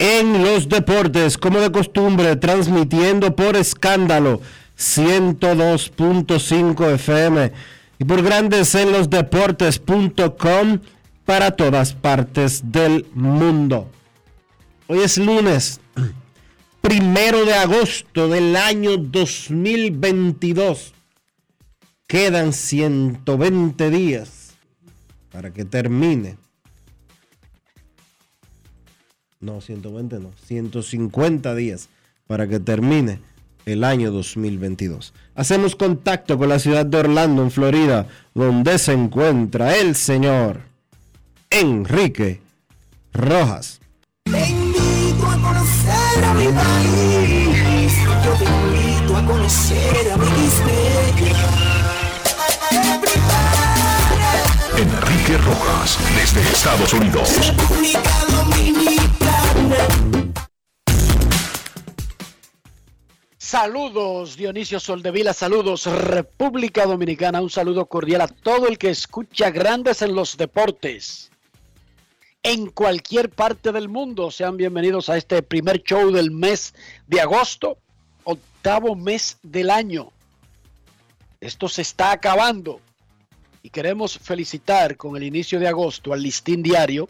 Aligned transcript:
en 0.00 0.42
los 0.42 0.68
Deportes, 0.68 1.38
como 1.38 1.60
de 1.60 1.70
costumbre, 1.70 2.34
transmitiendo 2.36 3.36
por 3.36 3.54
escándalo 3.54 4.40
102.5 4.78 6.94
FM 6.94 7.52
y 7.98 8.04
por 8.04 8.22
Grandes 8.22 8.74
en 8.74 8.92
los 8.92 9.10
Deportes.com 9.10 10.78
para 11.26 11.50
todas 11.50 11.92
partes 11.92 12.72
del 12.72 13.04
mundo. 13.12 13.90
Hoy 14.86 15.00
es 15.00 15.18
lunes 15.18 15.82
primero 16.80 17.44
de 17.44 17.52
agosto 17.52 18.28
del 18.28 18.56
año 18.56 18.96
2022. 18.96 20.94
Quedan 22.06 22.54
120 22.54 23.90
días 23.90 24.54
para 25.30 25.52
que 25.52 25.66
termine. 25.66 26.38
No, 29.42 29.62
120 29.62 30.18
no, 30.20 30.32
150 30.44 31.54
días 31.54 31.88
para 32.26 32.46
que 32.46 32.60
termine 32.60 33.20
el 33.64 33.84
año 33.84 34.10
2022. 34.10 35.14
Hacemos 35.34 35.76
contacto 35.76 36.36
con 36.36 36.50
la 36.50 36.58
ciudad 36.58 36.84
de 36.84 36.98
Orlando, 36.98 37.42
en 37.42 37.50
Florida, 37.50 38.06
donde 38.34 38.78
se 38.78 38.92
encuentra 38.92 39.78
el 39.78 39.96
señor 39.96 40.60
Enrique 41.48 42.42
Rojas. 43.14 43.80
Te 44.24 44.46
invito 44.46 45.26
a 45.26 45.38
conocer 45.40 46.24
a 46.24 46.34
mi 46.34 46.46
país. 46.48 47.92
Yo 48.22 48.32
te 48.34 48.44
invito 48.44 49.16
a 49.16 49.24
conocer 49.24 50.12
a 50.12 50.16
mi 50.18 50.50
Enrique 54.80 55.36
Rojas, 55.38 55.98
desde 56.14 56.40
Estados 56.40 56.92
Unidos. 56.94 57.28
República 57.46 58.00
Dominicana. 58.30 59.29
Saludos 63.50 64.36
Dionisio 64.36 64.78
Soldevila, 64.78 65.32
saludos 65.32 65.86
República 65.86 66.86
Dominicana, 66.86 67.42
un 67.42 67.50
saludo 67.50 67.86
cordial 67.86 68.20
a 68.20 68.28
todo 68.28 68.68
el 68.68 68.78
que 68.78 68.90
escucha 68.90 69.50
Grandes 69.50 70.02
en 70.02 70.14
los 70.14 70.36
Deportes. 70.36 71.30
En 72.42 72.70
cualquier 72.70 73.28
parte 73.28 73.72
del 73.72 73.88
mundo, 73.88 74.30
sean 74.30 74.56
bienvenidos 74.56 75.08
a 75.08 75.16
este 75.16 75.42
primer 75.42 75.82
show 75.82 76.10
del 76.10 76.30
mes 76.30 76.74
de 77.06 77.20
agosto, 77.20 77.76
octavo 78.24 78.94
mes 78.94 79.38
del 79.42 79.68
año. 79.68 80.12
Esto 81.40 81.68
se 81.68 81.82
está 81.82 82.12
acabando 82.12 82.80
y 83.62 83.70
queremos 83.70 84.18
felicitar 84.18 84.96
con 84.96 85.16
el 85.16 85.24
inicio 85.24 85.58
de 85.58 85.68
agosto 85.68 86.12
al 86.12 86.22
listín 86.22 86.62
diario. 86.62 87.08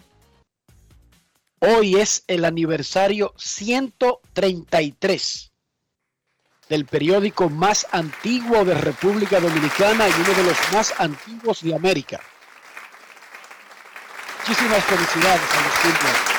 Hoy 1.63 1.97
es 1.97 2.25
el 2.27 2.47
aniversario 2.47 3.35
133 3.37 5.53
del 6.71 6.87
periódico 6.87 7.51
más 7.51 7.87
antiguo 7.91 8.65
de 8.65 8.73
República 8.73 9.41
Dominicana 9.41 10.09
y 10.09 10.13
uno 10.13 10.33
de 10.33 10.45
los 10.45 10.57
más 10.73 10.99
antiguos 10.99 11.61
de 11.61 11.75
América. 11.75 12.19
Muchísimas 14.39 14.83
felicidades 14.85 15.53
a 15.53 15.63
los 15.63 15.75
cumpleaños. 15.81 16.31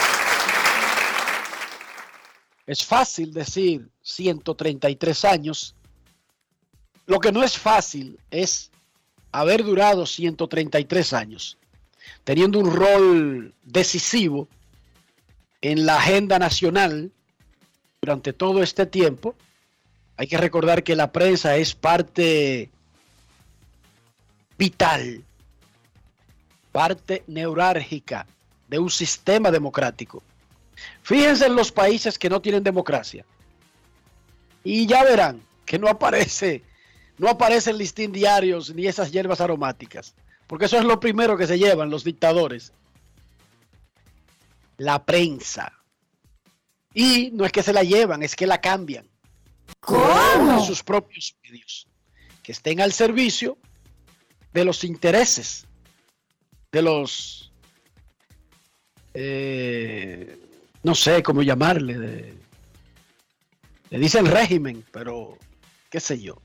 Es 2.66 2.84
fácil 2.84 3.32
decir 3.32 3.88
133 4.02 5.26
años. 5.26 5.76
Lo 7.06 7.20
que 7.20 7.32
no 7.32 7.44
es 7.44 7.56
fácil 7.56 8.20
es 8.32 8.72
haber 9.32 9.64
durado 9.64 10.08
133 10.08 11.14
años, 11.14 11.60
teniendo 12.24 12.58
un 12.58 12.76
rol 12.76 13.54
decisivo 13.62 14.48
en 15.62 15.86
la 15.86 15.98
agenda 15.98 16.40
nacional 16.40 17.12
durante 18.02 18.34
todo 18.34 18.64
este 18.64 18.86
tiempo. 18.86 19.36
Hay 20.18 20.28
que 20.28 20.38
recordar 20.38 20.84
que 20.84 20.96
la 20.96 21.12
prensa 21.12 21.56
es 21.56 21.74
parte 21.74 22.70
vital, 24.58 25.24
parte 26.72 27.24
neurálgica 27.28 28.28
de 28.68 28.80
un 28.80 28.90
sistema 28.90 29.52
democrático. 29.52 30.24
Fíjense 31.04 31.46
en 31.46 31.56
los 31.56 31.72
países 31.72 32.18
que 32.18 32.30
no 32.30 32.42
tienen 32.42 32.64
democracia. 32.64 33.26
Y 34.64 34.86
ya 34.86 35.04
verán 35.04 35.42
que 35.66 35.80
no 35.80 35.88
aparece, 35.88 36.64
no 37.18 37.30
aparecen 37.30 37.78
listín 37.78 38.12
diarios 38.12 38.74
ni 38.74 38.88
esas 38.88 39.12
hierbas 39.12 39.42
aromáticas. 39.42 40.14
Porque 40.48 40.66
eso 40.66 40.78
es 40.78 40.84
lo 40.84 41.00
primero 41.00 41.38
que 41.38 41.48
se 41.48 41.58
llevan 41.58 41.90
los 41.90 42.04
dictadores. 42.04 42.74
La 44.82 45.06
prensa. 45.06 45.72
Y 46.94 47.30
no 47.34 47.46
es 47.46 47.52
que 47.52 47.62
se 47.62 47.72
la 47.72 47.84
llevan, 47.84 48.24
es 48.24 48.36
que 48.36 48.48
la 48.48 48.60
cambian 48.60 49.08
en 49.88 50.62
sus 50.66 50.82
propios 50.84 51.36
medios, 51.44 51.88
que 52.42 52.52
estén 52.52 52.82
al 52.82 52.92
servicio 52.92 53.58
de 54.54 54.66
los 54.66 54.84
intereses 54.84 55.68
de 56.72 56.82
los, 56.82 57.52
eh, 59.14 60.40
no 60.84 60.96
sé 60.96 61.22
cómo 61.22 61.44
llamarle, 61.44 61.98
de- 62.00 62.34
le 63.92 64.00
dicen 64.00 64.26
régimen, 64.26 64.84
pero 64.92 65.38
qué 65.92 66.00
sé 66.00 66.20
yo, 66.20 66.42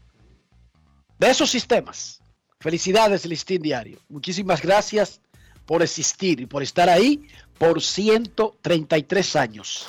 de 1.19 1.31
esos 1.31 1.51
sistemas. 1.51 2.21
Felicidades, 2.61 3.25
Listín 3.27 3.63
Diario. 3.63 3.99
Muchísimas 4.09 4.61
gracias 4.61 5.21
por 5.67 5.83
existir 5.83 6.41
y 6.41 6.47
por 6.47 6.63
estar 6.63 6.89
ahí 6.89 7.29
por 7.59 7.83
133 7.83 9.37
años. 9.37 9.89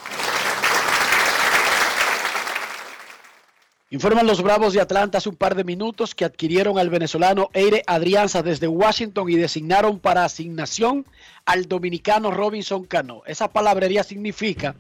Informan 3.89 4.27
los 4.27 4.41
Bravos 4.41 4.74
de 4.74 4.81
Atlanta 4.81 5.19
hace 5.19 5.29
un 5.29 5.38
par 5.38 5.56
de 5.56 5.63
minutos 5.63 6.13
que 6.13 6.25
adquirieron 6.25 6.77
al 6.77 6.89
venezolano 6.89 7.50
Eire 7.53 7.83
Adrianza 7.88 8.44
desde 8.44 8.68
Washington 8.68 9.29
y 9.29 9.35
designaron 9.35 10.00
para 10.00 10.25
asignación 10.25 11.06
al 11.45 11.69
dominicano 11.69 12.31
Robinson 12.31 12.83
Cano. 12.83 13.21
Esa 13.25 13.47
palabrería 13.47 14.03
significa 14.03 14.75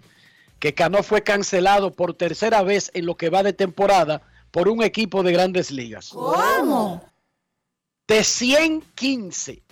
que 0.59 0.73
Cano 0.73 1.03
fue 1.03 1.23
cancelado 1.23 1.91
por 1.91 2.15
tercera 2.15 2.63
vez 2.63 2.91
en 2.93 3.05
lo 3.05 3.15
que 3.15 3.29
va 3.29 3.43
de 3.43 3.53
temporada 3.53 4.23
por 4.51 4.67
un 4.67 4.83
equipo 4.83 5.23
de 5.23 5.31
grandes 5.31 5.71
ligas. 5.71 6.09
¿Cómo? 6.09 7.01
De 8.09 8.25
115 8.25 9.66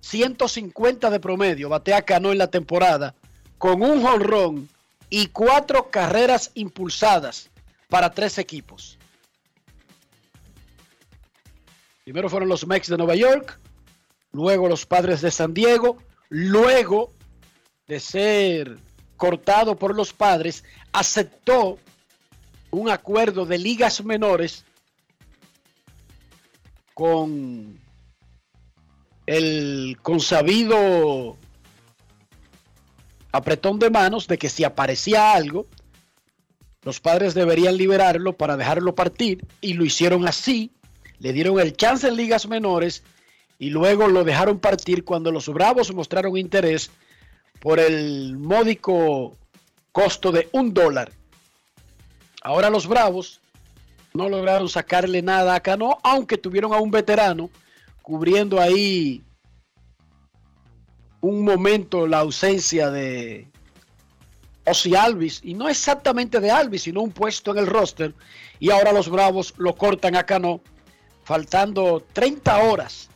150 0.00 1.10
de 1.10 1.20
promedio, 1.20 1.68
batea 1.68 2.02
Cano 2.02 2.32
en 2.32 2.38
la 2.38 2.48
temporada, 2.48 3.14
con 3.58 3.82
un 3.82 4.02
jonrón 4.02 4.68
y 5.08 5.26
cuatro 5.26 5.90
carreras 5.90 6.50
impulsadas 6.54 7.50
para 7.88 8.10
tres 8.10 8.38
equipos. 8.38 8.98
Primero 12.04 12.28
fueron 12.28 12.48
los 12.48 12.66
Mex 12.66 12.88
de 12.88 12.96
Nueva 12.96 13.14
York, 13.14 13.60
luego 14.32 14.68
los 14.68 14.86
Padres 14.86 15.20
de 15.20 15.30
San 15.30 15.52
Diego, 15.52 15.98
luego 16.28 17.12
de 17.86 18.00
ser 18.00 18.78
cortado 19.16 19.76
por 19.76 19.94
los 19.94 20.12
Padres, 20.12 20.64
aceptó 20.92 21.78
un 22.70 22.88
acuerdo 22.88 23.44
de 23.44 23.58
ligas 23.58 24.02
menores 24.02 24.64
con 26.94 27.78
el 29.30 29.96
consabido 30.02 31.36
apretón 33.30 33.78
de 33.78 33.88
manos 33.88 34.26
de 34.26 34.38
que 34.38 34.48
si 34.48 34.64
aparecía 34.64 35.34
algo, 35.34 35.68
los 36.82 36.98
padres 36.98 37.34
deberían 37.34 37.76
liberarlo 37.76 38.32
para 38.32 38.56
dejarlo 38.56 38.96
partir 38.96 39.46
y 39.60 39.74
lo 39.74 39.84
hicieron 39.84 40.26
así, 40.26 40.72
le 41.20 41.32
dieron 41.32 41.60
el 41.60 41.76
chance 41.76 42.08
en 42.08 42.16
ligas 42.16 42.48
menores 42.48 43.04
y 43.60 43.70
luego 43.70 44.08
lo 44.08 44.24
dejaron 44.24 44.58
partir 44.58 45.04
cuando 45.04 45.30
los 45.30 45.48
Bravos 45.48 45.94
mostraron 45.94 46.36
interés 46.36 46.90
por 47.60 47.78
el 47.78 48.36
módico 48.36 49.38
costo 49.92 50.32
de 50.32 50.48
un 50.50 50.74
dólar. 50.74 51.12
Ahora 52.42 52.68
los 52.68 52.88
Bravos 52.88 53.40
no 54.12 54.28
lograron 54.28 54.68
sacarle 54.68 55.22
nada 55.22 55.54
a 55.54 55.60
Cano, 55.60 55.98
aunque 56.02 56.36
tuvieron 56.36 56.72
a 56.72 56.80
un 56.80 56.90
veterano 56.90 57.48
cubriendo 58.02 58.60
ahí 58.60 59.22
un 61.20 61.44
momento 61.44 62.06
la 62.06 62.20
ausencia 62.20 62.90
de 62.90 63.46
Ozzy 64.66 64.94
Alvis, 64.94 65.40
y 65.42 65.54
no 65.54 65.68
exactamente 65.68 66.40
de 66.40 66.50
Alvis, 66.50 66.82
sino 66.82 67.02
un 67.02 67.12
puesto 67.12 67.50
en 67.50 67.58
el 67.58 67.66
roster, 67.66 68.14
y 68.58 68.70
ahora 68.70 68.92
los 68.92 69.08
Bravos 69.08 69.54
lo 69.58 69.74
cortan 69.74 70.16
a 70.16 70.24
Cano, 70.24 70.60
faltando 71.24 72.04
30 72.12 72.58
horas 72.64 73.08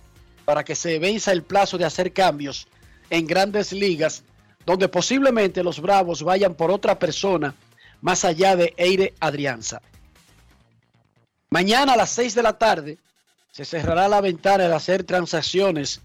para 0.44 0.64
que 0.64 0.74
se 0.74 0.98
venza 0.98 1.32
el 1.32 1.42
plazo 1.42 1.78
de 1.78 1.84
hacer 1.84 2.12
cambios 2.12 2.68
en 3.10 3.26
grandes 3.26 3.72
ligas, 3.72 4.24
donde 4.66 4.88
posiblemente 4.88 5.62
los 5.62 5.80
Bravos 5.80 6.22
vayan 6.22 6.54
por 6.54 6.70
otra 6.70 6.98
persona 6.98 7.54
más 8.00 8.24
allá 8.24 8.56
de 8.56 8.74
Eire 8.76 9.14
Adrianza. 9.20 9.80
Mañana 11.50 11.92
a 11.92 11.96
las 11.96 12.10
6 12.10 12.34
de 12.34 12.42
la 12.42 12.58
tarde 12.58 12.98
se 13.54 13.64
cerrará 13.64 14.08
la 14.08 14.20
ventana 14.20 14.66
de 14.66 14.74
hacer 14.74 15.04
transacciones 15.04 16.00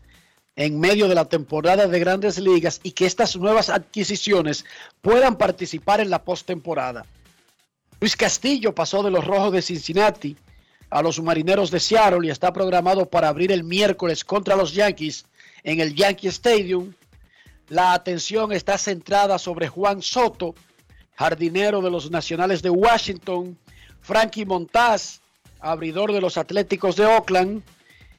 en 0.56 0.80
medio 0.80 1.08
de 1.08 1.16
la 1.16 1.26
temporada 1.26 1.88
de 1.88 2.00
grandes 2.00 2.38
ligas 2.38 2.80
y 2.84 2.92
que 2.92 3.08
estas 3.08 3.36
nuevas 3.36 3.72
adquisiciones 3.72 4.66
puedan 5.02 5.36
participar 5.36 6.00
en 6.00 6.12
la 6.12 6.24
postemporada. 6.24 7.08
Luis 8.00 8.16
Castillo 8.16 8.76
pasó 8.76 9.02
de 9.02 9.10
los 9.10 9.26
Rojos 9.26 9.52
de 9.52 9.64
Cincinnati 9.64 10.38
a 10.92 11.02
los 11.02 11.20
Marineros 11.20 11.72
de 11.72 11.80
Seattle 11.80 12.28
y 12.28 12.30
está 12.30 12.54
programado 12.54 13.08
para 13.08 13.30
abrir 13.30 13.52
el 13.52 13.64
miércoles 13.64 14.24
contra 14.24 14.56
los 14.56 14.76
Yankees 14.76 15.26
en 15.64 15.80
el 15.80 15.96
Yankee 15.96 16.28
Stadium. 16.28 16.94
La 17.68 17.94
atención 17.94 18.52
está 18.52 18.78
centrada 18.78 19.40
sobre 19.40 19.68
Juan 19.68 20.04
Soto, 20.04 20.54
jardinero 21.16 21.82
de 21.82 21.90
los 21.90 22.12
Nacionales 22.12 22.62
de 22.62 22.70
Washington, 22.70 23.58
Frankie 24.02 24.46
Montaz, 24.46 25.22
abridor 25.60 26.14
de 26.14 26.22
los 26.22 26.38
Atléticos 26.38 26.96
de 26.96 27.06
Oakland, 27.06 27.64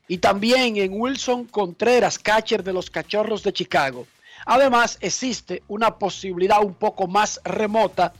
y 0.08 0.18
también 0.18 0.76
en 0.76 0.92
Wilson 1.00 1.44
Contreras, 1.44 2.18
catcher 2.18 2.64
de 2.64 2.72
los 2.72 2.90
Cachorros 2.90 3.44
de 3.44 3.52
Chicago. 3.52 4.06
Además, 4.44 4.98
existe 5.00 5.62
una 5.68 5.98
posibilidad 5.98 6.64
un 6.64 6.74
poco 6.74 7.06
más 7.06 7.40
remota 7.44 8.12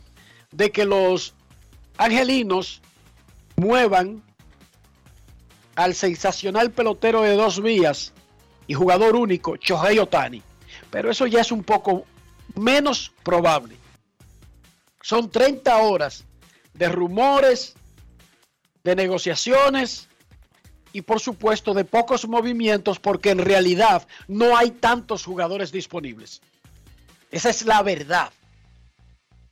de 0.52 0.70
que 0.70 0.84
los 0.84 1.34
angelinos 1.99 2.81
muevan 3.56 4.22
al 5.75 5.94
sensacional 5.94 6.70
pelotero 6.70 7.22
de 7.22 7.34
dos 7.34 7.62
vías 7.62 8.12
y 8.67 8.75
jugador 8.75 9.17
único, 9.17 9.56
Shohei 9.56 9.99
Otani. 9.99 10.43
Pero 10.90 11.11
eso 11.11 11.26
ya 11.26 11.40
es 11.40 11.50
un 11.50 11.64
poco 11.64 12.05
menos 12.55 13.12
probable. 13.22 13.76
Son 15.02 15.31
30 15.31 15.76
horas 15.78 16.25
de 16.75 16.88
rumores, 16.88 17.75
de 18.85 18.97
negociaciones 18.97 20.09
y 20.93 21.03
por 21.03 21.21
supuesto 21.21 21.75
de 21.75 21.85
pocos 21.85 22.27
movimientos 22.27 22.99
porque 22.99 23.31
en 23.31 23.38
realidad 23.38 24.06
no 24.27 24.56
hay 24.56 24.71
tantos 24.71 25.25
jugadores 25.25 25.71
disponibles. 25.73 26.41
Esa 27.31 27.50
es 27.50 27.65
la 27.65 27.82
verdad. 27.82 28.32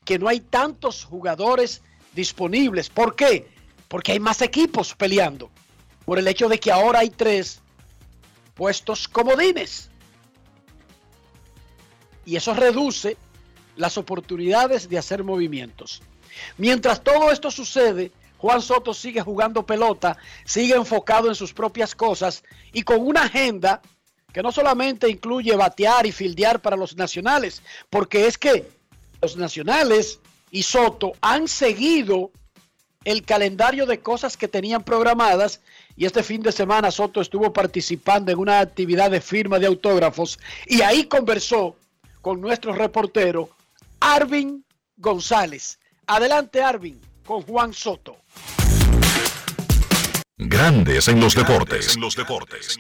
Que 0.05 0.19
no 0.19 0.29
hay 0.29 0.41
tantos 0.41 1.05
jugadores 1.05 1.83
disponibles. 2.15 2.89
¿Por 2.89 3.15
qué? 3.15 3.49
Porque 3.89 4.13
hay 4.13 4.21
más 4.21 4.43
equipos 4.43 4.95
peleando. 4.95 5.51
Por 6.05 6.19
el 6.19 6.27
hecho 6.27 6.49
de 6.49 6.59
que 6.59 6.73
ahora 6.73 7.01
hay 7.01 7.11
tres 7.11 7.61
puestos 8.55 9.07
comodines. 9.07 9.91
Y 12.25 12.37
eso 12.37 12.55
reduce 12.55 13.17
las 13.77 13.97
oportunidades 13.97 14.89
de 14.89 14.99
hacer 14.99 15.23
movimientos. 15.23 16.03
Mientras 16.57 17.03
todo 17.03 17.31
esto 17.31 17.51
sucede, 17.51 18.11
Juan 18.38 18.62
Soto 18.62 18.94
sigue 18.94 19.20
jugando 19.20 19.67
pelota, 19.67 20.17
sigue 20.44 20.75
enfocado 20.75 21.29
en 21.29 21.35
sus 21.35 21.52
propias 21.52 21.94
cosas 21.94 22.44
y 22.73 22.82
con 22.82 23.00
una 23.06 23.23
agenda 23.23 23.82
que 24.32 24.43
no 24.43 24.52
solamente 24.52 25.08
incluye 25.08 25.56
batear 25.56 26.06
y 26.06 26.12
fildear 26.12 26.61
para 26.61 26.76
los 26.76 26.96
nacionales, 26.96 27.62
porque 27.90 28.26
es 28.26 28.38
que 28.38 28.69
los 29.20 29.37
nacionales 29.37 30.20
y 30.50 30.62
Soto 30.62 31.12
han 31.20 31.49
seguido 31.49 32.31
el 33.05 33.25
calendario 33.25 33.87
de 33.87 34.00
cosas 34.00 34.37
que 34.37 34.49
tenían 34.49 34.82
programadas 34.82 35.61
y 35.96 36.05
este 36.05 36.23
fin 36.23 36.43
de 36.43 36.52
semana 36.52 36.91
Soto 36.91 37.20
estuvo 37.20 37.52
participando 37.52 38.31
en 38.31 38.38
una 38.38 38.61
actividad 38.61 39.11
de 39.11 39.20
firma 39.20 39.58
de 39.58 39.67
autógrafos 39.67 40.38
y 40.67 40.82
ahí 40.82 41.05
conversó 41.05 41.76
con 42.20 42.41
nuestro 42.41 42.73
reportero 42.73 43.49
Arvin 44.00 44.64
González. 44.96 45.79
Adelante 46.06 46.62
Arvin 46.62 47.00
con 47.25 47.43
Juan 47.43 47.73
Soto. 47.73 48.17
Grandes 50.40 51.08
en 51.08 51.19
los 51.19 51.35
deportes. 51.35 51.96
En 51.96 52.00
los 52.00 52.14
deportes. 52.14 52.79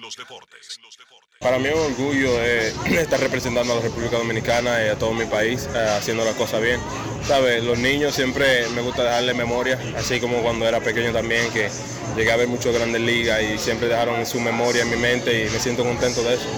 Para 1.40 1.58
mí 1.58 1.66
es 1.66 1.74
un 1.74 1.92
orgullo 1.92 2.30
eh, 2.40 2.72
estar 2.86 3.18
representando 3.18 3.72
a 3.72 3.76
la 3.76 3.82
República 3.82 4.16
Dominicana 4.16 4.84
y 4.84 4.88
a 4.88 4.94
todo 4.96 5.12
mi 5.12 5.24
país, 5.24 5.68
eh, 5.74 5.96
haciendo 5.98 6.24
las 6.24 6.36
cosas 6.36 6.62
bien. 6.62 6.80
¿Sabes? 7.24 7.64
Los 7.64 7.76
niños 7.78 8.14
siempre 8.14 8.68
me 8.76 8.80
gusta 8.82 9.02
dejarle 9.02 9.34
memoria, 9.34 9.76
así 9.96 10.20
como 10.20 10.40
cuando 10.40 10.68
era 10.68 10.78
pequeño 10.78 11.12
también, 11.12 11.50
que 11.52 11.68
llegué 12.16 12.30
a 12.30 12.36
ver 12.36 12.46
muchas 12.46 12.72
grandes 12.72 13.00
ligas 13.00 13.42
y 13.42 13.58
siempre 13.58 13.88
dejaron 13.88 14.24
su 14.24 14.38
memoria 14.40 14.82
en 14.82 14.90
mi 14.90 14.96
mente 14.96 15.44
y 15.46 15.50
me 15.50 15.58
siento 15.58 15.82
contento 15.82 16.22
de 16.22 16.34
eso. 16.34 16.48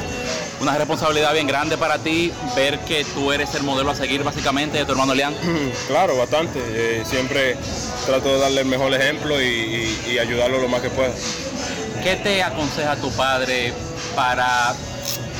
Una 0.60 0.76
responsabilidad 0.76 1.32
bien 1.32 1.46
grande 1.46 1.78
para 1.78 1.98
ti 1.98 2.30
ver 2.54 2.78
que 2.80 3.02
tú 3.04 3.32
eres 3.32 3.54
el 3.54 3.62
modelo 3.62 3.90
a 3.90 3.94
seguir 3.94 4.22
básicamente 4.22 4.76
de 4.76 4.84
tu 4.84 4.92
hermano 4.92 5.14
Leán. 5.14 5.34
Claro, 5.88 6.18
bastante. 6.18 6.60
Eh, 6.62 7.02
siempre 7.06 7.56
trato 8.04 8.28
de 8.28 8.38
darle 8.38 8.60
el 8.60 8.66
mejor 8.66 8.92
ejemplo 8.92 9.40
y, 9.40 9.98
y 10.06 10.18
ayudarlo 10.18 10.58
lo 10.58 10.68
más 10.68 10.82
que 10.82 10.90
pueda. 10.90 11.12
¿Qué 12.02 12.16
te 12.16 12.42
aconseja 12.42 12.96
tu 12.96 13.10
padre 13.12 13.72
para 14.14 14.74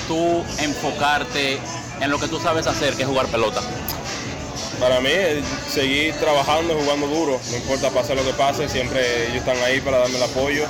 tú 0.09 0.43
enfocarte 0.59 1.59
en 2.01 2.11
lo 2.11 2.19
que 2.19 2.27
tú 2.27 2.41
sabes 2.41 2.67
hacer, 2.67 2.95
que 2.95 3.03
es 3.03 3.09
jugar 3.09 3.27
pelota? 3.27 3.61
Para 4.81 5.01
mí, 5.01 5.11
seguir 5.69 6.15
trabajando, 6.15 6.75
jugando 6.75 7.07
duro, 7.07 7.39
no 7.51 7.57
importa 7.57 7.91
pasar 7.91 8.17
lo 8.17 8.25
que 8.25 8.33
pase, 8.33 8.67
siempre 8.71 9.27
ellos 9.27 9.37
están 9.37 9.59
ahí 9.59 9.83
para 9.83 9.99
darme 9.99 10.17
el 10.17 10.23
apoyo 10.23 10.65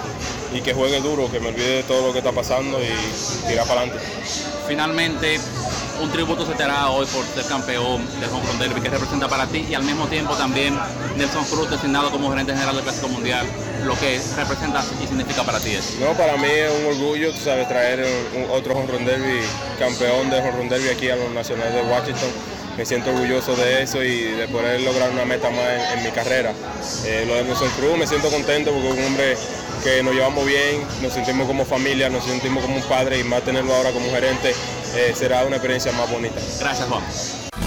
y 0.52 0.60
que 0.60 0.74
juegue 0.74 1.00
duro, 1.00 1.30
que 1.30 1.40
me 1.40 1.48
olvide 1.48 1.76
de 1.76 1.82
todo 1.84 2.06
lo 2.06 2.12
que 2.12 2.18
está 2.18 2.32
pasando 2.32 2.78
y 2.82 3.48
tirar 3.48 3.66
para 3.66 3.82
adelante. 3.82 4.04
Finalmente, 4.66 5.40
un 6.00 6.10
tributo 6.10 6.46
se 6.46 6.54
te 6.54 6.62
hará 6.62 6.90
hoy 6.90 7.06
por 7.06 7.24
ser 7.26 7.44
campeón 7.44 8.06
del 8.20 8.30
Home 8.30 8.46
Run 8.46 8.58
Derby, 8.58 8.80
que 8.80 8.88
representa 8.88 9.28
para 9.28 9.46
ti 9.46 9.66
y 9.68 9.74
al 9.74 9.82
mismo 9.82 10.06
tiempo 10.06 10.34
también 10.34 10.78
Nelson 11.16 11.44
Cruz 11.44 11.70
designado 11.70 12.10
como 12.10 12.30
gerente 12.30 12.52
general 12.52 12.74
del 12.74 12.84
Clásico 12.84 13.08
Mundial, 13.08 13.46
lo 13.84 13.94
que 13.98 14.20
representa 14.36 14.84
y 15.02 15.06
significa 15.06 15.42
para 15.42 15.60
ti 15.60 15.72
eso. 15.72 15.94
No, 16.00 16.12
para 16.14 16.36
mí 16.36 16.48
es 16.48 16.72
un 16.80 16.86
orgullo, 16.86 17.32
tú 17.32 17.40
sabes, 17.44 17.68
traer 17.68 18.06
un, 18.34 18.50
otro 18.50 18.74
Home 18.74 18.86
Run 18.90 19.04
Derby, 19.04 19.40
campeón 19.78 20.30
del 20.30 20.40
Home 20.40 20.52
Run 20.52 20.68
Derby 20.68 20.88
aquí 20.88 21.10
a 21.10 21.16
los 21.16 21.30
Nacionales 21.32 21.74
de 21.74 21.82
Washington. 21.82 22.30
Me 22.76 22.86
siento 22.86 23.10
orgulloso 23.10 23.54
de 23.56 23.82
eso 23.82 24.02
y 24.02 24.22
de 24.22 24.48
poder 24.48 24.80
lograr 24.80 25.10
una 25.10 25.24
meta 25.24 25.50
más 25.50 25.94
en, 25.94 26.02
mi 26.02 26.10
carrera. 26.12 26.54
Eh, 27.04 27.24
lo 27.26 27.34
de 27.34 27.44
Nelson 27.44 27.68
Cruz, 27.76 27.98
me 27.98 28.06
siento 28.06 28.30
contento 28.30 28.70
porque 28.70 28.88
es 28.88 28.98
un 28.98 29.04
hombre 29.04 29.36
que 29.82 30.02
nos 30.02 30.14
llevamos 30.14 30.46
bien, 30.46 30.82
nos 31.02 31.12
sentimos 31.12 31.46
como 31.46 31.64
familia, 31.64 32.08
nos 32.08 32.24
sentimos 32.24 32.62
como 32.62 32.76
un 32.76 32.82
padre 32.82 33.18
y 33.18 33.24
más 33.24 33.42
tenerlo 33.42 33.74
ahora 33.74 33.90
como 33.92 34.10
gerente 34.10 34.54
eh, 34.94 35.12
será 35.14 35.44
una 35.44 35.56
experiencia 35.56 35.92
más 35.92 36.10
bonita. 36.10 36.36
Gracias, 36.60 36.88
Juan. 36.88 37.02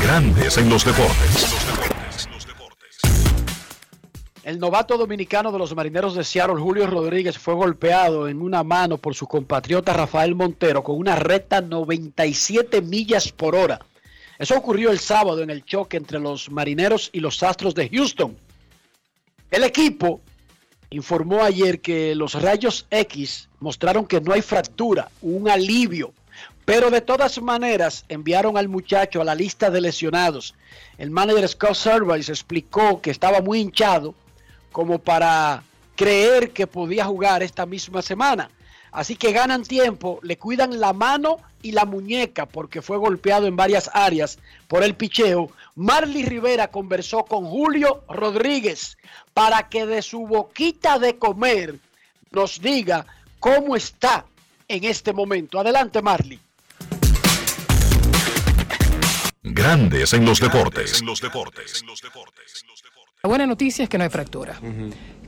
Grandes 0.02 0.58
en 0.58 0.70
los 0.70 0.86
deportes. 0.86 1.54
El 4.44 4.60
novato 4.60 4.98
dominicano 4.98 5.54
de 5.54 5.58
los 5.58 5.74
marineros 5.74 6.16
de 6.16 6.24
Seattle, 6.26 6.60
Julio 6.60 6.86
Rodríguez, 6.86 7.38
fue 7.38 7.54
golpeado 7.54 8.28
en 8.28 8.42
una 8.42 8.62
mano 8.64 8.98
por 8.98 9.16
su 9.16 9.26
compatriota 9.26 9.94
Rafael 9.94 10.36
Montero 10.36 10.84
con 10.84 10.98
una 10.98 11.16
recta 11.16 11.62
97 11.62 12.82
millas 12.82 13.32
por 13.32 13.56
hora. 13.56 13.80
Eso 14.38 14.58
ocurrió 14.58 14.92
el 14.92 15.00
sábado 15.00 15.42
en 15.42 15.50
el 15.50 15.64
choque 15.64 15.96
entre 15.96 16.20
los 16.20 16.52
marineros 16.52 17.10
y 17.14 17.22
los 17.22 17.42
astros 17.42 17.74
de 17.74 17.88
Houston. 17.88 18.36
El 19.50 19.64
equipo 19.64 20.20
informó 20.94 21.44
ayer 21.44 21.82
que 21.82 22.14
los 22.14 22.40
rayos 22.40 22.86
X 22.92 23.50
mostraron 23.60 24.06
que 24.06 24.22
no 24.22 24.32
hay 24.32 24.44
fractura, 24.44 25.10
un 25.24 25.50
alivio, 25.50 26.14
pero 26.66 26.92
de 26.92 27.02
todas 27.02 27.42
maneras 27.42 28.06
enviaron 28.10 28.58
al 28.58 28.70
muchacho 28.70 29.20
a 29.20 29.24
la 29.24 29.34
lista 29.34 29.72
de 29.72 29.82
lesionados. 29.82 30.54
El 31.00 31.10
manager 31.10 31.48
Scott 31.48 31.74
Service 31.74 32.32
explicó 32.32 33.02
que 33.02 33.10
estaba 33.10 33.42
muy 33.42 33.60
hinchado 33.60 34.14
como 34.72 35.00
para 35.00 35.64
creer 35.96 36.52
que 36.52 36.68
podía 36.68 37.06
jugar 37.06 37.42
esta 37.42 37.66
misma 37.66 38.04
semana. 38.04 38.52
Así 38.92 39.16
que 39.16 39.32
ganan 39.32 39.64
tiempo, 39.64 40.20
le 40.22 40.38
cuidan 40.38 40.80
la 40.80 40.94
mano 40.94 41.38
y 41.64 41.72
la 41.72 41.86
muñeca 41.86 42.46
porque 42.46 42.84
fue 42.84 42.98
golpeado 42.98 43.48
en 43.48 43.56
varias 43.56 43.90
áreas 43.92 44.38
por 44.68 44.84
el 44.84 44.94
picheo. 44.94 45.50
Marley 45.74 46.24
Rivera 46.24 46.68
conversó 46.68 47.26
con 47.26 47.46
Julio 47.46 48.04
Rodríguez 48.08 48.96
para 49.34 49.70
que 49.70 49.86
de 49.86 50.02
su 50.02 50.28
boquita 50.28 51.00
de 51.00 51.18
comer 51.18 51.80
nos 52.32 52.62
diga 52.62 53.06
cómo 53.40 53.76
está 53.76 54.26
en 54.68 54.84
este 54.84 55.14
momento. 55.14 55.60
Adelante, 55.60 56.02
Marley. 56.02 56.40
Grandes 59.42 60.14
en 60.14 60.26
los 60.26 60.40
deportes. 60.40 61.04
La 63.22 63.30
buena 63.30 63.46
noticia 63.46 63.84
es 63.84 63.90
que 63.90 63.98
no 63.98 64.04
hay 64.04 64.10
fractura. 64.10 64.60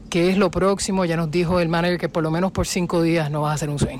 ¿Qué 0.09 0.29
es 0.29 0.37
lo 0.37 0.49
próximo? 0.49 1.05
Ya 1.05 1.17
nos 1.17 1.29
dijo 1.31 1.59
el 1.59 1.69
manager 1.69 1.99
que 1.99 2.09
por 2.09 2.23
lo 2.23 2.31
menos 2.31 2.51
por 2.51 2.67
cinco 2.67 3.01
días 3.01 3.29
no 3.29 3.41
vas 3.41 3.51
a 3.51 3.55
hacer 3.55 3.69
un 3.69 3.79
swing. 3.79 3.99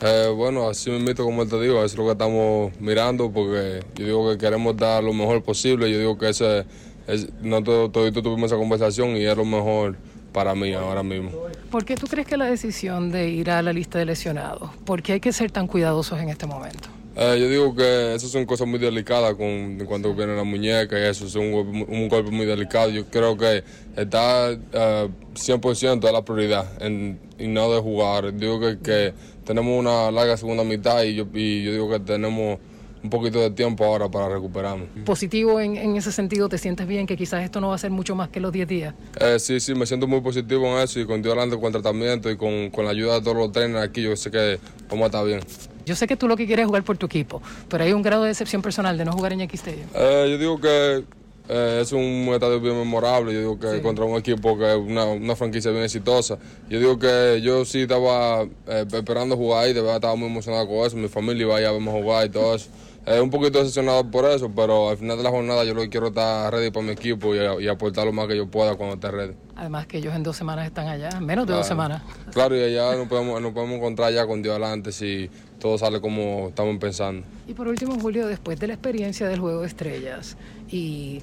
Eh, 0.00 0.32
bueno, 0.34 0.68
así 0.68 0.90
me 0.90 0.98
invito 0.98 1.24
como 1.24 1.44
te 1.46 1.60
digo, 1.60 1.78
eso 1.78 1.86
es 1.86 1.96
lo 1.96 2.04
que 2.04 2.12
estamos 2.12 2.72
mirando 2.80 3.32
porque 3.32 3.84
yo 3.96 4.04
digo 4.06 4.30
que 4.30 4.38
queremos 4.38 4.76
dar 4.76 5.02
lo 5.02 5.12
mejor 5.12 5.42
posible. 5.42 5.90
Yo 5.90 5.98
digo 5.98 6.16
que 6.16 6.28
ese 6.28 6.64
es, 7.08 7.28
no 7.42 7.62
todo, 7.62 7.90
todito 7.90 8.22
tuvimos 8.22 8.52
esa 8.52 8.58
conversación 8.58 9.16
y 9.16 9.24
es 9.24 9.36
lo 9.36 9.44
mejor 9.44 9.96
para 10.32 10.54
mí 10.54 10.72
ahora 10.74 11.02
mismo. 11.02 11.30
¿Por 11.70 11.84
qué 11.84 11.96
tú 11.96 12.06
crees 12.06 12.26
que 12.26 12.36
la 12.36 12.44
decisión 12.44 13.10
de 13.10 13.30
ir 13.30 13.50
a 13.50 13.62
la 13.62 13.72
lista 13.72 13.98
de 13.98 14.04
lesionados? 14.04 14.70
¿Por 14.84 15.02
qué 15.02 15.14
hay 15.14 15.20
que 15.20 15.32
ser 15.32 15.50
tan 15.50 15.66
cuidadosos 15.66 16.20
en 16.20 16.28
este 16.28 16.46
momento? 16.46 16.90
Eh, 17.16 17.36
yo 17.40 17.48
digo 17.48 17.74
que 17.74 18.14
esas 18.14 18.30
son 18.30 18.46
cosas 18.46 18.68
muy 18.68 18.78
delicadas 18.78 19.34
con, 19.34 19.44
en 19.44 19.86
cuanto 19.86 20.14
viene 20.14 20.36
la 20.36 20.44
muñeca 20.44 20.96
y 20.96 21.02
eso, 21.02 21.26
es 21.26 21.34
un, 21.34 21.86
un 21.88 22.08
golpe 22.08 22.30
muy 22.30 22.46
delicado. 22.46 22.90
Yo 22.90 23.06
creo 23.06 23.36
que 23.36 23.64
está 23.96 24.52
eh, 24.52 25.08
100% 25.34 25.98
de 25.98 26.12
la 26.12 26.24
prioridad 26.24 26.80
en, 26.80 27.18
y 27.36 27.48
no 27.48 27.72
de 27.72 27.80
jugar. 27.80 28.32
Digo 28.34 28.60
que, 28.60 28.78
que 28.78 29.14
tenemos 29.44 29.76
una 29.76 30.12
larga 30.12 30.36
segunda 30.36 30.62
mitad 30.62 31.02
y 31.02 31.16
yo, 31.16 31.26
y 31.34 31.64
yo 31.64 31.72
digo 31.72 31.90
que 31.90 31.98
tenemos 31.98 32.60
un 33.08 33.10
poquito 33.10 33.40
de 33.40 33.50
tiempo 33.50 33.86
ahora 33.86 34.10
para 34.10 34.28
recuperarnos. 34.28 34.86
Positivo 35.06 35.58
en, 35.60 35.76
en 35.76 35.96
ese 35.96 36.12
sentido, 36.12 36.48
¿te 36.48 36.58
sientes 36.58 36.86
bien 36.86 37.06
que 37.06 37.16
quizás 37.16 37.42
esto 37.42 37.58
no 37.58 37.68
va 37.68 37.74
a 37.74 37.78
ser 37.78 37.90
mucho 37.90 38.14
más 38.14 38.28
que 38.28 38.38
los 38.38 38.52
10 38.52 38.68
días? 38.68 38.94
Eh, 39.18 39.38
sí, 39.38 39.60
sí, 39.60 39.74
me 39.74 39.86
siento 39.86 40.06
muy 40.06 40.20
positivo 40.20 40.66
en 40.66 40.82
eso 40.82 41.00
y 41.00 41.06
con 41.06 41.22
Dios 41.22 41.32
adelante 41.32 41.56
con 41.56 41.66
el 41.66 41.72
tratamiento 41.72 42.30
y 42.30 42.36
con, 42.36 42.70
con 42.70 42.84
la 42.84 42.90
ayuda 42.90 43.14
de 43.14 43.20
todos 43.22 43.36
los 43.36 43.50
trainers 43.50 43.82
aquí, 43.82 44.02
yo 44.02 44.14
sé 44.14 44.30
que 44.30 44.58
vamos 44.90 45.04
a 45.04 45.06
estar 45.06 45.24
bien. 45.24 45.40
Yo 45.86 45.96
sé 45.96 46.06
que 46.06 46.16
tú 46.16 46.28
lo 46.28 46.36
que 46.36 46.46
quieres 46.46 46.64
es 46.64 46.66
jugar 46.66 46.84
por 46.84 46.98
tu 46.98 47.06
equipo, 47.06 47.40
pero 47.70 47.82
hay 47.82 47.94
un 47.94 48.02
grado 48.02 48.24
de 48.24 48.28
decepción 48.28 48.60
personal 48.60 48.98
de 48.98 49.06
no 49.06 49.12
jugar 49.12 49.32
en 49.32 49.38
Yankee 49.38 49.56
Stadium. 49.56 49.86
Eh, 49.94 50.26
yo 50.30 50.38
digo 50.38 50.60
que 50.60 51.04
eh, 51.48 51.78
es 51.80 51.92
un 51.92 52.28
estadio 52.34 52.60
bien 52.60 52.76
memorable. 52.76 53.32
Yo 53.32 53.40
digo 53.40 53.58
que 53.58 53.80
contra 53.80 54.04
un 54.04 54.18
equipo 54.18 54.58
que 54.58 54.70
es 54.70 54.76
una, 54.76 55.06
una 55.06 55.34
franquicia 55.34 55.70
bien 55.70 55.84
exitosa. 55.84 56.38
Yo 56.68 56.78
digo 56.78 56.98
que 56.98 57.40
yo 57.42 57.64
sí 57.64 57.82
estaba 57.82 58.42
eh, 58.42 58.84
esperando 58.92 59.36
jugar 59.36 59.64
ahí, 59.64 59.72
de 59.72 59.80
verdad 59.80 59.96
estaba 59.96 60.14
muy 60.14 60.28
emocionado 60.28 60.68
con 60.68 60.86
eso. 60.86 60.96
Mi 60.96 61.08
familia 61.08 61.42
iba 61.42 61.56
a 61.56 61.60
ir 61.60 61.66
a 61.66 61.72
verme 61.72 61.90
jugar 61.90 62.26
y 62.26 62.30
todo 62.30 62.54
eso. 62.54 62.68
Eh, 63.10 63.20
un 63.20 63.30
poquito 63.30 63.58
decepcionado 63.58 64.10
por 64.10 64.26
eso, 64.26 64.50
pero 64.54 64.90
al 64.90 64.98
final 64.98 65.16
de 65.16 65.22
la 65.22 65.30
jornada 65.30 65.64
yo 65.64 65.72
lo 65.72 65.80
que 65.82 65.88
quiero 65.88 66.06
es 66.06 66.10
estar 66.10 66.52
ready 66.52 66.70
para 66.70 66.84
mi 66.84 66.92
equipo 66.92 67.34
y, 67.34 67.38
y 67.64 67.68
aportar 67.68 68.04
lo 68.06 68.12
más 68.12 68.26
que 68.28 68.36
yo 68.36 68.46
pueda 68.48 68.74
cuando 68.74 68.96
esté 68.96 69.10
ready. 69.10 69.32
Además 69.56 69.86
que 69.86 69.98
ellos 69.98 70.14
en 70.14 70.22
dos 70.22 70.36
semanas 70.36 70.66
están 70.66 70.88
allá, 70.88 71.18
menos 71.20 71.46
de 71.46 71.54
dos 71.54 71.66
semanas. 71.66 72.02
Claro, 72.32 72.54
y 72.56 72.62
allá 72.62 72.94
nos 72.96 73.08
podemos, 73.08 73.40
nos 73.40 73.52
podemos 73.52 73.76
encontrar 73.78 74.12
ya 74.12 74.26
con 74.26 74.42
Dios 74.42 74.52
adelante 74.52 74.92
si 74.92 75.30
todo 75.58 75.78
sale 75.78 76.00
como 76.00 76.48
estamos 76.48 76.76
pensando. 76.78 77.26
Y 77.46 77.54
por 77.54 77.66
último, 77.68 77.98
Julio, 77.98 78.26
después 78.26 78.60
de 78.60 78.66
la 78.66 78.74
experiencia 78.74 79.26
del 79.26 79.40
Juego 79.40 79.62
de 79.62 79.66
Estrellas 79.68 80.36
y 80.70 81.22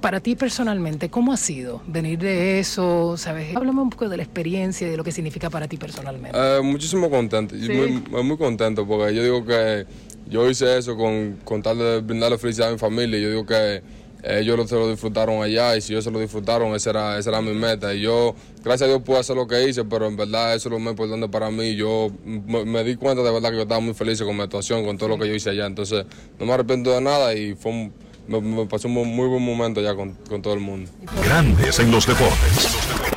para 0.00 0.20
ti 0.20 0.36
personalmente, 0.36 1.08
¿cómo 1.08 1.32
ha 1.32 1.36
sido 1.36 1.80
venir 1.86 2.18
de 2.18 2.58
eso? 2.60 3.16
¿Sabes? 3.16 3.56
Háblame 3.56 3.80
un 3.80 3.90
poco 3.90 4.08
de 4.08 4.18
la 4.18 4.22
experiencia 4.22 4.86
y 4.86 4.90
de 4.90 4.96
lo 4.98 5.02
que 5.04 5.12
significa 5.12 5.48
para 5.50 5.66
ti 5.66 5.76
personalmente. 5.78 6.36
Eh, 6.38 6.60
muchísimo 6.62 7.08
contento, 7.10 7.54
Sí. 7.56 7.68
muy, 7.70 8.22
muy 8.22 8.36
contento 8.36 8.86
porque 8.86 9.14
yo 9.14 9.22
digo 9.22 9.44
que 9.46 9.86
yo 10.28 10.48
hice 10.48 10.78
eso 10.78 10.96
con, 10.96 11.38
con 11.44 11.62
tal 11.62 11.78
de 11.78 12.00
brindarle 12.00 12.38
felicidad 12.38 12.68
a 12.68 12.72
mi 12.72 12.78
familia. 12.78 13.18
Yo 13.18 13.28
digo 13.30 13.46
que 13.46 13.82
ellos 14.22 14.56
lo- 14.56 14.66
se 14.66 14.74
lo 14.74 14.88
disfrutaron 14.90 15.42
allá 15.42 15.76
y 15.76 15.80
si 15.82 15.92
ellos 15.92 16.04
se 16.04 16.10
lo 16.10 16.18
disfrutaron, 16.18 16.74
esa 16.74 16.90
era, 16.90 17.18
esa 17.18 17.30
era 17.30 17.42
mi 17.42 17.52
meta. 17.52 17.92
Y 17.94 18.00
yo, 18.00 18.34
gracias 18.64 18.82
a 18.88 18.90
Dios, 18.92 19.02
pude 19.02 19.18
hacer 19.18 19.36
lo 19.36 19.46
que 19.46 19.68
hice, 19.68 19.84
pero 19.84 20.06
en 20.06 20.16
verdad 20.16 20.54
eso 20.54 20.68
es 20.68 20.72
lo 20.72 20.78
más 20.78 20.92
importante 20.92 21.28
para 21.28 21.50
mí. 21.50 21.76
Yo 21.76 22.08
me, 22.24 22.84
di 22.84 22.96
cuenta 22.96 23.22
de 23.22 23.30
verdad 23.30 23.50
que 23.50 23.56
yo 23.56 23.62
estaba 23.62 23.80
muy 23.80 23.92
feliz 23.94 24.22
con 24.22 24.34
mi 24.36 24.42
actuación, 24.42 24.84
con 24.84 24.96
todo 24.96 25.10
lo 25.10 25.18
que 25.18 25.28
yo 25.28 25.34
hice 25.34 25.50
allá. 25.50 25.66
Entonces, 25.66 26.06
no 26.40 26.46
me 26.46 26.52
arrepiento 26.54 26.90
de 26.92 27.00
nada 27.02 27.34
y 27.34 27.54
fue 27.54 27.90
me 28.26 28.64
pasó 28.64 28.88
un 28.88 28.94
muy 29.14 29.28
buen 29.28 29.42
momento 29.42 29.80
allá 29.80 29.94
con, 29.94 30.12
con 30.30 30.40
todo 30.40 30.54
el 30.54 30.60
mundo. 30.60 30.90
Grandes 31.26 31.78
en 31.78 31.90
los 31.90 32.06
deportes. 32.06 33.13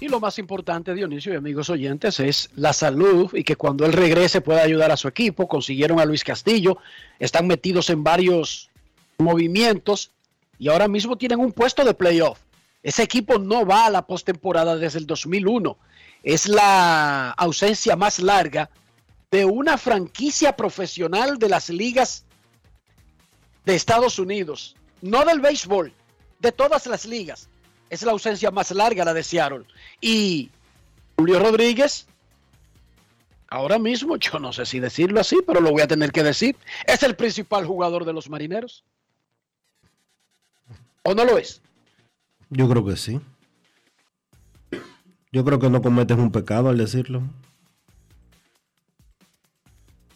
Y 0.00 0.08
lo 0.08 0.20
más 0.20 0.38
importante, 0.38 0.94
Dionisio 0.94 1.32
y 1.32 1.36
amigos 1.36 1.70
oyentes, 1.70 2.20
es 2.20 2.50
la 2.54 2.72
salud 2.72 3.34
y 3.34 3.42
que 3.42 3.56
cuando 3.56 3.84
él 3.84 3.92
regrese 3.92 4.40
pueda 4.40 4.62
ayudar 4.62 4.92
a 4.92 4.96
su 4.96 5.08
equipo. 5.08 5.48
Consiguieron 5.48 5.98
a 5.98 6.04
Luis 6.04 6.22
Castillo, 6.22 6.78
están 7.18 7.48
metidos 7.48 7.90
en 7.90 8.04
varios 8.04 8.70
movimientos 9.18 10.12
y 10.58 10.68
ahora 10.68 10.86
mismo 10.86 11.18
tienen 11.18 11.40
un 11.40 11.50
puesto 11.50 11.84
de 11.84 11.94
playoff. 11.94 12.38
Ese 12.82 13.02
equipo 13.02 13.38
no 13.38 13.66
va 13.66 13.86
a 13.86 13.90
la 13.90 14.06
postemporada 14.06 14.76
desde 14.76 15.00
el 15.00 15.06
2001. 15.06 15.76
Es 16.22 16.46
la 16.46 17.30
ausencia 17.30 17.96
más 17.96 18.20
larga 18.20 18.70
de 19.30 19.44
una 19.44 19.78
franquicia 19.78 20.54
profesional 20.54 21.38
de 21.38 21.48
las 21.48 21.70
ligas 21.70 22.24
de 23.64 23.74
Estados 23.74 24.18
Unidos, 24.18 24.76
no 25.02 25.24
del 25.24 25.40
béisbol, 25.40 25.92
de 26.38 26.52
todas 26.52 26.86
las 26.86 27.04
ligas. 27.04 27.48
Es 27.90 28.02
la 28.02 28.12
ausencia 28.12 28.50
más 28.50 28.70
larga 28.70 29.04
la 29.04 29.14
de 29.14 29.22
Seattle. 29.22 29.64
Y 30.00 30.50
Julio 31.16 31.40
Rodríguez, 31.40 32.06
ahora 33.48 33.78
mismo, 33.78 34.16
yo 34.16 34.38
no 34.38 34.52
sé 34.52 34.66
si 34.66 34.80
decirlo 34.80 35.20
así, 35.20 35.38
pero 35.46 35.60
lo 35.60 35.70
voy 35.70 35.82
a 35.82 35.88
tener 35.88 36.12
que 36.12 36.22
decir, 36.22 36.56
es 36.86 37.02
el 37.02 37.16
principal 37.16 37.66
jugador 37.66 38.04
de 38.04 38.12
los 38.12 38.28
marineros. 38.30 38.84
¿O 41.02 41.14
no 41.14 41.24
lo 41.24 41.38
es? 41.38 41.60
Yo 42.50 42.68
creo 42.68 42.84
que 42.84 42.96
sí. 42.96 43.20
Yo 45.32 45.44
creo 45.44 45.58
que 45.58 45.68
no 45.68 45.82
cometes 45.82 46.16
un 46.16 46.32
pecado 46.32 46.68
al 46.68 46.78
decirlo. 46.78 47.22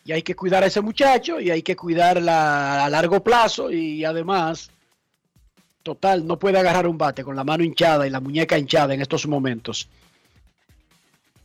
Y 0.04 0.12
hay 0.12 0.22
que 0.22 0.34
cuidar 0.34 0.62
a 0.64 0.66
ese 0.66 0.80
muchacho 0.80 1.38
y 1.40 1.50
hay 1.50 1.62
que 1.62 1.76
cuidarla 1.76 2.84
a 2.84 2.90
largo 2.90 3.22
plazo 3.22 3.70
y 3.70 4.04
además, 4.04 4.70
total, 5.82 6.26
no 6.26 6.38
puede 6.38 6.58
agarrar 6.58 6.86
un 6.86 6.98
bate 6.98 7.24
con 7.24 7.36
la 7.36 7.44
mano 7.44 7.64
hinchada 7.64 8.06
y 8.06 8.10
la 8.10 8.20
muñeca 8.20 8.58
hinchada 8.58 8.94
en 8.94 9.02
estos 9.02 9.26
momentos. 9.26 9.88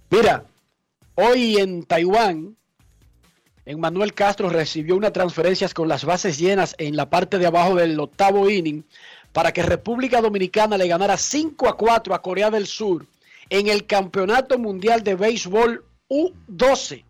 Mira, 0.09 0.45
hoy 1.15 1.57
en 1.57 1.83
Taiwán, 1.83 2.55
Manuel 3.75 4.13
Castro 4.13 4.49
recibió 4.49 4.95
unas 4.95 5.11
transferencias 5.11 5.73
con 5.73 5.89
las 5.89 6.05
bases 6.05 6.37
llenas 6.37 6.75
en 6.77 6.95
la 6.95 7.09
parte 7.09 7.37
de 7.37 7.47
abajo 7.47 7.75
del 7.75 7.99
octavo 7.99 8.49
inning 8.49 8.83
para 9.33 9.51
que 9.51 9.61
República 9.61 10.21
Dominicana 10.21 10.77
le 10.77 10.87
ganara 10.87 11.17
5 11.17 11.67
a 11.67 11.75
4 11.75 12.15
a 12.15 12.21
Corea 12.21 12.49
del 12.49 12.65
Sur 12.65 13.05
en 13.49 13.67
el 13.67 13.85
Campeonato 13.85 14.57
Mundial 14.57 15.03
de 15.03 15.15
Béisbol 15.15 15.83
U12. 16.09 17.03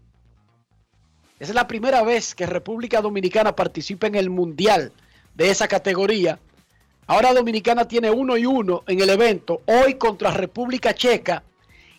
Esa 1.39 1.51
es 1.51 1.55
la 1.55 1.67
primera 1.67 2.01
vez 2.01 2.33
que 2.33 2.47
República 2.47 3.01
Dominicana 3.01 3.55
participa 3.55 4.07
en 4.07 4.15
el 4.15 4.31
Mundial 4.31 4.91
de 5.35 5.51
esa 5.51 5.67
categoría. 5.67 6.39
Ahora 7.07 7.33
Dominicana 7.33 7.87
tiene 7.87 8.11
uno 8.11 8.35
y 8.35 8.45
uno 8.45 8.83
en 8.85 8.99
el 8.99 9.09
evento, 9.09 9.61
hoy 9.65 9.95
contra 9.95 10.31
República 10.31 10.93
Checa 10.93 11.41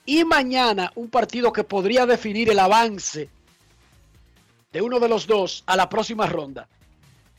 y 0.04 0.24
mañana 0.24 0.92
un 0.96 1.08
partido 1.08 1.50
que 1.50 1.64
podría 1.64 2.04
definir 2.04 2.50
el 2.50 2.58
avance 2.58 3.30
de 4.70 4.82
uno 4.82 5.00
de 5.00 5.08
los 5.08 5.26
dos 5.26 5.64
a 5.66 5.76
la 5.76 5.88
próxima 5.88 6.26
ronda. 6.26 6.68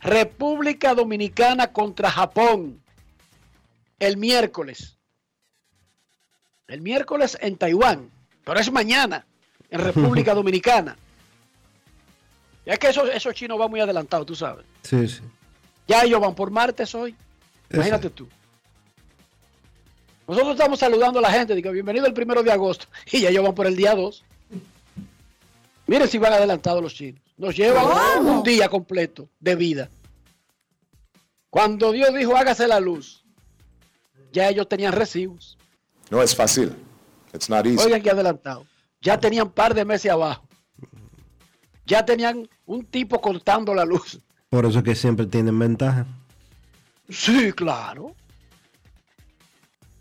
República 0.02 0.96
Dominicana 0.96 1.72
contra 1.72 2.10
Japón 2.10 2.82
el 4.00 4.18
miércoles. 4.18 4.98
El 6.68 6.82
miércoles 6.82 7.38
en 7.40 7.56
Taiwán, 7.56 8.10
pero 8.44 8.60
es 8.60 8.72
mañana 8.72 9.26
en 9.70 9.80
República 9.80 10.34
Dominicana. 10.36 10.98
Ya 12.66 12.78
que 12.78 12.88
esos, 12.88 13.10
esos 13.10 13.34
chinos 13.36 13.60
van 13.60 13.70
muy 13.70 13.80
adelantados, 13.80 14.26
tú 14.26 14.36
sabes. 14.36 14.66
Sí, 14.84 15.08
sí. 15.08 15.22
Ya 15.88 16.04
ellos 16.04 16.20
van 16.20 16.34
por 16.34 16.50
martes 16.50 16.94
hoy. 16.96 17.16
Imagínate 17.72 18.10
tú. 18.10 18.28
Nosotros 20.28 20.52
estamos 20.52 20.80
saludando 20.80 21.20
a 21.20 21.22
la 21.24 21.32
gente, 21.32 21.56
digo, 21.56 21.72
bienvenido 21.72 22.06
el 22.06 22.14
primero 22.14 22.44
de 22.44 22.52
agosto, 22.52 22.86
y 23.12 23.22
ya 23.22 23.30
ellos 23.30 23.44
van 23.44 23.56
por 23.56 23.66
el 23.66 23.76
día 23.76 23.96
2. 23.96 24.24
Miren 25.88 26.08
si 26.08 26.20
van 26.20 26.34
adelantados 26.34 26.84
los 26.84 26.94
chinos. 26.94 27.22
Nos 27.36 27.56
llevan 27.56 27.88
un 28.26 28.44
día 28.44 28.70
completo 28.70 29.28
de 29.40 29.56
vida. 29.56 29.90
Cuando 31.50 31.92
Dios 31.92 32.14
dijo, 32.14 32.38
hágase 32.38 32.68
la 32.68 32.80
luz, 32.80 33.26
ya 34.32 34.50
ellos 34.50 34.68
tenían 34.70 34.94
recibos. 34.94 35.58
No 36.12 36.22
es 36.22 36.36
fácil. 36.36 36.76
It's 37.34 37.50
not 37.50 37.66
easy. 37.66 37.84
Oigan 37.84 38.02
que 38.02 38.12
adelantado. 38.12 38.66
Ya 39.02 39.20
tenían 39.20 39.50
par 39.50 39.74
de 39.74 39.86
meses 39.86 40.12
abajo. 40.12 40.48
Ya 41.86 42.06
tenían 42.06 42.48
un 42.66 42.86
tipo 42.86 43.20
cortando 43.20 43.74
la 43.74 43.86
luz. 43.86 44.20
Por 44.50 44.66
eso 44.66 44.80
es 44.80 44.84
que 44.84 44.96
siempre 44.96 45.26
tienen 45.26 45.58
ventaja. 45.58 46.06
Sí, 47.10 47.52
claro. 47.54 48.16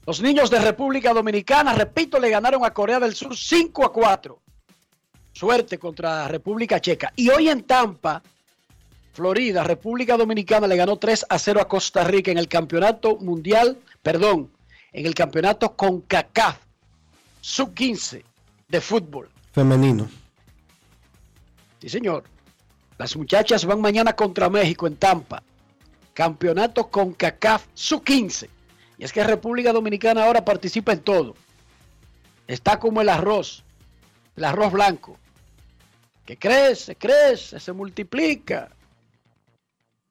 Los 0.07 0.21
niños 0.21 0.51
de 0.51 0.59
República 0.59 1.13
Dominicana, 1.13 1.75
repito, 1.75 2.19
le 2.19 2.31
ganaron 2.31 2.65
a 2.65 2.73
Corea 2.73 3.01
del 3.01 3.15
Sur 3.15 3.37
5 3.37 3.85
a 3.85 3.93
4. 3.93 4.39
Suerte 5.33 5.79
contra 5.79 6.27
República 6.29 6.81
Checa. 6.81 7.13
Y 7.15 7.29
hoy 7.29 7.49
en 7.49 7.65
Tampa, 7.65 8.23
Florida, 9.13 9.65
República 9.65 10.17
Dominicana 10.17 10.67
le 10.67 10.77
ganó 10.77 10.97
3 10.97 11.27
a 11.29 11.39
0 11.39 11.61
a 11.61 11.69
Costa 11.69 12.05
Rica 12.05 12.31
en 12.31 12.39
el 12.39 12.49
campeonato 12.49 13.17
mundial, 13.17 13.79
perdón, 14.03 14.51
en 14.93 15.07
el 15.07 15.15
campeonato 15.15 15.77
CONCACAF 15.77 16.57
sub-15 17.41 18.23
de 18.69 18.81
fútbol. 18.81 19.29
Femenino. 19.53 20.09
Sí, 21.81 21.89
señor. 21.89 22.25
Las 22.99 23.17
muchachas 23.17 23.65
van 23.65 23.81
mañana 23.81 24.15
contra 24.15 24.49
México 24.49 24.87
en 24.87 24.97
Tampa. 24.97 25.43
Campeonato 26.19 26.91
CONCACAF 26.91 27.69
sub-15. 27.75 28.49
Y 28.99 29.05
es 29.05 29.13
que 29.13 29.23
República 29.23 29.73
Dominicana 29.73 30.25
ahora 30.25 30.45
participa 30.45 30.93
en 30.93 30.99
todo. 30.99 31.37
Está 32.49 32.81
como 32.81 33.01
el 33.01 33.09
arroz, 33.09 33.63
el 34.35 34.45
arroz 34.45 34.73
blanco, 34.73 35.17
que 36.27 36.37
crece, 36.37 36.97
crece, 36.97 37.61
se 37.61 37.73
multiplica. 37.73 38.69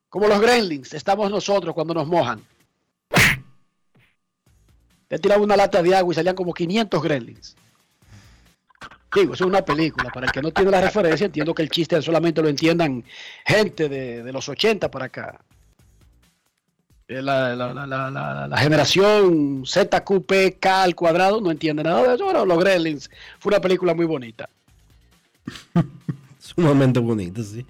Como 0.08 0.30
los 0.30 0.40
gremlins, 0.40 0.94
estamos 0.94 1.30
nosotros 1.30 1.76
cuando 1.76 1.94
nos 1.94 2.08
mojan. 2.08 2.42
Te 5.10 5.20
tiraba 5.20 5.44
una 5.44 5.58
lata 5.58 5.84
de 5.84 5.94
agua 5.94 6.14
y 6.14 6.16
salían 6.16 6.36
como 6.36 6.54
500 6.54 7.04
gremlins. 7.04 7.58
Digo, 9.14 9.34
eso 9.34 9.44
es 9.44 9.50
una 9.50 9.66
película. 9.66 10.10
Para 10.10 10.28
el 10.28 10.32
que 10.32 10.42
no 10.42 10.52
tiene 10.52 10.72
la 10.72 10.80
referencia, 10.80 11.26
entiendo 11.26 11.54
que 11.54 11.64
el 11.64 11.70
chiste 11.70 12.02
solamente 12.02 12.42
lo 12.42 12.48
entiendan 12.48 13.04
gente 13.46 13.90
de, 13.90 14.24
de 14.24 14.32
los 14.32 14.48
80 14.48 14.90
para 14.90 15.08
acá. 15.08 15.42
Eh, 17.10 17.22
La, 17.22 17.56
la- 17.56 17.74
la- 17.74 18.48
la- 18.50 18.58
generación 18.58 19.64
ZQPK 19.66 20.66
al 20.66 20.94
cuadrado 20.96 21.40
no 21.40 21.52
entiende 21.52 21.84
nada 21.84 22.04
de 22.06 22.16
eso. 22.16 22.26
Bueno, 22.26 22.46
los 22.46 22.60
Gremlins 22.60 23.10
fue 23.40 23.52
una 23.52 23.62
película 23.62 23.94
muy 23.94 24.06
bonita. 24.06 24.50
Sumamente 26.40 27.00
bonita, 27.00 27.42
sí. 27.44 27.66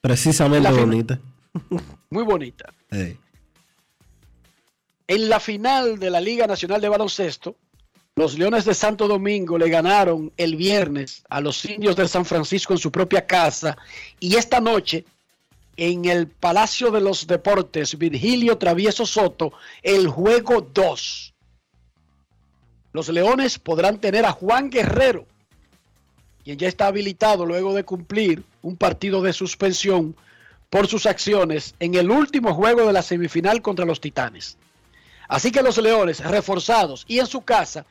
Precisamente 0.00 0.70
bonita. 0.70 1.18
Muy 2.10 2.24
bonita. 2.24 2.72
En 5.06 5.28
la 5.28 5.38
final 5.40 5.98
de 5.98 6.10
la 6.10 6.20
Liga 6.20 6.46
Nacional 6.46 6.80
de 6.80 6.88
Baloncesto, 6.88 7.56
los 8.16 8.38
Leones 8.38 8.64
de 8.64 8.74
Santo 8.74 9.06
Domingo 9.06 9.58
le 9.58 9.68
ganaron 9.68 10.32
el 10.36 10.56
viernes 10.56 11.22
a 11.28 11.40
los 11.40 11.64
indios 11.64 11.96
de 11.96 12.08
San 12.08 12.24
Francisco 12.24 12.72
en 12.72 12.78
su 12.78 12.90
propia 12.90 13.26
casa 13.26 13.76
y 14.18 14.34
esta 14.36 14.60
noche 14.60 15.04
en 15.80 16.04
el 16.04 16.28
Palacio 16.28 16.90
de 16.90 17.00
los 17.00 17.26
Deportes 17.26 17.96
Virgilio 17.96 18.58
Travieso 18.58 19.06
Soto 19.06 19.54
el 19.82 20.08
juego 20.08 20.60
2. 20.60 21.34
Los 22.92 23.08
Leones 23.08 23.58
podrán 23.58 23.98
tener 23.98 24.26
a 24.26 24.32
Juan 24.32 24.68
Guerrero, 24.68 25.24
quien 26.44 26.58
ya 26.58 26.68
está 26.68 26.88
habilitado 26.88 27.46
luego 27.46 27.72
de 27.72 27.84
cumplir 27.84 28.44
un 28.60 28.76
partido 28.76 29.22
de 29.22 29.32
suspensión 29.32 30.14
por 30.68 30.86
sus 30.86 31.06
acciones 31.06 31.74
en 31.80 31.94
el 31.94 32.10
último 32.10 32.54
juego 32.54 32.86
de 32.86 32.92
la 32.92 33.00
semifinal 33.00 33.62
contra 33.62 33.86
los 33.86 34.02
Titanes. 34.02 34.58
Así 35.28 35.50
que 35.50 35.62
los 35.62 35.78
Leones, 35.78 36.22
reforzados 36.22 37.06
y 37.08 37.20
en 37.20 37.26
su 37.26 37.40
casa, 37.40 37.86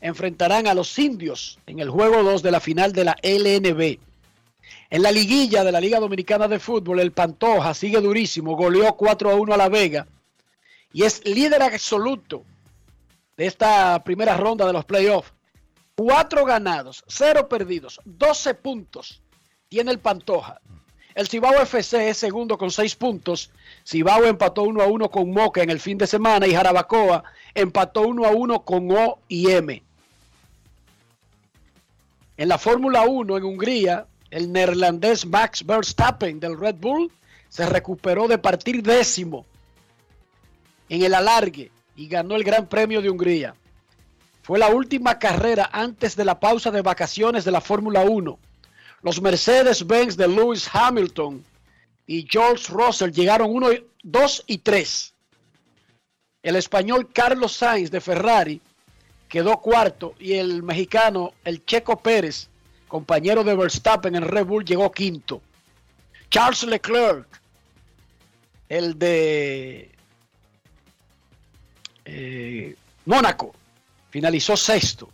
enfrentarán 0.00 0.68
a 0.68 0.74
los 0.74 0.96
indios 0.96 1.58
en 1.66 1.80
el 1.80 1.90
juego 1.90 2.22
2 2.22 2.40
de 2.40 2.50
la 2.52 2.60
final 2.60 2.92
de 2.92 3.04
la 3.04 3.16
LNB. 3.20 3.98
En 4.92 5.00
la 5.00 5.10
liguilla 5.10 5.64
de 5.64 5.72
la 5.72 5.80
Liga 5.80 5.98
Dominicana 5.98 6.46
de 6.48 6.58
Fútbol, 6.58 7.00
el 7.00 7.12
Pantoja 7.12 7.72
sigue 7.72 7.98
durísimo, 7.98 8.54
goleó 8.54 8.94
4 8.94 9.30
a 9.30 9.34
1 9.36 9.54
a 9.54 9.56
La 9.56 9.70
Vega 9.70 10.06
y 10.92 11.04
es 11.04 11.24
líder 11.24 11.62
absoluto 11.62 12.44
de 13.38 13.46
esta 13.46 14.04
primera 14.04 14.36
ronda 14.36 14.66
de 14.66 14.74
los 14.74 14.84
playoffs. 14.84 15.32
Cuatro 15.94 16.44
ganados, 16.44 17.02
cero 17.06 17.48
perdidos, 17.48 18.02
12 18.04 18.52
puntos 18.52 19.22
tiene 19.70 19.92
el 19.92 19.98
Pantoja. 19.98 20.60
El 21.14 21.26
Cibao 21.26 21.54
FC 21.62 22.10
es 22.10 22.18
segundo 22.18 22.58
con 22.58 22.70
6 22.70 22.94
puntos. 22.96 23.50
Cibao 23.86 24.26
empató 24.26 24.64
1 24.64 24.82
a 24.82 24.86
1 24.88 25.10
con 25.10 25.30
Moca 25.30 25.62
en 25.62 25.70
el 25.70 25.80
fin 25.80 25.96
de 25.96 26.06
semana 26.06 26.46
y 26.46 26.52
Jarabacoa 26.52 27.24
empató 27.54 28.02
1 28.02 28.26
a 28.26 28.30
1 28.32 28.62
con 28.62 28.90
O 28.90 29.20
y 29.26 29.52
M. 29.52 29.82
En 32.36 32.48
la 32.48 32.58
Fórmula 32.58 33.06
1 33.06 33.38
en 33.38 33.44
Hungría, 33.44 34.06
el 34.32 34.50
neerlandés 34.50 35.26
Max 35.26 35.64
Verstappen 35.64 36.40
del 36.40 36.58
Red 36.58 36.76
Bull 36.76 37.12
se 37.50 37.66
recuperó 37.66 38.26
de 38.26 38.38
partir 38.38 38.82
décimo 38.82 39.44
en 40.88 41.02
el 41.02 41.12
alargue 41.12 41.70
y 41.96 42.08
ganó 42.08 42.34
el 42.34 42.42
Gran 42.42 42.66
Premio 42.66 43.02
de 43.02 43.10
Hungría. 43.10 43.54
Fue 44.42 44.58
la 44.58 44.68
última 44.70 45.18
carrera 45.18 45.68
antes 45.70 46.16
de 46.16 46.24
la 46.24 46.40
pausa 46.40 46.70
de 46.70 46.80
vacaciones 46.80 47.44
de 47.44 47.50
la 47.50 47.60
Fórmula 47.60 48.00
1. 48.04 48.38
Los 49.02 49.20
Mercedes-Benz 49.20 50.16
de 50.16 50.28
Lewis 50.28 50.66
Hamilton 50.72 51.44
y 52.06 52.26
George 52.28 52.72
Russell 52.72 53.10
llegaron 53.10 53.50
1, 53.50 53.68
2 54.02 54.44
y 54.46 54.58
3. 54.58 55.14
El 56.42 56.56
español 56.56 57.12
Carlos 57.12 57.52
Sainz 57.52 57.90
de 57.90 58.00
Ferrari 58.00 58.62
quedó 59.28 59.60
cuarto 59.60 60.14
y 60.18 60.32
el 60.34 60.62
mexicano, 60.62 61.34
el 61.44 61.66
Checo 61.66 61.98
Pérez, 61.98 62.48
compañero 62.92 63.42
de 63.42 63.54
Verstappen 63.54 64.14
en 64.14 64.22
Red 64.22 64.44
Bull, 64.44 64.66
llegó 64.66 64.92
quinto. 64.92 65.40
Charles 66.28 66.62
Leclerc, 66.64 67.26
el 68.68 68.98
de 68.98 69.90
eh, 72.04 72.76
Mónaco, 73.06 73.54
finalizó 74.10 74.58
sexto. 74.58 75.08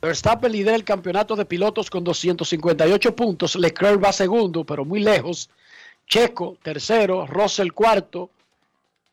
Verstappen 0.00 0.52
lidera 0.52 0.76
el 0.76 0.84
campeonato 0.84 1.34
de 1.34 1.44
pilotos 1.44 1.90
con 1.90 2.04
258 2.04 3.16
puntos. 3.16 3.56
Leclerc 3.56 4.04
va 4.04 4.12
segundo, 4.12 4.62
pero 4.62 4.84
muy 4.84 5.00
lejos. 5.00 5.50
Checo, 6.06 6.56
tercero. 6.62 7.26
Russell, 7.26 7.72
cuarto. 7.72 8.30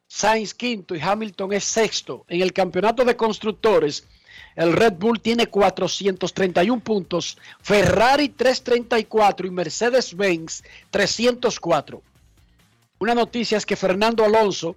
Sainz, 0.07 0.53
quinto. 0.53 0.93
Y 0.93 1.01
Hamilton 1.01 1.53
es 1.53 1.63
sexto. 1.63 2.23
En 2.27 2.41
el 2.41 2.53
campeonato 2.53 3.03
de 3.03 3.15
constructores, 3.15 4.07
el 4.55 4.73
Red 4.73 4.93
Bull 4.93 5.21
tiene 5.21 5.47
431 5.47 6.81
puntos. 6.81 7.37
Ferrari, 7.61 8.29
334. 8.29 9.47
Y 9.47 9.51
Mercedes-Benz, 9.51 10.63
304. 10.91 12.01
Una 12.99 13.15
noticia 13.15 13.57
es 13.57 13.65
que 13.65 13.75
Fernando 13.75 14.25
Alonso, 14.25 14.75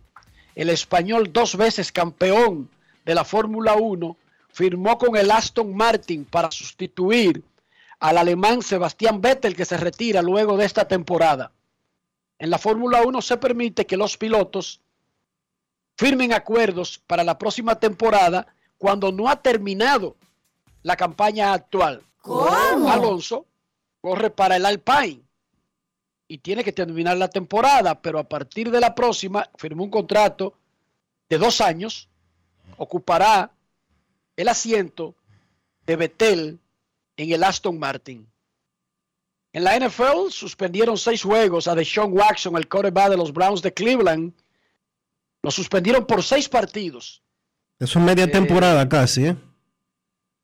el 0.55 0.71
español 0.71 1.33
dos 1.33 1.57
veces 1.57 1.91
campeón 1.91 2.71
de 3.05 3.15
la 3.15 3.25
Fórmula 3.25 3.75
1, 3.75 4.17
firmó 4.53 4.99
con 4.99 5.17
el 5.17 5.31
Aston 5.31 5.75
Martin 5.75 6.25
para 6.25 6.51
sustituir 6.51 7.43
al 7.99 8.19
alemán 8.19 8.63
Sebastián 8.63 9.21
Vettel 9.21 9.57
que 9.57 9.65
se 9.65 9.77
retira 9.77 10.23
luego 10.23 10.57
de 10.57 10.67
esta 10.67 10.87
temporada. 10.87 11.53
En 12.39 12.51
la 12.51 12.59
Fórmula 12.59 13.03
1 13.03 13.23
se 13.23 13.37
permite 13.37 13.87
que 13.87 13.97
los 13.97 14.17
pilotos 14.17 14.81
firmen 15.97 16.33
acuerdos 16.33 17.01
para 17.07 17.25
la 17.25 17.39
próxima 17.39 17.79
temporada 17.79 18.47
cuando 18.83 19.13
no 19.13 19.29
ha 19.29 19.41
terminado 19.41 20.17
la 20.83 20.97
campaña 20.97 21.53
actual. 21.53 22.03
Alonso 22.89 23.47
corre 24.01 24.29
para 24.31 24.57
el 24.57 24.67
Alpine 24.67 25.23
y 26.27 26.39
tiene 26.39 26.65
que 26.65 26.73
terminar 26.73 27.17
la 27.17 27.29
temporada, 27.29 28.03
pero 28.03 28.19
a 28.19 28.25
partir 28.25 28.73
de 28.73 28.81
la 28.81 28.93
próxima 28.93 29.49
firmó 29.55 29.85
un 29.85 29.91
contrato 29.91 30.55
de 31.29 31.39
dos 31.39 31.61
años, 31.61 32.09
ocupará 32.77 33.53
el 34.35 34.49
asiento 34.49 35.15
de 35.87 35.95
Betel 35.95 36.59
en 37.17 37.31
el 37.31 37.45
Aston 37.45 37.79
Martin. 37.79 38.29
En 39.53 39.63
la 39.63 39.79
NFL 39.79 40.31
suspendieron 40.31 40.99
seis 40.99 41.23
juegos 41.23 41.69
a 41.69 41.77
Deshaun 41.77 42.19
Watson, 42.19 42.57
el 42.57 42.69
quarterback 42.69 43.11
de 43.11 43.17
los 43.17 43.33
Browns 43.33 43.63
de 43.63 43.73
Cleveland. 43.73 44.33
Lo 45.41 45.53
suspendieron 45.53 46.05
por 46.05 46.25
seis 46.25 46.49
partidos. 46.49 47.22
Eso 47.83 47.99
es 47.99 48.05
media 48.05 48.31
temporada 48.31 48.89
casi, 48.89 49.27
¿eh? 49.27 49.37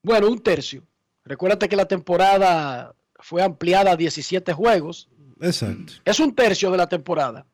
Bueno, 0.03 0.29
un 0.29 0.41
tercio. 0.41 0.83
Recuérdate 1.25 1.69
que 1.69 1.77
la 1.77 1.87
temporada 1.87 2.95
fue 3.21 3.43
ampliada 3.43 3.93
a 3.93 3.97
17 3.97 4.53
juegos. 4.53 5.09
Exacto. 5.41 5.93
Es 6.05 6.19
un 6.19 6.35
tercio 6.35 6.71
de 6.73 6.77
la 6.79 6.89
temporada. 6.89 7.47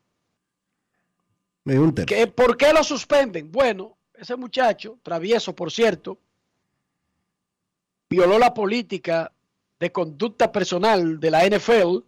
Es 1.65 1.77
un 1.77 1.93
tercio. 1.93 2.17
¿Qué- 2.17 2.27
¿Por 2.27 2.57
qué 2.57 2.73
lo 2.73 2.83
suspenden? 2.83 3.51
Bueno, 3.51 3.95
ese 4.15 4.35
muchacho, 4.35 4.97
travieso 5.03 5.55
por 5.55 5.71
cierto, 5.71 6.17
violó 8.09 8.39
la 8.39 8.53
política 8.53 9.31
de 9.79 9.91
conducta 9.91 10.51
personal 10.51 11.19
de 11.19 11.29
la 11.31 11.45
NFL. 11.45 11.99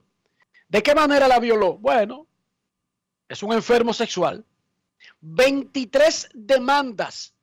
¿De 0.69 0.81
qué 0.81 0.95
manera 0.95 1.27
la 1.27 1.39
violó? 1.39 1.77
Bueno, 1.77 2.25
es 3.29 3.43
un 3.43 3.53
enfermo 3.53 3.93
sexual. 3.93 4.43
23 5.21 6.29
demandas 6.33 7.33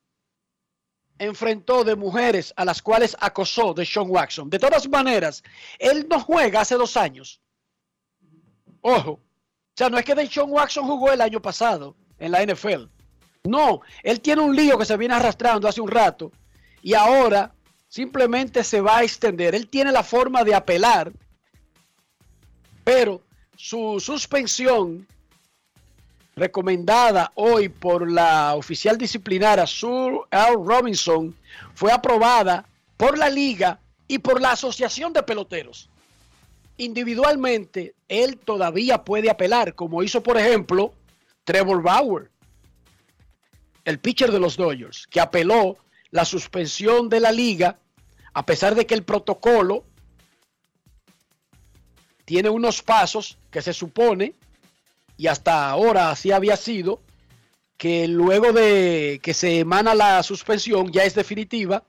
enfrentó 1.17 1.83
de 1.83 1.95
mujeres 1.95 2.53
a 2.55 2.65
las 2.65 2.81
cuales 2.81 3.15
acosó 3.19 3.73
de 3.73 3.85
Sean 3.85 4.09
Watson. 4.09 4.49
De 4.49 4.59
todas 4.59 4.87
maneras, 4.89 5.43
él 5.79 6.07
no 6.09 6.19
juega 6.19 6.61
hace 6.61 6.75
dos 6.75 6.97
años. 6.97 7.41
Ojo, 8.81 9.11
o 9.11 9.21
sea, 9.75 9.89
no 9.89 9.97
es 9.97 10.05
que 10.05 10.27
Sean 10.27 10.49
Watson 10.49 10.85
jugó 10.85 11.11
el 11.11 11.21
año 11.21 11.41
pasado 11.41 11.95
en 12.19 12.31
la 12.31 12.45
NFL. 12.45 12.85
No, 13.43 13.81
él 14.03 14.21
tiene 14.21 14.41
un 14.41 14.55
lío 14.55 14.77
que 14.77 14.85
se 14.85 14.97
viene 14.97 15.13
arrastrando 15.13 15.67
hace 15.67 15.81
un 15.81 15.89
rato 15.89 16.31
y 16.81 16.93
ahora 16.93 17.53
simplemente 17.87 18.63
se 18.63 18.81
va 18.81 18.97
a 18.97 19.03
extender. 19.03 19.55
Él 19.55 19.67
tiene 19.67 19.91
la 19.91 20.03
forma 20.03 20.43
de 20.43 20.55
apelar, 20.55 21.11
pero 22.83 23.21
su 23.55 23.99
suspensión 23.99 25.07
recomendada 26.35 27.31
hoy 27.35 27.69
por 27.69 28.09
la 28.11 28.55
oficial 28.55 28.97
disciplinaria 28.97 29.65
Sue 29.65 30.19
L. 30.31 30.55
Robinson 30.65 31.33
fue 31.73 31.91
aprobada 31.91 32.65
por 32.97 33.17
la 33.17 33.29
liga 33.29 33.79
y 34.07 34.19
por 34.19 34.41
la 34.41 34.51
asociación 34.51 35.13
de 35.13 35.23
peloteros. 35.23 35.89
Individualmente, 36.77 37.95
él 38.09 38.37
todavía 38.37 39.03
puede 39.03 39.29
apelar, 39.29 39.75
como 39.75 40.03
hizo, 40.03 40.21
por 40.21 40.37
ejemplo, 40.37 40.93
Trevor 41.45 41.81
Bauer, 41.81 42.29
el 43.85 43.99
pitcher 43.99 44.31
de 44.31 44.39
los 44.39 44.57
Dodgers, 44.57 45.07
que 45.07 45.21
apeló 45.21 45.77
la 46.11 46.25
suspensión 46.25 47.07
de 47.07 47.21
la 47.21 47.31
liga, 47.31 47.77
a 48.33 48.45
pesar 48.45 48.75
de 48.75 48.85
que 48.85 48.93
el 48.93 49.03
protocolo 49.03 49.85
tiene 52.25 52.49
unos 52.49 52.81
pasos 52.81 53.37
que 53.51 53.61
se 53.61 53.73
supone 53.73 54.33
y 55.17 55.27
hasta 55.27 55.69
ahora 55.69 56.11
así 56.11 56.31
había 56.31 56.57
sido, 56.57 57.01
que 57.77 58.07
luego 58.07 58.53
de 58.53 59.19
que 59.21 59.33
se 59.33 59.59
emana 59.59 59.95
la 59.95 60.23
suspensión 60.23 60.91
ya 60.91 61.03
es 61.03 61.15
definitiva, 61.15 61.83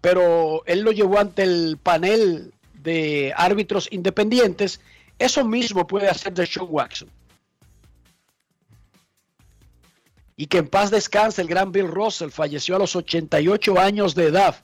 pero 0.00 0.62
él 0.66 0.80
lo 0.80 0.92
llevó 0.92 1.18
ante 1.18 1.42
el 1.42 1.78
panel 1.82 2.52
de 2.74 3.32
árbitros 3.36 3.88
independientes. 3.90 4.80
Eso 5.18 5.44
mismo 5.44 5.86
puede 5.86 6.08
hacer 6.08 6.32
de 6.32 6.46
Sean 6.46 6.66
Watson. 6.68 7.08
Y 10.36 10.46
que 10.46 10.58
en 10.58 10.68
paz 10.68 10.90
descanse 10.90 11.42
el 11.42 11.48
gran 11.48 11.70
Bill 11.70 11.88
Russell, 11.88 12.30
falleció 12.30 12.76
a 12.76 12.78
los 12.78 12.96
88 12.96 13.78
años 13.78 14.14
de 14.14 14.26
edad, 14.26 14.56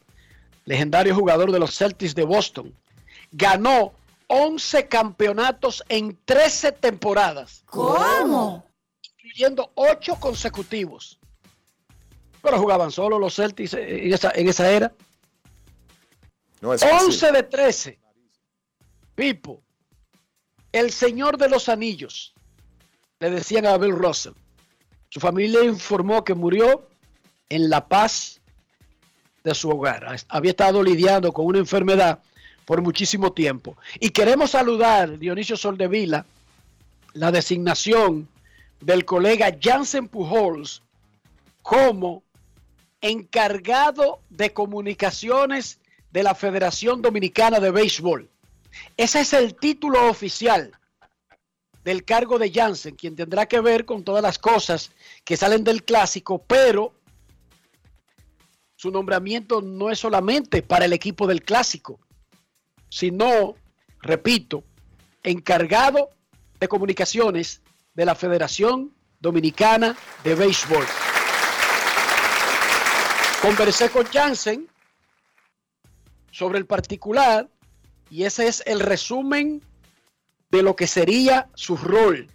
legendario 0.64 1.14
jugador 1.14 1.53
de 1.53 1.59
los 1.59 1.77
Celtics 1.77 2.14
de 2.14 2.25
Boston. 2.25 2.73
Ganó 3.31 3.92
11 4.28 4.88
campeonatos 4.88 5.84
en 5.88 6.18
13 6.24 6.72
temporadas. 6.72 7.62
¿Cómo? 7.66 8.64
Incluyendo 9.02 9.72
8 9.74 10.16
consecutivos. 10.18 11.18
Pero 12.42 12.58
jugaban 12.58 12.90
solo 12.90 13.18
los 13.18 13.34
Celtics 13.34 13.74
en 13.74 14.12
esa, 14.12 14.30
en 14.34 14.48
esa 14.48 14.70
era. 14.70 14.92
No 16.60 16.74
es 16.74 16.82
11 16.82 16.94
fácil. 16.94 17.32
de 17.32 17.42
13. 17.42 17.98
Pipo. 19.14 19.62
El 20.72 20.92
señor 20.92 21.38
de 21.38 21.48
los 21.48 21.68
anillos. 21.68 22.34
Le 23.18 23.30
decían 23.30 23.66
a 23.66 23.78
Bill 23.78 23.96
Russell. 23.96 24.34
Su 25.08 25.20
familia 25.20 25.64
informó 25.64 26.22
que 26.24 26.34
murió 26.34 26.88
en 27.48 27.70
la 27.70 27.88
paz 27.88 28.40
de 29.42 29.54
su 29.54 29.70
hogar. 29.70 30.16
Había 30.28 30.50
estado 30.50 30.82
lidiando 30.82 31.32
con 31.32 31.46
una 31.46 31.58
enfermedad 31.58 32.22
por 32.66 32.83
muchísimo 32.83 33.33
tiempo. 33.33 33.79
Y 33.98 34.11
queremos 34.11 34.50
saludar, 34.50 35.18
Dionisio 35.18 35.57
Soldevila, 35.57 36.26
la 37.14 37.33
designación 37.33 38.29
del 38.81 39.07
colega 39.07 39.57
Jansen 39.59 40.09
Pujols 40.09 40.83
como 41.62 42.22
encargado 43.00 44.20
de 44.29 44.52
comunicaciones 44.52 45.79
de 46.11 46.22
la 46.22 46.35
Federación 46.35 47.00
Dominicana 47.00 47.61
de 47.61 47.70
Béisbol. 47.70 48.29
Ese 48.96 49.20
es 49.20 49.33
el 49.33 49.55
título 49.55 50.11
oficial 50.11 50.72
del 51.85 52.05
cargo 52.05 52.38
de 52.38 52.52
Jansen, 52.52 52.96
quien 52.96 53.14
tendrá 53.14 53.46
que 53.46 53.61
ver 53.61 53.85
con 53.85 54.02
todas 54.02 54.22
las 54.22 54.38
cosas 54.38 54.90
que 55.24 55.37
salen 55.37 55.62
del 55.62 55.85
clásico, 55.85 56.42
pero 56.42 56.92
su 58.74 58.90
nombramiento 58.90 59.62
no 59.62 59.90
es 59.90 60.00
solamente 60.00 60.62
para 60.62 60.85
el 60.85 60.92
equipo 60.92 61.29
del 61.29 61.44
clásico, 61.44 62.00
sino, 62.88 63.55
repito, 64.01 64.64
encargado 65.22 66.11
de 66.61 66.68
comunicaciones 66.68 67.61
de 67.94 68.05
la 68.05 68.14
Federación 68.14 68.92
Dominicana 69.20 69.96
de 70.25 70.35
Béisbol. 70.35 70.85
Conversé 73.42 73.90
con 73.90 74.05
Jansen 74.07 74.68
sobre 76.31 76.59
el 76.59 76.66
particular 76.66 77.49
y 78.11 78.25
ese 78.25 78.49
es 78.49 78.62
el 78.66 78.81
resumen 78.81 79.62
de 80.51 80.62
lo 80.62 80.77
que 80.77 80.87
sería 80.87 81.49
su 81.55 81.77
rol. 81.77 82.29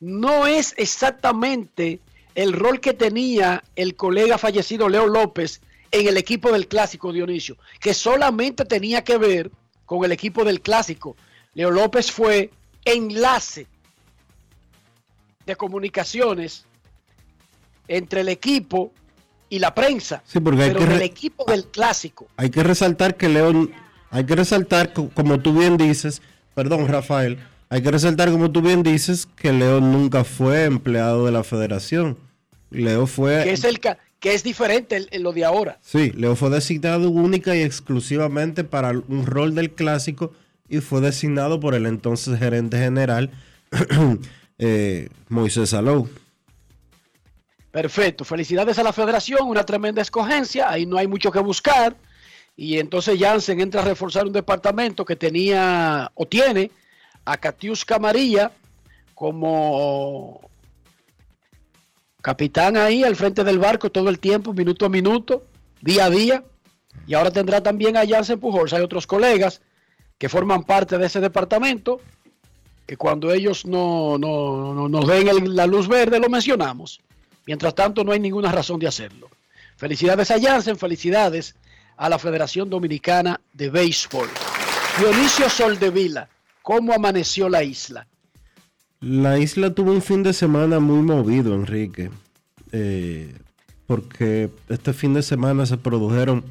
No 0.00 0.46
es 0.46 0.74
exactamente 0.76 2.00
el 2.34 2.52
rol 2.52 2.80
que 2.80 2.94
tenía 2.94 3.64
el 3.74 3.96
colega 3.96 4.38
fallecido 4.38 4.88
Leo 4.88 5.06
López 5.06 5.60
en 5.90 6.06
el 6.06 6.16
equipo 6.16 6.52
del 6.52 6.68
clásico 6.68 7.12
Dionisio, 7.12 7.56
que 7.80 7.94
solamente 7.94 8.64
tenía 8.64 9.02
que 9.02 9.18
ver 9.18 9.50
con 9.88 10.04
el 10.04 10.12
equipo 10.12 10.44
del 10.44 10.60
clásico. 10.60 11.16
Leo 11.54 11.70
López 11.70 12.12
fue 12.12 12.50
enlace 12.84 13.66
de 15.46 15.56
comunicaciones 15.56 16.66
entre 17.88 18.20
el 18.20 18.28
equipo 18.28 18.92
y 19.48 19.58
la 19.60 19.74
prensa, 19.74 20.22
Sí, 20.26 20.40
porque 20.40 20.62
hay 20.64 20.72
pero 20.72 20.86
que 20.86 20.94
el 20.96 21.00
equipo 21.02 21.44
del 21.50 21.64
clásico. 21.68 22.28
Hay 22.36 22.50
que 22.50 22.62
resaltar 22.62 23.16
que 23.16 23.30
León, 23.30 23.70
hay 24.10 24.24
que 24.26 24.36
resaltar, 24.36 24.92
co- 24.92 25.08
como 25.14 25.40
tú 25.40 25.58
bien 25.58 25.78
dices, 25.78 26.20
perdón 26.54 26.86
Rafael, 26.86 27.38
hay 27.70 27.80
que 27.80 27.90
resaltar 27.90 28.30
como 28.30 28.50
tú 28.50 28.60
bien 28.60 28.82
dices 28.82 29.24
que 29.24 29.54
León 29.54 29.90
nunca 29.90 30.22
fue 30.24 30.64
empleado 30.66 31.24
de 31.24 31.32
la 31.32 31.44
federación. 31.44 32.18
Leo 32.70 33.06
fue, 33.06 33.42
que 33.44 33.52
es 33.52 33.64
el 33.64 33.80
ca- 33.80 33.96
que 34.20 34.34
es 34.34 34.42
diferente 34.42 34.96
en- 34.96 35.06
en 35.10 35.22
lo 35.22 35.32
de 35.32 35.44
ahora. 35.44 35.78
sí, 35.82 36.10
Leo 36.12 36.34
fue 36.36 36.50
designado 36.50 37.10
única 37.10 37.54
y 37.56 37.62
exclusivamente 37.62 38.64
para 38.64 38.90
un 38.90 39.26
rol 39.26 39.54
del 39.54 39.70
clásico 39.72 40.32
y 40.68 40.78
fue 40.80 41.00
designado 41.00 41.60
por 41.60 41.74
el 41.74 41.86
entonces 41.86 42.38
gerente 42.38 42.78
general 42.78 43.30
eh, 44.58 45.08
Moisés 45.28 45.72
Alou. 45.74 46.08
Perfecto, 47.70 48.24
felicidades 48.24 48.78
a 48.78 48.82
la 48.82 48.92
federación, 48.92 49.40
una 49.46 49.64
tremenda 49.64 50.02
escogencia, 50.02 50.70
ahí 50.70 50.86
no 50.86 50.96
hay 50.96 51.06
mucho 51.06 51.30
que 51.30 51.38
buscar. 51.38 51.96
Y 52.56 52.78
entonces 52.78 53.20
Jansen 53.20 53.60
entra 53.60 53.82
a 53.82 53.84
reforzar 53.84 54.26
un 54.26 54.32
departamento 54.32 55.04
que 55.04 55.14
tenía 55.14 56.10
o 56.14 56.26
tiene 56.26 56.70
a 57.24 57.36
Katiuska 57.36 57.98
María 58.00 58.50
como 59.14 60.47
capitán 62.22 62.76
ahí 62.76 63.04
al 63.04 63.16
frente 63.16 63.44
del 63.44 63.58
barco 63.58 63.90
todo 63.90 64.08
el 64.08 64.18
tiempo, 64.18 64.52
minuto 64.52 64.86
a 64.86 64.88
minuto, 64.88 65.44
día 65.80 66.06
a 66.06 66.10
día. 66.10 66.44
Y 67.06 67.14
ahora 67.14 67.30
tendrá 67.30 67.62
también 67.62 67.96
a 67.96 68.06
Jansen 68.06 68.40
Pujols. 68.40 68.72
Hay 68.72 68.82
otros 68.82 69.06
colegas 69.06 69.62
que 70.18 70.28
forman 70.28 70.64
parte 70.64 70.98
de 70.98 71.06
ese 71.06 71.20
departamento, 71.20 72.00
que 72.86 72.96
cuando 72.96 73.32
ellos 73.32 73.64
no, 73.66 74.18
no- 74.18 74.74
no- 74.74 74.88
nos 74.88 75.06
den 75.06 75.54
la 75.54 75.66
luz 75.66 75.88
verde 75.88 76.18
lo 76.18 76.28
mencionamos. 76.28 77.00
Mientras 77.46 77.74
tanto, 77.74 78.04
no 78.04 78.12
hay 78.12 78.20
ninguna 78.20 78.52
razón 78.52 78.78
de 78.78 78.88
hacerlo. 78.88 79.30
Felicidades 79.76 80.30
a 80.30 80.40
Jansen, 80.40 80.76
felicidades 80.76 81.54
a 81.96 82.08
la 82.08 82.18
Federación 82.18 82.68
Dominicana 82.68 83.40
de 83.52 83.70
Béisbol. 83.70 84.28
Dionisio 84.98 85.48
Soldevila, 85.48 86.28
¿cómo 86.62 86.92
amaneció 86.92 87.48
la 87.48 87.62
isla? 87.62 88.06
La 89.00 89.38
isla 89.38 89.72
tuvo 89.72 89.92
un 89.92 90.02
fin 90.02 90.24
de 90.24 90.32
semana 90.32 90.80
muy 90.80 91.02
movido, 91.02 91.54
Enrique, 91.54 92.10
eh, 92.72 93.32
porque 93.86 94.50
este 94.68 94.92
fin 94.92 95.14
de 95.14 95.22
semana 95.22 95.66
se 95.66 95.76
produjeron 95.76 96.44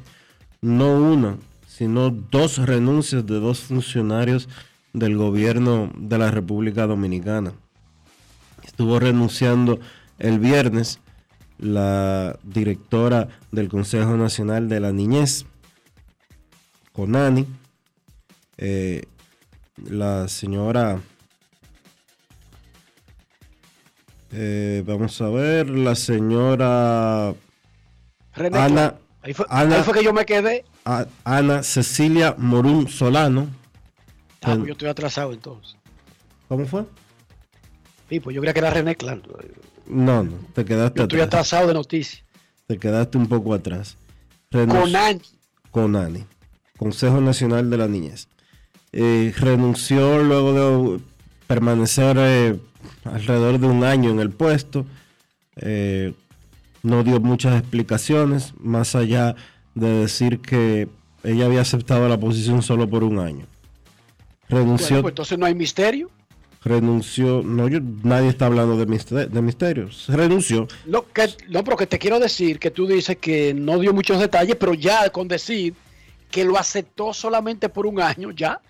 no 0.62 0.94
una, 0.94 1.36
sino 1.66 2.08
dos 2.08 2.56
renuncias 2.56 3.26
de 3.26 3.38
dos 3.38 3.60
funcionarios 3.60 4.48
del 4.94 5.18
gobierno 5.18 5.92
de 5.98 6.16
la 6.16 6.30
República 6.30 6.86
Dominicana. 6.86 7.52
Estuvo 8.64 8.98
renunciando 8.98 9.78
el 10.18 10.38
viernes 10.38 11.00
la 11.58 12.38
directora 12.44 13.28
del 13.52 13.68
Consejo 13.68 14.16
Nacional 14.16 14.70
de 14.70 14.80
la 14.80 14.92
Niñez, 14.92 15.44
CONANI, 16.92 17.46
eh, 18.56 19.02
la 19.76 20.28
señora 20.28 21.00
eh, 24.32 24.82
vamos 24.86 25.20
a 25.20 25.28
ver, 25.28 25.68
la 25.70 25.94
señora 25.94 27.34
René 28.34 28.58
Ana, 28.58 28.68
Clan. 28.90 28.94
Ahí 29.22 29.34
fue, 29.34 29.46
Ana- 29.48 29.76
ahí 29.76 29.82
fue 29.82 29.94
que 29.94 30.04
yo 30.04 30.12
me 30.12 30.24
quedé. 30.26 30.64
A- 30.84 31.06
Ana 31.24 31.62
Cecilia 31.62 32.34
Morún 32.38 32.88
Solano. 32.88 33.48
Ah, 34.42 34.54
pues 34.54 34.66
yo 34.66 34.72
estoy 34.72 34.88
atrasado 34.88 35.32
entonces. 35.32 35.76
¿Cómo 36.48 36.64
fue? 36.66 36.84
Sí, 38.08 38.20
pues 38.20 38.34
yo 38.34 38.40
creía 38.40 38.54
que 38.54 38.60
era 38.60 38.70
René 38.70 38.96
Clan. 38.96 39.22
No, 39.86 40.22
no, 40.22 40.32
te 40.54 40.64
quedaste 40.64 40.98
Yo 40.98 41.02
estoy 41.04 41.20
atrás. 41.20 41.40
atrasado 41.46 41.68
de 41.68 41.74
noticias. 41.74 42.22
Te 42.66 42.78
quedaste 42.78 43.18
un 43.18 43.26
poco 43.26 43.54
atrás. 43.54 43.96
Renunci- 44.50 44.80
Con 44.80 44.96
Ani. 44.96 45.20
Conani, 45.70 46.24
Consejo 46.78 47.20
Nacional 47.20 47.68
de 47.68 47.76
la 47.76 47.88
Niñez. 47.88 48.28
Eh, 48.92 49.34
renunció 49.38 50.22
luego 50.22 50.52
de 50.96 51.00
permanecer 51.46 52.16
eh, 52.18 52.58
alrededor 53.04 53.58
de 53.58 53.66
un 53.66 53.84
año 53.84 54.10
en 54.10 54.20
el 54.20 54.30
puesto. 54.30 54.86
Eh, 55.56 56.12
no 56.82 57.02
dio 57.04 57.20
muchas 57.20 57.58
explicaciones, 57.58 58.54
más 58.60 58.94
allá 58.94 59.34
de 59.74 59.88
decir 59.88 60.40
que 60.40 60.88
ella 61.24 61.46
había 61.46 61.60
aceptado 61.60 62.08
la 62.08 62.18
posición 62.18 62.62
solo 62.62 62.88
por 62.88 63.02
un 63.04 63.18
año. 63.18 63.46
Renunció, 64.48 64.88
Bueno, 64.88 65.02
pues 65.02 65.12
entonces 65.12 65.38
no 65.38 65.46
hay 65.46 65.54
misterio. 65.54 66.10
renunció, 66.64 67.42
no, 67.44 67.68
yo- 67.68 67.80
nadie 68.02 68.28
está 68.28 68.46
hablando 68.46 68.76
de, 68.76 68.86
mister- 68.86 69.28
de 69.28 69.42
misterios. 69.42 70.06
Renunció, 70.08 70.66
No, 70.86 71.04
que, 71.12 71.28
no, 71.48 71.62
pero 71.64 71.76
que 71.76 71.86
te 71.86 71.98
quiero 71.98 72.18
decir 72.18 72.58
que 72.58 72.70
tú 72.70 72.86
dices 72.86 73.16
que 73.18 73.54
no 73.54 73.78
dio 73.78 73.92
muchos 73.92 74.18
detalles, 74.20 74.56
pero 74.56 74.74
ya 74.74 75.10
con 75.10 75.28
decir 75.28 75.74
que 76.30 76.44
lo 76.44 76.56
aceptó 76.58 77.12
solamente 77.14 77.68
por 77.68 77.86
un 77.86 78.00
año, 78.00 78.30
ya. 78.32 78.60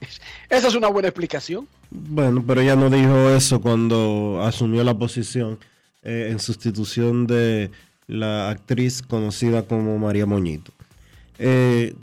Esa 0.50 0.68
es 0.68 0.74
una 0.74 0.88
buena 0.88 1.08
explicación. 1.08 1.66
Bueno, 1.94 2.42
pero 2.46 2.62
ella 2.62 2.74
no 2.74 2.88
dijo 2.88 3.28
eso 3.30 3.60
cuando 3.60 4.40
asumió 4.42 4.82
la 4.82 4.96
posición 4.96 5.58
eh, 6.02 6.28
en 6.30 6.38
sustitución 6.38 7.26
de 7.26 7.70
la 8.06 8.48
actriz 8.48 9.02
conocida 9.02 9.64
como 9.64 9.98
María 9.98 10.24
Moñito. 10.24 10.72
Eh, 11.38 11.94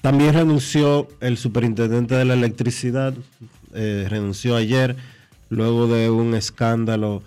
también 0.00 0.34
renunció 0.34 1.06
el 1.20 1.36
superintendente 1.36 2.16
de 2.16 2.24
la 2.24 2.34
electricidad, 2.34 3.14
eh, 3.74 4.06
renunció 4.10 4.56
ayer 4.56 4.96
luego 5.50 5.86
de 5.86 6.10
un 6.10 6.34
escándalo 6.34 7.22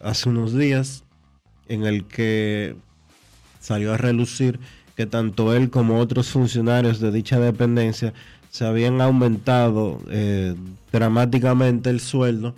hace 0.00 0.28
unos 0.28 0.52
días 0.52 1.04
en 1.68 1.84
el 1.84 2.04
que 2.04 2.76
salió 3.60 3.94
a 3.94 3.96
relucir 3.96 4.58
que 4.96 5.06
tanto 5.06 5.54
él 5.54 5.70
como 5.70 5.98
otros 5.98 6.28
funcionarios 6.28 7.00
de 7.00 7.10
dicha 7.10 7.38
dependencia 7.38 8.12
se 8.54 8.64
habían 8.64 9.00
aumentado 9.00 10.00
eh, 10.08 10.54
dramáticamente 10.92 11.90
el 11.90 11.98
sueldo 11.98 12.54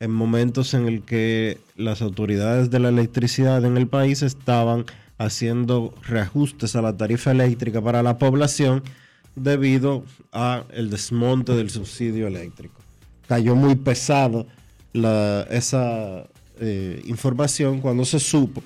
en 0.00 0.10
momentos 0.10 0.72
en 0.72 0.88
el 0.88 1.02
que 1.02 1.58
las 1.76 2.00
autoridades 2.00 2.70
de 2.70 2.78
la 2.78 2.88
electricidad 2.88 3.62
en 3.66 3.76
el 3.76 3.86
país 3.86 4.22
estaban 4.22 4.86
haciendo 5.18 5.92
reajustes 6.08 6.74
a 6.76 6.80
la 6.80 6.96
tarifa 6.96 7.30
eléctrica 7.32 7.82
para 7.82 8.02
la 8.02 8.16
población 8.16 8.82
debido 9.36 10.02
a 10.32 10.64
el 10.72 10.88
desmonte 10.88 11.52
del 11.52 11.68
subsidio 11.68 12.26
eléctrico. 12.26 12.80
Cayó 13.28 13.54
muy 13.54 13.74
pesado 13.74 14.46
la- 14.94 15.42
esa 15.50 16.24
eh, 16.58 17.02
información 17.04 17.82
cuando 17.82 18.06
se 18.06 18.18
supo 18.18 18.62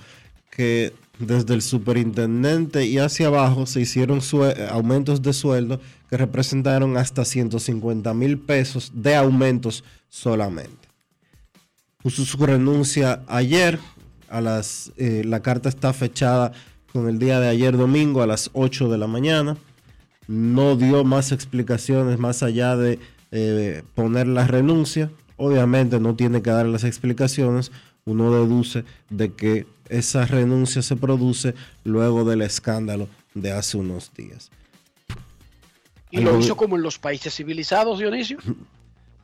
que 0.49 0.93
desde 1.19 1.55
el 1.55 1.63
superintendente 1.63 2.87
y 2.87 2.99
hacia 2.99 3.27
abajo 3.27 3.67
se 3.67 3.81
hicieron 3.81 4.21
aumentos 4.71 5.23
de 5.23 5.33
sueldo 5.33 5.81
que 6.09 6.17
representaron 6.17 6.97
hasta 6.97 7.25
150 7.25 8.15
mil 8.15 8.39
pesos 8.39 8.93
de 8.95 9.17
aumentos 9.17 9.85
solamente. 10.09 10.89
Puso 12.03 12.25
su 12.25 12.39
renuncia 12.39 13.23
ayer, 13.27 13.79
a 14.29 14.41
las, 14.41 14.93
eh, 14.97 15.23
la 15.25 15.41
carta 15.41 15.69
está 15.69 15.93
fechada 15.93 16.53
con 16.93 17.09
el 17.09 17.19
día 17.19 17.41
de 17.41 17.49
ayer 17.49 17.77
domingo 17.77 18.23
a 18.23 18.27
las 18.27 18.51
8 18.53 18.89
de 18.89 18.99
la 18.99 19.07
mañana. 19.07 19.57
No 20.27 20.77
dio 20.77 21.05
más 21.05 21.33
explicaciones 21.33 22.19
más 22.19 22.43
allá 22.43 22.77
de 22.77 22.99
eh, 23.33 23.83
poner 23.95 24.27
la 24.27 24.47
renuncia. 24.47 25.11
Obviamente 25.37 25.99
no 25.99 26.15
tiene 26.15 26.43
que 26.43 26.51
dar 26.51 26.67
las 26.67 26.85
explicaciones. 26.85 27.73
Uno 28.05 28.33
deduce 28.33 28.85
de 29.11 29.33
que 29.33 29.67
esa 29.89 30.27
renuncia 30.27 30.83
se 30.83 30.97
produce 30.97 31.55
luego 31.85 32.25
del 32.25 32.43
escándalo 32.43 33.09
de 33.35 33.53
hace 33.53 33.77
unos 33.77 34.13
días. 34.15 34.51
Y 36.11 36.21
lo 36.21 36.39
hizo 36.39 36.57
como 36.57 36.77
en 36.77 36.83
los 36.83 36.99
países 36.99 37.35
civilizados, 37.35 37.99
Dionisio. 37.99 38.39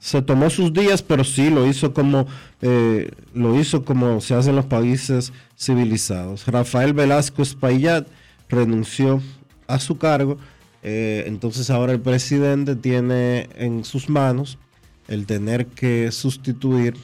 se 0.04 0.20
tomó 0.20 0.50
sus 0.50 0.70
días, 0.70 1.02
pero 1.02 1.24
sí 1.24 1.48
lo 1.48 1.66
hizo 1.66 1.94
como 1.94 2.26
eh, 2.60 3.10
lo 3.32 3.58
hizo 3.58 3.86
como 3.86 4.20
se 4.20 4.34
hace 4.34 4.50
en 4.50 4.56
los 4.56 4.66
países 4.66 5.32
civilizados. 5.58 6.46
Rafael 6.46 6.92
Velasco 6.92 7.40
Espaillat 7.40 8.06
renunció 8.50 9.22
a 9.66 9.78
su 9.78 9.96
cargo, 9.96 10.36
eh, 10.82 11.24
entonces 11.26 11.70
ahora 11.70 11.92
el 11.92 12.00
presidente 12.00 12.76
tiene 12.76 13.48
en 13.56 13.82
sus 13.82 14.10
manos 14.10 14.58
el 15.08 15.24
tener 15.24 15.68
que 15.68 16.12
sustituir 16.12 16.96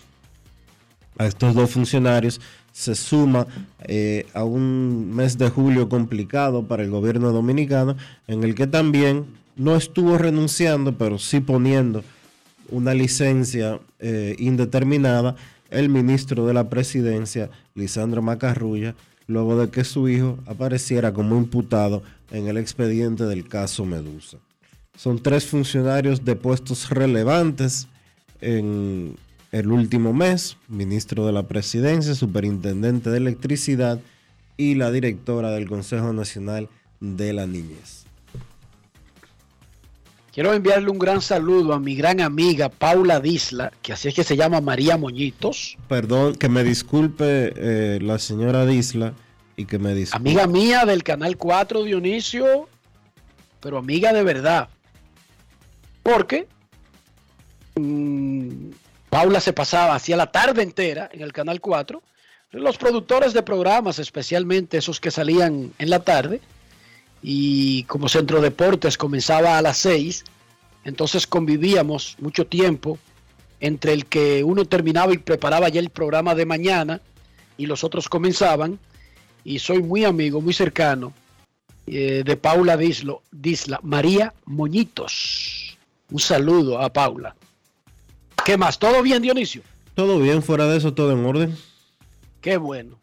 a 1.16 1.24
estos 1.24 1.54
dos 1.54 1.70
funcionarios. 1.70 2.38
Se 2.80 2.94
suma 2.94 3.46
eh, 3.80 4.24
a 4.32 4.42
un 4.42 5.14
mes 5.14 5.36
de 5.36 5.50
julio 5.50 5.90
complicado 5.90 6.66
para 6.66 6.82
el 6.82 6.88
gobierno 6.88 7.30
dominicano, 7.30 7.94
en 8.26 8.42
el 8.42 8.54
que 8.54 8.66
también 8.66 9.26
no 9.54 9.76
estuvo 9.76 10.16
renunciando, 10.16 10.96
pero 10.96 11.18
sí 11.18 11.40
poniendo 11.40 12.02
una 12.70 12.94
licencia 12.94 13.78
eh, 13.98 14.34
indeterminada 14.38 15.36
el 15.68 15.90
ministro 15.90 16.46
de 16.46 16.54
la 16.54 16.70
presidencia, 16.70 17.50
Lisandro 17.74 18.22
Macarrulla, 18.22 18.94
luego 19.26 19.60
de 19.60 19.68
que 19.68 19.84
su 19.84 20.08
hijo 20.08 20.38
apareciera 20.46 21.12
como 21.12 21.36
imputado 21.36 22.02
en 22.30 22.48
el 22.48 22.56
expediente 22.56 23.24
del 23.24 23.46
caso 23.46 23.84
Medusa. 23.84 24.38
Son 24.96 25.22
tres 25.22 25.44
funcionarios 25.44 26.24
de 26.24 26.34
puestos 26.34 26.88
relevantes 26.88 27.88
en 28.40 29.16
el 29.52 29.70
último 29.72 30.12
mes, 30.12 30.56
ministro 30.68 31.26
de 31.26 31.32
la 31.32 31.44
presidencia, 31.44 32.14
superintendente 32.14 33.10
de 33.10 33.18
electricidad 33.18 34.00
y 34.56 34.74
la 34.74 34.90
directora 34.90 35.50
del 35.50 35.68
Consejo 35.68 36.12
Nacional 36.12 36.68
de 37.00 37.32
la 37.32 37.46
Niñez. 37.46 38.04
Quiero 40.32 40.54
enviarle 40.54 40.90
un 40.90 40.98
gran 40.98 41.20
saludo 41.20 41.72
a 41.72 41.80
mi 41.80 41.96
gran 41.96 42.20
amiga 42.20 42.68
Paula 42.68 43.18
Disla, 43.18 43.72
que 43.82 43.92
así 43.92 44.08
es 44.08 44.14
que 44.14 44.22
se 44.22 44.36
llama 44.36 44.60
María 44.60 44.96
Moñitos, 44.96 45.76
Perdón, 45.88 46.36
que 46.36 46.48
me 46.48 46.62
disculpe 46.62 47.52
eh, 47.56 47.98
la 48.00 48.18
señora 48.20 48.64
Disla 48.64 49.12
y 49.56 49.64
que 49.64 49.80
me 49.80 49.92
disculpe. 49.92 50.28
amiga 50.30 50.46
mía 50.46 50.84
del 50.84 51.02
Canal 51.02 51.36
4 51.36 51.82
Dionisio, 51.82 52.68
pero 53.60 53.78
amiga 53.78 54.12
de 54.12 54.22
verdad. 54.22 54.68
Porque 56.04 56.46
mm, 57.74 58.70
Paula 59.10 59.40
se 59.40 59.52
pasaba, 59.52 59.96
hacía 59.96 60.16
la 60.16 60.30
tarde 60.30 60.62
entera 60.62 61.10
en 61.12 61.20
el 61.22 61.32
Canal 61.32 61.60
4. 61.60 62.00
Los 62.52 62.78
productores 62.78 63.32
de 63.32 63.42
programas, 63.42 63.98
especialmente 63.98 64.78
esos 64.78 65.00
que 65.00 65.10
salían 65.10 65.72
en 65.78 65.90
la 65.90 66.00
tarde, 66.00 66.40
y 67.20 67.82
como 67.84 68.08
Centro 68.08 68.40
Deportes 68.40 68.96
comenzaba 68.96 69.58
a 69.58 69.62
las 69.62 69.78
6, 69.78 70.24
entonces 70.84 71.26
convivíamos 71.26 72.16
mucho 72.20 72.46
tiempo 72.46 72.98
entre 73.58 73.92
el 73.92 74.06
que 74.06 74.42
uno 74.44 74.64
terminaba 74.64 75.12
y 75.12 75.18
preparaba 75.18 75.68
ya 75.68 75.80
el 75.80 75.90
programa 75.90 76.34
de 76.34 76.46
mañana 76.46 77.00
y 77.58 77.66
los 77.66 77.84
otros 77.84 78.08
comenzaban. 78.08 78.78
Y 79.44 79.58
soy 79.58 79.82
muy 79.82 80.04
amigo, 80.04 80.40
muy 80.40 80.54
cercano 80.54 81.12
eh, 81.86 82.22
de 82.24 82.36
Paula 82.36 82.76
Dislo, 82.76 83.22
Disla, 83.32 83.80
María 83.82 84.32
Moñitos. 84.44 85.76
Un 86.10 86.20
saludo 86.20 86.80
a 86.80 86.92
Paula. 86.92 87.34
¿Qué 88.50 88.56
más? 88.56 88.80
¿Todo 88.80 89.00
bien, 89.00 89.22
Dionisio? 89.22 89.62
Todo 89.94 90.18
bien, 90.18 90.42
fuera 90.42 90.66
de 90.66 90.76
eso, 90.76 90.92
todo 90.92 91.12
en 91.12 91.24
orden. 91.24 91.56
Qué 92.40 92.56
bueno. 92.56 92.98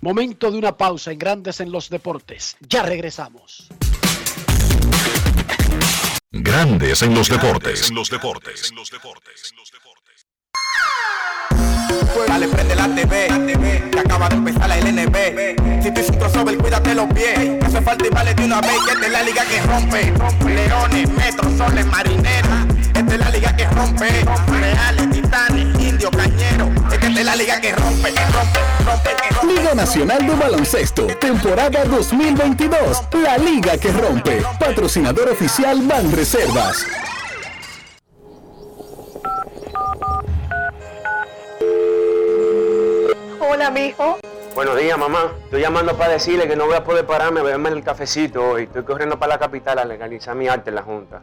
Momento 0.00 0.52
de 0.52 0.58
una 0.58 0.76
pausa 0.76 1.10
en 1.10 1.18
Grandes 1.18 1.58
en 1.58 1.72
los 1.72 1.90
Deportes. 1.90 2.56
Ya 2.60 2.84
regresamos. 2.84 3.66
Grandes 6.30 7.02
en 7.02 7.12
los 7.12 7.28
deportes. 7.28 7.88
En 7.90 7.96
los 7.96 8.08
deportes. 8.08 8.72
Dale, 12.28 12.46
prende 12.46 12.76
la 12.76 12.94
TV, 12.94 13.90
que 13.90 13.98
acaba 13.98 14.28
de 14.28 14.36
empezar 14.36 14.68
la 14.68 14.76
LNB. 14.76 15.82
Si 15.82 15.90
tú 15.90 16.00
hiciste 16.00 16.12
un 16.12 16.18
crossover, 16.20 16.56
cuídate 16.56 16.94
los 16.94 17.12
pies. 17.12 17.34
Que 17.34 17.66
hace 17.66 17.82
falta 17.82 18.06
y 18.06 18.10
vale 18.10 18.32
de 18.32 18.44
una 18.44 18.60
vez, 18.60 18.78
que 18.86 19.06
es 19.06 19.12
la 19.12 19.22
liga 19.24 19.44
que 19.44 19.60
rompe. 19.62 20.12
Leones, 20.54 21.10
metros, 21.10 21.52
soles, 21.58 21.86
marineras. 21.86 22.75
Esta 23.06 23.14
es 23.14 23.20
la 23.20 23.30
liga 23.30 23.56
que 23.56 23.66
rompe. 23.66 24.08
Reales, 24.48 25.10
titanes. 25.12 25.76
Es 25.78 26.98
que 26.98 27.06
esta 27.06 27.20
es 27.20 27.24
la 27.24 27.36
liga 27.36 27.60
que 27.60 27.72
rompe, 27.72 28.12
que 28.12 28.24
rompe, 28.26 28.60
rompe, 28.84 29.10
que 29.22 29.34
rompe. 29.34 29.54
Liga 29.54 29.74
Nacional 29.74 30.26
de 30.26 30.34
Baloncesto, 30.34 31.06
temporada 31.20 31.84
2022. 31.84 33.02
La 33.22 33.38
liga 33.38 33.78
que 33.78 33.92
rompe. 33.92 34.42
Patrocinador 34.58 35.28
oficial 35.28 35.82
Banreservas. 35.82 36.84
Hola, 43.38 43.70
mijo. 43.70 44.18
Buenos 44.56 44.76
días, 44.76 44.98
mamá. 44.98 45.32
Estoy 45.44 45.60
llamando 45.60 45.96
para 45.96 46.14
decirle 46.14 46.48
que 46.48 46.56
no 46.56 46.66
voy 46.66 46.74
a 46.74 46.82
poder 46.82 47.06
pararme 47.06 47.38
a 47.38 47.42
beberme 47.44 47.68
el 47.68 47.84
cafecito 47.84 48.42
hoy. 48.50 48.64
Estoy 48.64 48.82
corriendo 48.82 49.16
para 49.16 49.34
la 49.34 49.38
capital 49.38 49.78
a 49.78 49.84
legalizar 49.84 50.34
mi 50.34 50.48
arte 50.48 50.70
en 50.70 50.74
la 50.74 50.82
Junta. 50.82 51.22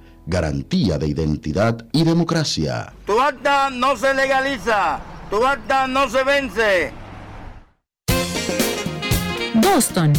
Garantía 0.25 0.97
de 0.97 1.07
identidad 1.07 1.85
y 1.91 2.03
democracia. 2.03 2.93
Tu 3.05 3.19
acta 3.19 3.69
no 3.69 3.97
se 3.97 4.13
legaliza, 4.13 4.99
tu 5.29 5.45
acta 5.45 5.87
no 5.87 6.09
se 6.09 6.23
vence. 6.23 6.93
Boston, 9.55 10.13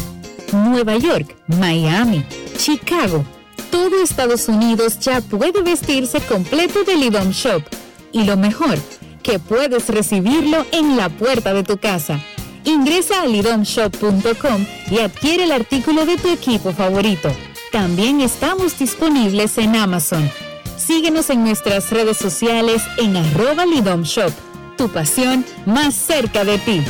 Nueva 0.51 0.97
York, 0.97 1.35
Miami, 1.47 2.25
Chicago. 2.57 3.25
Todo 3.71 4.03
Estados 4.03 4.47
Unidos 4.47 4.99
ya 4.99 5.21
puede 5.21 5.61
vestirse 5.61 6.21
completo 6.21 6.83
de 6.83 6.95
Lidom 6.95 7.31
Shop. 7.31 7.63
Y 8.11 8.25
lo 8.25 8.37
mejor, 8.37 8.77
que 9.23 9.39
puedes 9.39 9.89
recibirlo 9.89 10.65
en 10.71 10.97
la 10.97 11.09
puerta 11.09 11.53
de 11.53 11.63
tu 11.63 11.77
casa. 11.77 12.19
Ingresa 12.65 13.21
a 13.21 13.25
lidomshop.com 13.25 14.65
y 14.91 14.99
adquiere 14.99 15.45
el 15.45 15.51
artículo 15.51 16.05
de 16.05 16.17
tu 16.17 16.29
equipo 16.29 16.71
favorito. 16.71 17.29
También 17.73 18.21
estamos 18.21 18.77
disponibles 18.77 19.57
en 19.57 19.75
Amazon. 19.75 20.31
Síguenos 20.77 21.31
en 21.31 21.43
nuestras 21.43 21.89
redes 21.89 22.17
sociales 22.17 22.83
en 22.97 23.17
arroba 23.17 23.65
Lidom 23.65 24.03
Shop. 24.03 24.31
Tu 24.77 24.87
pasión 24.89 25.43
más 25.65 25.95
cerca 25.95 26.43
de 26.43 26.59
ti. 26.59 26.85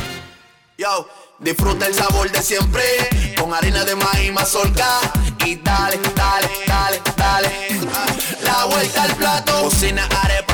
Yo, 0.76 1.08
disfruta 1.38 1.86
el 1.86 1.94
sabor 1.94 2.30
de 2.30 2.42
siempre 2.42 2.82
con 3.40 3.54
harina 3.54 3.82
de 3.86 3.96
maíz 3.96 4.30
mazorca 4.30 5.00
y 5.46 5.56
dale, 5.56 5.98
dale, 6.14 6.48
dale, 6.66 7.00
dale. 7.16 7.48
Ah, 7.90 8.06
La 8.42 8.64
vuelta 8.66 9.04
al 9.04 9.16
plato, 9.16 9.62
cocina 9.62 10.06
arepa, 10.22 10.53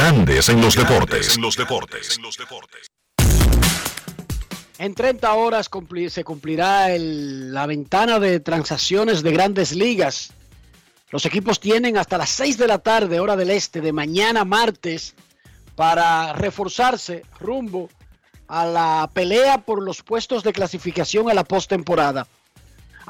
Grandes 0.00 0.48
en 0.48 0.62
los 0.62 0.74
deportes. 0.76 1.36
En 1.36 1.42
los 1.42 1.56
deportes. 1.58 2.16
En 4.78 4.94
30 4.94 5.34
horas 5.34 5.68
se 6.08 6.24
cumplirá 6.24 6.90
el- 6.90 7.52
la 7.52 7.66
ventana 7.66 8.18
de 8.18 8.40
transacciones 8.40 9.22
de 9.22 9.30
grandes 9.30 9.72
ligas. 9.72 10.32
Los 11.10 11.26
equipos 11.26 11.60
tienen 11.60 11.98
hasta 11.98 12.16
las 12.16 12.30
6 12.30 12.56
de 12.56 12.66
la 12.66 12.78
tarde, 12.78 13.20
hora 13.20 13.36
del 13.36 13.50
este, 13.50 13.82
de 13.82 13.92
mañana 13.92 14.46
martes, 14.46 15.14
para 15.76 16.32
reforzarse 16.32 17.26
rumbo 17.38 17.90
a 18.48 18.64
la 18.64 19.10
pelea 19.12 19.58
por 19.66 19.82
los 19.82 20.02
puestos 20.02 20.42
de 20.42 20.54
clasificación 20.54 21.28
a 21.28 21.34
la 21.34 21.44
postemporada. 21.44 22.26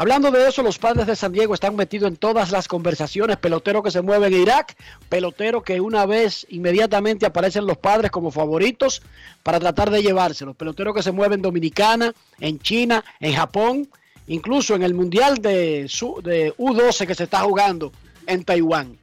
Hablando 0.00 0.30
de 0.30 0.48
eso, 0.48 0.62
los 0.62 0.78
padres 0.78 1.06
de 1.06 1.14
San 1.14 1.30
Diego 1.30 1.52
están 1.52 1.76
metidos 1.76 2.08
en 2.08 2.16
todas 2.16 2.52
las 2.52 2.68
conversaciones. 2.68 3.36
Pelotero 3.36 3.82
que 3.82 3.90
se 3.90 4.00
mueve 4.00 4.28
en 4.28 4.32
Irak, 4.32 4.74
pelotero 5.10 5.60
que 5.62 5.78
una 5.78 6.06
vez 6.06 6.46
inmediatamente 6.48 7.26
aparecen 7.26 7.66
los 7.66 7.76
padres 7.76 8.10
como 8.10 8.30
favoritos 8.30 9.02
para 9.42 9.60
tratar 9.60 9.90
de 9.90 10.02
llevárselos. 10.02 10.56
Pelotero 10.56 10.94
que 10.94 11.02
se 11.02 11.12
mueve 11.12 11.34
en 11.34 11.42
Dominicana, 11.42 12.14
en 12.38 12.58
China, 12.60 13.04
en 13.20 13.34
Japón, 13.34 13.90
incluso 14.26 14.74
en 14.74 14.84
el 14.84 14.94
Mundial 14.94 15.36
de, 15.42 15.82
de 15.82 16.54
U12 16.56 17.06
que 17.06 17.14
se 17.14 17.24
está 17.24 17.40
jugando 17.40 17.92
en 18.26 18.42
Taiwán. 18.42 18.96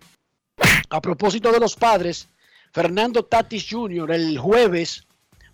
A 0.90 1.00
propósito 1.00 1.52
de 1.52 1.60
los 1.60 1.76
padres, 1.76 2.28
Fernando 2.72 3.24
Tatis 3.24 3.68
Jr. 3.70 4.14
el 4.14 4.40
jueves 4.40 5.06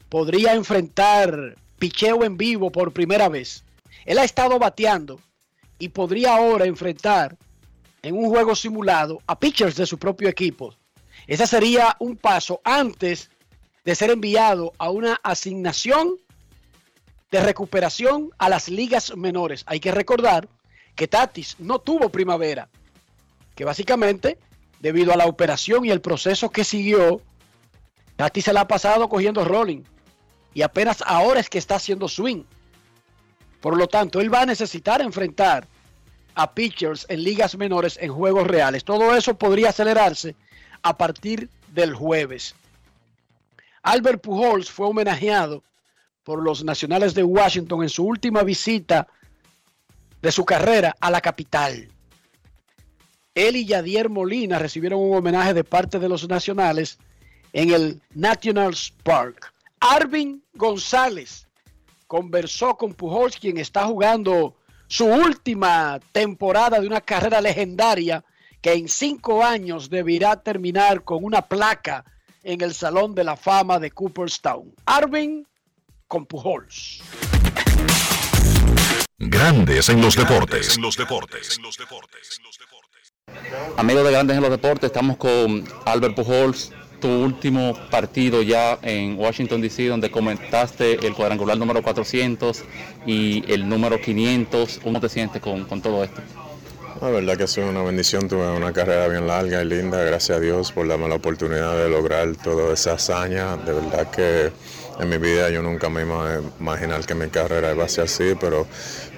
podría 0.08 0.54
enfrentar 0.54 1.58
picheo 1.80 2.24
en 2.24 2.38
vivo 2.38 2.72
por 2.72 2.94
primera 2.94 3.28
vez. 3.28 3.66
Él 4.06 4.18
ha 4.20 4.24
estado 4.24 4.58
bateando 4.58 5.20
y 5.84 5.90
podría 5.90 6.38
ahora 6.38 6.66
enfrentar 6.66 7.38
en 8.04 8.16
un 8.16 8.30
juego 8.30 8.56
simulado 8.56 9.22
a 9.28 9.38
pitchers 9.38 9.76
de 9.76 9.86
su 9.86 9.98
propio 9.98 10.30
equipo. 10.30 10.74
Ese 11.28 11.46
sería 11.46 11.98
un 12.00 12.16
paso 12.16 12.62
antes 12.64 13.30
de 13.84 13.94
ser 13.94 14.10
enviado 14.10 14.72
a 14.78 14.90
una 14.90 15.20
asignación 15.24 16.16
de 17.32 17.42
recuperación 17.42 18.30
a 18.38 18.48
las 18.48 18.70
ligas 18.70 19.14
menores. 19.18 19.66
Hay 19.68 19.82
que 19.82 19.92
recordar 19.92 20.48
que 20.96 21.10
Tatis 21.10 21.58
no 21.60 21.80
tuvo 21.80 22.08
primavera, 22.08 22.70
que 23.54 23.66
básicamente 23.66 24.38
debido 24.80 25.12
a 25.12 25.18
la 25.18 25.26
operación 25.26 25.84
y 25.84 25.90
el 25.90 26.00
proceso 26.00 26.50
que 26.50 26.64
siguió, 26.64 27.20
Tatis 28.16 28.46
se 28.46 28.54
la 28.54 28.62
ha 28.62 28.68
pasado 28.70 29.10
cogiendo 29.10 29.44
rolling 29.44 29.82
y 30.54 30.62
apenas 30.62 31.04
ahora 31.06 31.42
es 31.42 31.50
que 31.50 31.58
está 31.58 31.76
haciendo 31.76 32.08
swing. 32.08 32.46
Por 33.60 33.76
lo 33.76 33.88
tanto, 33.88 34.22
él 34.22 34.34
va 34.34 34.44
a 34.44 34.46
necesitar 34.46 35.02
enfrentar 35.02 35.68
a 36.36 36.54
pitchers 36.54 37.06
en 37.10 37.24
ligas 37.24 37.58
menores 37.58 37.98
en 38.02 38.12
juegos 38.12 38.48
reales. 38.48 38.84
Todo 38.84 39.16
eso 39.16 39.38
podría 39.38 39.70
acelerarse 39.70 40.36
a 40.82 40.98
partir 40.98 41.50
del 41.74 41.94
jueves. 41.94 42.56
Albert 43.82 44.22
Pujols 44.22 44.72
fue 44.72 44.88
homenajeado 44.88 45.64
por 46.24 46.42
los 46.42 46.64
Nacionales 46.64 47.14
de 47.14 47.24
Washington 47.24 47.84
en 47.84 47.90
su 47.90 48.06
última 48.06 48.44
visita 48.44 49.08
de 50.22 50.32
su 50.32 50.46
carrera 50.46 50.96
a 51.00 51.12
la 51.12 51.20
capital. 51.20 51.90
Él 53.36 53.56
y 53.56 53.66
Yadier 53.66 54.10
Molina 54.10 54.60
recibieron 54.60 55.02
un 55.02 55.18
homenaje 55.18 55.54
de 55.54 55.64
parte 55.64 56.00
de 56.00 56.08
los 56.08 56.28
Nacionales 56.28 56.98
en 57.52 57.72
el 57.72 58.02
Nationals 58.14 58.94
Park. 59.04 59.54
Arvin 59.80 60.44
González 60.54 61.48
conversó 62.08 62.78
con 62.78 62.94
Pujols, 62.94 63.38
quien 63.38 63.58
está 63.58 63.86
jugando 63.86 64.56
su 64.94 65.06
última 65.06 66.00
temporada 66.12 66.80
de 66.80 66.86
una 66.86 67.02
carrera 67.02 67.42
legendaria 67.42 68.24
que 68.62 68.74
en 68.74 68.88
cinco 68.88 69.44
años 69.44 69.90
deberá 69.90 70.40
terminar 70.40 71.04
con 71.04 71.24
una 71.24 71.42
placa 71.42 72.06
en 72.44 72.62
el 72.62 72.76
Salón 72.76 73.16
de 73.16 73.24
la 73.24 73.36
Fama 73.36 73.80
de 73.80 73.90
Cooperstown. 73.90 74.72
Arvin 74.86 75.48
con 76.08 76.28
Pujols. 76.28 77.02
Grandes 79.18 79.90
en 79.90 80.00
los 80.00 80.16
deportes. 80.16 80.78
los 80.78 80.96
deportes. 80.96 81.60
Amigos 83.78 84.04
de 84.04 84.12
Grandes 84.12 84.38
en 84.38 84.44
los 84.44 84.52
Deportes, 84.52 84.88
estamos 84.88 85.18
con 85.18 85.68
Albert 85.86 86.14
Pujols, 86.14 86.72
tu 87.04 87.10
último 87.10 87.78
partido 87.92 88.42
ya 88.42 88.80
en 88.82 89.20
Washington 89.20 89.60
DC, 89.60 89.88
donde 89.90 90.10
comentaste 90.10 91.06
el 91.06 91.14
cuadrangular 91.14 91.58
número 91.58 91.84
400 91.84 92.64
y 93.06 93.44
el 93.52 93.68
número 93.68 94.00
500. 94.00 94.80
¿Cómo 94.82 95.02
te 95.02 95.10
sientes 95.10 95.42
con, 95.42 95.66
todo 95.82 96.02
esto? 96.06 96.22
La 97.02 97.10
verdad 97.10 97.36
que 97.36 97.44
ha 97.44 97.48
sido 97.48 97.70
una 97.70 97.84
bendición, 97.84 98.30
tuve 98.30 98.50
una 98.56 98.72
carrera 98.72 99.10
bien 99.10 99.28
larga 99.28 99.62
y 99.62 99.66
linda, 99.66 100.02
gracias 100.02 100.38
a 100.38 100.40
Dios 100.40 100.72
por 100.72 100.88
darme 100.88 101.10
la 101.10 101.16
oportunidad 101.16 101.76
de 101.76 101.90
lograr 101.90 102.38
toda 102.38 102.74
esa 102.74 102.94
hazaña, 102.94 103.58
de 103.58 103.74
verdad 103.74 104.10
que 104.10 104.54
en 104.98 105.10
mi 105.10 105.18
vida 105.18 105.50
yo 105.50 105.62
nunca 105.62 105.90
me 105.90 106.04
iba 106.04 106.36
a 106.36 106.42
imaginar 106.58 107.06
que 107.06 107.16
mi 107.16 107.28
carrera 107.28 107.74
iba 107.74 107.84
a 107.84 107.90
ser 107.90 108.06
así, 108.06 108.32
pero 108.40 108.66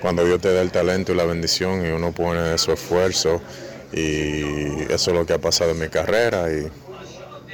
cuando 0.02 0.26
Dios 0.26 0.42
te 0.42 0.52
da 0.52 0.64
el 0.64 0.72
talento 0.72 1.12
y 1.12 1.16
la 1.16 1.26
bendición 1.26 1.86
y 1.86 1.90
uno 1.90 2.12
pone 2.14 2.58
su 2.58 2.72
esfuerzo 2.72 3.44
y 3.94 4.92
eso 4.92 5.12
es 5.12 5.14
lo 5.16 5.24
que 5.28 5.34
ha 5.34 5.40
pasado 5.40 5.72
en 5.72 5.80
mi 5.80 5.90
carrera 5.90 6.52
y 6.52 6.68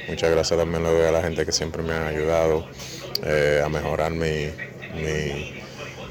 muchas 0.08 0.30
gracias 0.30 0.58
también 0.58 0.82
le 0.82 0.90
doy 0.90 1.06
a 1.06 1.12
la 1.12 1.22
gente 1.22 1.44
que 1.46 1.52
siempre 1.52 1.82
me 1.82 1.92
ha 1.92 2.08
ayudado 2.08 2.66
eh, 3.24 3.62
a 3.64 3.68
mejorar 3.68 4.12
mi, 4.12 4.50
mi, 4.94 5.62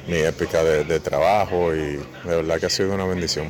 mi 0.08 0.18
épica 0.18 0.64
de, 0.64 0.84
de 0.84 1.00
trabajo 1.00 1.74
y 1.74 1.98
de 1.98 2.36
verdad 2.36 2.60
que 2.60 2.66
ha 2.68 2.70
sido 2.70 2.94
una 2.94 3.06
bendición. 3.06 3.50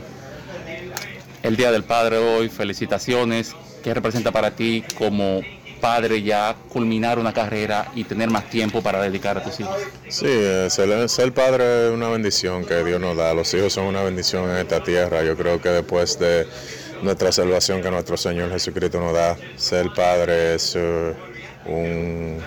El 1.44 1.56
Día 1.56 1.72
del 1.72 1.84
Padre 1.84 2.18
hoy, 2.18 2.50
felicitaciones. 2.50 3.56
¿Qué 3.84 3.94
representa 3.96 4.32
para 4.32 4.52
ti 4.52 4.84
como 4.96 5.42
padre 5.82 6.22
ya 6.22 6.56
culminar 6.70 7.18
una 7.18 7.34
carrera 7.34 7.92
y 7.96 8.04
tener 8.04 8.30
más 8.30 8.50
tiempo 8.50 8.82
para 8.82 9.02
dedicar 9.02 9.40
a 9.40 9.44
tus 9.44 9.60
hijos? 9.60 9.76
Sí, 10.08 10.28
eh, 10.28 10.68
ser, 10.70 11.10
ser 11.10 11.34
padre 11.34 11.88
es 11.88 11.92
una 11.92 12.10
bendición 12.10 12.64
que 12.64 12.84
Dios 12.84 13.02
nos 13.02 13.18
da. 13.18 13.34
Los 13.34 13.52
hijos 13.56 13.74
son 13.74 13.86
una 13.86 14.04
bendición 14.04 14.50
en 14.52 14.58
esta 14.58 14.84
tierra. 14.84 15.24
Yo 15.24 15.36
creo 15.36 15.60
que 15.60 15.70
después 15.70 16.20
de 16.20 16.48
nuestra 17.02 17.32
salvación 17.32 17.82
que 17.82 17.90
nuestro 17.92 18.18
Señor 18.18 18.52
Jesucristo 18.52 19.00
nos 19.00 19.14
da, 19.14 19.38
ser 19.56 19.88
padre 19.96 20.56
es 20.56 20.76
eh, 20.76 21.14
un- 21.66 22.40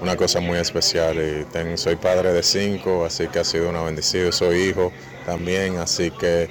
una 0.00 0.16
cosa 0.16 0.40
muy 0.40 0.58
especial. 0.58 1.16
Y 1.18 1.76
soy 1.76 1.96
padre 1.96 2.32
de 2.32 2.42
cinco, 2.42 3.04
así 3.04 3.26
que 3.28 3.40
ha 3.40 3.44
sido 3.44 3.68
una 3.68 3.82
bendición. 3.82 4.32
Soy 4.32 4.68
hijo 4.68 4.92
también, 5.26 5.78
así 5.78 6.10
que 6.12 6.48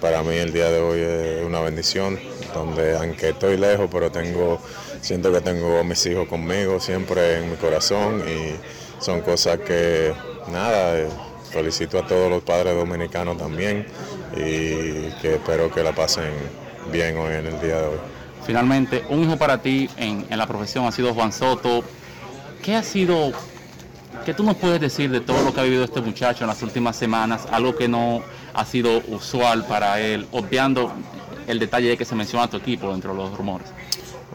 para 0.00 0.22
mí 0.22 0.34
el 0.36 0.52
día 0.52 0.70
de 0.70 0.80
hoy 0.80 1.00
es 1.00 1.44
una 1.46 1.60
bendición, 1.60 2.18
donde 2.54 2.96
aunque 2.96 3.30
estoy 3.30 3.56
lejos, 3.56 3.88
pero 3.92 4.10
tengo, 4.10 4.60
siento 5.00 5.32
que 5.32 5.40
tengo 5.40 5.78
a 5.78 5.84
mis 5.84 6.04
hijos 6.06 6.28
conmigo 6.28 6.80
siempre 6.80 7.38
en 7.38 7.50
mi 7.50 7.56
corazón 7.56 8.22
y 8.28 8.54
son 9.02 9.20
cosas 9.22 9.58
que, 9.60 10.12
nada, 10.50 10.98
eh, 10.98 11.08
felicito 11.50 11.98
a 11.98 12.06
todos 12.06 12.30
los 12.30 12.42
padres 12.42 12.74
dominicanos 12.74 13.36
también 13.36 13.86
y 14.36 15.10
que 15.20 15.34
espero 15.34 15.70
que 15.70 15.82
la 15.82 15.92
pasen 15.92 16.30
bien 16.92 17.16
hoy 17.16 17.34
en 17.34 17.46
el 17.46 17.60
día 17.60 17.80
de 17.80 17.86
hoy. 17.86 17.98
Finalmente, 18.46 19.04
un 19.08 19.22
hijo 19.22 19.36
para 19.36 19.58
ti 19.58 19.88
en, 19.96 20.26
en 20.28 20.38
la 20.38 20.46
profesión 20.46 20.86
ha 20.86 20.92
sido 20.92 21.14
Juan 21.14 21.32
Soto. 21.32 21.84
¿Qué 22.62 22.74
ha 22.74 22.82
sido, 22.82 23.32
qué 24.24 24.34
tú 24.34 24.42
nos 24.42 24.56
puedes 24.56 24.80
decir 24.80 25.10
de 25.10 25.20
todo 25.20 25.42
lo 25.42 25.54
que 25.54 25.60
ha 25.60 25.64
vivido 25.64 25.84
este 25.84 26.00
muchacho 26.00 26.44
en 26.44 26.48
las 26.48 26.62
últimas 26.62 26.96
semanas? 26.96 27.46
Algo 27.50 27.76
que 27.76 27.88
no 27.88 28.22
ha 28.54 28.64
sido 28.64 29.02
usual 29.08 29.66
para 29.66 30.00
él, 30.00 30.26
obviando 30.32 30.92
el 31.46 31.58
detalle 31.58 31.90
de 31.90 31.96
que 31.96 32.04
se 32.04 32.14
menciona 32.14 32.44
a 32.44 32.50
tu 32.50 32.56
equipo 32.56 32.90
dentro 32.90 33.12
de 33.12 33.18
los 33.18 33.36
rumores. 33.36 33.68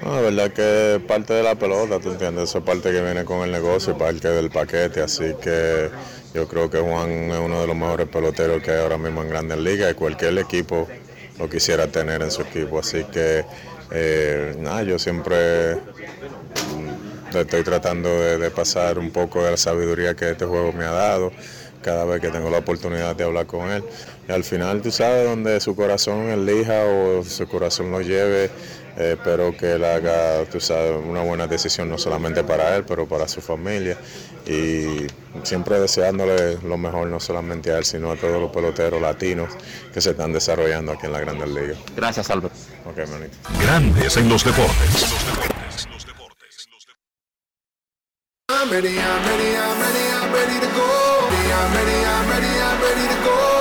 No, 0.02 0.14
la 0.14 0.22
verdad 0.22 0.52
que 0.52 1.00
parte 1.08 1.34
de 1.34 1.44
la 1.44 1.56
pelota, 1.56 2.00
tú 2.00 2.12
entiendes, 2.12 2.50
eso 2.50 2.58
es 2.58 2.64
parte 2.66 2.92
que 2.92 3.02
viene 3.02 3.24
con 3.24 3.42
el 3.42 3.52
negocio 3.52 3.98
parte 3.98 4.28
del 4.28 4.50
paquete, 4.50 5.02
así 5.02 5.34
que 5.42 5.90
yo 6.34 6.48
creo 6.48 6.70
que 6.70 6.80
Juan 6.80 7.10
es 7.10 7.40
uno 7.40 7.62
de 7.62 7.68
los 7.68 7.76
mejores 7.76 8.08
peloteros 8.08 8.62
que 8.62 8.72
hay 8.72 8.82
ahora 8.82 8.98
mismo 8.98 9.22
en 9.22 9.30
Grandes 9.30 9.58
Ligas 9.58 9.92
y 9.92 9.94
cualquier 9.94 10.38
equipo 10.38 10.88
lo 11.40 11.50
quisiera 11.50 11.88
tener 11.88 12.22
en 12.22 12.32
su 12.32 12.42
equipo, 12.42 12.80
así 12.80 13.04
que 13.06 13.46
eh, 13.92 14.56
nada, 14.60 14.84
yo 14.84 14.98
siempre 14.98 15.76
mm, 15.76 17.38
estoy 17.38 17.64
tratando 17.64 18.10
de, 18.10 18.38
de 18.38 18.52
pasar 18.52 18.98
un 18.98 19.12
poco 19.12 19.44
de 19.44 19.52
la 19.52 19.58
sabiduría 19.58 20.16
que 20.16 20.32
este 20.32 20.46
juego 20.46 20.72
me 20.74 20.86
ha 20.86 20.92
dado 20.92 21.32
cada 21.86 22.04
vez 22.06 22.20
que 22.20 22.30
tengo 22.30 22.50
la 22.50 22.58
oportunidad 22.58 23.16
de 23.16 23.24
hablar 23.24 23.46
con 23.46 23.70
él. 23.70 23.84
Y 24.28 24.32
al 24.32 24.44
final, 24.44 24.82
tú 24.82 24.90
sabes, 24.90 25.24
donde 25.24 25.60
su 25.60 25.76
corazón 25.76 26.30
elija 26.30 26.84
o 26.86 27.24
su 27.24 27.48
corazón 27.48 27.92
lo 27.92 28.02
lleve, 28.02 28.50
eh, 28.98 29.14
espero 29.18 29.56
que 29.56 29.74
él 29.74 29.84
haga, 29.84 30.46
tú 30.46 30.60
sabes, 30.60 30.96
una 31.04 31.22
buena 31.22 31.48
decisión, 31.48 31.90
no 31.90 31.98
solamente 31.98 32.44
para 32.44 32.76
él, 32.76 32.86
pero 32.86 33.08
para 33.08 33.28
su 33.28 33.42
familia. 33.42 33.98
Y 34.46 35.08
siempre 35.44 35.80
deseándole 35.80 36.58
lo 36.62 36.78
mejor, 36.78 37.08
no 37.08 37.20
solamente 37.20 37.72
a 37.72 37.80
él, 37.80 37.86
sino 37.86 38.12
a 38.12 38.16
todos 38.16 38.40
los 38.40 38.52
peloteros 38.52 39.02
latinos 39.02 39.50
que 39.94 40.02
se 40.02 40.12
están 40.12 40.32
desarrollando 40.34 40.94
aquí 40.94 41.08
en 41.08 41.14
la 41.14 41.20
Grandes 41.20 41.50
Ligas. 41.50 41.78
Gracias, 41.96 42.30
Albert. 42.30 42.54
Ok, 42.86 42.98
manito. 43.10 43.36
Grandes 43.62 44.18
en 44.18 44.30
los 44.30 44.44
deportes. 44.44 45.06
I'm 48.48 48.72
ready, 48.72 48.98
I'm 48.98 49.28
ready, 49.28 49.56
I'm 49.56 49.80
ready, 49.80 50.06
I'm 50.12 50.34
ready 50.34 50.60
to 50.60 50.68
go. 50.74 51.26
I'm 51.56 51.74
ready, 51.74 52.06
I'm 52.06 52.30
ready, 52.30 52.48
I'm 52.48 52.82
ready 52.82 53.08
to 53.08 53.24
go. 53.24 53.55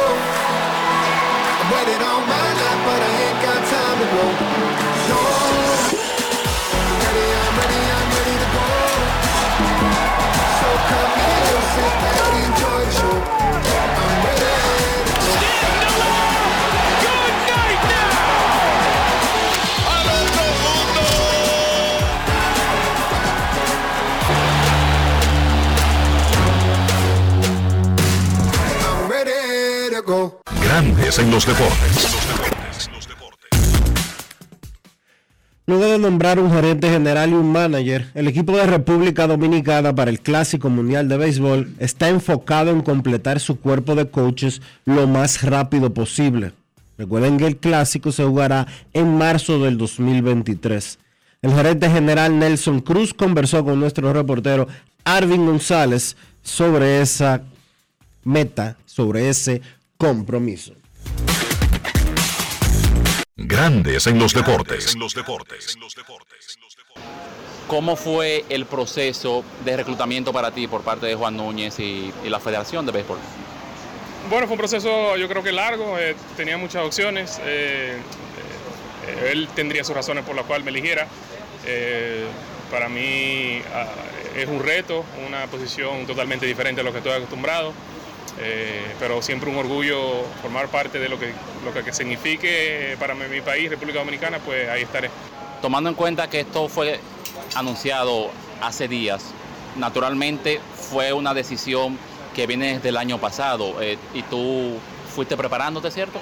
Grandes 30.74 31.20
en 31.20 31.30
los 31.30 31.46
deportes. 31.46 32.08
Luego 35.66 35.84
de 35.84 35.98
nombrar 36.00 36.40
un 36.40 36.50
gerente 36.50 36.90
general 36.90 37.30
y 37.30 37.34
un 37.34 37.52
manager, 37.52 38.10
el 38.12 38.26
equipo 38.26 38.56
de 38.56 38.66
República 38.66 39.28
Dominicana 39.28 39.94
para 39.94 40.10
el 40.10 40.18
Clásico 40.18 40.70
Mundial 40.70 41.08
de 41.08 41.16
Béisbol 41.16 41.76
está 41.78 42.08
enfocado 42.08 42.72
en 42.72 42.82
completar 42.82 43.38
su 43.38 43.60
cuerpo 43.60 43.94
de 43.94 44.10
coaches 44.10 44.62
lo 44.84 45.06
más 45.06 45.44
rápido 45.44 45.94
posible. 45.94 46.50
Recuerden 46.98 47.36
que 47.36 47.46
el 47.46 47.56
Clásico 47.56 48.10
se 48.10 48.24
jugará 48.24 48.66
en 48.92 49.16
marzo 49.16 49.60
del 49.60 49.78
2023. 49.78 50.98
El 51.42 51.54
gerente 51.54 51.88
general 51.88 52.36
Nelson 52.36 52.80
Cruz 52.80 53.14
conversó 53.14 53.64
con 53.64 53.78
nuestro 53.78 54.12
reportero 54.12 54.66
Arvin 55.04 55.46
González 55.46 56.16
sobre 56.42 57.00
esa 57.00 57.42
meta, 58.24 58.76
sobre 58.86 59.28
ese 59.28 59.62
compromiso. 59.96 60.74
Grandes 63.36 64.06
en 64.06 64.18
los 64.18 64.32
deportes. 64.32 64.96
¿Cómo 67.66 67.96
fue 67.96 68.44
el 68.48 68.66
proceso 68.66 69.44
de 69.64 69.76
reclutamiento 69.76 70.32
para 70.32 70.50
ti 70.50 70.66
por 70.68 70.82
parte 70.82 71.06
de 71.06 71.14
Juan 71.14 71.36
Núñez 71.36 71.78
y, 71.80 72.12
y 72.24 72.28
la 72.28 72.38
Federación 72.38 72.86
de 72.86 72.92
Béisbol? 72.92 73.18
Bueno, 74.30 74.46
fue 74.46 74.54
un 74.54 74.58
proceso 74.58 75.16
yo 75.16 75.28
creo 75.28 75.42
que 75.42 75.52
largo, 75.52 75.98
eh, 75.98 76.14
tenía 76.36 76.56
muchas 76.56 76.84
opciones, 76.84 77.40
eh, 77.44 77.98
eh, 79.06 79.30
él 79.32 79.48
tendría 79.54 79.84
sus 79.84 79.94
razones 79.94 80.24
por 80.24 80.34
las 80.34 80.46
cuales 80.46 80.64
me 80.64 80.70
eligiera. 80.70 81.06
Eh, 81.66 82.24
para 82.70 82.88
mí 82.88 83.62
ah, 83.74 83.86
es 84.36 84.48
un 84.48 84.62
reto, 84.62 85.04
una 85.26 85.46
posición 85.46 86.06
totalmente 86.06 86.46
diferente 86.46 86.80
a 86.80 86.84
lo 86.84 86.92
que 86.92 86.98
estoy 86.98 87.12
acostumbrado, 87.12 87.72
eh, 88.40 88.82
pero 88.98 89.22
siempre 89.22 89.50
un 89.50 89.56
orgullo 89.56 90.24
formar 90.42 90.68
parte 90.68 90.98
de 90.98 91.08
lo 91.08 91.18
que, 91.18 91.32
lo 91.64 91.72
que 91.72 91.92
signifique 91.92 92.96
para 92.98 93.14
mi, 93.14 93.40
país, 93.40 93.70
República 93.70 94.00
Dominicana, 94.00 94.38
pues 94.38 94.68
ahí 94.68 94.82
estaré. 94.82 95.10
Tomando 95.62 95.88
en 95.88 95.94
cuenta 95.94 96.28
que 96.28 96.40
esto 96.40 96.68
fue 96.68 97.00
anunciado 97.54 98.30
hace 98.60 98.88
días, 98.88 99.24
naturalmente 99.76 100.60
fue 100.90 101.12
una 101.12 101.34
decisión 101.34 101.98
que 102.34 102.46
viene 102.46 102.74
desde 102.74 102.88
el 102.88 102.96
año 102.96 103.18
pasado 103.18 103.80
eh, 103.80 103.96
y 104.12 104.22
tú 104.22 104.78
fuiste 105.14 105.36
preparándote, 105.36 105.90
¿cierto? 105.90 106.18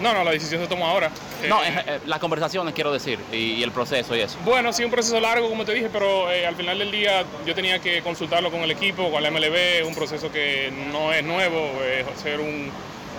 No, 0.00 0.12
no, 0.14 0.24
la 0.24 0.30
decisión 0.32 0.60
se 0.60 0.66
tomó 0.66 0.86
ahora. 0.86 1.10
No, 1.48 1.62
Eh, 1.62 1.84
eh, 1.86 2.00
las 2.06 2.18
conversaciones 2.18 2.74
quiero 2.74 2.92
decir 2.92 3.18
y, 3.30 3.36
y 3.36 3.62
el 3.62 3.70
proceso 3.72 4.16
y 4.16 4.20
eso. 4.20 4.38
Bueno, 4.44 4.72
sí, 4.72 4.84
un 4.84 4.90
proceso 4.90 5.20
largo, 5.20 5.48
como 5.48 5.64
te 5.64 5.72
dije, 5.74 5.88
pero 5.92 6.30
eh, 6.30 6.46
al 6.46 6.56
final 6.56 6.78
del 6.78 6.90
día 6.90 7.24
yo 7.46 7.54
tenía 7.54 7.78
que 7.78 8.02
consultarlo 8.02 8.50
con 8.50 8.60
el 8.62 8.70
equipo, 8.70 9.10
con 9.10 9.22
la 9.22 9.30
MLB, 9.30 9.86
un 9.86 9.94
proceso 9.94 10.32
que 10.32 10.72
no 10.90 11.12
es 11.12 11.22
nuevo, 11.22 11.70
eh, 11.82 12.04
ser 12.20 12.40
un, 12.40 12.70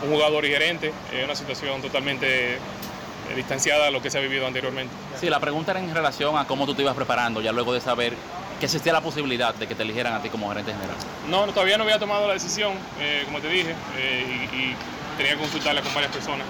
un 0.03 0.09
jugador 0.09 0.43
y 0.45 0.49
gerente, 0.49 0.91
es 1.13 1.23
una 1.23 1.35
situación 1.35 1.81
totalmente 1.81 2.55
eh, 2.55 2.57
distanciada 3.35 3.87
a 3.87 3.91
lo 3.91 4.01
que 4.01 4.09
se 4.09 4.17
ha 4.17 4.21
vivido 4.21 4.45
anteriormente. 4.45 4.93
Sí, 5.19 5.29
la 5.29 5.39
pregunta 5.39 5.71
era 5.71 5.79
en 5.79 5.93
relación 5.93 6.37
a 6.37 6.45
cómo 6.47 6.65
tú 6.65 6.73
te 6.75 6.81
ibas 6.81 6.95
preparando 6.95 7.39
ya 7.39 7.51
luego 7.53 7.73
de 7.73 7.79
saber 7.81 8.13
que 8.59 8.65
existía 8.65 8.91
la 8.93 9.01
posibilidad 9.01 9.53
de 9.55 9.67
que 9.67 9.75
te 9.75 9.83
eligieran 9.83 10.13
a 10.13 10.21
ti 10.21 10.29
como 10.29 10.49
gerente 10.49 10.71
general. 10.73 10.95
No, 11.29 11.45
no, 11.45 11.53
todavía 11.53 11.77
no 11.77 11.83
había 11.83 11.99
tomado 11.99 12.27
la 12.27 12.33
decisión, 12.33 12.73
eh, 12.99 13.23
como 13.25 13.39
te 13.39 13.47
dije, 13.47 13.73
y, 13.97 14.55
y 14.55 14.75
tenía 15.17 15.33
que 15.33 15.37
consultarla 15.39 15.81
con 15.81 15.93
varias 15.93 16.11
personas. 16.11 16.45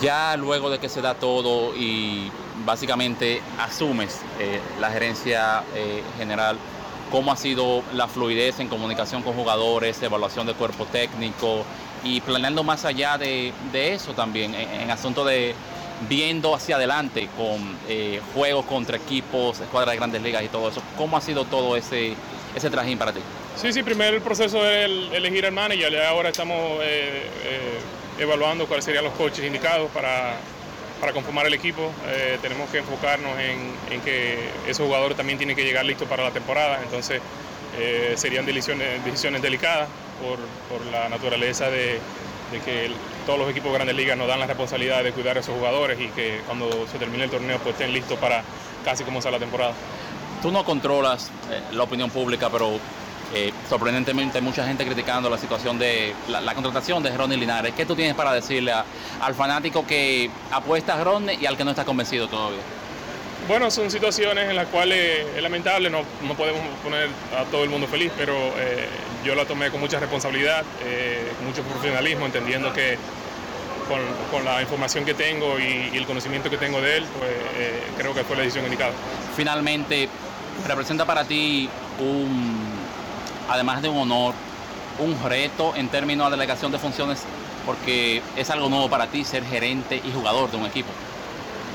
Ya 0.00 0.36
luego 0.36 0.68
de 0.70 0.78
que 0.78 0.88
se 0.88 1.00
da 1.00 1.14
todo 1.14 1.74
y 1.74 2.30
básicamente 2.64 3.40
asumes 3.58 4.20
eh, 4.40 4.60
la 4.80 4.90
gerencia 4.90 5.62
eh, 5.74 6.02
general, 6.18 6.58
¿cómo 7.10 7.32
ha 7.32 7.36
sido 7.36 7.82
la 7.94 8.06
fluidez 8.08 8.60
en 8.60 8.68
comunicación 8.68 9.22
con 9.22 9.34
jugadores, 9.34 10.02
evaluación 10.02 10.46
de 10.46 10.54
cuerpo 10.54 10.84
técnico 10.86 11.64
y 12.04 12.20
planeando 12.20 12.62
más 12.62 12.84
allá 12.84 13.16
de, 13.16 13.52
de 13.72 13.94
eso 13.94 14.12
también, 14.12 14.54
en, 14.54 14.90
asunto 14.90 15.24
de 15.24 15.54
viendo 16.08 16.54
hacia 16.54 16.76
adelante 16.76 17.28
con 17.36 17.76
eh, 17.88 18.20
juegos 18.34 18.66
contra 18.66 18.98
equipos, 18.98 19.60
escuadras 19.60 19.92
de 19.92 19.96
grandes 19.96 20.22
ligas 20.22 20.42
y 20.42 20.48
todo 20.48 20.68
eso. 20.68 20.82
¿Cómo 20.98 21.16
ha 21.16 21.20
sido 21.22 21.44
todo 21.46 21.74
ese, 21.74 22.14
ese 22.54 22.68
trajín 22.68 22.98
para 22.98 23.12
ti? 23.12 23.20
Sí, 23.56 23.72
sí, 23.72 23.82
primero 23.82 24.14
el 24.14 24.22
proceso 24.22 24.58
es 24.68 24.84
el- 24.84 25.08
elegir 25.14 25.46
al 25.46 25.52
manager 25.52 26.02
ahora 26.02 26.28
estamos 26.28 26.80
evaluando 28.18 28.66
cuáles 28.66 28.84
serían 28.84 29.04
los 29.04 29.14
coaches 29.14 29.44
indicados 29.44 29.90
para, 29.92 30.34
para 31.00 31.12
conformar 31.12 31.46
el 31.46 31.54
equipo. 31.54 31.90
Eh, 32.08 32.38
tenemos 32.42 32.70
que 32.70 32.78
enfocarnos 32.78 33.38
en, 33.38 33.74
en 33.90 34.00
que 34.00 34.38
esos 34.66 34.86
jugadores 34.86 35.16
también 35.16 35.38
tienen 35.38 35.56
que 35.56 35.64
llegar 35.64 35.84
listos 35.84 36.08
para 36.08 36.24
la 36.24 36.30
temporada, 36.30 36.80
entonces 36.82 37.20
eh, 37.78 38.14
serían 38.16 38.46
decisiones, 38.46 39.04
decisiones 39.04 39.42
delicadas 39.42 39.88
por, 40.20 40.38
por 40.68 40.86
la 40.90 41.08
naturaleza 41.08 41.68
de, 41.68 42.00
de 42.52 42.60
que 42.64 42.90
todos 43.26 43.38
los 43.38 43.50
equipos 43.50 43.70
de 43.70 43.78
grandes 43.78 43.96
ligas 43.96 44.16
nos 44.16 44.28
dan 44.28 44.40
la 44.40 44.46
responsabilidad 44.46 45.02
de 45.04 45.12
cuidar 45.12 45.36
a 45.36 45.40
esos 45.40 45.54
jugadores 45.54 46.00
y 46.00 46.08
que 46.08 46.40
cuando 46.46 46.86
se 46.90 46.98
termine 46.98 47.24
el 47.24 47.30
torneo 47.30 47.58
pues 47.58 47.74
estén 47.74 47.92
listos 47.92 48.18
para 48.18 48.42
casi 48.84 49.04
comenzar 49.04 49.32
la 49.32 49.38
temporada. 49.38 49.72
Tú 50.40 50.50
no 50.50 50.64
controlas 50.64 51.30
eh, 51.50 51.60
la 51.72 51.82
opinión 51.82 52.10
pública, 52.10 52.48
pero 52.50 52.78
eh, 53.34 53.52
sorprendentemente 53.68 54.40
mucha 54.40 54.66
gente 54.66 54.84
criticando 54.84 55.28
la 55.28 55.38
situación 55.38 55.78
de 55.78 56.14
la, 56.28 56.40
la 56.40 56.54
contratación 56.54 57.02
de 57.02 57.16
Ronnie 57.16 57.36
Linares. 57.36 57.74
¿Qué 57.76 57.84
tú 57.84 57.94
tienes 57.96 58.14
para 58.14 58.32
decirle 58.32 58.72
a- 58.72 58.84
al 59.20 59.34
fanático 59.34 59.86
que 59.86 60.30
apuesta 60.52 60.94
a 60.94 61.04
Ronnie 61.04 61.38
y 61.40 61.46
al 61.46 61.56
que 61.56 61.64
no 61.64 61.70
está 61.70 61.84
convencido 61.84 62.28
todavía? 62.28 62.60
Bueno, 63.48 63.70
son 63.70 63.90
situaciones 63.90 64.48
en 64.50 64.56
las 64.56 64.66
cuales 64.68 65.24
es 65.36 65.42
lamentable, 65.42 65.88
no, 65.90 66.02
no 66.26 66.34
podemos 66.34 66.60
poner 66.82 67.08
a 67.38 67.44
todo 67.44 67.62
el 67.62 67.70
mundo 67.70 67.86
feliz, 67.86 68.10
pero 68.16 68.34
eh, 68.58 68.88
yo 69.24 69.34
la 69.36 69.44
tomé 69.44 69.70
con 69.70 69.78
mucha 69.80 70.00
responsabilidad, 70.00 70.64
eh, 70.84 71.30
con 71.36 71.46
mucho 71.46 71.62
profesionalismo, 71.62 72.26
entendiendo 72.26 72.72
que 72.72 72.98
con, 73.88 74.00
con 74.32 74.44
la 74.44 74.62
información 74.62 75.04
que 75.04 75.14
tengo 75.14 75.60
y, 75.60 75.90
y 75.92 75.96
el 75.96 76.06
conocimiento 76.06 76.50
que 76.50 76.56
tengo 76.56 76.80
de 76.80 76.96
él, 76.96 77.04
pues 77.18 77.30
eh, 77.56 77.82
creo 77.96 78.12
que 78.14 78.24
fue 78.24 78.34
la 78.36 78.42
decisión 78.42 78.64
indicada. 78.64 78.90
Finalmente, 79.36 80.08
representa 80.66 81.04
para 81.04 81.22
ti 81.24 81.68
un, 82.00 82.55
además 83.48 83.82
de 83.82 83.88
un 83.88 83.98
honor, 83.98 84.34
un 84.98 85.16
reto 85.22 85.74
en 85.76 85.88
términos 85.88 86.30
de 86.30 86.36
delegación 86.36 86.72
de 86.72 86.78
funciones, 86.78 87.22
porque 87.64 88.22
es 88.36 88.50
algo 88.50 88.68
nuevo 88.68 88.88
para 88.88 89.06
ti 89.08 89.24
ser 89.24 89.44
gerente 89.44 90.00
y 90.02 90.12
jugador 90.12 90.50
de 90.50 90.56
un 90.56 90.66
equipo. 90.66 90.88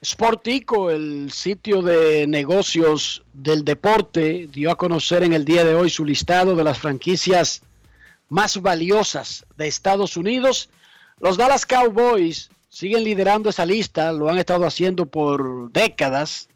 Sportico, 0.04 0.91
el 0.91 1.32
sitio 1.32 1.82
de 1.82 2.28
negocios 2.28 3.24
del 3.32 3.64
deporte, 3.64 4.49
dio 4.51 4.70
a 4.70 4.76
conocer 4.76 5.24
en 5.24 5.32
el 5.32 5.45
día 5.45 5.64
de 5.64 5.76
hoy 5.76 5.89
su 5.89 6.04
listado 6.04 6.58
de 6.58 6.66
las 6.66 6.78
franquicias 6.78 7.62
más 8.28 8.62
valiosas 8.62 9.45
de 9.56 9.68
Estados 9.68 10.18
Unidos. 10.18 10.70
Los 11.20 11.38
Dallas 11.38 11.66
Cowboys 11.66 12.49
siguen 12.68 13.06
liderando 13.06 13.49
esa 13.49 13.66
lista, 13.66 14.12
lo 14.12 14.30
han 14.30 14.39
estado 14.39 14.66
haciendo 14.66 15.06
por 15.06 15.72
décadas. 15.72 16.49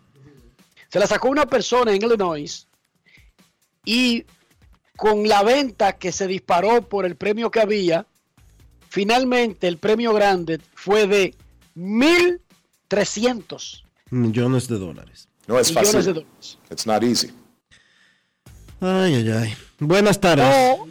Se 0.88 0.98
la 0.98 1.06
sacó 1.06 1.28
una 1.28 1.44
persona 1.46 1.92
en 1.92 2.02
Illinois 2.02 2.66
y 3.84 4.24
con 4.96 5.28
la 5.28 5.42
venta 5.42 5.98
que 5.98 6.10
se 6.12 6.26
disparó 6.26 6.88
por 6.88 7.04
el 7.04 7.16
premio 7.16 7.50
que 7.50 7.60
había, 7.60 8.06
finalmente 8.88 9.68
el 9.68 9.76
premio 9.76 10.14
grande 10.14 10.58
fue 10.74 11.06
de 11.06 11.34
1.300 11.76 13.82
Millones 14.10 14.68
de 14.68 14.78
dólares. 14.78 15.28
No 15.46 15.58
es 15.58 15.70
millones 15.70 15.92
de 15.92 15.98
fácil. 15.98 16.14
dólares. 16.14 16.58
It's 16.70 16.86
not 16.86 17.02
easy. 17.02 17.30
Ay, 18.80 19.14
ay, 19.14 19.30
ay. 19.30 19.54
Buenas 19.78 20.18
tardes. 20.20 20.46
O, 20.78 20.88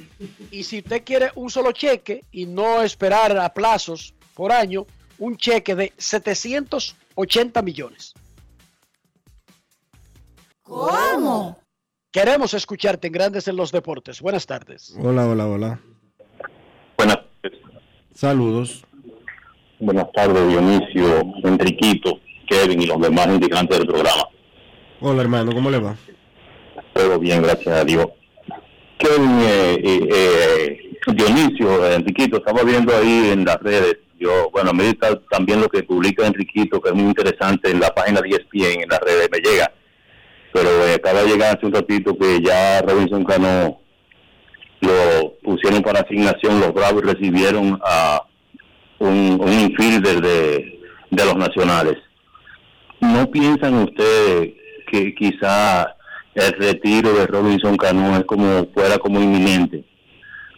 y 0.51 0.63
si 0.63 0.79
usted 0.79 1.03
quiere 1.03 1.31
un 1.35 1.49
solo 1.49 1.71
cheque 1.71 2.23
y 2.31 2.45
no 2.45 2.81
esperar 2.81 3.37
a 3.37 3.53
plazos 3.53 4.13
por 4.33 4.51
año, 4.51 4.85
un 5.19 5.37
cheque 5.37 5.75
de 5.75 5.93
780 5.97 7.61
millones. 7.61 8.13
¿Cómo? 10.63 11.57
Queremos 12.11 12.53
escucharte 12.53 13.07
en 13.07 13.13
Grandes 13.13 13.47
en 13.47 13.55
los 13.55 13.71
Deportes. 13.71 14.21
Buenas 14.21 14.45
tardes. 14.45 14.93
Hola, 14.99 15.27
hola, 15.27 15.47
hola. 15.47 15.79
Buenas, 16.97 17.17
Saludos. 18.13 18.83
buenas 19.79 20.11
tardes, 20.11 20.47
Dionisio, 20.49 21.21
Enriquito. 21.43 22.19
Kevin 22.47 22.81
y 22.81 22.85
los 22.85 22.99
demás 23.01 23.27
integrantes 23.27 23.77
del 23.79 23.87
programa. 23.87 24.27
Hola 25.03 25.23
hermano, 25.23 25.51
¿cómo 25.51 25.71
le 25.71 25.79
va? 25.79 25.95
Todo 26.93 27.17
bien, 27.17 27.41
gracias 27.41 27.75
a 27.75 27.83
Dios. 27.83 28.05
Kevin, 28.99 29.39
eh, 29.41 29.81
eh, 29.83 30.09
eh, 30.13 30.91
Dionisio, 31.07 31.91
Enriquito, 31.91 32.37
estamos 32.37 32.63
viendo 32.65 32.95
ahí 32.95 33.31
en 33.31 33.43
las 33.43 33.59
redes. 33.61 33.97
Yo, 34.19 34.51
bueno, 34.51 34.73
me 34.73 34.89
gusta 34.89 35.19
también 35.31 35.59
lo 35.59 35.69
que 35.69 35.81
publica 35.81 36.27
Enriquito, 36.27 36.79
que 36.79 36.89
es 36.89 36.95
muy 36.95 37.05
interesante 37.05 37.71
en 37.71 37.79
la 37.79 37.89
página 37.95 38.21
de 38.21 38.29
ESPN, 38.29 38.83
en 38.83 38.89
las 38.89 38.99
redes, 38.99 39.27
me 39.31 39.39
llega. 39.39 39.71
Pero 40.53 40.69
eh, 40.85 40.93
acaba 40.93 41.23
de 41.23 41.29
llegar 41.29 41.57
hace 41.57 41.65
un 41.65 41.73
ratito 41.73 42.15
que 42.15 42.39
ya 42.39 42.83
Robinson 42.83 43.23
Cano 43.23 43.79
lo 44.81 45.33
pusieron 45.41 45.81
para 45.81 46.01
asignación, 46.01 46.59
los 46.59 46.75
Bravos 46.75 47.01
recibieron 47.01 47.81
a 47.83 48.21
un, 48.99 49.41
un 49.41 49.51
infielder 49.51 50.21
de, 50.21 50.79
de 51.09 51.25
los 51.25 51.37
nacionales. 51.37 51.97
¿No 52.99 53.31
piensan 53.31 53.73
ustedes 53.79 54.60
que 54.91 55.15
quizá 55.15 55.95
el 56.35 56.51
retiro 56.53 57.13
de 57.13 57.27
Robinson 57.27 57.77
Cano 57.77 58.17
es 58.17 58.25
como 58.25 58.67
fuera 58.73 58.97
como 58.97 59.21
inminente? 59.21 59.85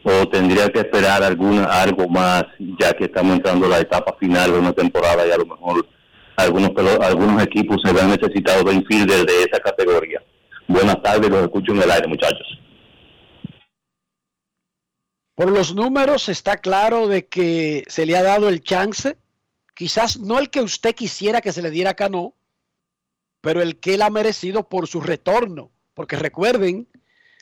¿O 0.03 0.27
tendría 0.27 0.69
que 0.69 0.79
esperar 0.79 1.23
alguna, 1.23 1.65
algo 1.65 2.09
más, 2.09 2.43
ya 2.79 2.91
que 2.93 3.05
estamos 3.05 3.37
entrando 3.37 3.67
a 3.67 3.69
la 3.69 3.79
etapa 3.79 4.15
final 4.19 4.51
de 4.51 4.59
una 4.59 4.73
temporada 4.73 5.25
y 5.25 5.31
a 5.31 5.37
lo 5.37 5.45
mejor 5.45 5.87
algunos 6.35 6.71
algunos 7.01 7.41
equipos 7.43 7.81
se 7.85 7.93
ven 7.93 8.09
necesitados 8.09 8.65
de 8.65 8.73
infielder 8.73 9.25
de 9.25 9.43
esa 9.43 9.59
categoría? 9.59 10.21
Buenas 10.67 11.01
tardes, 11.01 11.29
los 11.29 11.43
escucho 11.43 11.71
en 11.71 11.83
el 11.83 11.91
aire, 11.91 12.07
muchachos. 12.07 12.59
Por 15.35 15.51
los 15.51 15.73
números 15.73 16.29
está 16.29 16.57
claro 16.57 17.07
de 17.07 17.27
que 17.27 17.83
se 17.87 18.05
le 18.05 18.15
ha 18.15 18.23
dado 18.23 18.49
el 18.49 18.61
chance, 18.61 19.17
quizás 19.73 20.19
no 20.19 20.37
el 20.37 20.49
que 20.49 20.61
usted 20.61 20.93
quisiera 20.93 21.41
que 21.41 21.51
se 21.51 21.61
le 21.61 21.71
diera 21.71 21.91
a 21.91 21.95
Cano, 21.95 22.35
pero 23.43 23.61
el 23.61 23.77
que 23.77 23.95
él 23.95 24.01
ha 24.01 24.09
merecido 24.09 24.69
por 24.69 24.87
su 24.87 25.01
retorno. 25.01 25.69
Porque 25.93 26.15
recuerden, 26.15 26.87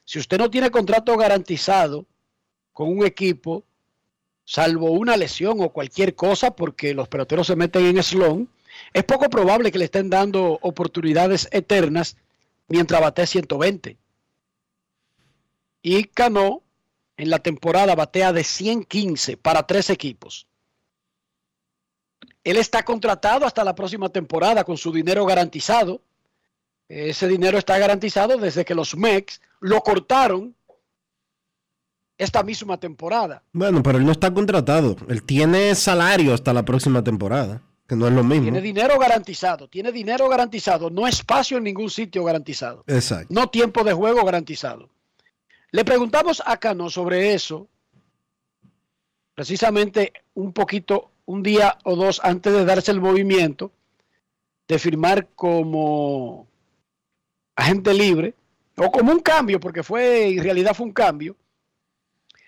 si 0.04 0.18
usted 0.18 0.40
no 0.40 0.50
tiene 0.50 0.72
contrato 0.72 1.16
garantizado 1.16 2.08
con 2.74 2.90
un 2.90 3.06
equipo, 3.06 3.64
salvo 4.44 4.90
una 4.90 5.16
lesión 5.16 5.62
o 5.62 5.70
cualquier 5.70 6.16
cosa, 6.16 6.56
porque 6.56 6.96
los 6.96 7.08
peloteros 7.08 7.46
se 7.46 7.56
meten 7.56 7.86
en 7.86 8.02
slon, 8.02 8.50
es 8.94 9.04
poco 9.04 9.30
probable 9.30 9.72
que 9.72 9.78
le 9.78 9.86
estén 9.86 10.10
dando 10.10 10.58
oportunidades 10.64 11.48
eternas 11.52 12.18
mientras 12.68 13.00
bate 13.00 13.28
120. 13.28 13.96
Y 15.84 16.06
Cano 16.06 16.64
en 17.16 17.30
la 17.30 17.38
temporada 17.38 17.94
batea 17.94 18.34
de 18.34 18.44
115 18.44 19.38
para 19.38 19.68
tres 19.68 19.92
equipos. 19.92 20.48
Él 22.44 22.58
está 22.58 22.84
contratado 22.84 23.46
hasta 23.46 23.64
la 23.64 23.76
próxima 23.76 24.10
temporada 24.10 24.64
con 24.64 24.78
su 24.78 24.92
dinero 24.92 25.26
garantizado. 25.26 26.02
Ese 26.88 27.28
dinero 27.28 27.58
está 27.58 27.78
garantizado 27.78 28.38
desde 28.38 28.66
que 28.66 28.76
los 28.76 28.96
Mex 28.98 29.40
lo 29.60 29.82
cortaron 29.82 30.56
esta 32.18 32.44
misma 32.44 32.80
temporada. 32.80 33.44
Bueno, 33.54 33.82
pero 33.82 33.98
él 33.98 34.06
no 34.06 34.12
está 34.12 34.34
contratado. 34.34 34.96
Él 35.08 35.24
tiene 35.24 35.74
salario 35.76 36.34
hasta 36.34 36.54
la 36.54 36.64
próxima 36.64 37.04
temporada, 37.04 37.62
que 37.88 37.96
no 37.96 38.08
es 38.08 38.14
lo 38.14 38.24
mismo. 38.24 38.44
Tiene 38.44 38.62
dinero 38.62 39.00
garantizado, 39.00 39.68
tiene 39.68 39.92
dinero 39.92 40.28
garantizado, 40.30 40.90
no 40.90 41.08
espacio 41.08 41.58
en 41.58 41.64
ningún 41.64 41.90
sitio 41.90 42.24
garantizado, 42.24 42.84
Exacto. 42.88 43.34
no 43.34 43.50
tiempo 43.50 43.84
de 43.84 43.94
juego 43.94 44.24
garantizado. 44.26 44.90
Le 45.72 45.86
preguntamos 45.86 46.44
a 46.46 46.58
Cano 46.58 46.90
sobre 46.90 47.34
eso, 47.34 47.68
precisamente 49.34 50.12
un 50.34 50.54
poquito, 50.54 51.11
un 51.32 51.44
día 51.44 51.78
o 51.84 51.96
dos 51.96 52.20
antes 52.24 52.52
de 52.52 52.66
darse 52.66 52.92
el 52.92 53.00
movimiento 53.00 53.72
de 54.68 54.78
firmar 54.78 55.30
como 55.34 56.48
agente 57.56 57.94
libre, 57.94 58.36
o 58.76 58.92
como 58.92 59.12
un 59.12 59.20
cambio, 59.20 59.60
porque 59.60 59.84
fue, 59.84 60.30
en 60.30 60.44
realidad 60.44 60.74
fue 60.74 60.88
un 60.88 60.94
cambio 60.94 61.36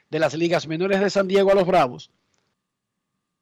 de 0.10 0.20
las 0.20 0.34
ligas 0.34 0.68
menores 0.68 1.00
de 1.00 1.10
San 1.10 1.28
Diego 1.28 1.52
a 1.52 1.56
los 1.56 1.68
Bravos, 1.68 2.12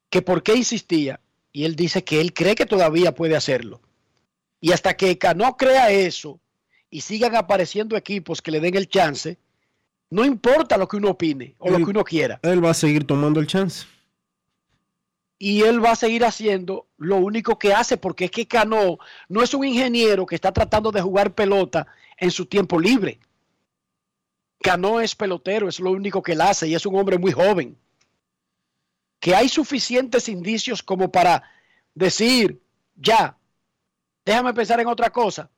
que 0.10 0.22
por 0.22 0.44
qué 0.44 0.56
insistía, 0.56 1.20
y 1.52 1.66
él 1.66 1.76
dice 1.76 2.04
que 2.04 2.22
él 2.22 2.34
cree 2.34 2.56
que 2.56 2.66
todavía 2.66 3.14
puede 3.14 3.36
hacerlo. 3.36 3.82
Y 4.60 4.74
hasta 4.74 4.96
que 4.96 5.18
Cano 5.18 5.58
crea 5.58 5.90
eso 5.90 6.40
y 6.90 7.02
sigan 7.02 7.36
apareciendo 7.36 7.98
equipos 7.98 8.42
que 8.42 8.52
le 8.52 8.60
den 8.60 8.76
el 8.76 8.88
chance, 8.88 9.38
no 10.10 10.24
importa 10.24 10.78
lo 10.78 10.88
que 10.88 10.98
uno 10.98 11.10
opine 11.10 11.56
o 11.58 11.70
lo 11.70 11.78
que 11.78 11.92
uno 11.92 12.04
quiera. 12.04 12.40
Él 12.44 12.64
va 12.64 12.72
a 12.72 12.76
seguir 12.76 13.08
tomando 13.08 13.40
el 13.40 13.48
chance. 13.48 13.86
Y 15.44 15.64
él 15.64 15.84
va 15.84 15.94
a 15.94 15.96
seguir 15.96 16.24
haciendo 16.24 16.86
lo 16.98 17.18
único 17.18 17.58
que 17.58 17.74
hace, 17.74 17.98
porque 17.98 18.26
es 18.26 18.32
que 18.32 18.48
Cano 18.48 19.00
no 19.28 19.42
es 19.42 19.56
un 19.56 19.66
ingeniero 19.66 20.24
que 20.28 20.36
está 20.36 20.52
tratando 20.52 20.92
de 20.92 21.02
jugar 21.02 21.34
pelota 21.34 21.88
en 22.18 22.30
su 22.30 22.46
tiempo 22.46 22.80
libre. 22.80 23.20
Cano 24.62 25.02
es 25.02 25.16
pelotero, 25.16 25.68
es 25.68 25.80
lo 25.80 25.90
único 25.90 26.22
que 26.22 26.34
él 26.34 26.42
hace 26.42 26.68
y 26.68 26.76
es 26.76 26.86
un 26.86 26.96
hombre 26.96 27.18
muy 27.18 27.32
joven. 27.32 27.76
Que 29.20 29.34
hay 29.34 29.50
suficientes 29.50 30.30
indicios 30.30 30.84
como 30.84 31.12
para 31.12 31.42
decir, 31.96 32.62
ya, 32.96 33.36
déjame 34.24 34.54
pensar 34.54 34.80
en 34.80 34.90
otra 34.90 35.10
cosa. 35.10 35.50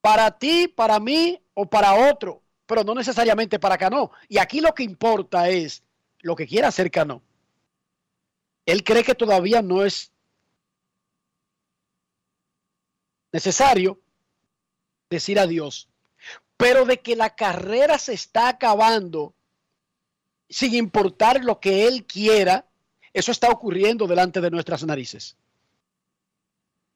Para 0.00 0.30
ti, 0.38 0.68
para 0.68 0.98
mí 1.00 1.38
o 1.52 1.66
para 1.66 2.10
otro, 2.10 2.40
pero 2.64 2.82
no 2.82 2.94
necesariamente 2.94 3.58
para 3.58 3.76
Cano. 3.76 4.10
Y 4.26 4.38
aquí 4.38 4.62
lo 4.62 4.74
que 4.74 4.84
importa 4.84 5.50
es 5.50 5.82
lo 6.20 6.34
que 6.34 6.46
quiera 6.46 6.68
hacer 6.68 6.90
Cano. 6.90 7.20
Él 8.66 8.82
cree 8.82 9.04
que 9.04 9.14
todavía 9.14 9.62
no 9.62 9.84
es 9.84 10.12
necesario 13.32 14.00
decir 15.08 15.38
adiós, 15.38 15.88
pero 16.56 16.84
de 16.84 17.00
que 17.00 17.14
la 17.14 17.34
carrera 17.36 17.98
se 17.98 18.12
está 18.12 18.48
acabando 18.48 19.34
sin 20.48 20.74
importar 20.74 21.44
lo 21.44 21.60
que 21.60 21.86
él 21.86 22.04
quiera, 22.04 22.66
eso 23.12 23.30
está 23.30 23.50
ocurriendo 23.50 24.06
delante 24.06 24.40
de 24.40 24.50
nuestras 24.50 24.84
narices. 24.84 25.36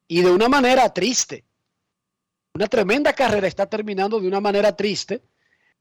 Y 0.09 0.23
de 0.23 0.31
una 0.31 0.49
manera 0.49 0.93
triste. 0.93 1.45
Una 2.55 2.66
tremenda 2.66 3.12
carrera 3.12 3.47
está 3.47 3.66
terminando 3.66 4.21
de 4.21 4.27
una 4.27 4.41
manera 4.41 4.75
triste. 4.75 5.23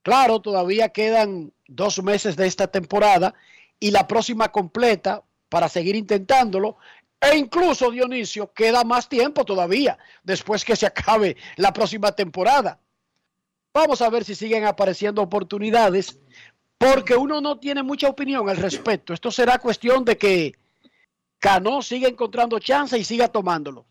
Claro, 0.02 0.40
todavía 0.40 0.90
quedan 0.90 1.52
dos 1.66 2.02
meses 2.02 2.36
de 2.36 2.46
esta 2.46 2.68
temporada 2.68 3.34
y 3.80 3.90
la 3.90 4.06
próxima 4.06 4.52
completa 4.52 5.24
para 5.50 5.68
seguir 5.68 5.96
intentándolo. 5.96 6.78
E 7.20 7.36
incluso, 7.36 7.90
Dionisio, 7.90 8.50
queda 8.54 8.82
más 8.82 9.06
tiempo 9.06 9.44
todavía 9.44 9.98
después 10.22 10.64
que 10.64 10.76
se 10.76 10.86
acabe 10.86 11.36
la 11.56 11.74
próxima 11.74 12.12
temporada. 12.12 12.80
Vamos 13.74 14.00
a 14.00 14.08
ver 14.08 14.24
si 14.24 14.34
siguen 14.34 14.64
apareciendo 14.64 15.20
oportunidades, 15.20 16.18
porque 16.78 17.14
uno 17.14 17.42
no 17.42 17.58
tiene 17.58 17.82
mucha 17.82 18.08
opinión 18.08 18.48
al 18.48 18.56
respecto. 18.56 19.12
Esto 19.12 19.30
será 19.30 19.58
cuestión 19.58 20.04
de 20.06 20.16
que 20.16 20.54
Cano 21.38 21.82
siga 21.82 22.08
encontrando 22.08 22.58
chance 22.58 22.98
y 22.98 23.04
siga 23.04 23.28
tomándolo. 23.28 23.84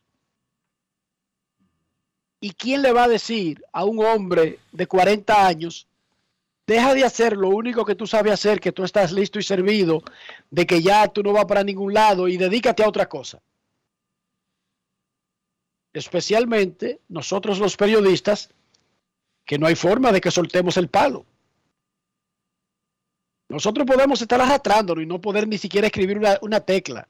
¿Y 2.41 2.51
quién 2.51 2.81
le 2.81 2.93
va 2.93 3.03
a 3.03 3.09
decir 3.09 3.63
a 3.73 3.83
un 3.83 4.03
hombre 4.03 4.59
de 4.71 4.87
40 4.87 5.45
años, 5.45 5.88
deja 6.69 6.93
de 6.93 7.03
hacer 7.03 7.35
lo 7.35 7.49
único 7.49 7.83
que 7.83 7.95
tú 7.95 8.05
sabes 8.05 8.31
hacer, 8.31 8.59
que 8.59 8.71
tú 8.71 8.83
estás 8.83 9.11
listo 9.11 9.39
y 9.39 9.43
servido, 9.43 10.03
de 10.51 10.67
que 10.67 10.81
ya 10.81 11.07
tú 11.07 11.23
no 11.23 11.33
vas 11.33 11.45
para 11.45 11.63
ningún 11.63 11.93
lado 11.93 12.27
y 12.27 12.37
dedícate 12.37 12.83
a 12.83 12.87
otra 12.87 13.09
cosa? 13.09 13.41
Especialmente 15.91 17.01
nosotros 17.09 17.57
los 17.57 17.75
periodistas, 17.75 18.49
que 19.45 19.57
no 19.57 19.65
hay 19.65 19.75
forma 19.75 20.11
de 20.11 20.21
que 20.21 20.29
soltemos 20.29 20.77
el 20.77 20.89
palo. 20.89 21.25
Nosotros 23.49 23.87
podemos 23.87 24.21
estar 24.21 24.39
arrastrándolo 24.39 25.01
y 25.01 25.07
no 25.07 25.19
poder 25.19 25.47
ni 25.47 25.57
siquiera 25.57 25.87
escribir 25.87 26.19
una, 26.19 26.37
una 26.43 26.59
tecla. 26.59 27.07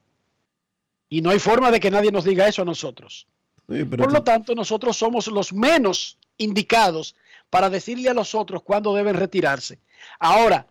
Y 1.09 1.21
no 1.21 1.31
hay 1.31 1.39
forma 1.39 1.69
de 1.69 1.81
que 1.81 1.91
nadie 1.91 2.13
nos 2.13 2.23
diga 2.23 2.47
eso 2.47 2.61
a 2.61 2.65
nosotros. 2.65 3.27
Sí, 3.67 3.83
Por 3.83 4.13
lo 4.13 4.23
tanto, 4.23 4.55
nosotros 4.55 4.95
somos 4.95 5.27
los 5.27 5.51
menos 5.51 6.17
indicados 6.37 7.13
para 7.49 7.69
decirle 7.69 8.09
a 8.09 8.13
los 8.13 8.35
otros 8.35 8.63
cuándo 8.63 8.93
deben 8.93 9.15
retirarse. 9.15 9.79
Ahora, 10.19 10.67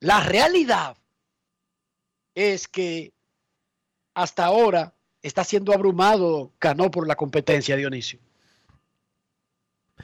la 0.00 0.20
realidad 0.20 0.96
es 2.34 2.68
que 2.68 3.12
hasta 4.14 4.44
ahora 4.44 4.94
está 5.22 5.44
siendo 5.44 5.72
abrumado 5.72 6.52
Cano 6.58 6.90
por 6.90 7.06
la 7.06 7.16
competencia, 7.16 7.76
Dionisio. 7.76 8.18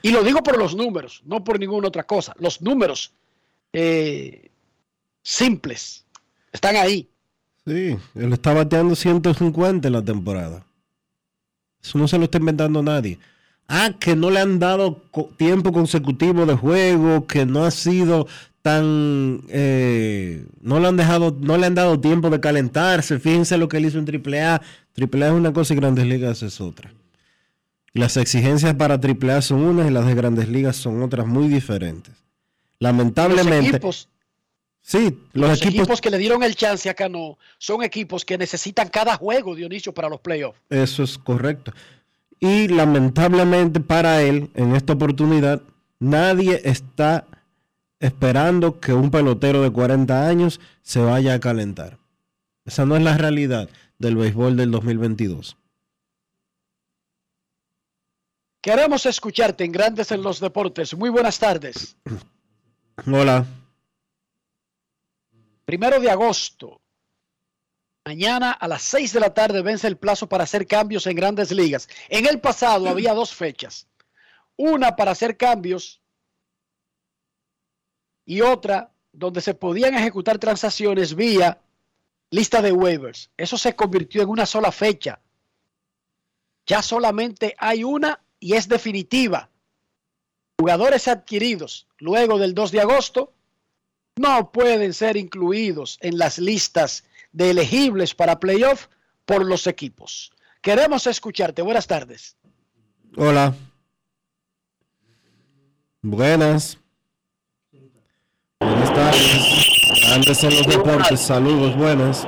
Y 0.02 0.10
lo 0.10 0.22
digo 0.22 0.42
por 0.42 0.58
los 0.58 0.74
números, 0.74 1.22
no 1.24 1.44
por 1.44 1.58
ninguna 1.58 1.88
otra 1.88 2.04
cosa. 2.04 2.34
Los 2.38 2.60
números 2.60 3.12
eh, 3.72 4.50
simples 5.22 6.04
están 6.52 6.76
ahí. 6.76 7.08
Sí, 7.64 7.96
él 8.14 8.32
está 8.32 8.52
bateando 8.52 8.94
150 8.94 9.88
en 9.88 9.92
la 9.92 10.04
temporada. 10.04 10.66
Eso 11.82 11.98
no 11.98 12.06
se 12.06 12.18
lo 12.18 12.24
está 12.24 12.38
inventando 12.38 12.82
nadie. 12.82 13.18
Ah, 13.66 13.92
que 13.98 14.14
no 14.14 14.30
le 14.30 14.40
han 14.40 14.58
dado 14.58 15.02
tiempo 15.36 15.72
consecutivo 15.72 16.44
de 16.44 16.54
juego, 16.54 17.26
que 17.26 17.46
no 17.46 17.64
ha 17.64 17.70
sido 17.70 18.26
tan 18.64 19.42
eh, 19.50 20.46
no 20.62 20.80
le 20.80 20.88
han 20.88 20.96
dejado, 20.96 21.36
no 21.38 21.58
le 21.58 21.66
han 21.66 21.74
dado 21.74 22.00
tiempo 22.00 22.30
de 22.30 22.40
calentarse. 22.40 23.18
Fíjense 23.18 23.58
lo 23.58 23.68
que 23.68 23.76
él 23.76 23.84
hizo 23.84 23.98
en 23.98 24.06
AAA. 24.06 24.62
AAA 24.96 25.26
es 25.26 25.32
una 25.32 25.52
cosa 25.52 25.74
y 25.74 25.76
Grandes 25.76 26.06
Ligas 26.06 26.42
es 26.42 26.62
otra. 26.62 26.90
Las 27.92 28.16
exigencias 28.16 28.74
para 28.74 28.94
AAA 28.94 29.42
son 29.42 29.60
unas 29.60 29.86
y 29.86 29.90
las 29.90 30.06
de 30.06 30.14
Grandes 30.14 30.48
Ligas 30.48 30.76
son 30.76 31.02
otras 31.02 31.26
muy 31.26 31.48
diferentes. 31.48 32.14
Lamentablemente. 32.78 33.56
Los 33.56 33.68
equipos, 33.68 34.08
sí, 34.80 35.18
los, 35.34 35.50
los 35.50 35.58
equipos, 35.60 35.80
equipos 35.80 36.00
que 36.00 36.10
le 36.10 36.16
dieron 36.16 36.42
el 36.42 36.56
chance 36.56 36.88
acá 36.88 37.10
no 37.10 37.36
son 37.58 37.82
equipos 37.82 38.24
que 38.24 38.38
necesitan 38.38 38.88
cada 38.88 39.16
juego, 39.16 39.54
Dionisio, 39.54 39.92
para 39.92 40.08
los 40.08 40.20
playoffs. 40.20 40.58
Eso 40.70 41.02
es 41.02 41.18
correcto. 41.18 41.74
Y 42.40 42.68
lamentablemente 42.68 43.80
para 43.80 44.22
él, 44.22 44.50
en 44.54 44.74
esta 44.74 44.94
oportunidad, 44.94 45.62
nadie 45.98 46.60
está 46.64 47.26
esperando 48.00 48.80
que 48.80 48.92
un 48.92 49.10
pelotero 49.10 49.62
de 49.62 49.70
40 49.70 50.26
años 50.26 50.60
se 50.82 51.00
vaya 51.00 51.34
a 51.34 51.40
calentar. 51.40 51.98
Esa 52.64 52.84
no 52.84 52.96
es 52.96 53.02
la 53.02 53.16
realidad 53.16 53.68
del 53.98 54.16
béisbol 54.16 54.56
del 54.56 54.70
2022. 54.70 55.56
Queremos 58.60 59.04
escucharte 59.04 59.64
en 59.64 59.72
Grandes 59.72 60.10
en 60.10 60.22
los 60.22 60.40
Deportes. 60.40 60.94
Muy 60.96 61.10
buenas 61.10 61.38
tardes. 61.38 61.96
Hola. 63.06 63.46
Primero 65.66 66.00
de 66.00 66.10
agosto. 66.10 66.80
Mañana 68.04 68.52
a 68.52 68.68
las 68.68 68.82
6 68.82 69.14
de 69.14 69.20
la 69.20 69.32
tarde 69.32 69.62
vence 69.62 69.86
el 69.86 69.96
plazo 69.96 70.28
para 70.28 70.44
hacer 70.44 70.66
cambios 70.66 71.06
en 71.06 71.16
grandes 71.16 71.50
ligas. 71.50 71.88
En 72.10 72.26
el 72.26 72.38
pasado 72.38 72.88
había 72.88 73.14
dos 73.14 73.34
fechas. 73.34 73.86
Una 74.56 74.94
para 74.94 75.12
hacer 75.12 75.38
cambios 75.38 76.02
y 78.26 78.42
otra 78.42 78.92
donde 79.10 79.40
se 79.40 79.54
podían 79.54 79.94
ejecutar 79.94 80.38
transacciones 80.38 81.14
vía 81.14 81.60
lista 82.30 82.60
de 82.60 82.72
waivers. 82.72 83.30
Eso 83.38 83.56
se 83.56 83.74
convirtió 83.74 84.22
en 84.22 84.28
una 84.28 84.44
sola 84.44 84.70
fecha. 84.70 85.20
Ya 86.66 86.82
solamente 86.82 87.54
hay 87.58 87.84
una 87.84 88.22
y 88.38 88.54
es 88.54 88.68
definitiva. 88.68 89.48
Jugadores 90.58 91.08
adquiridos 91.08 91.86
luego 91.98 92.38
del 92.38 92.54
2 92.54 92.70
de 92.70 92.80
agosto 92.82 93.32
no 94.16 94.52
pueden 94.52 94.92
ser 94.92 95.16
incluidos 95.16 95.98
en 96.02 96.18
las 96.18 96.38
listas 96.38 97.04
de 97.34 97.50
elegibles 97.50 98.14
para 98.14 98.38
playoff 98.38 98.86
por 99.26 99.44
los 99.44 99.66
equipos. 99.66 100.32
Queremos 100.62 101.06
escucharte. 101.06 101.60
Buenas 101.60 101.86
tardes. 101.86 102.36
Hola. 103.16 103.52
Buenas. 106.00 106.78
Buenas 108.60 108.94
tardes. 108.94 109.70
Grandes 110.06 110.44
en 110.44 110.50
los 110.50 110.66
deportes. 110.66 111.20
Saludos, 111.20 111.76
buenas. 111.76 112.22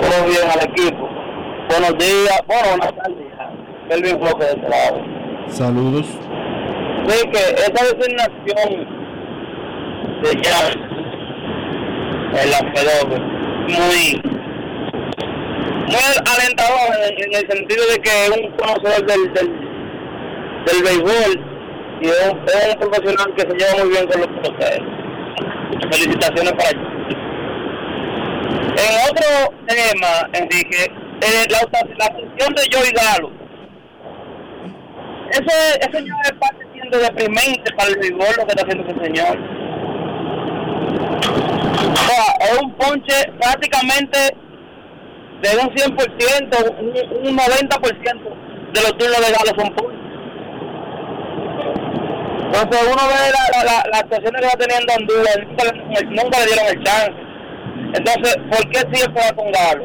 Todo 0.00 0.26
bien 0.28 0.50
al 0.50 0.64
equipo. 0.70 1.08
Buenos 1.68 1.98
días. 1.98 2.40
Bueno, 2.46 2.68
buenas 2.68 2.96
tardes. 2.96 3.26
Melvin 3.88 4.18
Flores 4.20 4.54
de 4.54 4.68
lado. 4.68 5.00
Saludos. 5.48 6.06
Sí, 7.08 7.28
que 7.30 7.38
esta 7.38 7.84
designación 7.84 8.86
de 10.22 10.42
ya 10.42 10.58
en 12.40 12.50
la 12.50 12.72
pelota 12.72 13.31
muy 13.68 14.20
muy 15.86 15.98
alentador 16.24 16.88
en, 17.18 17.34
el 17.34 17.50
sentido 17.50 17.84
de 17.86 17.98
que 18.00 18.10
es 18.10 18.30
un 18.30 18.50
conocedor 18.52 19.06
del, 19.06 19.32
del, 19.34 20.82
béisbol 20.82 21.32
y 22.00 22.06
es 22.06 22.30
un, 22.30 22.38
es 22.48 22.74
un 22.74 22.80
profesional 22.80 23.34
que 23.34 23.42
se 23.42 23.54
lleva 23.56 23.84
muy 23.84 23.90
bien 23.90 24.06
con 24.06 24.20
los 24.20 24.28
peloteros. 24.28 24.88
Felicitaciones 25.90 26.52
para 26.52 26.70
él. 26.70 26.78
En 28.74 28.92
otro 29.10 29.28
tema, 29.66 30.28
Enrique, 30.32 30.84
eh, 31.20 31.46
la, 31.50 31.60
la 31.98 32.14
función 32.14 32.54
de 32.54 32.62
Joey 32.72 32.92
Galo. 32.92 33.30
Ese, 35.30 35.78
ese 35.80 35.92
señor 35.92 36.18
está 36.24 36.48
siendo 36.72 36.98
deprimente 36.98 37.72
para 37.76 37.90
el 37.90 37.98
béisbol 37.98 38.34
lo 38.36 38.46
que 38.46 38.52
está 38.52 38.62
haciendo 38.62 38.88
ese 38.88 39.04
señor. 39.04 39.62
O 41.92 41.96
sea, 41.96 42.24
es 42.40 42.58
un 42.60 42.72
ponche 42.74 43.14
prácticamente 43.40 44.18
de 45.42 45.56
un 45.56 45.68
100%, 45.74 46.80
un, 46.80 47.28
un 47.28 47.38
90% 47.38 48.72
de 48.72 48.80
los 48.80 48.98
turnos 48.98 49.20
de 49.20 49.32
Galo 49.32 49.52
son 49.56 49.74
ponches. 49.74 50.02
Entonces 52.46 52.82
uno 52.84 53.02
ve 53.08 53.32
la, 53.32 53.58
la, 53.58 53.64
la, 53.64 53.90
las 53.90 54.00
actuaciones 54.02 54.40
que 54.40 54.46
va 54.46 54.52
teniendo 54.52 54.92
Honduras, 54.94 55.38
nunca, 55.46 55.64
nunca 56.22 56.38
le 56.40 56.46
dieron 56.46 56.66
el 56.66 56.84
chance. 56.84 57.12
Entonces, 57.94 58.36
¿por 58.50 58.70
qué 58.70 58.78
siempre 58.92 59.22
va 59.22 59.32
con 59.34 59.50
Galo? 59.52 59.84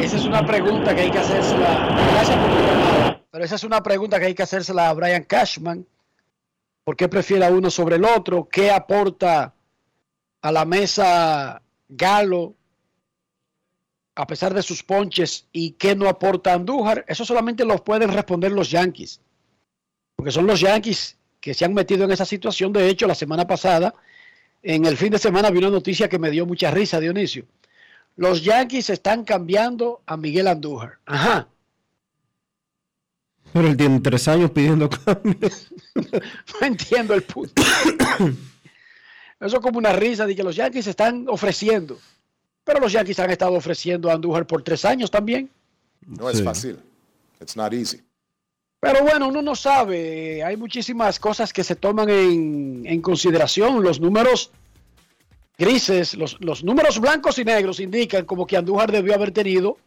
Esa 0.00 0.16
es 0.16 0.24
una 0.26 0.44
pregunta 0.44 0.94
que 0.94 1.02
hay 1.02 1.10
que 1.10 1.18
hacérsela. 1.18 1.88
Gracias 2.12 2.36
por 2.36 2.50
tu 2.50 2.56
llamada. 2.56 3.20
Pero 3.30 3.44
esa 3.44 3.54
es 3.54 3.64
una 3.64 3.82
pregunta 3.82 4.20
que 4.20 4.26
hay 4.26 4.34
que 4.34 4.42
hacérsela 4.42 4.88
a 4.88 4.94
Brian 4.94 5.24
Cashman. 5.24 5.86
¿Por 6.84 6.96
qué 6.96 7.08
prefiere 7.08 7.46
a 7.46 7.50
uno 7.50 7.70
sobre 7.70 7.96
el 7.96 8.04
otro? 8.04 8.48
¿Qué 8.48 8.70
aporta 8.70 9.54
a 10.42 10.52
la 10.52 10.64
mesa 10.66 11.62
Galo 11.88 12.54
a 14.14 14.26
pesar 14.26 14.54
de 14.54 14.62
sus 14.62 14.82
ponches 14.82 15.48
y 15.50 15.72
qué 15.72 15.96
no 15.96 16.08
aporta 16.08 16.52
Andújar? 16.52 17.04
Eso 17.08 17.24
solamente 17.24 17.64
lo 17.64 17.82
pueden 17.82 18.12
responder 18.12 18.52
los 18.52 18.70
Yankees. 18.70 19.20
Porque 20.14 20.30
son 20.30 20.46
los 20.46 20.60
Yankees 20.60 21.16
que 21.40 21.54
se 21.54 21.64
han 21.64 21.74
metido 21.74 22.04
en 22.04 22.12
esa 22.12 22.26
situación. 22.26 22.72
De 22.72 22.88
hecho, 22.88 23.06
la 23.06 23.14
semana 23.14 23.46
pasada, 23.46 23.94
en 24.62 24.84
el 24.84 24.96
fin 24.96 25.10
de 25.10 25.18
semana, 25.18 25.50
vi 25.50 25.58
una 25.58 25.70
noticia 25.70 26.08
que 26.08 26.18
me 26.18 26.30
dio 26.30 26.46
mucha 26.46 26.70
risa, 26.70 27.00
Dionisio. 27.00 27.46
Los 28.16 28.44
Yankees 28.44 28.90
están 28.90 29.24
cambiando 29.24 30.02
a 30.06 30.16
Miguel 30.16 30.48
Andújar. 30.48 30.98
Ajá. 31.06 31.48
Pero 33.54 33.68
él 33.68 33.76
tiene 33.76 34.00
tres 34.00 34.26
años 34.28 34.50
pidiendo 34.50 34.90
cambios. 34.90 35.68
No 36.60 36.66
entiendo 36.66 37.14
el 37.14 37.22
punto. 37.22 37.62
Eso 39.40 39.56
es 39.56 39.62
como 39.62 39.78
una 39.78 39.92
risa 39.92 40.26
de 40.26 40.34
que 40.34 40.42
los 40.42 40.56
Yankees 40.56 40.88
están 40.88 41.26
ofreciendo. 41.28 41.98
Pero 42.64 42.80
los 42.80 42.90
Yankees 42.92 43.18
han 43.20 43.30
estado 43.30 43.52
ofreciendo 43.52 44.10
a 44.10 44.14
Andújar 44.14 44.44
por 44.46 44.62
tres 44.62 44.84
años 44.84 45.08
también. 45.10 45.48
No 46.04 46.28
es 46.28 46.38
Sí. 46.38 46.42
fácil. 46.44 46.78
It's 47.40 47.56
not 47.56 47.72
easy. 47.72 48.00
Pero 48.80 49.02
bueno, 49.04 49.28
uno 49.28 49.40
no 49.40 49.54
sabe. 49.54 50.42
Hay 50.42 50.56
muchísimas 50.56 51.18
cosas 51.20 51.52
que 51.52 51.62
se 51.62 51.76
toman 51.76 52.08
en, 52.10 52.82
en 52.86 53.00
consideración. 53.00 53.82
Los 53.82 54.00
números 54.00 54.50
grises, 55.56 56.14
los, 56.14 56.36
los 56.40 56.64
números 56.64 56.98
blancos 56.98 57.38
y 57.38 57.44
negros 57.44 57.78
indican 57.80 58.24
como 58.24 58.46
que 58.46 58.56
Andújar 58.56 58.90
debió 58.90 59.14
haber 59.14 59.30
tenido 59.30 59.78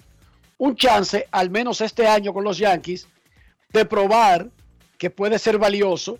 un 0.58 0.76
chance, 0.78 1.28
al 1.32 1.50
menos 1.50 1.82
este 1.82 2.08
año 2.08 2.34
con 2.34 2.44
los 2.46 2.58
Yankees, 2.58 3.08
de 3.70 3.86
probar 3.86 4.50
que 4.98 5.10
puede 5.10 5.40
ser 5.40 5.58
valioso. 5.58 6.20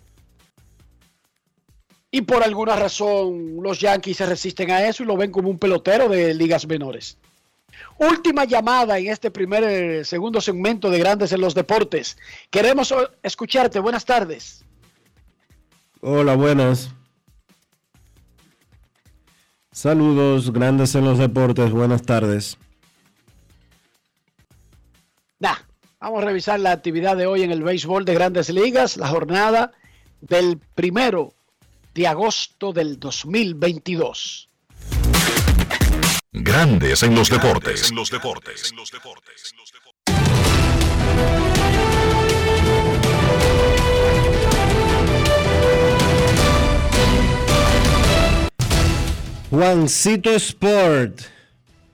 Y 2.10 2.22
por 2.22 2.42
alguna 2.42 2.76
razón 2.76 3.62
los 3.62 3.80
Yankees 3.80 4.16
se 4.16 4.26
resisten 4.26 4.70
a 4.70 4.86
eso 4.86 5.02
y 5.02 5.06
lo 5.06 5.16
ven 5.16 5.30
como 5.30 5.50
un 5.50 5.58
pelotero 5.58 6.08
de 6.08 6.32
ligas 6.34 6.66
menores. 6.66 7.18
Última 7.98 8.44
llamada 8.44 8.98
en 8.98 9.08
este 9.08 9.30
primer 9.30 9.64
eh, 9.64 10.04
segundo 10.04 10.40
segmento 10.40 10.90
de 10.90 10.98
Grandes 10.98 11.32
en 11.32 11.40
los 11.40 11.54
Deportes. 11.54 12.16
Queremos 12.50 12.94
escucharte. 13.22 13.78
Buenas 13.78 14.04
tardes. 14.04 14.64
Hola, 16.00 16.36
buenas. 16.36 16.90
Saludos, 19.72 20.52
grandes 20.52 20.94
en 20.94 21.04
los 21.04 21.18
deportes. 21.18 21.70
Buenas 21.70 22.02
tardes. 22.02 22.56
Nah, 25.38 25.56
vamos 26.00 26.22
a 26.22 26.26
revisar 26.26 26.60
la 26.60 26.72
actividad 26.72 27.16
de 27.16 27.26
hoy 27.26 27.42
en 27.42 27.50
el 27.50 27.62
béisbol 27.62 28.04
de 28.04 28.14
Grandes 28.14 28.48
Ligas, 28.50 28.96
la 28.96 29.08
jornada 29.08 29.72
del 30.20 30.58
primero 30.74 31.34
de 31.94 32.06
agosto 32.06 32.72
del 32.72 32.98
2022. 33.00 34.48
Grandes 36.32 37.02
en 37.02 37.14
los 37.14 37.30
deportes. 37.30 37.90
En 37.90 37.96
los 37.96 38.10
deportes. 38.10 38.72
Juancito 49.50 50.30
Sport, 50.34 51.22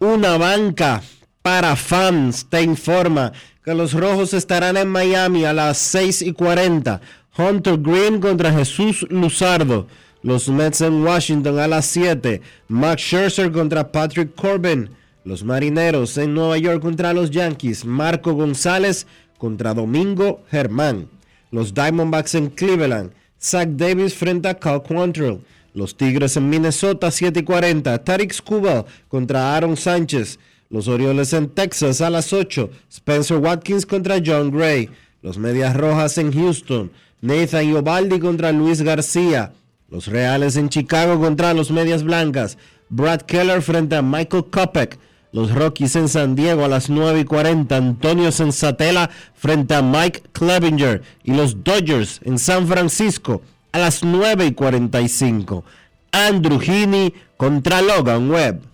una 0.01 0.37
banca 0.37 1.01
para 1.41 1.77
fans, 1.77 2.47
te 2.51 2.63
informa 2.63 3.33
que 3.65 3.75
los 3.75 3.95
rojos 3.95 4.35
estarán 4.35 4.77
en 4.77 4.89
Miami 4.89 5.45
a 5.45 5.55
las 5.55 5.79
6 5.79 6.23
y 6.23 6.33
40. 6.33 7.01
Hunter 7.37 7.79
Green 7.79 8.21
contra 8.21 8.53
Jesús 8.53 9.07
Luzardo. 9.09 9.87
Los 10.23 10.49
Mets 10.49 10.83
en 10.83 11.03
Washington 11.03 11.59
a 11.59 11.67
las 11.67 11.87
7. 11.87 12.43
Max 12.69 13.03
Scherzer 13.03 13.51
contra 13.51 13.91
Patrick 13.91 14.35
Corbin. 14.35 14.91
Los 15.25 15.43
Marineros 15.43 16.19
en 16.19 16.35
Nueva 16.35 16.59
York 16.59 16.83
contra 16.83 17.15
los 17.15 17.31
Yankees. 17.31 17.87
Marco 17.87 18.35
González 18.35 19.07
contra 19.39 19.73
Domingo 19.73 20.43
Germán. 20.51 21.09
Los 21.51 21.73
Diamondbacks 21.73 22.35
en 22.35 22.51
Cleveland. 22.51 23.12
Zach 23.41 23.69
Davis 23.69 24.15
frente 24.15 24.49
a 24.49 24.55
Cal 24.55 24.83
Quantrill. 24.83 25.41
Los 25.73 25.97
Tigres 25.97 26.37
en 26.37 26.51
Minnesota 26.51 27.11
7 27.11 27.41
y 27.41 27.43
40. 27.43 28.05
Tarek 28.05 28.33
Skubal 28.33 28.85
contra 29.09 29.57
Aaron 29.57 29.77
Sánchez. 29.77 30.39
Los 30.75 30.89
Orioles 30.89 31.33
en 31.35 31.51
Texas 31.51 32.01
a 32.01 32.11
las 32.11 32.33
8. 32.33 32.68
Spencer 32.91 33.37
Watkins 33.37 33.87
contra 33.87 34.16
John 34.16 34.51
Gray. 34.51 34.91
Los 35.22 35.39
Medias 35.39 35.77
Rojas 35.77 36.18
en 36.18 36.33
Houston. 36.33 36.91
Nathan 37.20 37.68
Iovaldi 37.68 38.18
contra 38.18 38.51
Luis 38.51 38.83
García. 38.83 39.53
Los 39.89 40.09
Reales 40.09 40.57
en 40.57 40.68
Chicago 40.70 41.20
contra 41.20 41.55
los 41.55 41.70
Medias 41.70 42.03
Blancas. 42.03 42.59
Brad 42.89 43.20
Keller 43.20 43.62
frente 43.62 43.95
a 43.95 44.03
Michael 44.03 44.47
Kopech. 44.51 44.99
Los 45.31 45.55
Rockies 45.55 45.95
en 45.95 46.09
San 46.09 46.35
Diego 46.35 46.64
a 46.64 46.68
las 46.68 46.91
9 46.91 47.20
y 47.20 47.25
40. 47.25 47.77
Antonio 47.77 48.33
Sensatela 48.33 49.11
frente 49.33 49.77
a 49.77 49.83
Mike 49.83 50.25
Clevinger. 50.33 51.03
Y 51.22 51.35
los 51.35 51.62
Dodgers 51.62 52.20
en 52.25 52.37
San 52.37 52.66
Francisco 52.66 53.43
a 53.70 53.79
las 53.79 54.03
9 54.03 54.47
y 54.47 54.53
45. 54.55 55.64
Andrew 56.11 56.59
Heaney 56.59 57.14
contra 57.37 57.81
Logan 57.81 58.29
Webb. 58.29 58.74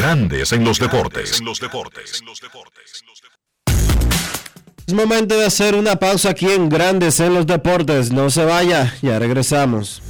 Grandes 0.00 0.50
en 0.52 0.64
los 0.64 0.78
deportes. 0.78 1.42
Es 4.86 4.94
momento 4.94 5.38
de 5.38 5.44
hacer 5.44 5.74
una 5.74 5.96
pausa 5.96 6.30
aquí 6.30 6.48
en 6.48 6.70
Grandes 6.70 7.20
en 7.20 7.34
los 7.34 7.46
Deportes. 7.46 8.10
No 8.10 8.30
se 8.30 8.46
vaya, 8.46 8.94
ya 9.02 9.18
regresamos. 9.18 10.00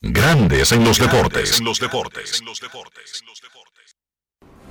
Grandes 0.00 0.70
en 0.70 0.84
los 0.84 1.00
deportes. 1.00 1.60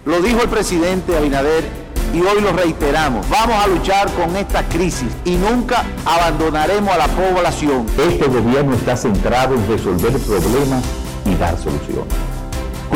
Lo 0.05 0.21
dijo 0.21 0.43
el 0.43 0.49
presidente 0.49 1.17
Abinader 1.17 1.65
y 2.13 2.21
hoy 2.21 2.39
lo 2.39 2.53
reiteramos. 2.53 3.27
Vamos 3.27 3.61
a 3.61 3.67
luchar 3.67 4.09
con 4.13 4.33
esta 4.37 4.63
crisis 4.69 5.11
y 5.25 5.35
nunca 5.35 5.83
abandonaremos 6.05 6.93
a 6.93 6.99
la 6.99 7.07
población. 7.09 7.85
Este 7.97 8.27
gobierno 8.27 8.75
está 8.75 8.95
centrado 8.95 9.55
en 9.55 9.67
resolver 9.67 10.17
problemas 10.19 10.85
y 11.25 11.35
dar 11.35 11.57
soluciones. 11.57 12.36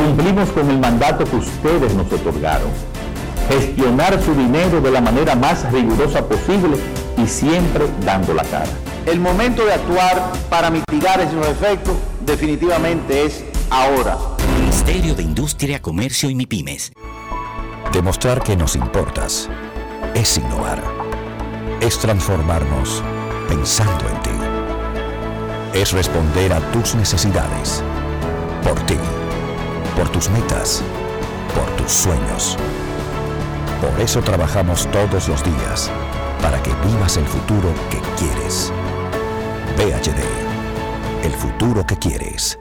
Cumplimos 0.03 0.49
con 0.49 0.67
el 0.67 0.79
mandato 0.79 1.25
que 1.25 1.35
ustedes 1.35 1.93
nos 1.93 2.11
otorgaron. 2.11 2.69
Gestionar 3.47 4.19
su 4.23 4.33
dinero 4.33 4.81
de 4.81 4.89
la 4.89 4.99
manera 4.99 5.35
más 5.35 5.71
rigurosa 5.71 6.27
posible 6.27 6.75
y 7.17 7.27
siempre 7.27 7.85
dando 8.03 8.33
la 8.33 8.43
cara. 8.45 8.71
El 9.05 9.19
momento 9.19 9.63
de 9.63 9.73
actuar 9.73 10.31
para 10.49 10.71
mitigar 10.71 11.19
esos 11.21 11.45
efectos 11.45 11.95
definitivamente 12.25 13.25
es 13.25 13.43
ahora. 13.69 14.17
Ministerio 14.59 15.13
de 15.13 15.21
Industria, 15.21 15.79
Comercio 15.79 16.31
y 16.31 16.35
MIPIMES. 16.35 16.93
Demostrar 17.93 18.41
que 18.41 18.57
nos 18.57 18.75
importas 18.75 19.49
es 20.15 20.35
innovar. 20.35 20.81
Es 21.79 21.99
transformarnos 21.99 23.03
pensando 23.47 24.09
en 24.09 24.21
ti. 24.23 25.79
Es 25.79 25.91
responder 25.91 26.53
a 26.53 26.59
tus 26.71 26.95
necesidades. 26.95 27.83
Por 28.63 28.79
ti. 28.87 28.97
Por 29.95 30.09
tus 30.09 30.29
metas. 30.29 30.83
Por 31.55 31.65
tus 31.75 31.91
sueños. 31.91 32.57
Por 33.81 33.99
eso 33.99 34.21
trabajamos 34.21 34.87
todos 34.91 35.27
los 35.27 35.43
días. 35.43 35.91
Para 36.41 36.61
que 36.63 36.71
vivas 36.85 37.17
el 37.17 37.25
futuro 37.25 37.73
que 37.89 37.99
quieres. 38.17 38.71
VHD. 39.77 40.21
El 41.25 41.33
futuro 41.33 41.85
que 41.85 41.97
quieres. 41.97 42.60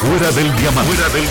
Fuera 0.00 0.32
del 0.32 0.56
diamante. 0.56 0.94
Fuera 0.94 1.08
del. 1.10 1.24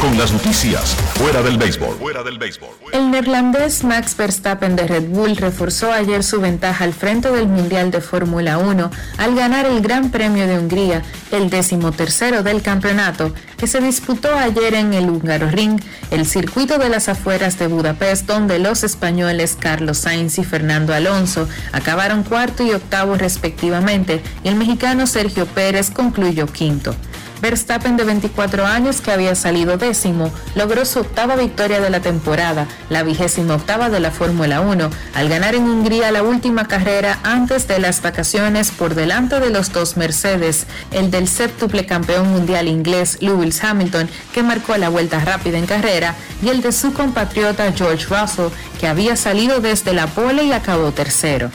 Con 0.00 0.18
las 0.18 0.32
noticias. 0.32 0.96
Fuera 1.14 1.40
del 1.40 1.56
béisbol. 1.56 1.98
Fuera 1.98 2.24
del 2.24 2.36
béisbol. 2.36 2.70
El 2.92 3.12
neerlandés 3.12 3.84
Max 3.84 4.16
Verstappen 4.16 4.74
de 4.74 4.88
Red 4.88 5.04
Bull 5.10 5.36
reforzó 5.36 5.92
ayer 5.92 6.24
su 6.24 6.40
ventaja 6.40 6.82
al 6.82 6.94
frente 6.94 7.30
del 7.30 7.46
Mundial 7.46 7.92
de 7.92 8.00
Fórmula 8.00 8.58
1 8.58 8.90
al 9.18 9.34
ganar 9.36 9.66
el 9.66 9.80
Gran 9.82 10.10
Premio 10.10 10.48
de 10.48 10.58
Hungría, 10.58 11.04
el 11.30 11.48
decimotercero 11.48 12.42
del 12.42 12.60
campeonato, 12.60 13.32
que 13.56 13.68
se 13.68 13.80
disputó 13.80 14.34
ayer 14.34 14.74
en 14.74 14.94
el 14.94 15.08
Húngaro 15.08 15.48
Ring, 15.48 15.80
el 16.10 16.26
circuito 16.26 16.78
de 16.78 16.88
las 16.88 17.08
afueras 17.08 17.56
de 17.60 17.68
Budapest, 17.68 18.26
donde 18.26 18.58
los 18.58 18.82
españoles 18.82 19.56
Carlos 19.56 19.98
Sainz 19.98 20.38
y 20.38 20.44
Fernando 20.44 20.92
Alonso 20.92 21.48
acabaron 21.70 22.24
cuarto 22.24 22.64
y 22.64 22.72
octavo 22.72 23.14
respectivamente, 23.14 24.20
y 24.42 24.48
el 24.48 24.56
mexicano 24.56 25.06
Sergio 25.06 25.46
Pérez 25.46 25.92
concluyó 25.92 26.46
quinto. 26.46 26.96
Verstappen 27.40 27.96
de 27.96 28.04
24 28.04 28.66
años 28.66 29.00
que 29.00 29.12
había 29.12 29.34
salido 29.34 29.76
décimo 29.76 30.32
logró 30.54 30.84
su 30.84 31.00
octava 31.00 31.36
victoria 31.36 31.80
de 31.80 31.90
la 31.90 32.00
temporada, 32.00 32.66
la 32.90 33.02
vigésima 33.02 33.54
octava 33.54 33.90
de 33.90 34.00
la 34.00 34.10
Fórmula 34.10 34.60
1, 34.60 34.90
al 35.14 35.28
ganar 35.28 35.54
en 35.54 35.64
Hungría 35.64 36.10
la 36.10 36.22
última 36.22 36.66
carrera 36.66 37.18
antes 37.22 37.68
de 37.68 37.78
las 37.78 38.02
vacaciones 38.02 38.70
por 38.70 38.94
delante 38.94 39.40
de 39.40 39.50
los 39.50 39.72
dos 39.72 39.96
Mercedes, 39.96 40.66
el 40.90 41.10
del 41.10 41.28
séptuple 41.28 41.86
campeón 41.86 42.30
mundial 42.30 42.68
inglés 42.68 43.18
Lewis 43.20 43.62
Hamilton 43.62 44.08
que 44.32 44.42
marcó 44.42 44.76
la 44.76 44.88
vuelta 44.88 45.20
rápida 45.20 45.58
en 45.58 45.66
carrera 45.66 46.14
y 46.42 46.48
el 46.48 46.60
de 46.62 46.72
su 46.72 46.92
compatriota 46.92 47.72
George 47.72 48.06
Russell 48.06 48.48
que 48.80 48.88
había 48.88 49.16
salido 49.16 49.60
desde 49.60 49.92
la 49.92 50.06
pole 50.06 50.44
y 50.44 50.52
acabó 50.52 50.92
tercero. 50.92 51.50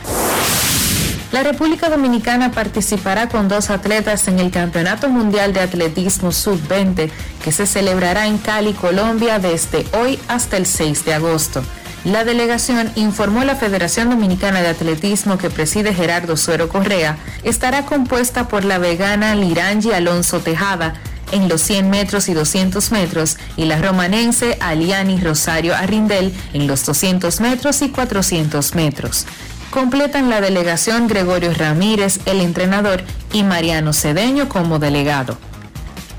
La 1.34 1.42
República 1.42 1.90
Dominicana 1.90 2.52
participará 2.52 3.28
con 3.28 3.48
dos 3.48 3.72
atletas 3.72 4.28
en 4.28 4.38
el 4.38 4.52
Campeonato 4.52 5.10
Mundial 5.10 5.52
de 5.52 5.62
Atletismo 5.62 6.32
Sub-20 6.32 7.10
que 7.44 7.52
se 7.52 7.66
celebrará 7.66 8.28
en 8.28 8.38
Cali, 8.38 8.74
Colombia 8.74 9.40
desde 9.40 9.84
hoy 9.98 10.20
hasta 10.28 10.58
el 10.58 10.68
6 10.68 11.06
de 11.06 11.16
agosto. 11.16 11.64
La 12.06 12.24
delegación 12.24 12.92
informó 12.94 13.44
la 13.46 13.56
Federación 13.56 14.12
Dominicana 14.12 14.62
de 14.62 14.68
Atletismo 14.68 15.40
que 15.40 15.50
preside 15.50 15.96
Gerardo 15.96 16.38
Suero 16.38 16.70
Correa 16.70 17.18
estará 17.42 17.84
compuesta 17.88 18.48
por 18.48 18.64
la 18.64 18.78
vegana 18.78 19.34
Lirangi 19.34 19.92
Alonso 19.92 20.40
Tejada 20.40 20.94
en 21.32 21.50
los 21.50 21.62
100 21.62 21.90
metros 21.90 22.30
y 22.30 22.36
200 22.36 22.92
metros 22.92 23.38
y 23.58 23.66
la 23.66 23.82
romanense 23.82 24.56
Aliani 24.60 25.20
Rosario 25.20 25.74
Arrindel 25.76 26.32
en 26.54 26.68
los 26.68 26.86
200 26.86 27.42
metros 27.42 27.82
y 27.82 27.90
400 27.90 28.76
metros. 28.76 29.26
Completan 29.74 30.30
la 30.30 30.40
delegación 30.40 31.08
Gregorio 31.08 31.52
Ramírez, 31.52 32.20
el 32.28 32.42
entrenador, 32.42 33.04
y 33.32 33.42
Mariano 33.42 33.92
Cedeño 33.92 34.48
como 34.48 34.78
delegado. 34.78 35.36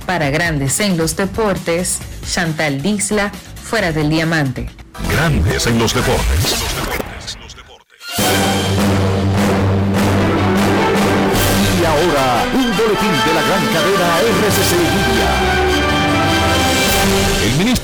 Para 0.07 0.31
Grandes 0.31 0.81
en 0.81 0.97
los 0.97 1.15
Deportes, 1.15 2.01
Chantal 2.29 2.83
Disla, 2.83 3.31
fuera 3.63 3.93
del 3.93 4.11
diamante. 4.11 4.69
Grandes 5.09 5.69
en 5.69 5.79
los 5.79 5.95
deportes. 5.95 6.65
Y 11.81 11.85
ahora, 11.85 12.45
un 12.55 12.77
boletín 12.77 13.13
de 13.25 13.35
la 13.35 13.43
gran 13.43 13.67
cadena 13.67 14.19
RCC 14.49 15.14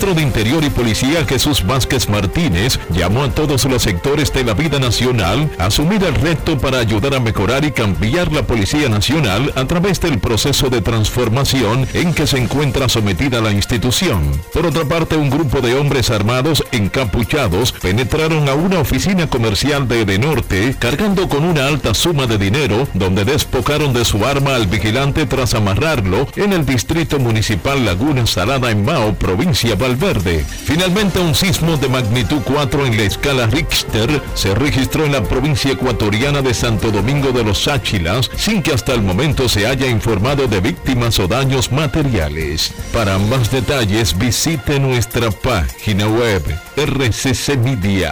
ministro 0.01 0.14
de 0.14 0.22
Interior 0.22 0.64
y 0.64 0.70
Policía 0.70 1.26
Jesús 1.26 1.66
Vázquez 1.66 2.09
Martínez 2.09 2.80
llamó 2.88 3.24
a 3.24 3.30
todos 3.30 3.66
los 3.66 3.82
sectores 3.82 4.32
de 4.32 4.44
la 4.44 4.55
vida 4.55 4.78
nacional 4.78 5.51
a 5.59 5.66
asumir 5.66 6.03
el 6.05 6.14
reto 6.14 6.57
para 6.57 6.78
ayudar 6.78 7.14
a 7.14 7.20
mejorar 7.20 7.66
y 7.66 7.72
cambiar 7.72 8.32
la 8.32 8.42
Policía 8.42 8.88
Nacional 8.88 9.53
a 9.57 9.66
través 9.66 10.01
del 10.01 10.18
proceso 10.18 10.70
de 10.70 10.80
transformación 10.80 11.86
en 11.92 12.14
que 12.14 12.26
se 12.26 12.38
encuentra 12.38 12.88
sometida 12.88 13.42
la 13.42 13.51
institución. 13.51 14.22
Por 14.55 14.64
otra 14.64 14.86
parte, 14.86 15.16
un 15.16 15.28
grupo 15.28 15.61
de 15.61 15.74
hombres 15.74 16.09
armados 16.09 16.64
encapuchados 16.72 17.72
penetraron 17.72 18.48
a 18.48 18.55
una 18.55 18.78
oficina 18.78 19.26
comercial 19.26 19.86
de 19.86 20.03
Edenorte 20.03 20.76
cargando 20.78 21.28
con 21.28 21.44
una 21.44 21.66
alta 21.66 21.92
suma 21.92 22.26
de 22.26 22.38
dinero 22.38 22.88
donde 22.94 23.26
despocaron 23.26 23.92
de 23.92 24.07
su 24.07 24.24
arma 24.24 24.55
al 24.55 24.66
vigilante 24.66 25.26
tras 25.26 25.53
amarrarlo 25.53 26.26
en 26.36 26.55
el 26.55 26.64
distrito 26.64 27.18
municipal 27.18 27.84
Laguna 27.84 28.26
Salada 28.26 28.70
en 28.70 28.82
Mao, 28.82 29.12
provincia 29.14 29.74
Valverde. 29.91 30.45
Finalmente, 30.45 31.18
un 31.18 31.34
sismo 31.34 31.76
de 31.76 31.88
magnitud 31.88 32.43
4 32.45 32.86
en 32.86 32.97
la 32.97 33.03
escala 33.03 33.47
Richter 33.47 34.22
se 34.34 34.55
registró 34.55 35.05
en 35.05 35.11
la 35.11 35.24
provincia 35.24 35.72
ecuatoriana 35.72 36.43
de 36.43 36.55
Santo 36.55 36.93
Domingo 36.93 37.32
de 37.32 37.43
los 37.43 37.66
Áchilas, 37.66 38.30
sin 38.36 38.62
que 38.62 38.72
hasta 38.72 38.95
el 38.95 39.03
momento 39.03 39.49
se 39.49 39.66
haya 39.66 39.88
informado 39.88 40.47
de 40.47 40.61
víctimas 40.61 41.18
o 41.18 41.26
daños 41.26 41.72
materiales. 41.72 42.72
Para 42.93 43.18
más 43.18 43.51
detalles, 43.51 44.16
visite 44.16 44.78
nuestra 44.78 45.32
página 45.32 46.07
web 46.07 46.45
rccmedia.com.do. 46.76 48.11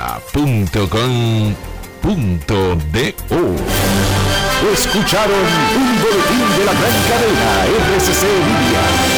Escucharon 4.72 5.46
un 5.76 5.96
boletín 6.02 6.44
de 6.58 6.64
la 6.64 6.72
gran 6.72 6.98
cadena 7.08 7.66
RCC 7.94 8.22
Libia. 8.24 9.17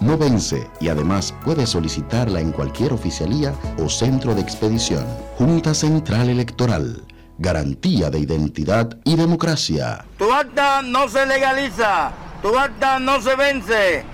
no 0.00 0.18
vence 0.18 0.68
y 0.80 0.88
además 0.88 1.34
puedes 1.44 1.70
solicitarla 1.70 2.40
en 2.40 2.52
cualquier 2.52 2.92
oficialía 2.92 3.54
o 3.78 3.88
centro 3.88 4.34
de 4.34 4.40
expedición. 4.40 5.06
Junta 5.38 5.74
Central 5.74 6.28
Electoral. 6.28 7.02
Garantía 7.38 8.10
de 8.10 8.20
identidad 8.20 8.98
y 9.04 9.16
democracia. 9.16 10.04
Tu 10.18 10.32
acta 10.32 10.80
no 10.82 11.08
se 11.08 11.26
legaliza, 11.26 12.12
tu 12.40 12.58
acta 12.58 12.98
no 12.98 13.20
se 13.20 13.36
vence. 13.36 14.04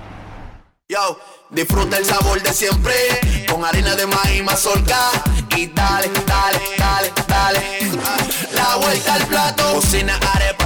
Yo, 0.88 1.18
disfruta 1.50 1.98
el 1.98 2.04
sabor 2.04 2.42
de 2.42 2.52
siempre 2.52 2.94
con 3.48 3.64
harina 3.64 3.94
de 3.94 4.06
maíz 4.06 4.42
mazorca 4.44 5.10
y 5.56 5.66
dale, 5.68 6.10
dale, 6.26 6.60
dale, 6.78 7.12
dale. 7.28 7.60
La 8.52 8.76
vuelta 8.76 9.14
al 9.14 9.26
plato, 9.26 9.74
cocina 9.74 10.18
arepa, 10.34 10.61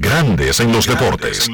Grandes 0.00 0.58
en 0.60 0.72
los 0.72 0.86
deportes. 0.86 1.48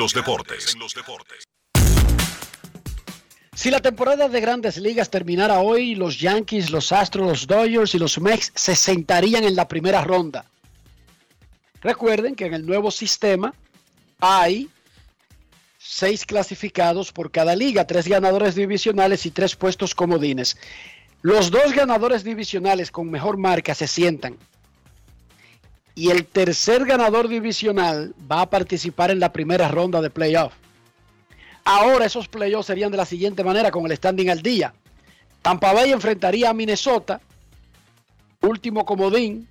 Si 3.55 3.71
la 3.71 3.81
temporada 3.81 4.29
de 4.29 4.41
grandes 4.41 4.79
ligas 4.79 5.11
terminara 5.11 5.61
hoy, 5.61 5.95
los 5.95 6.19
Yankees, 6.19 6.71
los 6.71 6.93
Astros, 6.93 7.27
los 7.27 7.47
Dodgers 7.47 7.95
y 7.95 7.99
los 7.99 8.19
Mex 8.19 8.53
se 8.55 8.75
sentarían 8.75 9.45
en 9.45 9.55
la 9.55 9.69
primera 9.69 10.03
ronda. 10.03 10.47
Recuerden 11.83 12.35
que 12.35 12.47
en 12.47 12.55
el 12.55 12.65
nuevo 12.65 12.91
sistema 12.91 13.53
hay 14.21 14.71
seis 15.79 16.25
clasificados 16.25 17.13
por 17.13 17.31
cada 17.31 17.55
liga, 17.55 17.87
tres 17.87 18.09
ganadores 18.09 18.55
divisionales 18.55 19.27
y 19.27 19.31
tres 19.31 19.55
puestos 19.57 19.95
comodines. 19.95 20.57
Los 21.21 21.51
dos 21.51 21.75
ganadores 21.75 22.25
divisionales 22.25 22.91
con 22.91 23.11
mejor 23.11 23.37
marca 23.37 23.75
se 23.75 23.87
sientan. 23.87 24.39
Y 25.95 26.11
el 26.11 26.27
tercer 26.27 26.85
ganador 26.85 27.29
divisional 27.29 28.15
va 28.31 28.43
a 28.43 28.51
participar 28.51 29.11
en 29.11 29.21
la 29.21 29.33
primera 29.33 29.69
ronda 29.69 30.01
de 30.01 30.11
playoff. 30.11 30.53
Ahora 31.65 32.07
esos 32.07 32.29
playoffs 32.29 32.67
serían 32.67 32.91
de 32.91 32.97
la 32.97 33.05
siguiente 33.05 33.45
manera 33.45 33.71
con 33.71 33.87
el 33.87 33.97
standing 33.97 34.31
al 34.31 34.43
día. 34.43 34.73
Tampa 35.43 35.73
Bay 35.73 35.93
enfrentaría 35.93 36.51
a 36.51 36.55
Minnesota, 36.55 37.21
último 38.43 38.85
comodín 38.85 39.49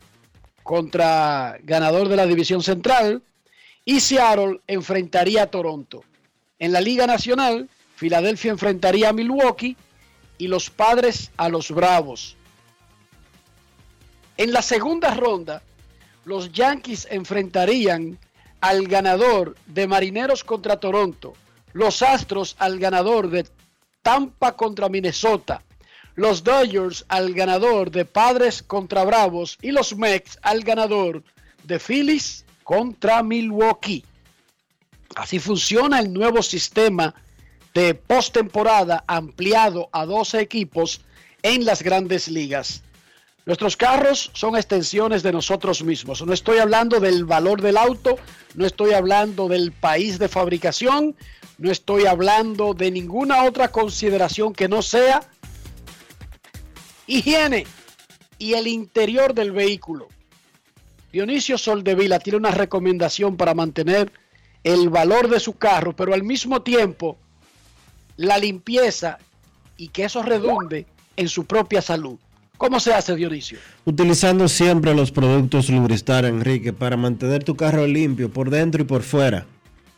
contra 0.63 1.57
ganador 1.63 2.07
de 2.09 2.15
la 2.15 2.25
división 2.25 2.61
central, 2.61 3.23
y 3.85 3.99
Seattle 3.99 4.61
enfrentaría 4.67 5.43
a 5.43 5.47
Toronto. 5.47 6.03
En 6.59 6.71
la 6.71 6.81
Liga 6.81 7.07
Nacional, 7.07 7.69
Filadelfia 7.95 8.51
enfrentaría 8.51 9.09
a 9.09 9.13
Milwaukee 9.13 9.75
y 10.37 10.47
los 10.47 10.69
Padres 10.69 11.31
a 11.37 11.49
los 11.49 11.71
Bravos. 11.71 12.35
En 14.37 14.53
la 14.53 14.61
segunda 14.61 15.13
ronda, 15.15 15.63
los 16.29 16.51
Yankees 16.51 17.07
enfrentarían 17.09 18.19
al 18.61 18.87
ganador 18.87 19.55
de 19.65 19.87
Marineros 19.87 20.43
contra 20.43 20.79
Toronto, 20.79 21.33
los 21.73 22.03
Astros 22.03 22.55
al 22.59 22.77
ganador 22.77 23.31
de 23.31 23.47
Tampa 24.03 24.55
contra 24.55 24.89
Minnesota, 24.89 25.63
los 26.13 26.43
Dodgers 26.43 27.03
al 27.07 27.33
ganador 27.33 27.89
de 27.89 28.05
Padres 28.05 28.61
contra 28.61 29.03
Bravos 29.05 29.57
y 29.63 29.71
los 29.71 29.97
Mets 29.97 30.37
al 30.43 30.61
ganador 30.61 31.23
de 31.63 31.79
Phillies 31.79 32.45
contra 32.63 33.23
Milwaukee. 33.23 34.05
Así 35.15 35.39
funciona 35.39 35.99
el 35.99 36.13
nuevo 36.13 36.43
sistema 36.43 37.15
de 37.73 37.95
postemporada 37.95 39.03
ampliado 39.07 39.89
a 39.91 40.05
12 40.05 40.41
equipos 40.41 41.01
en 41.41 41.65
las 41.65 41.81
grandes 41.81 42.27
ligas. 42.27 42.83
Nuestros 43.49 43.75
carros 43.75 44.29
son 44.35 44.55
extensiones 44.55 45.23
de 45.23 45.31
nosotros 45.31 45.83
mismos. 45.83 46.23
No 46.23 46.33
estoy 46.33 46.59
hablando 46.59 46.99
del 46.99 47.25
valor 47.25 47.63
del 47.63 47.77
auto, 47.77 48.19
no 48.53 48.63
estoy 48.63 48.93
hablando 48.93 49.47
del 49.47 49.71
país 49.71 50.19
de 50.19 50.27
fabricación, 50.27 51.15
no 51.57 51.71
estoy 51.71 52.05
hablando 52.05 52.75
de 52.75 52.91
ninguna 52.91 53.45
otra 53.45 53.69
consideración 53.69 54.53
que 54.53 54.67
no 54.67 54.83
sea 54.83 55.21
higiene 57.07 57.65
y 58.37 58.53
el 58.53 58.67
interior 58.67 59.33
del 59.33 59.51
vehículo. 59.51 60.09
Dionisio 61.11 61.57
Soldevila 61.57 62.19
tiene 62.19 62.37
una 62.37 62.51
recomendación 62.51 63.35
para 63.35 63.55
mantener 63.55 64.11
el 64.63 64.89
valor 64.89 65.27
de 65.27 65.39
su 65.39 65.57
carro, 65.57 65.95
pero 65.95 66.13
al 66.13 66.21
mismo 66.21 66.61
tiempo 66.61 67.17
la 68.15 68.37
limpieza 68.37 69.17
y 69.75 69.87
que 69.87 70.03
eso 70.03 70.21
redunde 70.21 70.85
en 71.17 71.27
su 71.27 71.45
propia 71.45 71.81
salud. 71.81 72.19
¿Cómo 72.59 72.81
se 72.81 72.93
hace, 72.93 73.15
Dionisio? 73.15 73.57
Utilizando 73.85 74.49
siempre 74.49 74.93
los 74.93 75.13
productos 75.13 75.69
Lubristar, 75.69 76.25
Enrique, 76.25 76.73
para 76.73 76.97
mantener 76.97 77.41
tu 77.41 77.55
carro 77.55 77.87
limpio 77.87 78.29
por 78.29 78.49
dentro 78.49 78.81
y 78.81 78.85
por 78.85 79.01
fuera. 79.01 79.45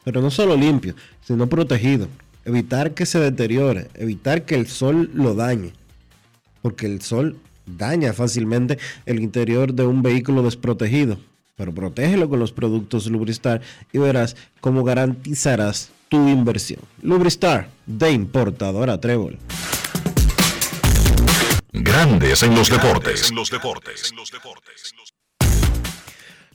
Pero 0.03 0.21
no 0.21 0.29
solo 0.29 0.55
limpio, 0.55 0.93
sino 1.21 1.47
protegido. 1.47 2.07
Evitar 2.45 2.93
que 2.93 3.07
se 3.07 3.19
deteriore, 3.19 3.87
evitar 3.95 4.45
que 4.45 4.53
el 4.53 4.67
sol 4.67 5.09
lo 5.15 5.33
dañe. 5.33 5.73
Porque 6.61 6.85
el 6.85 7.01
sol 7.01 7.35
daña 7.65 8.13
fácilmente 8.13 8.77
el 9.07 9.21
interior 9.21 9.73
de 9.73 9.87
un 9.87 10.03
vehículo 10.03 10.43
desprotegido. 10.43 11.17
Pero 11.55 11.73
protégelo 11.73 12.29
con 12.29 12.37
los 12.37 12.51
productos 12.51 13.07
Lubristar 13.07 13.61
y 13.91 13.97
verás 13.97 14.35
cómo 14.59 14.83
garantizarás 14.83 15.89
tu 16.09 16.27
inversión. 16.27 16.81
Lubristar, 17.01 17.69
de 17.87 18.11
importadora 18.11 19.01
Trébol. 19.01 19.39
Grandes 21.73 22.43
en 22.43 22.53
los 22.53 22.69
deportes. 22.69 23.31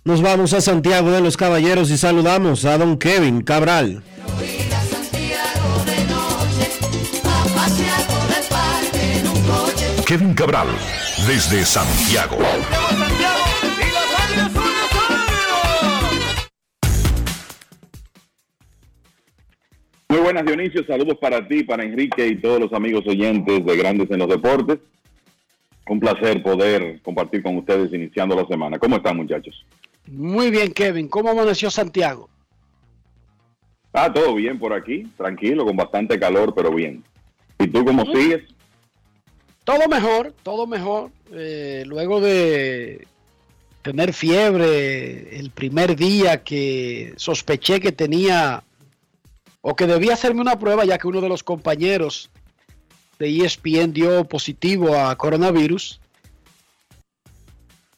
Nos 0.05 0.21
vamos 0.21 0.53
a 0.53 0.61
Santiago 0.61 1.11
de 1.11 1.23
los 1.23 1.39
Caballeros 1.39 1.91
y 1.91 1.97
saludamos 1.97 2.67
a 2.67 2.77
don 2.77 2.99
Kevin 2.99 3.41
Cabral. 3.41 4.03
Kevin 10.07 10.35
Cabral, 10.35 10.69
desde 11.27 11.65
Santiago. 11.65 12.37
Muy 20.11 20.21
buenas 20.21 20.45
Dionisio, 20.45 20.87
saludos 20.87 21.17
para 21.21 21.49
ti, 21.49 21.65
para 21.65 21.83
Enrique 21.85 22.27
y 22.27 22.37
todos 22.37 22.61
los 22.61 22.73
amigos 22.75 23.05
oyentes 23.07 23.65
de 23.65 23.77
Grandes 23.77 24.11
en 24.11 24.19
los 24.19 24.29
Deportes. 24.29 24.79
Un 25.89 26.01
placer 26.01 26.43
poder 26.43 27.01
compartir 27.03 27.43
con 27.43 27.57
ustedes 27.57 27.93
iniciando 27.93 28.35
la 28.35 28.47
semana. 28.47 28.79
¿Cómo 28.79 28.97
están 28.97 29.17
muchachos? 29.17 29.65
Muy 30.07 30.51
bien, 30.51 30.73
Kevin. 30.73 31.09
¿Cómo 31.09 31.31
amaneció 31.31 31.71
Santiago? 31.71 32.29
Ah, 33.93 34.13
todo 34.13 34.35
bien 34.35 34.59
por 34.59 34.73
aquí, 34.73 35.05
tranquilo, 35.17 35.65
con 35.65 35.77
bastante 35.77 36.19
calor, 36.19 36.53
pero 36.55 36.71
bien. 36.71 37.03
¿Y 37.59 37.67
tú 37.69 37.85
cómo 37.85 38.05
sigues? 38.07 38.43
Todo 39.65 39.89
mejor, 39.89 40.35
todo 40.43 40.67
mejor. 40.67 41.11
Eh, 41.33 41.83
luego 41.87 42.21
de 42.21 43.07
tener 43.83 44.13
fiebre 44.13 45.39
el 45.39 45.51
primer 45.51 45.97
día 45.97 46.43
que 46.43 47.15
sospeché 47.17 47.81
que 47.81 47.93
tenía 47.93 48.63
o 49.61 49.75
que 49.75 49.87
debía 49.87 50.15
hacerme 50.15 50.41
una 50.41 50.59
prueba 50.59 50.85
ya 50.85 50.99
que 50.99 51.09
uno 51.09 51.21
de 51.21 51.29
los 51.29 51.43
compañeros 51.43 52.31
de 53.19 53.45
ESPN 53.45 53.93
dio 53.93 54.25
positivo 54.25 54.97
a 54.97 55.17
coronavirus. 55.17 56.01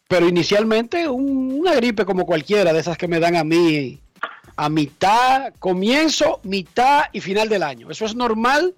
Pero 0.08 0.28
inicialmente 0.28 1.08
un- 1.08 1.58
una 1.60 1.74
gripe 1.74 2.04
como 2.04 2.24
cualquiera 2.24 2.72
de 2.72 2.80
esas 2.80 2.96
que 2.96 3.08
me 3.08 3.20
dan 3.20 3.36
a 3.36 3.44
mí 3.44 4.00
a 4.56 4.68
mitad, 4.68 5.52
comienzo, 5.60 6.40
mitad 6.42 7.04
y 7.12 7.20
final 7.20 7.48
del 7.48 7.62
año. 7.62 7.90
Eso 7.90 8.04
es 8.06 8.14
normal 8.14 8.74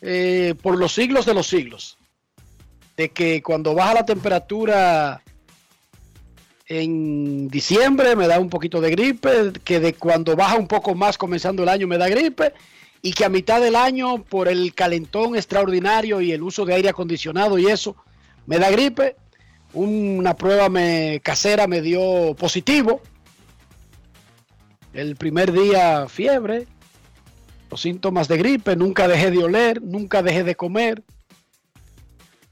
eh, 0.00 0.54
por 0.62 0.78
los 0.78 0.92
siglos 0.92 1.26
de 1.26 1.34
los 1.34 1.48
siglos. 1.48 1.96
De 2.96 3.08
que 3.08 3.42
cuando 3.42 3.74
baja 3.74 3.94
la 3.94 4.06
temperatura 4.06 5.22
en 6.66 7.48
diciembre 7.48 8.14
me 8.14 8.26
da 8.28 8.38
un 8.38 8.50
poquito 8.50 8.80
de 8.80 8.90
gripe, 8.90 9.52
que 9.64 9.80
de 9.80 9.94
cuando 9.94 10.36
baja 10.36 10.56
un 10.56 10.68
poco 10.68 10.94
más 10.94 11.16
comenzando 11.18 11.62
el 11.62 11.68
año 11.68 11.86
me 11.88 11.98
da 11.98 12.08
gripe 12.08 12.52
y 13.08 13.12
que 13.12 13.24
a 13.24 13.30
mitad 13.30 13.58
del 13.62 13.74
año 13.74 14.22
por 14.22 14.48
el 14.48 14.74
calentón 14.74 15.34
extraordinario 15.34 16.20
y 16.20 16.32
el 16.32 16.42
uso 16.42 16.66
de 16.66 16.74
aire 16.74 16.90
acondicionado 16.90 17.58
y 17.58 17.64
eso 17.64 17.96
me 18.44 18.58
da 18.58 18.70
gripe. 18.70 19.16
Una 19.72 20.36
prueba 20.36 20.68
me, 20.68 21.18
casera 21.24 21.66
me 21.66 21.80
dio 21.80 22.36
positivo. 22.36 23.00
El 24.92 25.16
primer 25.16 25.52
día 25.52 26.06
fiebre, 26.06 26.66
los 27.70 27.80
síntomas 27.80 28.28
de 28.28 28.36
gripe, 28.36 28.76
nunca 28.76 29.08
dejé 29.08 29.30
de 29.30 29.42
oler, 29.42 29.80
nunca 29.80 30.22
dejé 30.22 30.44
de 30.44 30.54
comer. 30.54 31.02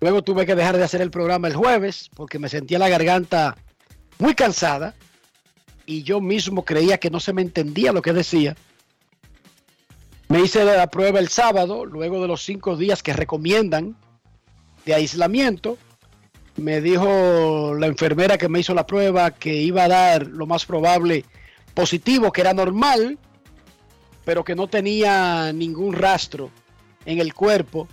Luego 0.00 0.22
tuve 0.22 0.46
que 0.46 0.54
dejar 0.54 0.78
de 0.78 0.84
hacer 0.84 1.02
el 1.02 1.10
programa 1.10 1.48
el 1.48 1.54
jueves 1.54 2.08
porque 2.14 2.38
me 2.38 2.48
sentía 2.48 2.78
la 2.78 2.88
garganta 2.88 3.58
muy 4.18 4.34
cansada 4.34 4.94
y 5.84 6.02
yo 6.02 6.22
mismo 6.22 6.64
creía 6.64 6.96
que 6.96 7.10
no 7.10 7.20
se 7.20 7.34
me 7.34 7.42
entendía 7.42 7.92
lo 7.92 8.00
que 8.00 8.14
decía. 8.14 8.56
Me 10.28 10.40
hice 10.40 10.64
la 10.64 10.88
prueba 10.88 11.20
el 11.20 11.28
sábado, 11.28 11.84
luego 11.84 12.20
de 12.20 12.28
los 12.28 12.42
cinco 12.42 12.76
días 12.76 13.02
que 13.02 13.12
recomiendan 13.12 13.96
de 14.84 14.94
aislamiento. 14.94 15.78
Me 16.56 16.80
dijo 16.80 17.74
la 17.74 17.86
enfermera 17.86 18.36
que 18.36 18.48
me 18.48 18.60
hizo 18.60 18.74
la 18.74 18.86
prueba 18.86 19.30
que 19.30 19.54
iba 19.54 19.84
a 19.84 19.88
dar 19.88 20.26
lo 20.26 20.46
más 20.46 20.66
probable 20.66 21.24
positivo, 21.74 22.32
que 22.32 22.40
era 22.40 22.54
normal, 22.54 23.18
pero 24.24 24.42
que 24.42 24.56
no 24.56 24.66
tenía 24.66 25.52
ningún 25.52 25.94
rastro 25.94 26.50
en 27.04 27.20
el 27.20 27.32
cuerpo, 27.32 27.86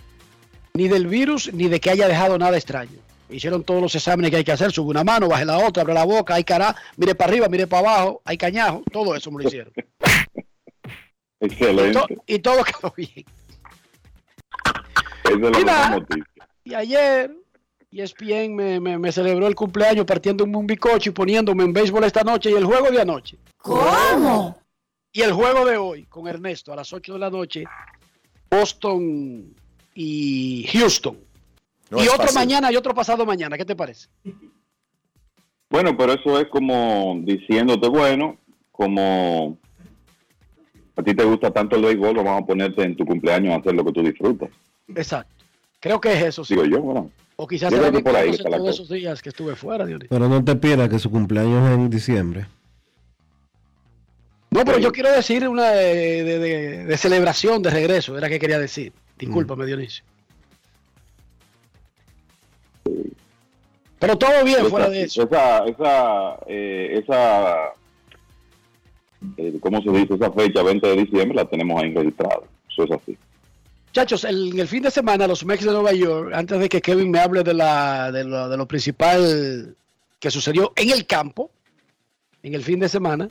ni 0.72 0.88
del 0.88 1.06
virus, 1.06 1.52
ni 1.52 1.68
de 1.68 1.78
que 1.78 1.90
haya 1.90 2.08
dejado 2.08 2.36
nada 2.36 2.56
extraño. 2.56 2.98
Hicieron 3.30 3.62
todos 3.62 3.80
los 3.80 3.94
exámenes 3.94 4.30
que 4.30 4.38
hay 4.38 4.44
que 4.44 4.52
hacer, 4.52 4.72
sube 4.72 4.90
una 4.90 5.04
mano, 5.04 5.28
baje 5.28 5.44
la 5.44 5.58
otra, 5.58 5.82
abre 5.82 5.94
la 5.94 6.04
boca, 6.04 6.34
hay 6.34 6.44
cara, 6.44 6.74
mire 6.96 7.14
para 7.14 7.30
arriba, 7.30 7.48
mire 7.48 7.66
para 7.68 7.90
abajo, 7.90 8.22
hay 8.24 8.36
cañajo, 8.36 8.82
todo 8.90 9.14
eso 9.14 9.30
me 9.30 9.42
lo 9.42 9.48
hicieron. 9.48 9.72
Y, 11.44 11.46
Excelente. 11.46 11.92
to- 12.00 12.22
y 12.26 12.38
todo 12.38 12.64
quedó 12.64 12.92
bien. 12.96 13.24
Esa 15.24 15.32
es 15.34 15.40
la 15.40 15.58
Y 15.60 15.90
noticia. 15.98 16.48
Y 16.64 16.74
ayer 16.74 17.36
ESPN 17.92 18.54
me, 18.54 18.80
me- 18.80 18.98
me 18.98 19.12
celebró 19.12 19.46
el 19.46 19.54
cumpleaños 19.54 20.04
partiendo 20.06 20.44
un 20.44 20.66
bicocho 20.66 21.10
y 21.10 21.12
poniéndome 21.12 21.64
en 21.64 21.72
béisbol 21.72 22.04
esta 22.04 22.22
noche 22.22 22.50
y 22.50 22.54
el 22.54 22.64
juego 22.64 22.90
de 22.90 23.00
anoche. 23.00 23.38
¿Cómo? 23.58 24.58
Y 25.12 25.20
el 25.22 25.32
juego 25.32 25.64
de 25.64 25.76
hoy 25.76 26.04
con 26.06 26.26
Ernesto 26.26 26.72
a 26.72 26.76
las 26.76 26.92
8 26.92 27.12
de 27.12 27.18
la 27.20 27.30
noche, 27.30 27.64
Boston 28.50 29.54
y 29.94 30.66
Houston. 30.72 31.18
No 31.90 31.98
y 32.02 32.08
otro 32.08 32.22
fácil. 32.22 32.34
mañana 32.34 32.72
y 32.72 32.76
otro 32.76 32.94
pasado 32.94 33.24
mañana. 33.24 33.56
¿Qué 33.56 33.64
te 33.64 33.76
parece? 33.76 34.08
Bueno, 35.70 35.96
pero 35.96 36.14
eso 36.14 36.40
es 36.40 36.48
como 36.48 37.16
diciéndote, 37.22 37.88
bueno, 37.88 38.38
como 38.72 39.56
a 40.96 41.02
ti 41.02 41.14
te 41.14 41.24
gusta 41.24 41.50
tanto 41.50 41.76
el 41.76 41.82
béisbol, 41.82 42.14
vamos 42.16 42.42
a 42.42 42.46
ponerte 42.46 42.82
en 42.82 42.96
tu 42.96 43.04
cumpleaños 43.04 43.52
a 43.54 43.56
hacer 43.56 43.74
lo 43.74 43.84
que 43.84 43.92
tú 43.92 44.02
disfrutas. 44.02 44.48
Exacto. 44.94 45.32
Creo 45.80 46.00
que 46.00 46.12
es 46.12 46.22
eso, 46.22 46.44
sí. 46.44 46.54
Digo 46.54 46.66
yo, 46.66 46.80
bueno. 46.82 47.10
O 47.36 47.46
quizás 47.48 47.72
Yo 47.72 47.78
creo 47.80 47.92
que 47.92 48.00
por 48.00 48.14
ahí 48.16 48.30
está 48.30 48.48
la 48.48 48.58
cosa. 48.58 48.70
esos 48.70 48.88
días 48.88 49.20
que 49.20 49.28
estuve 49.30 49.56
fuera, 49.56 49.84
Dionisio. 49.84 50.08
Pero 50.08 50.28
no 50.28 50.42
te 50.44 50.54
pierdas 50.56 50.88
que 50.88 50.98
su 51.00 51.10
cumpleaños 51.10 51.68
es 51.68 51.74
en 51.74 51.90
diciembre. 51.90 52.46
No, 54.50 54.64
pero 54.64 54.78
yo 54.78 54.92
quiero 54.92 55.10
decir 55.10 55.48
una 55.48 55.70
de, 55.72 56.22
de- 56.22 56.38
de- 56.38 56.84
de 56.84 56.96
celebración 56.96 57.60
de 57.60 57.70
regreso, 57.70 58.16
era 58.16 58.28
que 58.28 58.38
quería 58.38 58.58
decir. 58.60 58.92
Discúlpame, 59.18 59.66
Dionisio. 59.66 60.04
Pero 63.98 64.16
todo 64.18 64.44
bien 64.44 64.60
Esa- 64.60 64.68
fuera 64.70 64.88
de 64.90 65.02
eso. 65.02 65.22
Esa, 65.24 65.64
esa, 65.64 66.38
eh, 66.46 67.00
esa 67.02 67.72
eh, 69.36 69.58
¿cómo 69.60 69.80
se 69.82 69.90
dice? 69.90 70.14
Esa 70.14 70.30
fecha, 70.32 70.62
20 70.62 70.86
de 70.86 70.96
diciembre, 70.96 71.34
la 71.36 71.44
tenemos 71.44 71.82
ahí 71.82 71.92
registrada. 71.94 72.40
Eso 72.70 72.84
es 72.84 72.90
así. 72.90 73.16
Muchachos, 73.88 74.24
el- 74.24 74.52
en 74.52 74.58
el 74.60 74.68
fin 74.68 74.82
de 74.82 74.90
semana 74.90 75.26
los 75.28 75.44
Mex 75.44 75.64
de 75.64 75.70
Nueva 75.72 75.92
York, 75.92 76.32
antes 76.34 76.58
de 76.58 76.68
que 76.68 76.80
Kevin 76.82 77.10
me 77.10 77.20
hable 77.20 77.42
de, 77.44 77.54
la, 77.54 78.10
de, 78.10 78.24
lo, 78.24 78.48
de 78.48 78.56
lo 78.56 78.66
principal 78.66 79.76
que 80.18 80.30
sucedió 80.30 80.72
en 80.76 80.90
el 80.90 81.06
campo, 81.06 81.50
en 82.42 82.54
el 82.54 82.62
fin 82.64 82.80
de 82.80 82.88
semana, 82.88 83.28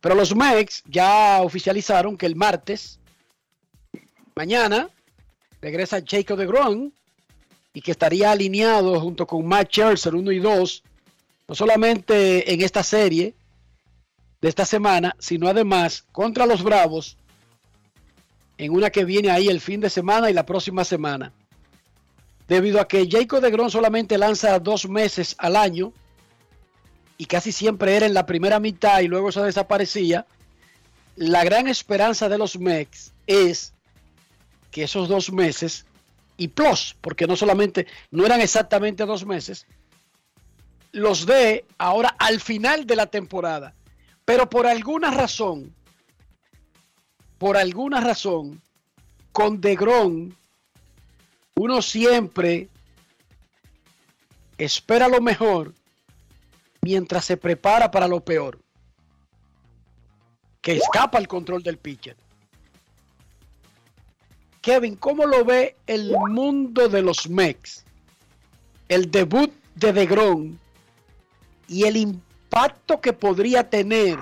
pero 0.00 0.14
los 0.14 0.34
Mex 0.34 0.82
ya 0.86 1.40
oficializaron 1.42 2.16
que 2.16 2.26
el 2.26 2.34
martes, 2.36 2.98
mañana, 4.34 4.88
regresa 5.60 6.02
Jacob 6.06 6.38
de 6.38 6.46
Gron 6.46 6.92
y 7.72 7.80
que 7.80 7.90
estaría 7.92 8.30
alineado 8.32 9.00
junto 9.00 9.26
con 9.26 9.46
Matt 9.46 9.68
Scherzer 9.70 10.14
1 10.14 10.32
y 10.32 10.38
2 10.38 10.82
no 11.48 11.54
solamente 11.54 12.52
en 12.52 12.62
esta 12.62 12.82
serie 12.82 13.34
de 14.44 14.50
esta 14.50 14.66
semana, 14.66 15.16
sino 15.18 15.48
además 15.48 16.04
contra 16.12 16.44
los 16.44 16.62
Bravos 16.62 17.16
en 18.58 18.72
una 18.72 18.90
que 18.90 19.06
viene 19.06 19.30
ahí 19.30 19.48
el 19.48 19.58
fin 19.58 19.80
de 19.80 19.88
semana 19.88 20.28
y 20.28 20.34
la 20.34 20.44
próxima 20.44 20.84
semana. 20.84 21.32
Debido 22.46 22.78
a 22.78 22.86
que 22.86 23.08
Jacob 23.10 23.40
de 23.40 23.50
Gron 23.50 23.70
solamente 23.70 24.18
lanza 24.18 24.58
dos 24.58 24.86
meses 24.86 25.34
al 25.38 25.56
año 25.56 25.94
y 27.16 27.24
casi 27.24 27.52
siempre 27.52 27.96
era 27.96 28.04
en 28.04 28.12
la 28.12 28.26
primera 28.26 28.60
mitad 28.60 29.00
y 29.00 29.08
luego 29.08 29.32
se 29.32 29.40
desaparecía, 29.40 30.26
la 31.16 31.42
gran 31.42 31.66
esperanza 31.66 32.28
de 32.28 32.36
los 32.36 32.58
Mex 32.58 33.14
es 33.26 33.72
que 34.70 34.82
esos 34.82 35.08
dos 35.08 35.32
meses 35.32 35.86
y 36.36 36.48
plus, 36.48 36.94
porque 37.00 37.26
no 37.26 37.34
solamente, 37.34 37.86
no 38.10 38.26
eran 38.26 38.42
exactamente 38.42 39.06
dos 39.06 39.24
meses, 39.24 39.66
los 40.92 41.24
dé 41.24 41.64
ahora 41.78 42.14
al 42.18 42.40
final 42.42 42.84
de 42.84 42.96
la 42.96 43.06
temporada. 43.06 43.72
Pero 44.24 44.48
por 44.48 44.66
alguna 44.66 45.10
razón, 45.10 45.74
por 47.38 47.56
alguna 47.56 48.00
razón, 48.00 48.62
con 49.32 49.60
Degron, 49.60 50.34
uno 51.56 51.82
siempre 51.82 52.68
espera 54.56 55.08
lo 55.08 55.20
mejor 55.20 55.74
mientras 56.80 57.24
se 57.24 57.36
prepara 57.36 57.90
para 57.90 58.08
lo 58.08 58.24
peor. 58.24 58.60
Que 60.60 60.76
escapa 60.76 61.18
el 61.18 61.28
control 61.28 61.62
del 61.62 61.76
pitcher. 61.76 62.16
Kevin, 64.62 64.96
¿cómo 64.96 65.26
lo 65.26 65.44
ve 65.44 65.76
el 65.86 66.16
mundo 66.30 66.88
de 66.88 67.02
los 67.02 67.28
Mex? 67.28 67.84
El 68.88 69.10
debut 69.10 69.52
de 69.74 69.92
Degron 69.92 70.58
y 71.68 71.84
el 71.84 71.98
impacto 71.98 72.33
que 73.00 73.12
podría 73.12 73.68
tener 73.68 74.18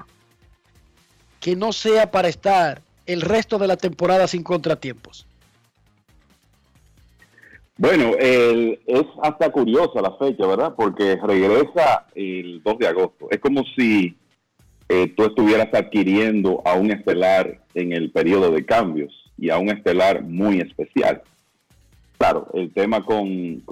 que 1.41 1.57
no 1.57 1.73
sea 1.73 2.11
para 2.11 2.29
estar 2.29 2.83
el 3.07 3.21
resto 3.21 3.59
de 3.59 3.67
la 3.67 3.77
temporada 3.77 4.27
sin 4.27 4.43
contratiempos. 4.43 5.27
Bueno, 7.79 8.13
es 8.19 9.07
hasta 9.23 9.51
curiosa 9.51 10.01
la 10.03 10.17
fecha, 10.17 10.47
¿verdad? 10.47 10.75
Porque 10.77 11.17
regresa 11.17 12.07
el 12.15 12.63
2 12.63 12.79
de 12.79 12.87
agosto. 12.87 13.29
Es 13.31 13.41
como 13.41 13.65
si 13.77 14.17
eh, 14.89 15.13
tú 15.17 15.25
estuvieras 15.25 15.69
adquiriendo 15.73 16.63
a 16.65 16.75
un 16.75 16.93
estelar 16.93 17.61
en 17.75 17.93
el 17.93 18.11
periodo 18.13 18.51
de 18.53 18.65
cambios 18.65 19.13
y 19.39 19.51
a 19.51 19.59
un 19.59 19.71
estelar 19.71 20.23
muy 20.23 20.61
especial. 20.61 21.23
Claro, 22.19 22.49
el 22.55 22.73
tema 22.73 23.05
con, 23.05 23.63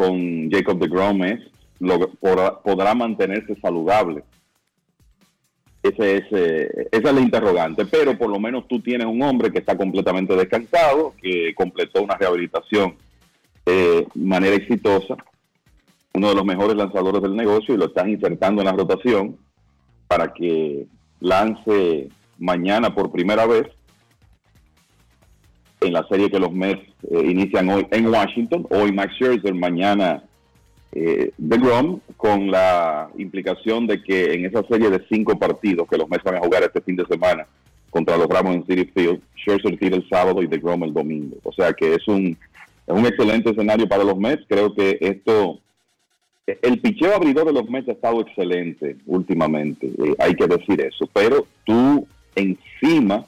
Jacob 0.51 0.79
de 0.79 0.89
Grom 0.89 1.23
es, 1.25 1.41
lo, 1.79 1.99
podrá 2.11 2.95
mantenerse 2.95 3.55
saludable. 3.61 4.25
Ese 5.91 6.17
es, 6.19 6.25
eh, 6.31 6.89
esa 6.93 7.09
es 7.09 7.15
la 7.15 7.21
interrogante, 7.21 7.85
pero 7.85 8.17
por 8.17 8.31
lo 8.31 8.39
menos 8.39 8.69
tú 8.69 8.81
tienes 8.81 9.07
un 9.07 9.23
hombre 9.23 9.51
que 9.51 9.59
está 9.59 9.77
completamente 9.77 10.37
descansado, 10.37 11.15
que 11.21 11.53
completó 11.55 12.03
una 12.03 12.17
rehabilitación 12.17 12.95
de 13.67 14.07
manera 14.15 14.55
exitosa, 14.55 15.17
uno 16.15 16.29
de 16.29 16.35
los 16.35 16.45
mejores 16.45 16.77
lanzadores 16.77 17.23
del 17.23 17.35
negocio 17.35 17.75
y 17.75 17.79
lo 17.79 17.87
están 17.87 18.09
insertando 18.09 18.63
en 18.63 18.67
la 18.67 18.73
rotación 18.73 19.37
para 20.07 20.33
que 20.33 20.87
lance 21.21 22.09
mañana 22.39 22.95
por 22.95 23.11
primera 23.11 23.47
vez 23.47 23.67
en 25.81 25.93
la 25.93 26.07
serie 26.09 26.31
que 26.31 26.39
los 26.39 26.53
Mets 26.53 26.83
eh, 27.11 27.23
inician 27.25 27.69
hoy 27.69 27.87
en 27.91 28.07
Washington, 28.07 28.67
hoy 28.71 28.93
Max 28.93 29.15
Scherzer, 29.15 29.55
mañana 29.55 30.23
eh, 30.93 31.33
DeGrom, 31.39 32.01
con 32.17 32.51
la 32.51 33.11
implicación 33.17 33.87
de 33.87 34.03
que 34.03 34.35
en 34.35 34.47
esa 34.47 34.63
serie 34.65 34.91
de 34.91 35.05
cinco 35.09 35.39
partidos 35.39 35.89
que 35.89 35.97
los 35.97 36.09
Mets 36.09 36.25
van 36.25 36.37
a 36.37 36.41
jugar 36.41 36.63
este 36.63 36.81
fin 36.81 36.97
de 36.97 37.07
semana 37.07 37.47
contra 37.91 38.17
los 38.17 38.27
Ramos 38.27 38.57
en 38.57 38.67
City 38.67 38.91
Field, 38.93 39.21
Scherzer 39.37 39.79
tira 39.79 39.97
el 39.97 40.09
sábado 40.09 40.43
y 40.43 40.47
DeGrom 40.47 40.85
el 40.85 40.93
domingo. 40.93 41.37
O 41.45 41.53
sea 41.53 41.73
que 41.73 41.95
es 41.95 42.07
un, 42.09 42.37
es 42.87 42.95
un 42.95 43.07
excelente 43.07 43.51
escenario 43.51 43.89
para 43.89 44.05
los 44.05 44.17
Mets. 44.17 44.45
Creo 44.49 44.75
que 44.75 44.99
esto, 45.01 45.61
el 46.47 46.81
picheo 46.81 47.15
abridor 47.15 47.47
de 47.47 47.53
los 47.53 47.69
Mets 47.69 47.89
ha 47.89 47.93
estado 47.93 48.21
excelente 48.21 48.97
últimamente, 49.07 49.87
eh, 49.87 50.15
hay 50.19 50.35
que 50.35 50.47
decir 50.47 50.81
eso. 50.81 51.09
Pero 51.13 51.47
tú 51.65 52.07
encima 52.35 53.27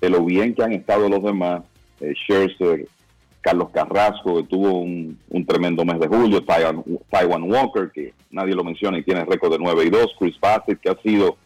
de 0.00 0.10
lo 0.10 0.24
bien 0.24 0.54
que 0.54 0.62
han 0.62 0.72
estado 0.72 1.08
los 1.08 1.22
demás, 1.22 1.62
eh, 2.00 2.14
Scherzer, 2.14 2.86
Carlos 3.40 3.70
Carrasco, 3.70 4.36
que 4.36 4.42
tuvo 4.44 4.80
un, 4.80 5.18
tremendo 5.46 5.84
mes 5.84 5.98
de 5.98 6.08
julio, 6.08 6.44
Taiwan, 6.44 7.42
Walker, 7.44 7.90
que 7.92 8.12
nadie 8.30 8.54
lo 8.54 8.62
menciona 8.62 8.98
y 8.98 9.02
tiene 9.02 9.24
récord 9.24 9.52
de 9.52 9.58
9 9.58 9.84
y 9.86 9.90
2, 9.90 10.14
Chris 10.18 10.38
Bassett, 10.38 10.78
que 10.80 10.90
ha 10.90 10.96
sido 11.02 11.36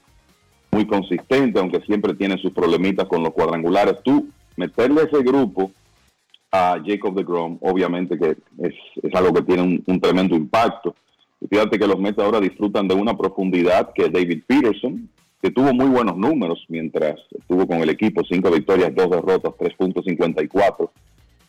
muy 0.73 0.87
consistente, 0.87 1.59
aunque 1.61 1.81
siempre 1.83 2.15
tiene 2.15 2.37
sus 2.39 2.53
problemitas 2.53 3.07
con 3.07 3.23
los 3.23 3.33
cuadrangulares. 3.33 4.03
Tú 4.03 4.29
meterle 4.57 5.03
ese 5.03 5.23
grupo 5.23 5.71
a 6.51 6.79
Jacob 6.85 7.15
de 7.15 7.23
Grom, 7.23 7.59
obviamente 7.61 8.19
que 8.19 8.37
es, 8.59 8.75
es 9.03 9.15
algo 9.15 9.33
que 9.33 9.43
tiene 9.43 9.63
un, 9.63 9.85
un 9.87 10.01
tremendo 10.01 10.35
impacto. 10.35 10.95
Y 11.41 11.47
fíjate 11.47 11.79
que 11.79 11.87
los 11.87 11.99
Mets 11.99 12.19
ahora 12.19 12.41
disfrutan 12.41 12.89
de 12.89 12.95
una 12.95 13.17
profundidad 13.17 13.93
que 13.95 14.09
David 14.09 14.43
Peterson, 14.47 15.09
que 15.41 15.51
tuvo 15.51 15.73
muy 15.73 15.87
buenos 15.87 16.17
números 16.17 16.65
mientras 16.69 17.21
estuvo 17.31 17.67
con 17.67 17.79
el 17.79 17.91
equipo, 17.91 18.23
cinco 18.29 18.51
victorias, 18.51 18.95
dos 18.95 19.11
derrotas, 19.11 19.53
3.54 19.53 20.91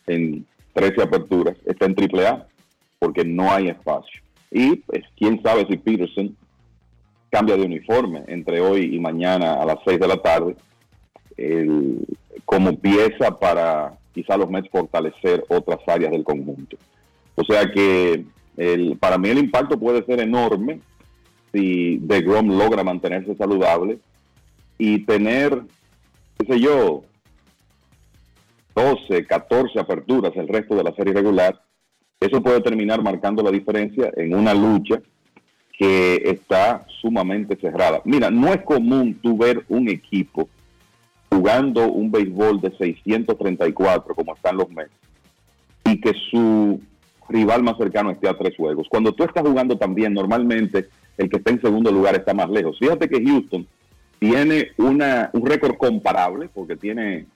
en 0.06 0.46
13 0.74 1.02
aperturas, 1.02 1.56
está 1.64 1.86
en 1.86 1.94
triple 1.94 2.26
A 2.26 2.46
porque 2.98 3.24
no 3.24 3.50
hay 3.52 3.68
espacio. 3.68 4.20
Y 4.50 4.76
pues, 4.76 5.04
quién 5.16 5.42
sabe 5.42 5.66
si 5.68 5.76
Peterson 5.76 6.36
cambia 7.30 7.56
de 7.56 7.64
uniforme 7.64 8.22
entre 8.28 8.60
hoy 8.60 8.94
y 8.94 9.00
mañana 9.00 9.54
a 9.54 9.66
las 9.66 9.78
6 9.84 10.00
de 10.00 10.08
la 10.08 10.16
tarde 10.16 10.56
como 12.44 12.78
pieza 12.78 13.36
para 13.38 13.98
quizá 14.14 14.36
los 14.36 14.48
Mets 14.48 14.70
fortalecer 14.70 15.44
otras 15.48 15.78
áreas 15.86 16.12
del 16.12 16.24
conjunto. 16.24 16.78
O 17.34 17.44
sea 17.44 17.70
que 17.70 18.24
el, 18.56 18.96
para 18.96 19.18
mí 19.18 19.28
el 19.28 19.38
impacto 19.38 19.78
puede 19.78 20.04
ser 20.06 20.20
enorme 20.20 20.80
si 21.52 21.98
DeGrom 21.98 22.56
logra 22.56 22.82
mantenerse 22.82 23.34
saludable 23.36 23.98
y 24.78 25.00
tener, 25.00 25.62
qué 26.38 26.54
sé 26.54 26.60
yo, 26.60 27.04
12, 28.76 29.26
14 29.26 29.80
aperturas 29.80 30.32
el 30.36 30.46
resto 30.46 30.76
de 30.76 30.84
la 30.84 30.94
serie 30.94 31.14
regular, 31.14 31.58
eso 32.20 32.42
puede 32.42 32.60
terminar 32.60 33.02
marcando 33.02 33.42
la 33.42 33.50
diferencia 33.50 34.12
en 34.16 34.34
una 34.34 34.52
lucha 34.52 35.00
que 35.78 36.16
está 36.24 36.86
sumamente 37.00 37.56
cerrada. 37.56 38.02
Mira, 38.04 38.30
no 38.30 38.52
es 38.52 38.62
común 38.62 39.18
tú 39.22 39.36
ver 39.38 39.64
un 39.68 39.88
equipo 39.88 40.48
jugando 41.30 41.90
un 41.90 42.10
béisbol 42.10 42.60
de 42.60 42.70
634 42.76 44.14
como 44.14 44.34
están 44.34 44.56
los 44.58 44.68
Mets 44.70 44.92
y 45.84 46.00
que 46.00 46.12
su 46.30 46.80
rival 47.28 47.62
más 47.62 47.78
cercano 47.78 48.10
esté 48.10 48.28
a 48.28 48.36
tres 48.36 48.56
juegos. 48.56 48.86
Cuando 48.90 49.12
tú 49.12 49.24
estás 49.24 49.42
jugando 49.46 49.76
también, 49.76 50.12
normalmente 50.12 50.88
el 51.16 51.30
que 51.30 51.38
está 51.38 51.50
en 51.50 51.62
segundo 51.62 51.90
lugar 51.90 52.14
está 52.14 52.34
más 52.34 52.50
lejos. 52.50 52.78
Fíjate 52.78 53.08
que 53.08 53.24
Houston 53.24 53.66
tiene 54.18 54.68
una, 54.76 55.30
un 55.32 55.46
récord 55.46 55.76
comparable 55.76 56.48
porque 56.52 56.76
tiene 56.76 57.26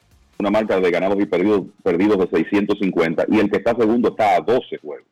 una 0.41 0.51
marca 0.51 0.81
de 0.81 0.91
ganados 0.91 1.21
y 1.21 1.27
perdidos, 1.27 1.65
perdidos 1.83 2.19
de 2.19 2.39
650 2.39 3.27
y 3.29 3.39
el 3.39 3.51
que 3.51 3.59
está 3.59 3.75
segundo 3.77 4.11
está 4.11 4.37
a 4.37 4.41
12 4.41 4.79
juegos. 4.79 5.07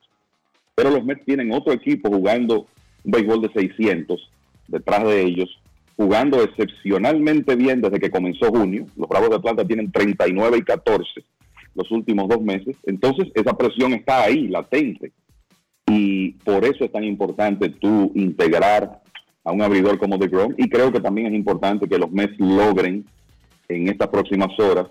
Pero 0.75 0.91
los 0.91 1.05
Mets 1.05 1.25
tienen 1.25 1.53
otro 1.53 1.73
equipo 1.73 2.09
jugando 2.09 2.67
un 3.05 3.11
béisbol 3.11 3.43
de 3.43 3.53
600 3.53 4.31
detrás 4.69 5.05
de 5.05 5.23
ellos, 5.23 5.61
jugando 5.97 6.43
excepcionalmente 6.43 7.57
bien 7.57 7.81
desde 7.81 7.99
que 7.99 8.11
comenzó 8.11 8.47
junio. 8.51 8.87
Los 8.97 9.09
Bravos 9.09 9.31
de 9.31 9.37
Atlanta 9.37 9.65
tienen 9.67 9.91
39 9.91 10.59
y 10.59 10.63
14 10.63 11.25
los 11.75 11.91
últimos 11.91 12.29
dos 12.29 12.41
meses. 12.41 12.77
Entonces 12.85 13.29
esa 13.35 13.57
presión 13.57 13.93
está 13.93 14.25
ahí, 14.25 14.49
latente. 14.49 15.13
Y 15.87 16.33
por 16.45 16.65
eso 16.65 16.85
es 16.85 16.93
tan 16.93 17.05
importante 17.05 17.71
tú 17.71 18.13
integrar 18.15 19.01
a 19.45 19.53
un 19.53 19.63
abridor 19.63 19.99
como 19.99 20.19
DeGrom. 20.19 20.55
Y 20.59 20.69
creo 20.69 20.93
que 20.93 21.01
también 21.01 21.29
es 21.29 21.35
importante 21.35 21.89
que 21.89 21.99
los 21.99 22.11
Mets 22.11 22.39
logren 22.39 23.07
en 23.69 23.89
estas 23.89 24.09
próximas 24.09 24.59
horas 24.59 24.89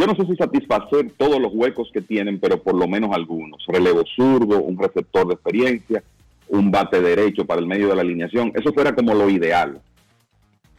yo 0.00 0.06
no 0.06 0.14
sé 0.16 0.24
si 0.24 0.34
satisfacer 0.34 1.12
todos 1.18 1.38
los 1.38 1.52
huecos 1.52 1.90
que 1.92 2.00
tienen, 2.00 2.40
pero 2.40 2.62
por 2.62 2.74
lo 2.74 2.88
menos 2.88 3.10
algunos. 3.12 3.62
Relevo 3.68 4.02
zurdo, 4.16 4.62
un 4.62 4.78
receptor 4.78 5.28
de 5.28 5.34
experiencia, 5.34 6.02
un 6.48 6.70
bate 6.70 7.02
derecho 7.02 7.44
para 7.44 7.60
el 7.60 7.66
medio 7.66 7.88
de 7.88 7.96
la 7.96 8.00
alineación. 8.00 8.50
Eso 8.54 8.72
fuera 8.72 8.94
como 8.94 9.12
lo 9.12 9.28
ideal. 9.28 9.78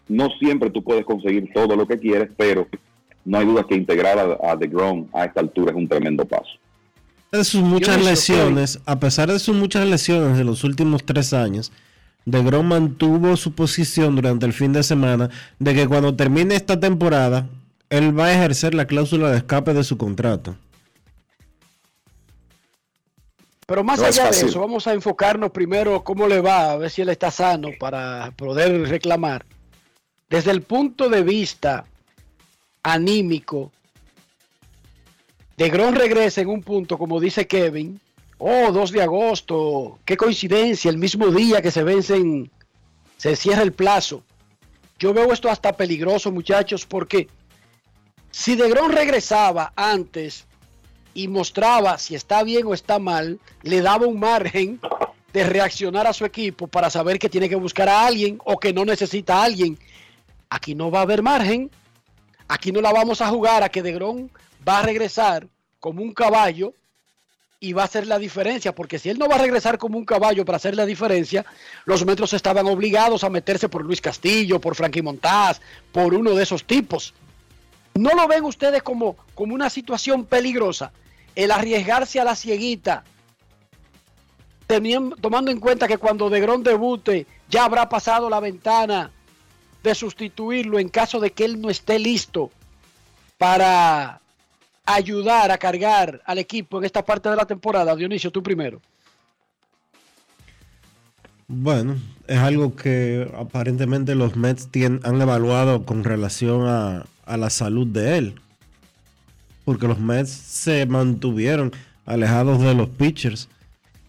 No 0.08 0.30
siempre 0.40 0.72
tú 0.72 0.84
puedes 0.84 1.06
conseguir 1.06 1.52
todo 1.54 1.76
lo 1.76 1.88
que 1.88 2.00
quieres, 2.00 2.32
pero 2.36 2.68
no 3.24 3.38
hay 3.38 3.46
duda 3.46 3.64
que 3.70 3.76
integrar 3.76 4.18
a, 4.18 4.52
a 4.52 4.56
DeGrom 4.56 5.06
a 5.14 5.26
esta 5.26 5.40
altura 5.40 5.70
es 5.70 5.78
un 5.78 5.88
tremendo 5.88 6.26
paso. 6.26 6.50
de 7.32 7.44
sus 7.44 7.62
muchas 7.62 8.04
lesiones, 8.04 8.82
a 8.88 9.00
pesar 9.00 9.32
de 9.32 9.38
sus 9.38 9.56
muchas 9.56 9.88
lesiones 9.88 10.36
de 10.36 10.44
los 10.44 10.64
últimos 10.64 11.06
tres 11.06 11.32
años, 11.32 11.72
DeGrom 12.26 12.68
mantuvo 12.68 13.38
su 13.38 13.54
posición 13.54 14.16
durante 14.16 14.48
el 14.48 14.54
fin 14.54 14.74
de 14.74 14.82
semana 14.82 15.30
de 15.60 15.76
que 15.76 15.88
cuando 15.88 16.16
termine 16.16 16.56
esta 16.56 16.80
temporada, 16.80 17.48
él 17.92 18.18
va 18.18 18.28
a 18.28 18.34
ejercer 18.34 18.74
la 18.74 18.88
cláusula 18.88 19.30
de 19.30 19.38
escape 19.38 19.74
de 19.74 19.84
su 19.84 19.98
contrato. 19.98 20.56
Pero 23.68 23.84
más 23.84 24.00
No 24.00 24.08
es 24.08 24.18
allá 24.18 24.32
de 24.32 24.48
eso, 24.48 24.62
vamos 24.62 24.88
a 24.88 24.94
enfocarnos 24.94 25.52
primero 25.52 26.02
cómo 26.02 26.26
le 26.28 26.40
va, 26.40 26.72
a 26.72 26.78
ver 26.78 26.90
si 26.90 27.02
él 27.02 27.10
está 27.10 27.30
sano 27.32 27.70
para 27.78 28.32
poder 28.38 28.88
reclamar. 28.88 29.46
Desde 30.30 30.52
el 30.52 30.62
punto 30.62 31.10
de 31.10 31.22
vista 31.22 31.86
anímico, 32.82 33.74
de 35.58 35.70
Gron 35.70 35.94
regresa 35.94 36.40
en 36.40 36.48
un 36.48 36.64
punto, 36.64 36.98
como 36.98 37.20
dice 37.20 37.46
Kevin. 37.46 38.00
Oh, 38.38 38.72
2 38.72 38.92
de 38.92 39.02
agosto, 39.02 40.00
qué 40.06 40.16
coincidencia, 40.16 40.90
el 40.90 40.98
mismo 40.98 41.28
día 41.28 41.62
que 41.62 41.72
se 41.72 41.84
vencen, 41.84 42.50
se 43.18 43.36
cierra 43.36 43.64
el 43.64 43.74
plazo. 43.74 44.24
Yo 44.98 45.14
veo 45.14 45.34
esto 45.34 45.50
hasta 45.50 45.74
peligroso, 45.74 46.32
muchachos, 46.32 46.86
porque 46.86 47.28
si 48.32 48.56
De 48.56 48.70
Gron 48.70 48.92
regresaba 48.92 49.74
antes 49.76 50.46
y 51.14 51.28
mostraba 51.28 51.98
si 51.98 52.16
está 52.16 52.44
bien 52.44 52.66
o 52.66 52.74
está 52.74 52.98
mal, 52.98 53.40
le 53.62 53.82
daba 53.82 54.08
un 54.08 54.20
margen 54.20 54.80
de 55.34 55.44
reaccionar 55.44 56.08
a 56.08 56.14
su 56.14 56.26
equipo 56.26 56.68
para 56.68 56.90
saber 56.90 57.20
que 57.20 57.30
tiene 57.30 57.50
que 57.50 57.56
buscar 57.56 57.90
a 57.90 58.06
alguien 58.06 58.40
o 58.46 58.58
que 58.58 58.74
no 58.74 58.86
necesita 58.86 59.38
a 59.38 59.44
alguien. 59.44 59.78
Aquí 60.50 60.76
no 60.76 60.92
va 60.92 61.00
a 61.00 61.04
haber 61.04 61.22
margen. 61.22 61.70
Aquí 62.48 62.72
no 62.72 62.82
la 62.82 62.92
vamos 62.92 63.22
a 63.22 63.30
jugar 63.30 63.64
a 63.64 63.70
que 63.70 63.82
De 63.82 63.94
Gron 63.94 64.30
va 64.68 64.80
a 64.80 64.84
regresar 64.84 65.48
como 65.80 66.02
un 66.02 66.14
caballo 66.14 66.74
y 67.60 67.74
va 67.74 67.84
a 67.84 67.86
hacer 67.86 68.08
la 68.08 68.18
diferencia, 68.18 68.74
porque 68.74 68.98
si 68.98 69.10
él 69.10 69.20
no 69.20 69.28
va 69.28 69.36
a 69.36 69.42
regresar 69.42 69.78
como 69.78 69.98
un 69.98 70.04
caballo 70.04 70.44
para 70.46 70.56
hacer 70.56 70.76
la 70.76 70.86
diferencia, 70.86 71.46
los 71.86 72.06
metros 72.06 72.34
estaban 72.34 72.66
obligados 72.66 73.24
a 73.24 73.30
meterse 73.30 73.70
por 73.70 73.86
Luis 73.86 74.02
Castillo, 74.02 74.60
por 74.60 74.76
Frankie 74.76 75.04
Montaz, 75.04 75.62
por 75.92 76.14
uno 76.14 76.32
de 76.32 76.44
esos 76.44 76.66
tipos. 76.66 77.14
¿No 77.96 78.12
lo 78.12 78.28
ven 78.28 78.44
ustedes 78.46 78.82
como, 78.84 79.16
como 79.36 79.54
una 79.54 79.70
situación 79.70 80.26
peligrosa? 80.26 80.92
El 81.36 81.52
arriesgarse 81.52 82.20
a 82.20 82.24
la 82.24 82.36
cieguita, 82.36 83.04
teniendo- 84.68 85.16
tomando 85.18 85.52
en 85.52 85.60
cuenta 85.60 85.88
que 85.88 85.98
cuando 85.98 86.30
De 86.30 86.40
Gron 86.40 86.64
debute 86.64 87.26
ya 87.50 87.66
habrá 87.66 87.90
pasado 87.90 88.30
la 88.30 88.40
ventana 88.40 89.12
de 89.84 89.96
sustituirlo 89.96 90.80
en 90.80 90.90
caso 90.90 91.20
de 91.20 91.32
que 91.32 91.44
él 91.46 91.60
no 91.60 91.70
esté 91.70 92.00
listo 92.00 92.52
para 93.38 94.22
ayudar 94.86 95.52
a 95.52 95.58
cargar 95.58 96.22
al 96.26 96.38
equipo 96.38 96.78
en 96.78 96.86
esta 96.86 97.04
parte 97.04 97.30
de 97.30 97.36
la 97.36 97.46
temporada. 97.46 97.96
Dionisio, 97.96 98.32
tú 98.32 98.42
primero. 98.44 98.82
Bueno, 101.54 101.98
es 102.28 102.38
algo 102.38 102.78
que 102.78 103.30
aparentemente 103.38 104.16
los 104.16 104.38
Mets 104.38 104.70
tien- 104.72 105.02
han 105.04 105.22
evaluado 105.22 105.84
con 105.86 106.06
relación 106.06 106.66
a, 106.66 107.06
a 107.26 107.36
la 107.36 107.50
salud 107.50 107.86
de 107.86 108.18
él. 108.18 108.36
Porque 109.66 109.86
los 109.88 110.00
Mets 110.00 110.30
se 110.30 110.86
mantuvieron 110.86 111.72
alejados 112.06 112.62
de 112.62 112.74
los 112.74 112.88
pitchers. 112.88 113.50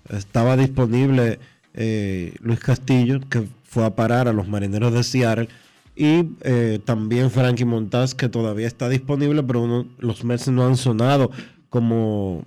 Estaba 0.08 0.56
disponible 0.56 1.40
eh, 1.74 2.34
Luis 2.40 2.60
Castillo, 2.60 3.18
que 3.28 3.48
fue 3.64 3.84
a 3.84 3.96
parar 3.96 4.28
a 4.28 4.32
los 4.32 4.46
marineros 4.46 4.92
de 4.92 5.02
Seattle. 5.02 5.48
Y 5.96 6.30
eh, 6.42 6.78
también 6.84 7.28
Frankie 7.30 7.64
Montaz, 7.64 8.14
que 8.14 8.28
todavía 8.28 8.68
está 8.68 8.88
disponible, 8.88 9.42
pero 9.42 9.84
los 9.98 10.24
Mets 10.24 10.46
no 10.46 10.64
han 10.64 10.76
sonado 10.76 11.32
como 11.70 12.44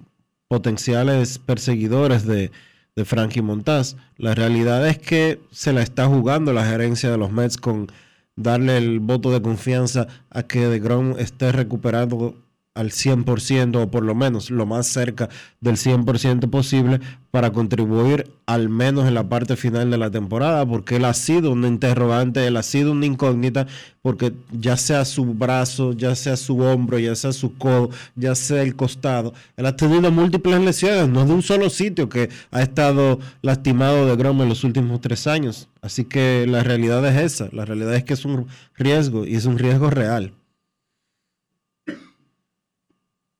potenciales 0.47 1.37
perseguidores 1.37 2.25
de, 2.25 2.51
de 2.95 3.05
Frankie 3.05 3.41
Montaz. 3.41 3.97
La 4.17 4.35
realidad 4.35 4.87
es 4.87 4.97
que 4.97 5.39
se 5.51 5.73
la 5.73 5.81
está 5.81 6.07
jugando 6.07 6.53
la 6.53 6.65
gerencia 6.65 7.11
de 7.11 7.17
los 7.17 7.31
Mets 7.31 7.57
con 7.57 7.91
darle 8.37 8.77
el 8.77 8.99
voto 8.99 9.31
de 9.31 9.41
confianza 9.41 10.07
a 10.29 10.43
que 10.43 10.67
DeGrom 10.67 11.17
esté 11.19 11.51
recuperado 11.51 12.35
al 12.75 12.91
100% 12.91 13.81
o 13.81 13.89
por 13.89 14.03
lo 14.03 14.13
menos 14.13 14.51
lo 14.51 14.65
más 14.65 14.85
cerca 14.85 15.29
del 15.61 15.77
100% 15.77 16.49
posible 16.49 16.99
para 17.31 17.51
contribuir 17.51 18.29
al 18.45 18.69
menos 18.69 19.07
en 19.07 19.13
la 19.13 19.27
parte 19.27 19.55
final 19.55 19.89
de 19.89 19.97
la 19.97 20.11
temporada 20.11 20.65
porque 20.65 20.97
él 20.97 21.05
ha 21.05 21.13
sido 21.13 21.51
un 21.51 21.65
interrogante, 21.65 22.45
él 22.45 22.57
ha 22.57 22.63
sido 22.63 22.91
una 22.91 23.05
incógnita 23.05 23.65
porque 24.01 24.33
ya 24.51 24.77
sea 24.77 25.05
su 25.05 25.25
brazo, 25.25 25.93
ya 25.93 26.15
sea 26.15 26.35
su 26.35 26.59
hombro, 26.59 26.99
ya 26.99 27.15
sea 27.15 27.31
su 27.31 27.57
codo, 27.57 27.89
ya 28.15 28.35
sea 28.35 28.61
el 28.61 28.75
costado, 28.75 29.33
él 29.55 29.65
ha 29.65 29.75
tenido 29.75 30.11
múltiples 30.11 30.59
lesiones, 30.61 31.09
no 31.09 31.25
de 31.25 31.33
un 31.33 31.41
solo 31.41 31.69
sitio 31.69 32.09
que 32.09 32.29
ha 32.51 32.61
estado 32.61 33.19
lastimado 33.41 34.05
de 34.05 34.15
Grom 34.17 34.41
en 34.41 34.49
los 34.49 34.63
últimos 34.63 35.01
tres 35.01 35.27
años. 35.27 35.69
Así 35.81 36.05
que 36.05 36.45
la 36.47 36.61
realidad 36.63 37.05
es 37.07 37.33
esa, 37.33 37.49
la 37.53 37.65
realidad 37.65 37.95
es 37.95 38.03
que 38.03 38.13
es 38.13 38.25
un 38.25 38.47
riesgo 38.75 39.25
y 39.25 39.35
es 39.35 39.45
un 39.45 39.57
riesgo 39.57 39.89
real. 39.89 40.33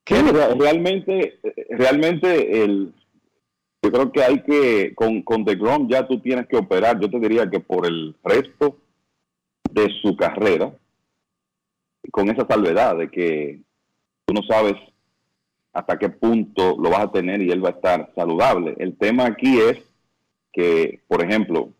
Re- 0.08 0.54
realmente, 0.54 1.38
eh, 1.42 1.66
realmente 1.70 2.62
el, 2.64 2.92
yo 3.82 3.90
creo 3.90 4.12
que 4.12 4.22
hay 4.22 4.42
que, 4.42 4.94
con, 4.94 5.22
con 5.22 5.44
The 5.44 5.56
Grom 5.56 5.88
ya 5.88 6.06
tú 6.06 6.20
tienes 6.20 6.46
que 6.46 6.56
operar, 6.56 7.00
yo 7.00 7.10
te 7.10 7.18
diría 7.18 7.50
que 7.50 7.60
por 7.60 7.86
el 7.86 8.14
resto 8.22 8.78
de 9.70 9.88
su 10.02 10.16
carrera, 10.16 10.72
con 12.12 12.30
esa 12.30 12.46
salvedad 12.46 12.96
de 12.96 13.10
que 13.10 13.60
tú 14.24 14.34
no 14.34 14.42
sabes 14.42 14.74
hasta 15.72 15.98
qué 15.98 16.08
punto 16.08 16.76
lo 16.78 16.90
vas 16.90 17.00
a 17.00 17.12
tener 17.12 17.42
y 17.42 17.50
él 17.50 17.64
va 17.64 17.70
a 17.70 17.72
estar 17.72 18.12
saludable. 18.14 18.76
El 18.78 18.96
tema 18.96 19.26
aquí 19.26 19.58
es 19.58 19.78
que, 20.52 21.00
por 21.08 21.22
ejemplo, 21.22 21.70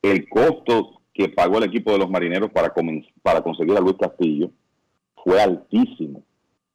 el 0.00 0.28
costo 0.28 1.02
que 1.12 1.28
pagó 1.28 1.58
el 1.58 1.64
equipo 1.64 1.92
de 1.92 1.98
los 1.98 2.08
marineros 2.08 2.50
para, 2.50 2.72
para 3.22 3.42
conseguir 3.42 3.76
a 3.76 3.80
Luis 3.80 3.96
Castillo 4.00 4.50
fue 5.22 5.40
altísimo, 5.40 6.22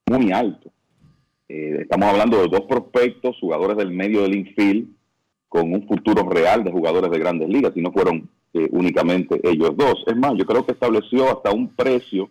muy 0.08 0.32
alto. 0.32 0.72
Eh, 1.50 1.80
estamos 1.82 2.10
hablando 2.10 2.42
de 2.42 2.48
dos 2.48 2.62
prospectos, 2.62 3.38
jugadores 3.40 3.78
del 3.78 3.92
medio 3.92 4.22
del 4.24 4.36
infield, 4.36 4.90
con 5.48 5.74
un 5.74 5.88
futuro 5.88 6.30
real 6.30 6.64
de 6.64 6.72
jugadores 6.72 7.10
de 7.12 7.20
grandes 7.20 7.50
ligas, 7.50 7.72
y 7.76 7.82
no 7.82 7.92
fueron 7.92 8.30
eh, 8.54 8.68
únicamente 8.72 9.40
ellos 9.44 9.76
dos. 9.76 10.04
Es 10.08 10.16
más, 10.16 10.34
yo 10.38 10.46
creo 10.46 10.66
que 10.66 10.74
estableció 10.74 11.26
hasta 11.32 11.52
un 11.52 11.70
precio 11.70 12.30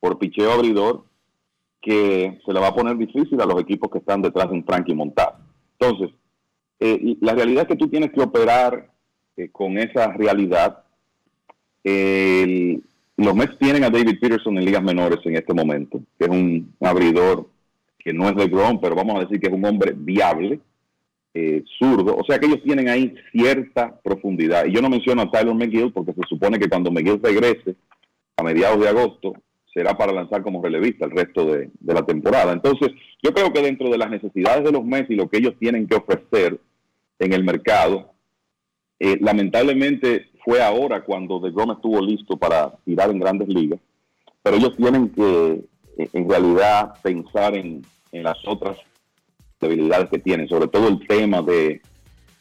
por 0.00 0.18
picheo 0.18 0.52
abridor 0.52 1.04
que 1.80 2.40
se 2.44 2.52
le 2.52 2.60
va 2.60 2.68
a 2.68 2.74
poner 2.74 2.96
difícil 2.96 3.40
a 3.40 3.46
los 3.46 3.60
equipos 3.60 3.90
que 3.90 3.98
están 3.98 4.22
detrás 4.22 4.48
de 4.48 4.54
un 4.54 4.64
Frankie 4.64 4.94
Montaz. 4.94 5.34
Entonces, 5.78 6.10
eh, 6.78 7.16
la 7.20 7.34
realidad 7.34 7.62
es 7.62 7.68
que 7.68 7.76
tú 7.76 7.88
tienes 7.88 8.12
que 8.12 8.20
operar 8.20 8.90
eh, 9.36 9.48
con 9.50 9.78
esa 9.78 10.12
realidad. 10.12 10.84
Los 13.16 13.34
Mets 13.34 13.58
tienen 13.58 13.84
a 13.84 13.90
David 13.90 14.18
Peterson 14.20 14.56
en 14.56 14.64
ligas 14.64 14.82
menores 14.82 15.20
en 15.24 15.36
este 15.36 15.54
momento, 15.54 16.00
que 16.18 16.24
es 16.24 16.30
un 16.30 16.74
abridor 16.80 17.48
que 17.98 18.12
no 18.12 18.28
es 18.28 18.36
de 18.36 18.48
Grom, 18.48 18.80
pero 18.80 18.94
vamos 18.94 19.16
a 19.16 19.20
decir 19.20 19.40
que 19.40 19.48
es 19.48 19.52
un 19.52 19.64
hombre 19.64 19.92
viable, 19.96 20.60
eh, 21.34 21.62
zurdo. 21.78 22.16
O 22.16 22.24
sea 22.24 22.38
que 22.38 22.46
ellos 22.46 22.62
tienen 22.62 22.88
ahí 22.88 23.14
cierta 23.30 23.98
profundidad. 24.02 24.66
Y 24.66 24.72
yo 24.72 24.82
no 24.82 24.90
menciono 24.90 25.22
a 25.22 25.30
Tyler 25.30 25.54
McGill 25.54 25.92
porque 25.92 26.12
se 26.12 26.22
supone 26.28 26.58
que 26.58 26.68
cuando 26.68 26.90
McGill 26.90 27.20
regrese 27.22 27.76
a 28.36 28.42
mediados 28.42 28.80
de 28.80 28.88
agosto 28.88 29.34
será 29.72 29.96
para 29.96 30.12
lanzar 30.12 30.42
como 30.42 30.62
relevista 30.62 31.06
el 31.06 31.12
resto 31.12 31.46
de, 31.46 31.70
la 31.80 32.04
temporada. 32.04 32.52
Entonces, 32.52 32.90
yo 33.22 33.32
creo 33.32 33.52
que 33.52 33.62
dentro 33.62 33.88
de 33.88 33.98
las 33.98 34.10
necesidades 34.10 34.64
de 34.64 34.72
los 34.72 34.84
Mets 34.84 35.10
y 35.10 35.14
lo 35.14 35.28
que 35.28 35.38
ellos 35.38 35.54
tienen 35.58 35.86
que 35.86 35.96
ofrecer 35.96 36.60
en 37.18 37.32
el 37.32 37.44
mercado, 37.44 38.12
eh, 38.98 39.16
lamentablemente 39.20 40.26
fue 40.44 40.62
ahora 40.62 41.02
cuando 41.02 41.38
De 41.38 41.50
Grom 41.50 41.72
estuvo 41.72 42.00
listo 42.00 42.36
para 42.36 42.72
tirar 42.84 43.10
en 43.10 43.20
grandes 43.20 43.48
ligas, 43.48 43.80
pero 44.42 44.56
ellos 44.56 44.76
tienen 44.76 45.10
que 45.10 45.64
eh, 45.98 46.08
en 46.12 46.28
realidad 46.28 46.94
pensar 47.02 47.56
en, 47.56 47.84
las 48.12 48.36
otras 48.46 48.76
debilidades 49.58 50.10
que 50.10 50.18
tienen, 50.18 50.46
sobre 50.46 50.68
todo 50.68 50.88
el 50.88 51.06
tema 51.06 51.40
de 51.40 51.80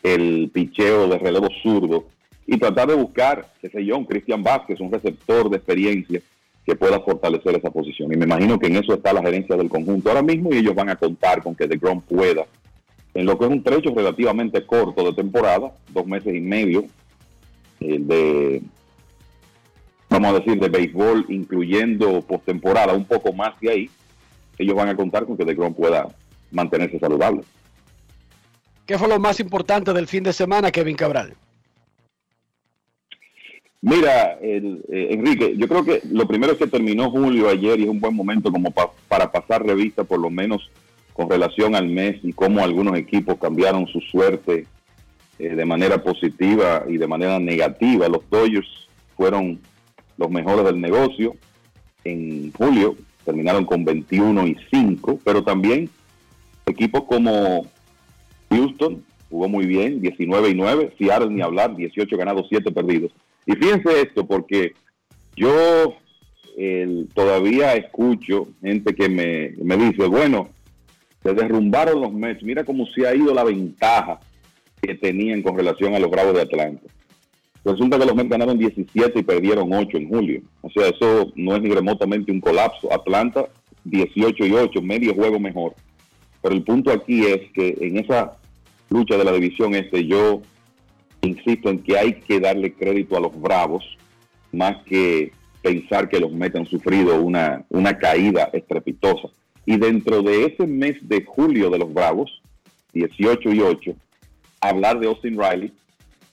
el 0.03 0.49
picheo 0.53 1.07
de 1.07 1.18
relevo 1.18 1.48
zurdo 1.64 2.07
y 2.45 2.57
tratar 2.57 2.90
de 2.90 2.95
buscar, 2.95 3.53
qué 3.61 3.69
sé 3.69 3.86
yo, 3.86 3.98
un 3.98 4.03
Cristian 4.03 4.44
Vázquez, 4.44 4.82
un 4.82 4.91
receptor 4.91 5.49
de 5.49 5.57
experiencia 5.57 6.22
que 6.65 6.76
pueda 6.76 6.99
fortalecer 6.99 7.56
esa 7.56 7.69
posición. 7.69 8.11
Y 8.11 8.18
me 8.18 8.26
imagino 8.26 8.60
que 8.60 8.68
en 8.68 8.76
eso 8.76 8.94
está 8.95 9.14
la 9.14 9.22
gerencia 9.22 9.56
del 9.56 9.69
conjunto 9.69 10.10
ahora 10.10 10.22
mismo 10.22 10.49
y 10.52 10.57
ellos 10.57 10.76
van 10.76 10.90
a 10.90 10.98
contar 10.98 11.41
con 11.41 11.56
que 11.56 11.68
De 11.68 11.78
Grom 11.78 12.02
pueda, 12.02 12.45
en 13.14 13.26
lo 13.26 13.38
que 13.38 13.45
es 13.45 13.52
un 13.52 13.64
trecho 13.64 13.94
relativamente 13.95 14.65
corto 14.65 15.06
de 15.06 15.14
temporada, 15.14 15.73
dos 15.94 16.06
meses 16.06 16.36
y 16.36 16.41
medio 16.41 16.86
de, 17.81 18.61
vamos 20.09 20.29
a 20.35 20.39
decir, 20.39 20.59
de 20.59 20.69
béisbol, 20.69 21.25
incluyendo 21.29 22.21
postemporada, 22.21 22.93
un 22.93 23.05
poco 23.05 23.33
más 23.33 23.59
de 23.59 23.69
ahí, 23.71 23.89
ellos 24.57 24.75
van 24.75 24.89
a 24.89 24.95
contar 24.95 25.25
con 25.25 25.37
que 25.37 25.45
De 25.45 25.55
Grom 25.55 25.73
pueda 25.73 26.07
mantenerse 26.51 26.99
saludable. 26.99 27.41
¿Qué 28.85 28.97
fue 28.97 29.07
lo 29.07 29.19
más 29.19 29.39
importante 29.39 29.93
del 29.93 30.07
fin 30.07 30.23
de 30.23 30.33
semana, 30.33 30.71
Kevin 30.71 30.95
Cabral? 30.95 31.33
Mira, 33.83 34.33
el, 34.41 34.83
eh, 34.91 35.07
Enrique, 35.11 35.55
yo 35.57 35.67
creo 35.67 35.83
que 35.83 36.01
lo 36.11 36.27
primero 36.27 36.53
es 36.53 36.59
que 36.59 36.67
terminó 36.67 37.09
julio 37.09 37.49
ayer 37.49 37.79
y 37.79 37.83
es 37.83 37.89
un 37.89 37.99
buen 37.99 38.15
momento 38.15 38.51
como 38.51 38.69
pa- 38.69 38.91
para 39.07 39.31
pasar 39.31 39.65
revista, 39.65 40.03
por 40.03 40.19
lo 40.19 40.29
menos 40.29 40.69
con 41.13 41.27
relación 41.29 41.75
al 41.75 41.87
mes 41.87 42.17
y 42.23 42.31
cómo 42.31 42.63
algunos 42.63 42.95
equipos 42.95 43.37
cambiaron 43.39 43.87
su 43.87 43.99
suerte 44.01 44.67
eh, 45.41 45.55
de 45.55 45.65
manera 45.65 46.03
positiva 46.03 46.85
y 46.88 46.97
de 46.97 47.07
manera 47.07 47.39
negativa. 47.39 48.07
Los 48.07 48.30
Dodgers 48.30 48.88
fueron 49.18 49.59
los 50.15 50.30
mejores 50.30 50.63
del 50.65 50.80
negocio 50.80 51.35
en 52.03 52.51
julio, 52.51 52.95
terminaron 53.26 53.65
con 53.65 53.84
21 53.84 54.45
y 54.45 54.57
5, 54.72 55.19
pero 55.26 55.43
también 55.43 55.89
equipos 56.68 57.05
como 57.05 57.65
Houston 58.51 59.03
jugó 59.31 59.49
muy 59.49 59.65
bien, 59.65 59.99
19 59.99 60.49
y 60.49 60.53
9. 60.53 60.93
Seattle 60.99 61.31
ni 61.31 61.41
hablar, 61.41 61.76
18 61.76 62.15
ganados, 62.18 62.45
7 62.47 62.72
perdidos. 62.72 63.11
Y 63.47 63.53
fíjense 63.53 63.99
esto, 63.99 64.27
porque 64.27 64.73
yo 65.35 65.95
todavía 67.15 67.73
escucho 67.73 68.49
gente 68.61 68.93
que 68.93 69.09
me, 69.09 69.55
me 69.63 69.76
dice, 69.76 70.05
bueno, 70.05 70.49
se 71.23 71.34
derrumbaron 71.34 71.99
los 71.99 72.13
Mets, 72.13 72.43
mira 72.43 72.63
cómo 72.63 72.85
se 72.85 73.07
ha 73.07 73.15
ido 73.15 73.34
la 73.34 73.43
ventaja 73.43 74.19
que 74.81 74.95
tenían 74.95 75.41
con 75.41 75.57
relación 75.57 75.93
a 75.93 75.99
los 75.99 76.09
Bravos 76.09 76.33
de 76.33 76.41
Atlanta. 76.41 76.87
Resulta 77.63 77.99
que 77.99 78.05
los 78.05 78.15
Mets 78.15 78.29
ganaron 78.29 78.57
17 78.57 79.19
y 79.19 79.23
perdieron 79.23 79.71
8 79.71 79.97
en 79.97 80.09
julio. 80.09 80.41
O 80.61 80.69
sea, 80.71 80.87
eso 80.87 81.31
no 81.35 81.55
es 81.55 81.61
ni 81.61 81.69
remotamente 81.69 82.31
un 82.31 82.41
colapso. 82.41 82.91
Atlanta 82.91 83.49
18 83.83 84.45
y 84.45 84.51
8, 84.51 84.81
medio 84.81 85.13
juego 85.13 85.39
mejor. 85.39 85.75
Pero 86.41 86.55
el 86.55 86.63
punto 86.63 86.91
aquí 86.91 87.23
es 87.25 87.51
que 87.53 87.77
en 87.81 87.97
esa 87.97 88.37
lucha 88.89 89.17
de 89.17 89.23
la 89.23 89.31
división 89.31 89.75
este, 89.75 90.05
yo 90.05 90.41
insisto 91.21 91.69
en 91.69 91.79
que 91.79 91.97
hay 91.97 92.13
que 92.13 92.39
darle 92.39 92.73
crédito 92.73 93.15
a 93.15 93.19
los 93.19 93.39
Bravos 93.39 93.85
más 94.51 94.83
que 94.83 95.31
pensar 95.61 96.09
que 96.09 96.19
los 96.19 96.31
Mets 96.31 96.55
han 96.55 96.65
sufrido 96.65 97.21
una, 97.21 97.63
una 97.69 97.97
caída 97.97 98.49
estrepitosa. 98.51 99.29
Y 99.65 99.77
dentro 99.77 100.23
de 100.23 100.45
ese 100.45 100.65
mes 100.65 100.97
de 101.07 101.23
julio 101.23 101.69
de 101.69 101.77
los 101.77 101.93
Bravos, 101.93 102.41
18 102.93 103.53
y 103.53 103.61
8, 103.61 103.95
hablar 104.61 104.99
de 104.99 105.07
Austin 105.07 105.38
Riley, 105.39 105.73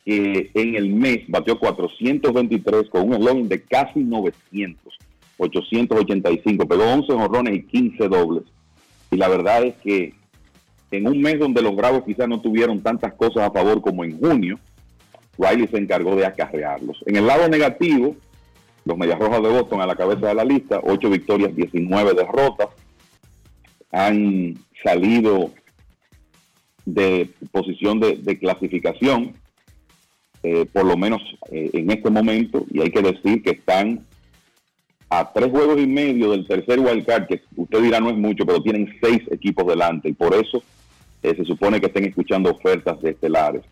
que 0.05 0.51
en 0.55 0.75
el 0.77 0.91
mes 0.91 1.21
batió 1.29 1.59
423 1.59 2.89
con 2.89 3.09
un 3.09 3.15
eslogan 3.15 3.49
de 3.49 3.63
casi 3.63 4.01
900, 4.01 4.99
885, 5.39 6.69
pegó 6.69 6.85
11 6.85 7.13
honrones 7.13 7.57
y 7.57 7.63
15 7.65 8.09
dobles. 8.09 8.45
Y 9.11 9.17
la 9.17 9.29
verdad 9.29 9.65
es 9.65 9.75
que 9.77 10.15
en 10.91 11.07
un 11.07 11.21
mes 11.21 11.39
donde 11.39 11.63
los 11.63 11.77
Bravos 11.77 12.05
quizás 12.05 12.29
no 12.29 12.41
tuvieron 12.41 12.81
tantas 12.81 13.15
cosas 13.15 13.45
a 13.45 13.51
favor 13.51 13.81
como 13.81 14.05
en 14.05 14.19
junio, 14.19 14.59
Riley 15.39 15.69
se 15.69 15.79
encargó 15.79 16.17
de 16.17 16.27
acarrearlos. 16.27 17.03
En 17.07 17.17
el 17.17 17.27
lado 17.27 17.49
negativo, 17.49 18.17
los 18.85 18.97
Medias 18.97 19.19
Rojas 19.19 19.43
de 19.43 19.49
Boston 19.49 19.81
a 19.81 19.87
la 19.87 19.97
cabeza 19.97 20.29
de 20.29 20.35
la 20.35 20.45
lista, 20.45 20.81
8 20.83 21.11
victorias, 21.11 21.55
19 21.55 22.15
derrotas, 22.15 22.69
han 23.93 24.55
salido 24.83 25.51
de 26.95 27.29
posición 27.53 28.01
de, 28.01 28.39
clasificación, 28.39 29.35
eh, 30.43 30.67
por 30.73 30.87
lo 30.87 30.97
menos 30.97 31.21
eh, 31.51 31.71
en 31.75 31.91
este 31.91 32.09
momento, 32.11 32.65
y 32.71 32.81
hay 32.81 32.91
que 32.91 33.03
decir 33.03 33.43
que 33.43 33.51
están 33.51 34.07
a 35.11 35.33
tres 35.33 35.51
juegos 35.51 35.79
y 35.81 35.87
medio 35.87 36.31
del 36.31 36.47
tercer 36.47 36.79
wildcard, 36.81 37.27
que 37.27 37.43
usted 37.57 37.83
dirá 37.83 38.01
no 38.01 38.11
es 38.11 38.17
mucho, 38.17 38.47
pero 38.47 38.63
tienen 38.63 38.95
seis 39.03 39.21
equipos 39.31 39.67
delante, 39.67 40.09
y 40.09 40.13
por 40.13 40.35
eso 40.35 40.63
eh, 41.23 41.35
se 41.37 41.45
supone 41.45 41.81
que 41.81 41.87
estén 41.87 42.07
escuchando 42.07 42.51
ofertas 42.51 43.01
de 43.03 43.11
estelares. 43.11 43.63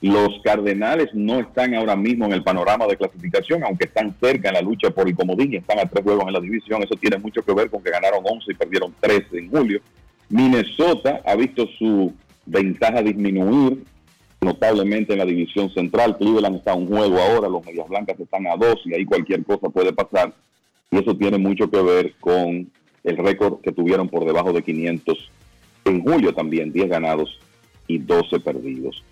Los 0.00 0.40
Cardenales 0.42 1.10
no 1.14 1.40
están 1.40 1.74
ahora 1.74 1.96
mismo 1.96 2.26
en 2.26 2.32
el 2.32 2.42
panorama 2.42 2.86
de 2.86 2.96
clasificación, 2.96 3.62
aunque 3.64 3.86
están 3.86 4.14
cerca 4.20 4.48
en 4.48 4.54
la 4.54 4.62
lucha 4.62 4.90
por 4.90 5.08
el 5.08 5.14
comodín 5.14 5.54
están 5.54 5.78
a 5.78 5.86
tres 5.86 6.02
juegos 6.02 6.26
en 6.26 6.32
la 6.32 6.40
división. 6.40 6.82
Eso 6.82 6.96
tiene 6.96 7.18
mucho 7.18 7.42
que 7.42 7.54
ver 7.54 7.70
con 7.70 7.82
que 7.84 7.90
ganaron 7.90 8.20
11 8.24 8.50
y 8.50 8.54
perdieron 8.54 8.92
13 9.00 9.38
en 9.38 9.48
julio. 9.48 9.80
Minnesota 10.32 11.20
ha 11.26 11.36
visto 11.36 11.68
su 11.78 12.12
ventaja 12.46 13.02
disminuir 13.02 13.82
notablemente 14.40 15.12
en 15.12 15.18
la 15.20 15.24
división 15.24 15.70
central. 15.70 16.16
Cleveland 16.18 16.56
está 16.56 16.72
a 16.72 16.76
un 16.76 16.88
juego 16.88 17.18
ahora, 17.20 17.48
los 17.48 17.64
Medias 17.64 17.88
Blancas 17.88 18.18
están 18.18 18.46
a 18.46 18.56
dos 18.56 18.80
y 18.84 18.94
ahí 18.94 19.04
cualquier 19.04 19.44
cosa 19.44 19.68
puede 19.68 19.92
pasar. 19.92 20.34
Y 20.90 20.98
eso 20.98 21.16
tiene 21.16 21.38
mucho 21.38 21.70
que 21.70 21.80
ver 21.80 22.14
con 22.20 22.70
el 23.04 23.16
récord 23.16 23.60
que 23.60 23.72
tuvieron 23.72 24.08
por 24.08 24.24
debajo 24.24 24.52
de 24.52 24.62
500 24.62 25.30
en 25.84 26.02
julio 26.02 26.32
también, 26.34 26.72
10 26.72 26.88
ganados 26.88 27.38
y 27.86 27.98
12 27.98 28.40
perdidos. 28.40 29.02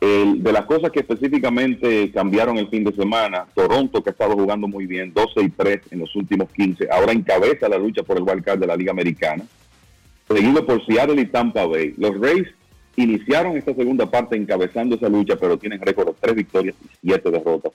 El- 0.00 0.42
de 0.42 0.52
las 0.52 0.66
cosas 0.66 0.90
que 0.90 1.00
específicamente 1.00 2.10
cambiaron 2.12 2.58
el 2.58 2.68
fin 2.68 2.84
de 2.84 2.92
semana, 2.94 3.46
Toronto, 3.54 4.02
que 4.02 4.10
ha 4.10 4.12
estado 4.12 4.34
jugando 4.34 4.68
muy 4.68 4.86
bien, 4.86 5.12
12 5.14 5.42
y 5.42 5.48
3 5.48 5.80
en 5.90 6.00
los 6.00 6.14
últimos 6.14 6.50
15, 6.52 6.88
ahora 6.90 7.12
encabeza 7.12 7.68
la 7.68 7.78
lucha 7.78 8.02
por 8.02 8.18
el 8.18 8.22
wildcard 8.22 8.58
de 8.58 8.66
la 8.66 8.76
Liga 8.76 8.92
Americana, 8.92 9.44
seguido 10.28 10.64
por 10.66 10.84
Seattle 10.84 11.20
y 11.20 11.26
Tampa 11.26 11.64
Bay. 11.66 11.94
Los 11.96 12.18
Rays 12.20 12.46
iniciaron 12.96 13.56
esta 13.56 13.74
segunda 13.74 14.06
parte 14.06 14.36
encabezando 14.36 14.96
esa 14.96 15.08
lucha, 15.08 15.36
pero 15.36 15.58
tienen 15.58 15.80
récord 15.80 16.14
3 16.20 16.34
victorias 16.34 16.76
y 16.82 17.08
7 17.08 17.30
derrotas 17.30 17.72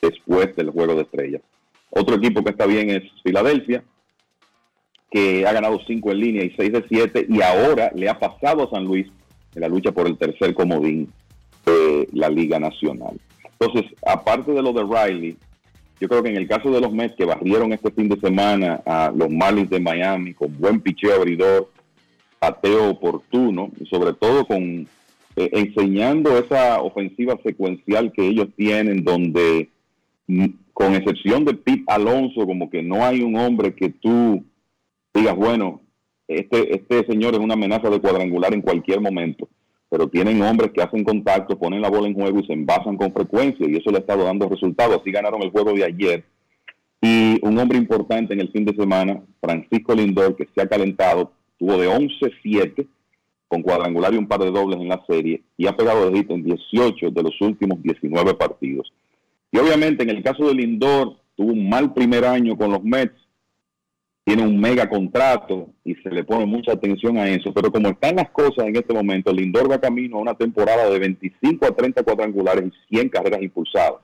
después 0.00 0.54
del 0.56 0.70
juego 0.70 0.94
de 0.94 1.02
estrellas. 1.02 1.42
Otro 1.90 2.16
equipo 2.16 2.42
que 2.42 2.50
está 2.50 2.66
bien 2.66 2.90
es 2.90 3.02
Filadelfia, 3.22 3.84
que 5.10 5.46
ha 5.46 5.52
ganado 5.52 5.78
5 5.86 6.10
en 6.10 6.18
línea 6.18 6.44
y 6.44 6.50
6 6.56 6.72
de 6.72 6.84
7, 6.88 7.26
y 7.28 7.40
ahora 7.40 7.92
le 7.94 8.08
ha 8.08 8.18
pasado 8.18 8.64
a 8.64 8.70
San 8.70 8.84
Luis 8.84 9.06
en 9.54 9.60
la 9.60 9.68
lucha 9.68 9.92
por 9.92 10.06
el 10.06 10.18
tercer 10.18 10.54
comodín 10.54 11.12
de 11.64 12.08
la 12.12 12.28
Liga 12.28 12.58
Nacional. 12.58 13.20
Entonces, 13.58 13.92
aparte 14.04 14.52
de 14.52 14.62
lo 14.62 14.72
de 14.72 14.82
Riley, 14.82 15.36
yo 16.00 16.08
creo 16.08 16.22
que 16.22 16.30
en 16.30 16.36
el 16.36 16.48
caso 16.48 16.70
de 16.70 16.80
los 16.80 16.92
Mets 16.92 17.14
que 17.16 17.24
barrieron 17.24 17.72
este 17.72 17.90
fin 17.92 18.08
de 18.08 18.18
semana 18.18 18.82
a 18.84 19.12
los 19.14 19.30
Marlins 19.30 19.70
de 19.70 19.78
Miami 19.78 20.34
con 20.34 20.58
buen 20.58 20.80
picheo 20.80 21.14
abridor, 21.14 21.70
pateo 22.44 22.90
oportuno 22.90 23.70
y 23.80 23.86
sobre 23.86 24.12
todo 24.12 24.44
con 24.46 24.86
eh, 25.36 25.50
enseñando 25.52 26.36
esa 26.38 26.80
ofensiva 26.82 27.38
secuencial 27.42 28.12
que 28.12 28.26
ellos 28.26 28.48
tienen 28.56 29.02
donde 29.02 29.70
mm, 30.26 30.46
con 30.72 30.94
excepción 30.94 31.44
de 31.44 31.54
Pete 31.54 31.84
Alonso 31.86 32.46
como 32.46 32.68
que 32.68 32.82
no 32.82 33.04
hay 33.04 33.22
un 33.22 33.36
hombre 33.36 33.74
que 33.74 33.88
tú 33.88 34.44
digas 35.14 35.36
bueno 35.36 35.80
este 36.28 36.74
este 36.74 37.06
señor 37.06 37.34
es 37.34 37.40
una 37.40 37.54
amenaza 37.54 37.88
de 37.88 38.00
cuadrangular 38.00 38.52
en 38.52 38.62
cualquier 38.62 39.00
momento 39.00 39.48
pero 39.88 40.08
tienen 40.08 40.42
hombres 40.42 40.72
que 40.72 40.82
hacen 40.82 41.04
contacto, 41.04 41.56
ponen 41.56 41.80
la 41.80 41.88
bola 41.88 42.08
en 42.08 42.14
juego 42.14 42.40
y 42.40 42.46
se 42.46 42.52
envasan 42.52 42.96
con 42.96 43.12
frecuencia 43.12 43.64
y 43.68 43.76
eso 43.76 43.92
le 43.92 43.98
ha 43.98 44.00
estado 44.00 44.24
dando 44.24 44.48
resultados. 44.48 45.00
Así 45.00 45.12
ganaron 45.12 45.40
el 45.40 45.50
juego 45.50 45.72
de 45.72 45.84
ayer. 45.84 46.24
Y 47.00 47.38
un 47.46 47.56
hombre 47.58 47.78
importante 47.78 48.34
en 48.34 48.40
el 48.40 48.50
fin 48.50 48.64
de 48.64 48.74
semana, 48.74 49.22
Francisco 49.40 49.94
Lindor, 49.94 50.34
que 50.34 50.48
se 50.52 50.62
ha 50.62 50.66
calentado, 50.66 51.30
tuvo 51.58 51.78
de 51.78 51.88
11-7 51.88 52.86
con 53.48 53.62
cuadrangular 53.62 54.12
y 54.12 54.16
un 54.16 54.26
par 54.26 54.40
de 54.40 54.50
dobles 54.50 54.80
en 54.80 54.88
la 54.88 55.04
serie 55.06 55.42
y 55.56 55.66
ha 55.66 55.76
pegado 55.76 56.10
de 56.10 56.18
hit 56.18 56.30
en 56.30 56.42
18 56.42 57.10
de 57.10 57.22
los 57.22 57.40
últimos 57.40 57.80
19 57.82 58.34
partidos. 58.34 58.92
Y 59.52 59.58
obviamente 59.58 60.02
en 60.02 60.10
el 60.10 60.22
caso 60.22 60.48
de 60.48 60.54
Lindor, 60.54 61.16
tuvo 61.36 61.52
un 61.52 61.68
mal 61.68 61.92
primer 61.94 62.24
año 62.24 62.56
con 62.56 62.72
los 62.72 62.82
Mets, 62.82 63.14
tiene 64.24 64.42
un 64.42 64.58
mega 64.58 64.88
contrato 64.88 65.68
y 65.84 65.94
se 65.96 66.10
le 66.10 66.24
pone 66.24 66.46
mucha 66.46 66.72
atención 66.72 67.18
a 67.18 67.28
eso, 67.28 67.52
pero 67.52 67.70
como 67.70 67.90
están 67.90 68.16
las 68.16 68.30
cosas 68.30 68.66
en 68.66 68.74
este 68.76 68.94
momento, 68.94 69.32
Lindor 69.32 69.70
va 69.70 69.80
camino 69.80 70.16
a 70.16 70.20
una 70.22 70.34
temporada 70.34 70.88
de 70.88 70.98
25 70.98 71.66
a 71.66 71.76
30 71.76 72.02
cuadrangulares 72.02 72.72
y 72.88 72.96
100 72.96 73.10
carreras 73.10 73.42
impulsadas, 73.42 74.00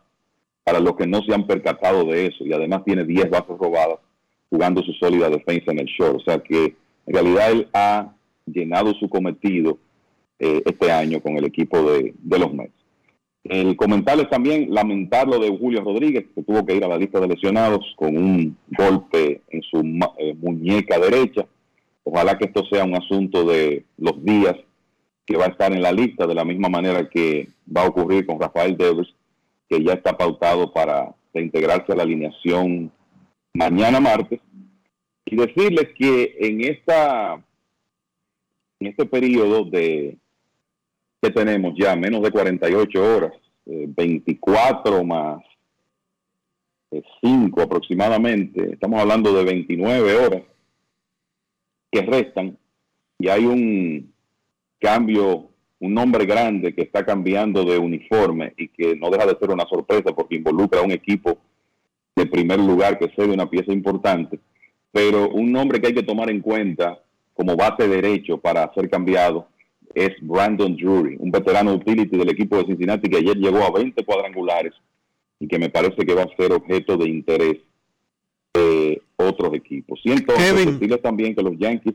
para 0.62 0.78
los 0.78 0.94
que 0.94 1.06
no 1.06 1.22
se 1.22 1.34
han 1.34 1.46
percatado 1.46 2.04
de 2.04 2.26
eso, 2.26 2.44
y 2.44 2.52
además 2.52 2.84
tiene 2.84 3.04
10 3.04 3.30
bases 3.30 3.56
robadas 3.58 3.98
jugando 4.50 4.82
su 4.82 4.92
sólida 4.92 5.30
defensa 5.30 5.72
en 5.72 5.78
el 5.80 5.86
short, 5.86 6.16
o 6.16 6.20
sea 6.20 6.38
que 6.40 6.76
en 7.06 7.14
realidad 7.14 7.50
él 7.50 7.68
ha 7.72 8.14
llenado 8.46 8.92
su 8.94 9.08
cometido 9.08 9.78
eh, 10.38 10.62
este 10.64 10.90
año 10.90 11.20
con 11.20 11.36
el 11.36 11.44
equipo 11.44 11.82
de, 11.82 12.14
los 12.24 12.52
Mets. 12.52 12.72
El 13.44 13.76
comentarles 13.76 14.28
también 14.28 14.72
lamentar 14.72 15.26
lo 15.26 15.38
de 15.38 15.48
Julio 15.48 15.82
Rodríguez, 15.82 16.26
que 16.34 16.42
tuvo 16.42 16.64
que 16.64 16.76
ir 16.76 16.84
a 16.84 16.88
la 16.88 16.98
lista 16.98 17.20
de 17.20 17.28
lesionados 17.28 17.94
con 17.96 18.16
un 18.16 18.56
golpe 18.68 19.42
en 19.48 19.62
su 19.62 19.78
eh, 20.18 20.34
muñeca 20.40 20.98
derecha. 20.98 21.46
Ojalá 22.04 22.36
que 22.38 22.46
esto 22.46 22.64
sea 22.70 22.84
un 22.84 22.94
asunto 22.94 23.44
de 23.44 23.84
los 23.96 24.22
días 24.24 24.56
que 25.26 25.36
va 25.36 25.46
a 25.46 25.48
estar 25.48 25.72
en 25.72 25.82
la 25.82 25.92
lista, 25.92 26.26
de 26.26 26.34
la 26.34 26.44
misma 26.44 26.68
manera 26.68 27.08
que 27.08 27.48
va 27.74 27.82
a 27.82 27.88
ocurrir 27.88 28.26
con 28.26 28.40
Rafael 28.40 28.76
Devers, 28.76 29.14
que 29.68 29.82
ya 29.82 29.92
está 29.94 30.16
pautado 30.16 30.72
para 30.72 31.14
integrarse 31.34 31.92
a 31.92 31.96
la 31.96 32.02
alineación 32.02 32.90
mañana 33.54 34.00
martes. 34.00 34.40
Y 35.30 35.36
decirles 35.36 35.88
que 35.96 36.36
en 36.40 36.60
esta 36.64 37.34
en 38.80 38.86
este 38.86 39.06
periodo 39.06 39.64
de 39.64 40.16
que 41.22 41.30
tenemos 41.30 41.74
ya 41.78 41.94
menos 41.94 42.22
de 42.22 42.30
48 42.30 43.16
horas, 43.16 43.32
eh, 43.66 43.84
24 43.88 45.04
más 45.04 45.42
5 47.20 47.62
aproximadamente, 47.62 48.72
estamos 48.72 49.00
hablando 49.00 49.32
de 49.32 49.44
29 49.44 50.16
horas 50.16 50.42
que 51.92 52.02
restan 52.02 52.58
y 53.18 53.28
hay 53.28 53.44
un 53.44 54.12
cambio, 54.80 55.50
un 55.78 55.94
nombre 55.94 56.24
grande 56.24 56.74
que 56.74 56.82
está 56.82 57.04
cambiando 57.04 57.64
de 57.64 57.78
uniforme 57.78 58.54
y 58.56 58.68
que 58.68 58.96
no 58.96 59.10
deja 59.10 59.26
de 59.26 59.38
ser 59.38 59.50
una 59.50 59.66
sorpresa 59.66 60.12
porque 60.12 60.36
involucra 60.36 60.80
a 60.80 60.84
un 60.84 60.90
equipo 60.90 61.38
de 62.16 62.26
primer 62.26 62.58
lugar 62.58 62.98
que 62.98 63.12
cede 63.14 63.32
una 63.32 63.48
pieza 63.48 63.72
importante, 63.72 64.40
pero 64.92 65.28
un 65.30 65.52
nombre 65.52 65.80
que 65.80 65.88
hay 65.88 65.94
que 65.94 66.02
tomar 66.02 66.30
en 66.30 66.40
cuenta 66.40 66.98
como 67.34 67.56
base 67.56 67.86
derecho 67.88 68.38
para 68.38 68.72
ser 68.74 68.88
cambiado 68.90 69.46
es 69.94 70.10
Brandon 70.20 70.76
Drury, 70.76 71.16
un 71.18 71.30
veterano 71.30 71.74
utility 71.74 72.16
del 72.16 72.28
equipo 72.30 72.56
de 72.58 72.66
Cincinnati 72.66 73.08
que 73.08 73.16
ayer 73.18 73.36
llegó 73.36 73.62
a 73.64 73.70
20 73.72 74.04
cuadrangulares 74.04 74.72
y 75.38 75.48
que 75.48 75.58
me 75.58 75.68
parece 75.70 76.04
que 76.06 76.14
va 76.14 76.22
a 76.24 76.36
ser 76.36 76.52
objeto 76.52 76.96
de 76.96 77.08
interés 77.08 77.56
de 78.54 79.02
otros 79.16 79.54
equipos. 79.54 79.98
Y 80.04 80.12
entonces 80.12 80.52
Kevin. 80.78 80.98
también 81.02 81.34
que 81.34 81.42
los 81.42 81.56
Yankees 81.58 81.94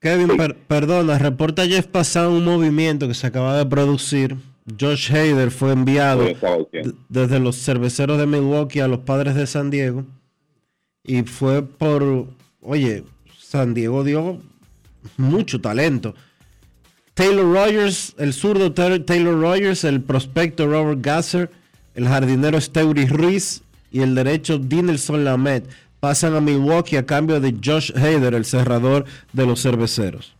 Kevin, 0.00 0.36
per- 0.36 0.56
perdona, 0.56 1.16
reporta 1.18 1.64
Jeff 1.66 1.86
Passan 1.86 2.28
un 2.32 2.44
movimiento 2.44 3.06
que 3.06 3.14
se 3.14 3.26
acaba 3.28 3.56
de 3.56 3.66
producir. 3.66 4.36
Josh 4.80 5.12
Hader 5.12 5.50
fue 5.52 5.72
enviado 5.72 6.24
desde 7.08 7.38
los 7.40 7.56
cerveceros 7.56 8.18
de 8.18 8.26
Milwaukee 8.26 8.80
a 8.80 8.88
los 8.88 9.00
padres 9.00 9.34
de 9.36 9.46
San 9.46 9.70
Diego. 9.70 10.04
Y 11.04 11.22
fue 11.24 11.62
por, 11.62 12.26
oye, 12.60 13.04
San 13.38 13.74
Diego 13.74 14.04
dio 14.04 14.40
mucho 15.16 15.60
talento. 15.60 16.14
Taylor 17.14 17.44
Rogers, 17.52 18.14
el 18.18 18.32
zurdo 18.32 18.72
Tay- 18.72 19.04
Taylor 19.04 19.38
Rogers, 19.40 19.84
el 19.84 20.00
prospecto 20.00 20.66
Robert 20.66 21.00
Gasser, 21.02 21.50
el 21.94 22.08
jardinero 22.08 22.60
Steury 22.60 23.06
Ruiz 23.06 23.62
y 23.90 24.00
el 24.00 24.14
derecho 24.14 24.58
Dinelson 24.58 25.24
Lamet 25.24 25.68
pasan 26.00 26.34
a 26.34 26.40
Milwaukee 26.40 26.96
a 26.96 27.04
cambio 27.04 27.38
de 27.40 27.54
Josh 27.62 27.92
Hader, 27.94 28.34
el 28.34 28.44
cerrador 28.44 29.04
de 29.32 29.44
los 29.46 29.60
cerveceros. 29.62 30.34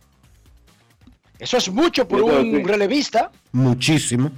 Eso 1.39 1.57
es 1.57 1.69
mucho 1.71 2.07
por 2.07 2.21
un 2.23 2.41
sí. 2.51 2.63
relevista. 2.63 3.31
Muchísimo. 3.51 4.31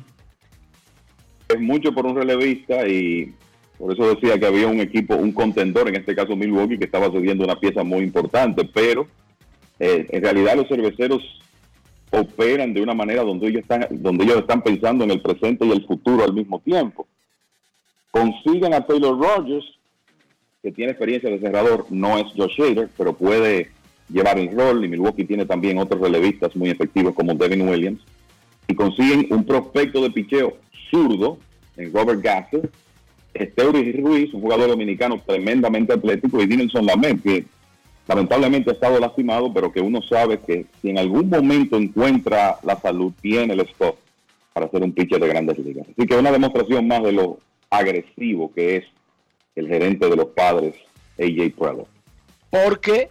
es 1.47 1.59
mucho 1.61 1.93
por 1.93 2.05
un 2.07 2.15
relevista 2.15 2.87
y 2.87 3.33
por 3.77 3.93
eso 3.93 4.07
decía 4.15 4.39
que 4.39 4.45
había 4.45 4.67
un 4.67 4.79
equipo, 4.79 5.15
un 5.15 5.31
contendor, 5.31 5.89
en 5.89 5.95
este 5.95 6.15
caso 6.15 6.35
Milwaukee, 6.35 6.77
que 6.77 6.85
estaba 6.85 7.07
subiendo 7.07 7.43
una 7.43 7.59
pieza 7.59 7.83
muy 7.83 8.03
importante, 8.03 8.63
pero 8.73 9.07
eh, 9.79 10.07
en 10.09 10.23
realidad 10.23 10.55
los 10.55 10.67
cerveceros 10.67 11.21
operan 12.11 12.73
de 12.73 12.81
una 12.81 12.93
manera 12.93 13.23
donde 13.23 13.47
ellos 13.47 13.61
están, 13.61 13.87
donde 13.91 14.23
ellos 14.23 14.37
están 14.37 14.61
pensando 14.61 15.03
en 15.03 15.11
el 15.11 15.21
presente 15.21 15.65
y 15.65 15.71
el 15.71 15.85
futuro 15.85 16.23
al 16.23 16.33
mismo 16.33 16.59
tiempo. 16.59 17.07
Consigan 18.11 18.73
a 18.73 18.85
Taylor 18.85 19.19
Rogers, 19.19 19.65
que 20.63 20.71
tiene 20.71 20.91
experiencia 20.91 21.29
de 21.29 21.39
cerrador, 21.39 21.85
no 21.89 22.17
es 22.17 22.25
Josh 22.35 22.61
Hader, 22.61 22.89
pero 22.97 23.13
puede 23.13 23.71
llevar 24.09 24.39
el 24.39 24.55
rol, 24.55 24.85
y 24.85 24.87
Milwaukee 24.87 25.25
tiene 25.25 25.45
también 25.45 25.77
otros 25.77 25.99
relevistas 25.99 26.55
muy 26.55 26.69
efectivos 26.69 27.13
como 27.13 27.33
Devin 27.33 27.67
Williams, 27.67 28.01
y 28.67 28.73
consiguen 28.73 29.27
un 29.31 29.43
prospecto 29.43 30.01
de 30.01 30.11
picheo 30.11 30.57
zurdo 30.89 31.37
en 31.75 31.93
Robert 31.93 32.21
Gasser, 32.21 32.69
Esteuris 33.35 33.95
Ruiz, 34.01 34.33
un 34.33 34.41
jugador 34.41 34.69
dominicano 34.69 35.21
tremendamente 35.25 35.93
atlético, 35.93 36.41
y 36.41 36.47
Dinelson 36.47 36.85
Lamet, 36.85 37.21
que 37.21 37.45
lamentablemente 38.07 38.69
ha 38.69 38.73
estado 38.73 38.99
lastimado, 38.99 39.53
pero 39.53 39.71
que 39.71 39.81
uno 39.81 40.01
sabe 40.01 40.39
que 40.39 40.65
si 40.81 40.89
en 40.89 40.97
algún 40.97 41.29
momento 41.29 41.77
encuentra 41.77 42.57
la 42.63 42.79
salud, 42.79 43.11
tiene 43.21 43.53
el 43.53 43.61
stock 43.61 43.97
para 44.53 44.69
ser 44.69 44.83
un 44.83 44.93
pitcher 44.93 45.19
de 45.19 45.27
grandes 45.27 45.59
ligas. 45.59 45.85
Así 45.89 46.07
que 46.07 46.15
una 46.15 46.31
demostración 46.31 46.87
más 46.87 47.03
de 47.03 47.11
lo 47.11 47.39
agresivo 47.69 48.53
que 48.53 48.77
es 48.77 48.85
el 49.55 49.67
gerente 49.67 50.09
de 50.09 50.15
los 50.15 50.27
padres, 50.27 50.75
AJ 51.17 51.53
Preller. 51.57 51.85
porque 52.49 53.09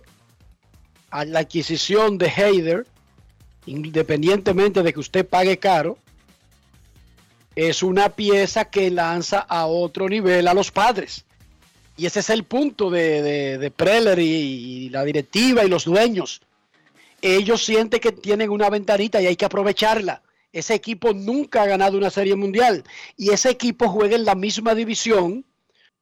a 1.10 1.24
la 1.24 1.40
adquisición 1.40 2.18
de 2.18 2.28
Hader, 2.28 2.86
independientemente 3.66 4.82
de 4.82 4.92
que 4.92 5.00
usted 5.00 5.26
pague 5.26 5.58
caro, 5.58 5.98
es 7.56 7.82
una 7.82 8.10
pieza 8.10 8.66
que 8.66 8.90
lanza 8.90 9.38
a 9.38 9.66
otro 9.66 10.08
nivel 10.08 10.48
a 10.48 10.54
los 10.54 10.70
padres. 10.70 11.24
Y 11.96 12.06
ese 12.06 12.20
es 12.20 12.30
el 12.30 12.44
punto 12.44 12.90
de, 12.90 13.58
de, 13.58 13.70
Preller 13.70 14.18
y, 14.18 14.24
y 14.24 14.88
la 14.90 15.04
directiva 15.04 15.64
y 15.64 15.68
los 15.68 15.84
dueños. 15.84 16.40
Ellos 17.22 17.64
sienten 17.64 18.00
que 18.00 18.12
tienen 18.12 18.50
una 18.50 18.68
ventanita 18.68 19.22
y 19.22 19.26
hay 19.26 19.36
que 19.36 19.44
aprovecharla. 19.44 20.22
Ese 20.52 20.74
equipo 20.74 21.12
nunca 21.12 21.62
ha 21.62 21.66
ganado 21.66 21.96
una 21.96 22.10
serie 22.10 22.36
mundial. 22.36 22.84
Y 23.16 23.30
ese 23.30 23.50
equipo 23.50 23.88
juega 23.88 24.16
en 24.16 24.24
la 24.24 24.34
misma 24.34 24.74
división 24.74 25.44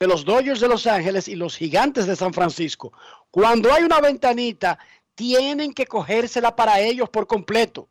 de 0.00 0.06
los 0.06 0.24
Dodgers 0.24 0.60
de 0.60 0.68
Los 0.68 0.86
Ángeles 0.86 1.28
y 1.28 1.36
los 1.36 1.56
Gigantes 1.56 2.06
de 2.06 2.16
San 2.16 2.34
Francisco. 2.34 2.92
Cuando 3.30 3.72
hay 3.72 3.84
una 3.84 4.00
ventanita, 4.00 4.78
tienen 5.14 5.72
que 5.72 5.86
cogérsela 5.86 6.56
para 6.56 6.80
ellos 6.80 7.08
por 7.08 7.26
completo. 7.26 7.88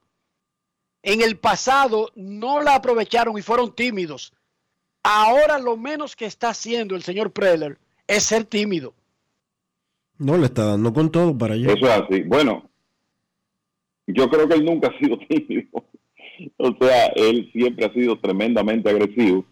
En 1.03 1.21
el 1.21 1.37
pasado 1.37 2.11
no 2.15 2.61
la 2.61 2.75
aprovecharon 2.75 3.37
y 3.37 3.41
fueron 3.41 3.73
tímidos. 3.73 4.33
Ahora 5.03 5.57
lo 5.57 5.77
menos 5.77 6.15
que 6.15 6.25
está 6.25 6.49
haciendo 6.49 6.95
el 6.95 7.01
señor 7.01 7.31
Preller 7.31 7.79
es 8.07 8.23
ser 8.23 8.45
tímido. 8.45 8.93
No 10.17 10.37
le 10.37 10.45
está 10.45 10.65
dando 10.65 10.93
con 10.93 11.11
todo 11.11 11.35
para 11.35 11.55
allá. 11.55 11.73
Eso 11.73 11.85
es 11.85 11.91
así. 11.91 12.21
Bueno, 12.21 12.69
yo 14.05 14.29
creo 14.29 14.47
que 14.47 14.55
él 14.55 14.65
nunca 14.65 14.89
ha 14.89 14.99
sido 14.99 15.17
tímido. 15.29 15.69
O 16.57 16.75
sea, 16.79 17.07
él 17.15 17.49
siempre 17.51 17.85
ha 17.85 17.93
sido 17.93 18.19
tremendamente 18.19 18.89
agresivo. 18.89 19.45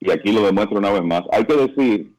Y 0.00 0.10
aquí 0.10 0.32
lo 0.32 0.44
demuestra 0.44 0.78
una 0.78 0.92
vez 0.92 1.02
más. 1.02 1.22
Hay 1.32 1.44
que 1.44 1.56
decir, 1.56 2.14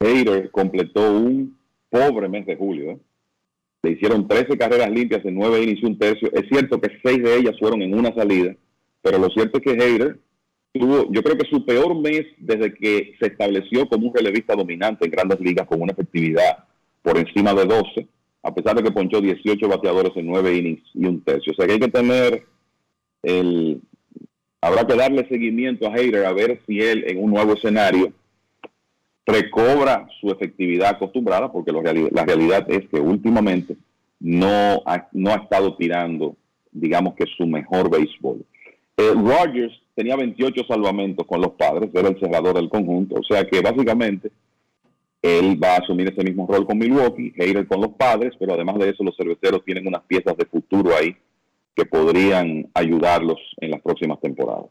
Hader 0.00 0.50
completó 0.50 1.10
un 1.12 1.58
pobre 1.88 2.28
mes 2.28 2.46
de 2.46 2.56
julio. 2.56 2.90
¿eh? 2.92 2.98
Le 3.86 3.92
hicieron 3.92 4.26
13 4.26 4.58
carreras 4.58 4.90
limpias 4.90 5.24
en 5.24 5.36
9 5.36 5.62
innings 5.62 5.80
y 5.80 5.86
un 5.86 5.96
tercio. 5.96 6.28
Es 6.32 6.48
cierto 6.48 6.80
que 6.80 6.98
6 7.04 7.22
de 7.22 7.36
ellas 7.36 7.54
fueron 7.60 7.82
en 7.82 7.96
una 7.96 8.12
salida. 8.12 8.56
Pero 9.00 9.18
lo 9.18 9.28
cierto 9.28 9.58
es 9.58 9.62
que 9.62 9.80
Hader 9.80 10.18
tuvo, 10.72 11.06
yo 11.12 11.22
creo 11.22 11.38
que 11.38 11.48
su 11.48 11.64
peor 11.64 11.94
mes 11.94 12.24
desde 12.38 12.74
que 12.74 13.14
se 13.20 13.28
estableció 13.28 13.88
como 13.88 14.08
un 14.08 14.14
relevista 14.14 14.56
dominante 14.56 15.04
en 15.04 15.12
grandes 15.12 15.38
ligas 15.38 15.68
con 15.68 15.80
una 15.80 15.92
efectividad 15.92 16.64
por 17.00 17.16
encima 17.16 17.54
de 17.54 17.64
12, 17.64 18.08
a 18.42 18.52
pesar 18.52 18.74
de 18.74 18.82
que 18.82 18.90
ponchó 18.90 19.20
18 19.20 19.68
bateadores 19.68 20.10
en 20.16 20.26
9 20.26 20.56
innings 20.56 20.82
y 20.92 21.06
un 21.06 21.22
tercio. 21.22 21.52
O 21.52 21.54
sea 21.54 21.66
que 21.68 21.74
hay 21.74 21.78
que 21.78 21.88
tener 21.88 22.42
el... 23.22 23.82
Habrá 24.60 24.84
que 24.84 24.96
darle 24.96 25.28
seguimiento 25.28 25.86
a 25.86 25.94
Hader 25.94 26.26
a 26.26 26.32
ver 26.32 26.60
si 26.66 26.80
él 26.80 27.04
en 27.06 27.22
un 27.22 27.30
nuevo 27.30 27.52
escenario 27.54 28.12
recobra 29.26 30.06
su 30.20 30.30
efectividad 30.30 30.90
acostumbrada, 30.90 31.50
porque 31.50 31.72
la 31.72 32.24
realidad 32.24 32.64
es 32.70 32.88
que 32.88 33.00
últimamente 33.00 33.76
no 34.20 34.82
ha, 34.86 35.08
no 35.12 35.30
ha 35.30 35.36
estado 35.36 35.76
tirando, 35.76 36.36
digamos 36.70 37.14
que 37.14 37.26
su 37.36 37.46
mejor 37.46 37.90
béisbol. 37.90 38.44
Eh, 38.96 39.12
Rogers 39.14 39.74
tenía 39.94 40.16
28 40.16 40.64
salvamentos 40.66 41.26
con 41.26 41.40
los 41.40 41.52
padres, 41.52 41.90
era 41.92 42.08
el 42.08 42.18
cerrador 42.20 42.54
del 42.54 42.68
conjunto, 42.68 43.16
o 43.16 43.24
sea 43.24 43.44
que 43.44 43.60
básicamente 43.60 44.30
él 45.20 45.62
va 45.62 45.74
a 45.74 45.78
asumir 45.78 46.08
ese 46.08 46.22
mismo 46.22 46.46
rol 46.46 46.66
con 46.66 46.78
Milwaukee, 46.78 47.34
Hader 47.38 47.66
con 47.66 47.80
los 47.80 47.90
padres, 47.92 48.32
pero 48.38 48.54
además 48.54 48.78
de 48.78 48.90
eso 48.90 49.02
los 49.02 49.16
cerveceros 49.16 49.64
tienen 49.64 49.86
unas 49.86 50.02
piezas 50.02 50.36
de 50.36 50.46
futuro 50.46 50.94
ahí 50.96 51.16
que 51.74 51.84
podrían 51.84 52.68
ayudarlos 52.74 53.38
en 53.58 53.72
las 53.72 53.82
próximas 53.82 54.20
temporadas. 54.20 54.70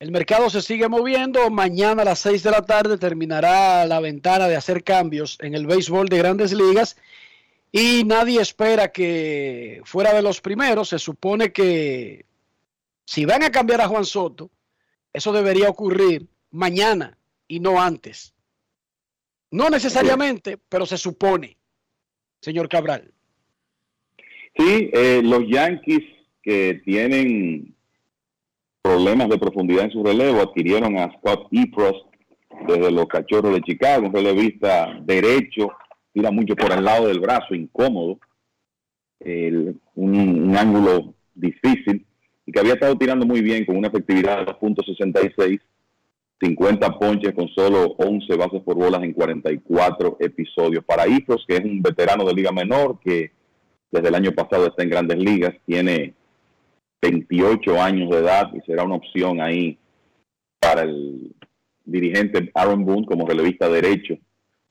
El 0.00 0.12
mercado 0.12 0.48
se 0.48 0.62
sigue 0.62 0.88
moviendo. 0.88 1.50
Mañana 1.50 2.02
a 2.02 2.06
las 2.06 2.20
6 2.20 2.42
de 2.42 2.50
la 2.50 2.62
tarde 2.62 2.96
terminará 2.96 3.84
la 3.84 4.00
ventana 4.00 4.48
de 4.48 4.56
hacer 4.56 4.82
cambios 4.82 5.36
en 5.42 5.54
el 5.54 5.66
béisbol 5.66 6.08
de 6.08 6.16
grandes 6.16 6.54
ligas. 6.54 6.96
Y 7.70 8.04
nadie 8.04 8.40
espera 8.40 8.90
que 8.90 9.82
fuera 9.84 10.14
de 10.14 10.22
los 10.22 10.40
primeros. 10.40 10.88
Se 10.88 10.98
supone 10.98 11.52
que 11.52 12.24
si 13.04 13.26
van 13.26 13.42
a 13.42 13.50
cambiar 13.50 13.82
a 13.82 13.88
Juan 13.88 14.06
Soto, 14.06 14.50
eso 15.12 15.34
debería 15.34 15.68
ocurrir 15.68 16.26
mañana 16.50 17.18
y 17.46 17.60
no 17.60 17.78
antes. 17.80 18.32
No 19.50 19.68
necesariamente, 19.68 20.56
pero 20.56 20.86
se 20.86 20.96
supone, 20.96 21.58
señor 22.40 22.70
Cabral. 22.70 23.12
Sí, 24.56 24.90
eh, 24.94 25.20
los 25.22 25.42
Yankees 25.46 26.04
que 26.42 26.80
tienen 26.86 27.76
problemas 28.82 29.28
de 29.28 29.38
profundidad 29.38 29.84
en 29.84 29.92
su 29.92 30.02
relevo 30.02 30.40
adquirieron 30.40 30.98
a 30.98 31.10
Scott 31.18 31.48
Epros 31.52 32.06
desde 32.66 32.90
los 32.90 33.06
Cachorros 33.06 33.54
de 33.54 33.62
Chicago, 33.62 34.06
un 34.06 34.12
relevista 34.12 34.98
derecho, 35.02 35.70
tira 36.12 36.30
mucho 36.30 36.54
por 36.56 36.72
el 36.72 36.84
lado 36.84 37.06
del 37.08 37.20
brazo, 37.20 37.54
incómodo, 37.54 38.18
un, 39.94 40.56
ángulo 40.56 41.14
difícil 41.34 42.04
y 42.46 42.52
que 42.52 42.60
había 42.60 42.74
estado 42.74 42.96
tirando 42.96 43.26
muy 43.26 43.42
bien 43.42 43.64
con 43.64 43.76
una 43.76 43.88
efectividad 43.88 44.38
de 44.38 44.52
2.66, 44.52 45.60
50 46.42 46.98
ponches 46.98 47.34
con 47.34 47.48
solo 47.48 47.94
11 47.98 48.36
bases 48.36 48.62
por 48.62 48.76
bolas 48.76 49.02
en 49.02 49.12
44 49.12 50.16
episodios. 50.20 50.84
Para 50.84 51.04
Epros, 51.04 51.44
que 51.46 51.56
es 51.56 51.64
un 51.64 51.82
veterano 51.82 52.24
de 52.24 52.34
liga 52.34 52.50
menor 52.50 52.98
que 53.04 53.32
desde 53.90 54.08
el 54.08 54.14
año 54.14 54.32
pasado 54.32 54.66
está 54.66 54.82
en 54.82 54.90
grandes 54.90 55.18
ligas, 55.18 55.54
tiene 55.66 56.14
28 57.02 57.80
años 57.80 58.10
de 58.10 58.18
edad 58.18 58.50
y 58.54 58.60
será 58.60 58.84
una 58.84 58.96
opción 58.96 59.40
ahí 59.40 59.78
para 60.58 60.82
el 60.82 61.34
dirigente 61.84 62.50
Aaron 62.54 62.84
Boone 62.84 63.06
como 63.06 63.26
relevista 63.26 63.68
derecho. 63.68 64.16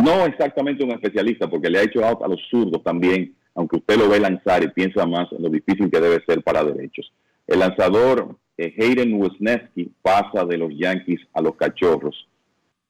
No 0.03 0.25
exactamente 0.25 0.83
un 0.83 0.91
especialista, 0.91 1.49
porque 1.49 1.69
le 1.69 1.79
ha 1.79 1.83
hecho 1.83 2.05
out 2.05 2.21
a 2.23 2.27
los 2.27 2.39
zurdos 2.49 2.83
también, 2.83 3.35
aunque 3.55 3.77
usted 3.77 3.97
lo 3.97 4.07
ve 4.07 4.19
lanzar 4.19 4.63
y 4.63 4.69
piensa 4.69 5.05
más 5.05 5.31
en 5.31 5.41
lo 5.41 5.49
difícil 5.49 5.89
que 5.91 5.99
debe 5.99 6.23
ser 6.25 6.41
para 6.43 6.63
derechos. 6.63 7.11
El 7.45 7.59
lanzador 7.59 8.37
eh, 8.57 8.73
Hayden 8.77 9.13
Wisniewski 9.13 9.91
pasa 10.01 10.45
de 10.45 10.57
los 10.57 10.71
Yankees 10.77 11.21
a 11.33 11.41
los 11.41 11.55
Cachorros. 11.55 12.27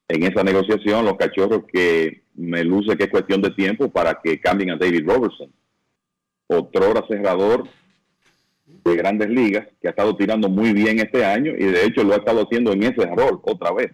En 0.07 0.23
esa 0.23 0.43
negociación, 0.43 1.05
los 1.05 1.17
Cachorros 1.17 1.63
que 1.71 2.23
me 2.35 2.63
luce 2.63 2.97
que 2.97 3.05
es 3.05 3.09
cuestión 3.09 3.41
de 3.41 3.51
tiempo 3.51 3.89
para 3.89 4.19
que 4.21 4.39
cambien 4.39 4.71
a 4.71 4.77
David 4.77 5.07
Robertson, 5.07 5.51
otro 6.47 7.05
cerrador 7.07 7.67
de 8.89 8.97
grandes 8.97 9.29
ligas 9.29 9.67
que 9.81 9.87
ha 9.87 9.91
estado 9.91 10.15
tirando 10.15 10.49
muy 10.49 10.73
bien 10.73 10.99
este 10.99 11.23
año 11.25 11.51
y 11.57 11.65
de 11.65 11.85
hecho 11.85 12.03
lo 12.03 12.13
ha 12.13 12.17
estado 12.17 12.43
haciendo 12.43 12.73
en 12.73 12.83
ese 12.83 13.05
rol 13.05 13.39
otra 13.43 13.71
vez, 13.71 13.91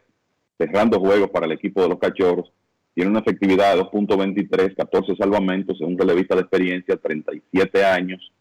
cerrando 0.58 1.00
juegos 1.00 1.30
para 1.30 1.46
el 1.46 1.52
equipo 1.52 1.82
de 1.82 1.90
los 1.90 2.00
Cachorros. 2.00 2.52
tiene 2.94 3.12
una 3.12 3.20
efectividad 3.20 3.76
de 3.76 3.82
2.23, 3.82 4.76
14 4.76 5.16
salvamentos, 5.16 5.82
un 5.82 5.98
relevista 5.98 6.36
de 6.36 6.42
experiencia, 6.42 6.98
37 6.98 7.84
años, 7.84 8.32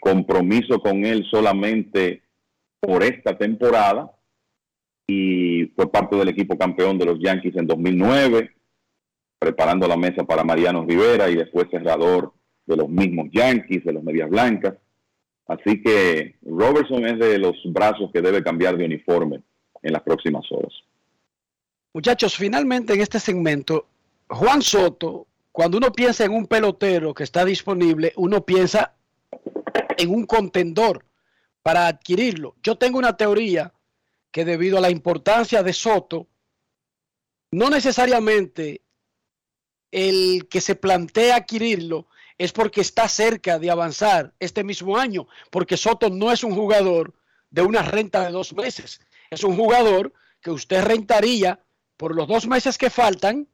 compromiso 0.00 0.80
con 0.80 1.04
él 1.04 1.24
solamente 1.30 2.22
por 2.80 3.02
esta 3.02 3.36
temporada 3.36 4.10
y 5.06 5.66
fue 5.76 5.90
parte 5.90 6.16
del 6.16 6.28
equipo 6.28 6.56
campeón 6.56 6.98
de 6.98 7.06
los 7.06 7.18
Yankees 7.18 7.56
en 7.56 7.66
2009, 7.66 8.50
preparando 9.38 9.88
la 9.88 9.96
mesa 9.96 10.24
para 10.24 10.44
Mariano 10.44 10.84
Rivera 10.84 11.28
y 11.28 11.36
después 11.36 11.68
cerrador 11.70 12.32
de 12.66 12.76
los 12.76 12.88
mismos 12.88 13.28
Yankees, 13.32 13.84
de 13.84 13.92
los 13.92 14.02
Medias 14.02 14.30
Blancas. 14.30 14.74
Así 15.46 15.82
que 15.82 16.36
Robertson 16.42 17.06
es 17.06 17.18
de 17.18 17.38
los 17.38 17.56
brazos 17.66 18.10
que 18.12 18.22
debe 18.22 18.42
cambiar 18.42 18.76
de 18.76 18.84
uniforme 18.84 19.42
en 19.82 19.92
las 19.92 20.02
próximas 20.02 20.44
horas. 20.50 20.72
Muchachos, 21.92 22.36
finalmente 22.36 22.94
en 22.94 23.00
este 23.00 23.20
segmento, 23.20 23.86
Juan 24.28 24.62
Soto, 24.62 25.26
cuando 25.50 25.76
uno 25.76 25.92
piensa 25.92 26.24
en 26.24 26.32
un 26.32 26.46
pelotero 26.46 27.12
que 27.12 27.24
está 27.24 27.44
disponible, 27.44 28.12
uno 28.16 28.44
piensa 28.46 28.94
en 29.98 30.10
un 30.10 30.24
contendor 30.24 31.04
para 31.62 31.86
adquirirlo. 31.86 32.56
Yo 32.62 32.76
tengo 32.76 32.98
una 32.98 33.16
teoría 33.16 33.72
que 34.30 34.44
debido 34.44 34.78
a 34.78 34.80
la 34.80 34.90
importancia 34.90 35.62
de 35.62 35.72
Soto, 35.74 36.26
no 37.50 37.68
necesariamente 37.68 38.80
el 39.90 40.48
que 40.48 40.62
se 40.62 40.74
plantea 40.74 41.36
adquirirlo 41.36 42.06
es 42.42 42.52
porque 42.52 42.80
está 42.80 43.08
cerca 43.08 43.60
de 43.60 43.70
avanzar 43.70 44.34
este 44.40 44.64
mismo 44.64 44.96
año, 44.96 45.28
porque 45.48 45.76
Soto 45.76 46.10
no 46.10 46.32
es 46.32 46.42
un 46.42 46.56
jugador 46.56 47.14
de 47.50 47.62
una 47.62 47.82
renta 47.82 48.24
de 48.24 48.32
dos 48.32 48.52
meses, 48.52 49.00
es 49.30 49.44
un 49.44 49.54
jugador 49.54 50.12
que 50.40 50.50
usted 50.50 50.82
rentaría 50.82 51.64
por 51.96 52.16
los 52.16 52.26
dos 52.26 52.48
meses 52.48 52.78
que 52.78 52.90
faltan, 52.90 53.46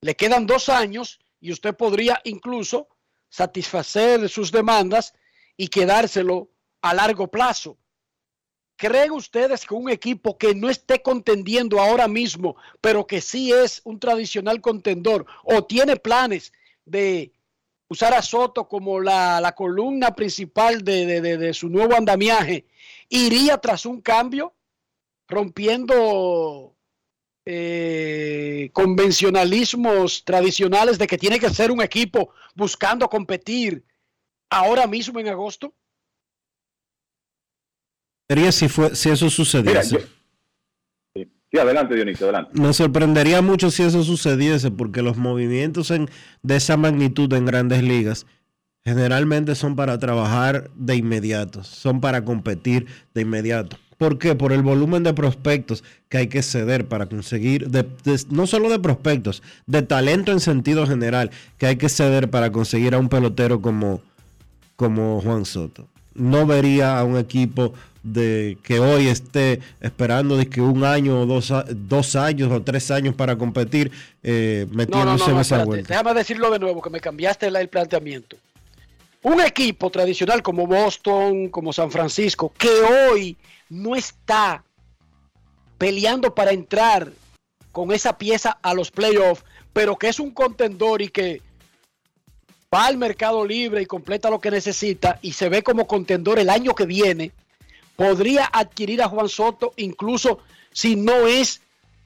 le 0.00 0.16
quedan 0.16 0.46
dos 0.46 0.70
años 0.70 1.20
y 1.38 1.52
usted 1.52 1.76
podría 1.76 2.18
incluso 2.24 2.88
satisfacer 3.28 4.26
sus 4.30 4.50
demandas 4.52 5.12
y 5.58 5.68
quedárselo 5.68 6.48
a 6.80 6.94
largo 6.94 7.28
plazo. 7.28 7.76
¿Creen 8.76 9.10
ustedes 9.10 9.66
que 9.66 9.74
un 9.74 9.90
equipo 9.90 10.38
que 10.38 10.54
no 10.54 10.70
esté 10.70 11.02
contendiendo 11.02 11.78
ahora 11.78 12.08
mismo, 12.08 12.56
pero 12.80 13.06
que 13.06 13.20
sí 13.20 13.52
es 13.52 13.82
un 13.84 14.00
tradicional 14.00 14.62
contendor 14.62 15.26
o 15.44 15.62
tiene 15.64 15.96
planes 15.96 16.54
de 16.86 17.34
usar 17.88 18.14
a 18.14 18.22
Soto 18.22 18.68
como 18.68 19.00
la, 19.00 19.54
columna 19.56 20.14
principal 20.14 20.84
de, 20.84 21.20
de 21.20 21.54
su 21.54 21.68
nuevo 21.68 21.94
andamiaje, 21.94 22.66
iría 23.08 23.58
tras 23.58 23.86
un 23.86 24.00
cambio, 24.00 24.54
rompiendo 25.26 26.74
eh, 27.50 28.68
convencionalismos 28.74 30.22
tradicionales 30.22 30.98
de 30.98 31.06
que 31.06 31.16
tiene 31.16 31.40
que 31.40 31.48
ser 31.48 31.70
un 31.70 31.80
equipo 31.80 32.34
buscando 32.54 33.08
competir 33.08 33.86
ahora 34.50 34.86
mismo 34.86 35.18
en 35.18 35.28
agosto? 35.28 35.74
Sería 38.28 38.52
si, 38.52 38.68
fue, 38.68 38.94
si 38.94 39.08
eso 39.08 39.30
sucediese. 39.30 40.06
Sí, 41.50 41.58
adelante 41.58 41.94
Dionisio, 41.94 42.26
adelante. 42.26 42.60
Me 42.60 42.72
sorprendería 42.72 43.42
mucho 43.42 43.70
si 43.70 43.82
eso 43.82 44.02
sucediese 44.02 44.70
porque 44.70 45.02
los 45.02 45.16
movimientos 45.16 45.90
en, 45.90 46.08
de 46.42 46.56
esa 46.56 46.76
magnitud 46.76 47.32
en 47.32 47.46
grandes 47.46 47.82
ligas 47.82 48.26
generalmente 48.84 49.54
son 49.54 49.76
para 49.76 49.98
trabajar 49.98 50.70
de 50.74 50.96
inmediato, 50.96 51.62
son 51.64 52.00
para 52.00 52.24
competir 52.24 52.86
de 53.14 53.22
inmediato. 53.22 53.76
¿Por 53.98 54.18
qué? 54.18 54.36
Por 54.36 54.52
el 54.52 54.62
volumen 54.62 55.02
de 55.02 55.12
prospectos 55.12 55.82
que 56.08 56.18
hay 56.18 56.28
que 56.28 56.42
ceder 56.42 56.86
para 56.86 57.06
conseguir, 57.06 57.68
no 58.30 58.46
solo 58.46 58.70
de 58.70 58.78
prospectos, 58.78 59.42
de 59.66 59.82
talento 59.82 60.30
en 60.30 60.38
sentido 60.38 60.86
general, 60.86 61.32
que 61.58 61.66
hay 61.66 61.76
que 61.76 61.88
ceder 61.88 62.30
para 62.30 62.52
conseguir 62.52 62.94
a 62.94 62.98
un 62.98 63.08
pelotero 63.08 63.60
como, 63.60 64.00
como 64.76 65.20
Juan 65.20 65.44
Soto. 65.44 65.88
No 66.18 66.46
vería 66.46 66.98
a 66.98 67.04
un 67.04 67.16
equipo 67.16 67.72
de 68.02 68.58
que 68.62 68.80
hoy 68.80 69.08
esté 69.08 69.60
esperando 69.80 70.36
de 70.36 70.48
que 70.48 70.60
un 70.60 70.84
año 70.84 71.22
o 71.22 71.26
dos, 71.26 71.52
dos 71.70 72.16
años 72.16 72.50
o 72.52 72.62
tres 72.62 72.90
años 72.90 73.14
para 73.14 73.36
competir 73.36 73.90
eh, 74.22 74.66
metiéndose 74.70 75.30
en 75.30 75.38
esa 75.38 75.64
vuelta. 75.64 75.88
Déjame 75.88 76.14
decirlo 76.14 76.50
de 76.50 76.58
nuevo, 76.58 76.80
que 76.82 76.90
me 76.90 77.00
cambiaste 77.00 77.46
el 77.46 77.68
planteamiento. 77.68 78.36
Un 79.22 79.40
equipo 79.40 79.90
tradicional 79.90 80.42
como 80.42 80.66
Boston, 80.66 81.48
como 81.48 81.72
San 81.72 81.90
Francisco, 81.90 82.52
que 82.56 82.68
hoy 82.68 83.36
no 83.68 83.96
está 83.96 84.62
peleando 85.76 86.34
para 86.34 86.52
entrar 86.52 87.12
con 87.72 87.92
esa 87.92 88.16
pieza 88.16 88.58
a 88.62 88.74
los 88.74 88.90
playoffs, 88.90 89.44
pero 89.72 89.96
que 89.96 90.08
es 90.08 90.18
un 90.18 90.30
contendor 90.30 91.02
y 91.02 91.08
que 91.08 91.42
va 92.72 92.86
al 92.86 92.98
mercado 92.98 93.44
libre 93.44 93.82
y 93.82 93.86
completa 93.86 94.30
lo 94.30 94.40
que 94.40 94.50
necesita 94.50 95.18
y 95.22 95.32
se 95.32 95.48
ve 95.48 95.62
como 95.62 95.86
contendor 95.86 96.38
el 96.38 96.50
año 96.50 96.74
que 96.74 96.86
viene, 96.86 97.32
podría 97.96 98.48
adquirir 98.52 99.02
a 99.02 99.08
Juan 99.08 99.28
Soto 99.28 99.72
incluso 99.76 100.40
si 100.72 100.96
no 100.96 101.26
es 101.26 101.60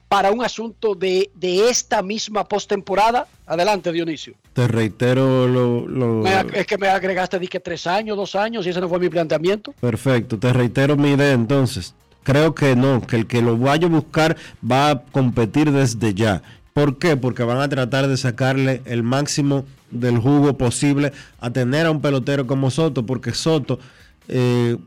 para 0.07 0.31
un 0.31 0.43
asunto 0.43 0.93
de, 0.93 1.31
esta 1.41 2.03
misma 2.03 2.47
postemporada. 2.47 3.27
Adelante, 3.47 3.91
Dionisio. 3.91 4.35
Te 4.53 4.67
reitero 4.67 5.47
lo... 5.47 6.23
es 6.53 6.67
que 6.67 6.77
me 6.77 6.87
agregaste 6.87 7.39
dije 7.39 7.59
tres 7.59 7.87
años, 7.87 8.15
dos 8.15 8.35
años 8.35 8.65
y 8.65 8.69
ese 8.69 8.79
no 8.79 8.87
fue 8.87 8.99
mi 8.99 9.09
planteamiento. 9.09 9.73
Perfecto, 9.81 10.37
te 10.37 10.53
reitero 10.53 10.95
mi 10.95 11.13
idea 11.13 11.31
entonces. 11.31 11.95
Creo 12.21 12.53
que 12.53 12.75
no, 12.75 13.01
que 13.01 13.15
el 13.17 13.27
que 13.27 13.41
lo 13.41 13.57
vaya 13.57 13.87
a 13.87 13.89
buscar 13.89 14.37
va 14.63 14.91
a 14.91 15.01
competir 15.01 15.71
desde 15.71 16.13
ya. 16.13 16.43
¿Por 16.73 16.97
qué? 16.97 17.15
Porque 17.15 17.43
van 17.43 17.59
a 17.59 17.69
tratar 17.69 18.07
de 18.07 18.17
sacarle 18.17 18.81
el 18.85 19.03
máximo 19.03 19.65
del 19.91 20.17
jugo 20.17 20.57
posible 20.57 21.13
a 21.39 21.51
tener 21.51 21.85
a 21.85 21.91
un 21.91 22.01
pelotero 22.01 22.47
como 22.47 22.71
Soto, 22.71 23.05
porque 23.05 23.33
Soto 23.33 23.79
eh, 24.27 24.77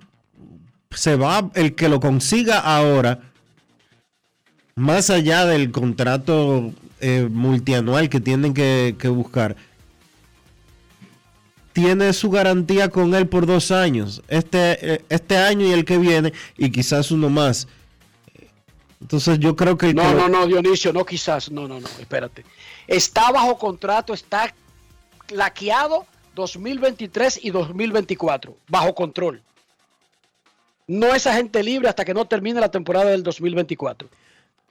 se 0.90 1.16
va, 1.16 1.50
el 1.54 1.74
que 1.74 1.88
lo 1.88 2.00
consiga 2.00 2.58
ahora, 2.58 3.20
más 4.74 5.10
allá 5.10 5.46
del 5.46 5.70
contrato 5.70 6.72
eh, 7.00 7.28
multianual 7.30 8.08
que 8.08 8.20
tienen 8.20 8.52
que, 8.52 8.94
buscar, 9.08 9.56
tiene 11.72 12.12
su 12.12 12.30
garantía 12.30 12.88
con 12.88 13.14
él 13.14 13.28
por 13.28 13.46
dos 13.46 13.70
años, 13.70 14.22
este, 14.28 14.94
eh, 14.94 15.04
este 15.08 15.36
año 15.36 15.66
y 15.66 15.72
el 15.72 15.84
que 15.84 15.98
viene, 15.98 16.32
y 16.58 16.70
quizás 16.70 17.12
uno 17.12 17.30
más. 17.30 17.68
Entonces 19.00 19.38
yo 19.38 19.54
creo 19.56 19.76
que... 19.76 19.92
no, 19.92 20.14
no, 20.14 20.28
no, 20.28 20.46
Dionisio, 20.46 20.92
no 20.92 21.04
quizás, 21.04 21.50
no, 21.50 21.68
no, 21.68 21.80
no, 21.80 21.88
espérate. 22.00 22.44
Está 22.86 23.30
bajo 23.30 23.58
contrato, 23.58 24.14
está 24.14 24.54
laqueado 25.28 26.06
2023 26.34 27.40
y 27.42 27.50
2024, 27.50 28.56
bajo 28.68 28.94
control. 28.94 29.42
No 30.86 31.14
es 31.14 31.26
agente 31.26 31.62
libre 31.62 31.88
hasta 31.88 32.04
que 32.04 32.14
no 32.14 32.26
termine 32.26 32.60
la 32.60 32.70
temporada 32.70 33.10
del 33.10 33.22
2024. 33.22 34.08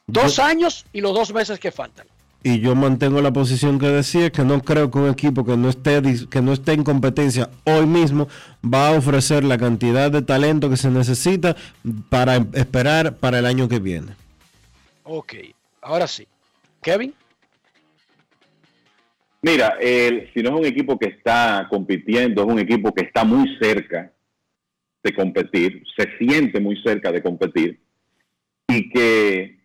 Dos 0.08 0.40
años 0.40 0.86
y 0.94 1.02
los 1.02 1.14
dos 1.14 1.34
meses 1.34 1.60
que 1.60 1.72
faltan. 1.72 2.08
Y 2.48 2.60
yo 2.60 2.76
mantengo 2.76 3.24
la 3.24 3.34
posición 3.34 3.80
que 3.80 3.88
decía, 3.88 4.30
que 4.30 4.44
no 4.44 4.62
creo 4.62 4.92
que 4.92 5.00
un 5.00 5.10
equipo 5.10 5.44
que 5.44 5.58
no 5.58 5.68
esté, 5.68 6.00
que 6.30 6.44
no 6.44 6.54
esté 6.54 6.74
en 6.74 6.84
competencia 6.84 7.50
hoy 7.64 7.88
mismo 7.88 8.28
va 8.64 8.90
a 8.90 8.92
ofrecer 8.92 9.44
la 9.44 9.58
cantidad 9.58 10.12
de 10.12 10.22
talento 10.22 10.70
que 10.70 10.78
se 10.78 10.92
necesita 10.92 11.56
para 12.08 12.36
esperar 12.54 13.16
para 13.16 13.40
el 13.40 13.48
año 13.48 13.68
que 13.68 13.80
viene. 13.80 14.12
Ok, 15.06 15.34
ahora 15.82 16.06
sí. 16.06 16.28
Kevin. 16.84 17.16
Mira, 19.42 19.80
si 19.82 20.44
no 20.44 20.50
es 20.50 20.56
un 20.56 20.66
equipo 20.66 21.00
que 21.00 21.08
está 21.08 21.66
compitiendo, 21.68 22.44
es 22.44 22.48
un 22.48 22.60
equipo 22.60 22.94
que 22.94 23.06
está 23.06 23.24
muy 23.24 23.58
cerca 23.60 24.14
de 25.04 25.16
competir, 25.16 25.84
se 25.98 26.16
siente 26.20 26.60
muy 26.60 26.80
cerca 26.84 27.12
de 27.12 27.24
competir 27.24 27.80
y 28.68 28.88
que 28.92 29.58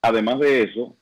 además 0.00 0.38
de 0.38 0.62
eso, 0.62 0.96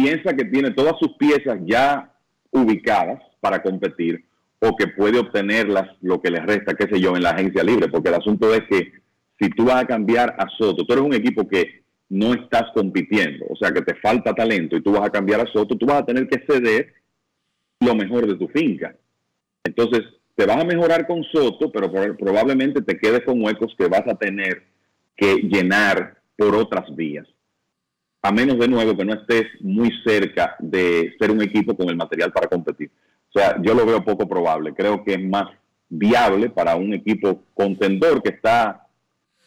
piensa 0.00 0.34
que 0.34 0.44
tiene 0.44 0.70
todas 0.70 0.94
sus 1.00 1.16
piezas 1.16 1.58
ya 1.64 2.12
ubicadas 2.50 3.20
para 3.40 3.62
competir 3.62 4.24
o 4.60 4.76
que 4.76 4.88
puede 4.88 5.18
obtenerlas 5.18 5.88
lo 6.00 6.20
que 6.20 6.30
le 6.30 6.40
resta, 6.40 6.74
qué 6.74 6.88
sé 6.92 7.00
yo, 7.00 7.16
en 7.16 7.22
la 7.22 7.30
agencia 7.30 7.62
libre, 7.62 7.88
porque 7.88 8.08
el 8.08 8.16
asunto 8.16 8.52
es 8.54 8.62
que 8.68 8.92
si 9.40 9.50
tú 9.50 9.66
vas 9.66 9.82
a 9.82 9.86
cambiar 9.86 10.34
a 10.38 10.48
Soto, 10.58 10.84
tú 10.84 10.92
eres 10.92 11.04
un 11.04 11.14
equipo 11.14 11.48
que 11.48 11.82
no 12.08 12.32
estás 12.34 12.64
compitiendo, 12.74 13.46
o 13.48 13.56
sea 13.56 13.70
que 13.70 13.82
te 13.82 13.94
falta 13.96 14.34
talento 14.34 14.76
y 14.76 14.82
tú 14.82 14.92
vas 14.92 15.06
a 15.06 15.10
cambiar 15.10 15.40
a 15.40 15.52
Soto, 15.52 15.76
tú 15.76 15.86
vas 15.86 16.02
a 16.02 16.06
tener 16.06 16.28
que 16.28 16.44
ceder 16.46 16.94
lo 17.80 17.94
mejor 17.94 18.26
de 18.26 18.34
tu 18.34 18.48
finca. 18.48 18.96
Entonces, 19.62 20.02
te 20.34 20.46
vas 20.46 20.56
a 20.56 20.64
mejorar 20.64 21.06
con 21.06 21.22
Soto, 21.24 21.70
pero 21.70 21.92
probablemente 22.16 22.82
te 22.82 22.98
quedes 22.98 23.22
con 23.24 23.42
huecos 23.42 23.74
que 23.78 23.86
vas 23.86 24.06
a 24.08 24.16
tener 24.16 24.64
que 25.16 25.36
llenar 25.36 26.16
por 26.36 26.54
otras 26.56 26.94
vías 26.96 27.26
a 28.28 28.30
menos 28.30 28.58
de 28.58 28.68
nuevo 28.68 28.94
que 28.94 29.06
no 29.06 29.14
estés 29.14 29.46
muy 29.60 29.90
cerca 30.04 30.54
de 30.58 31.16
ser 31.18 31.30
un 31.30 31.40
equipo 31.40 31.74
con 31.74 31.88
el 31.88 31.96
material 31.96 32.30
para 32.30 32.46
competir. 32.46 32.90
O 33.30 33.38
sea, 33.38 33.56
yo 33.62 33.72
lo 33.72 33.86
veo 33.86 34.04
poco 34.04 34.28
probable. 34.28 34.74
Creo 34.74 35.02
que 35.02 35.14
es 35.14 35.24
más 35.24 35.48
viable 35.88 36.50
para 36.50 36.76
un 36.76 36.92
equipo 36.92 37.40
contendor 37.54 38.22
que 38.22 38.28
está 38.28 38.86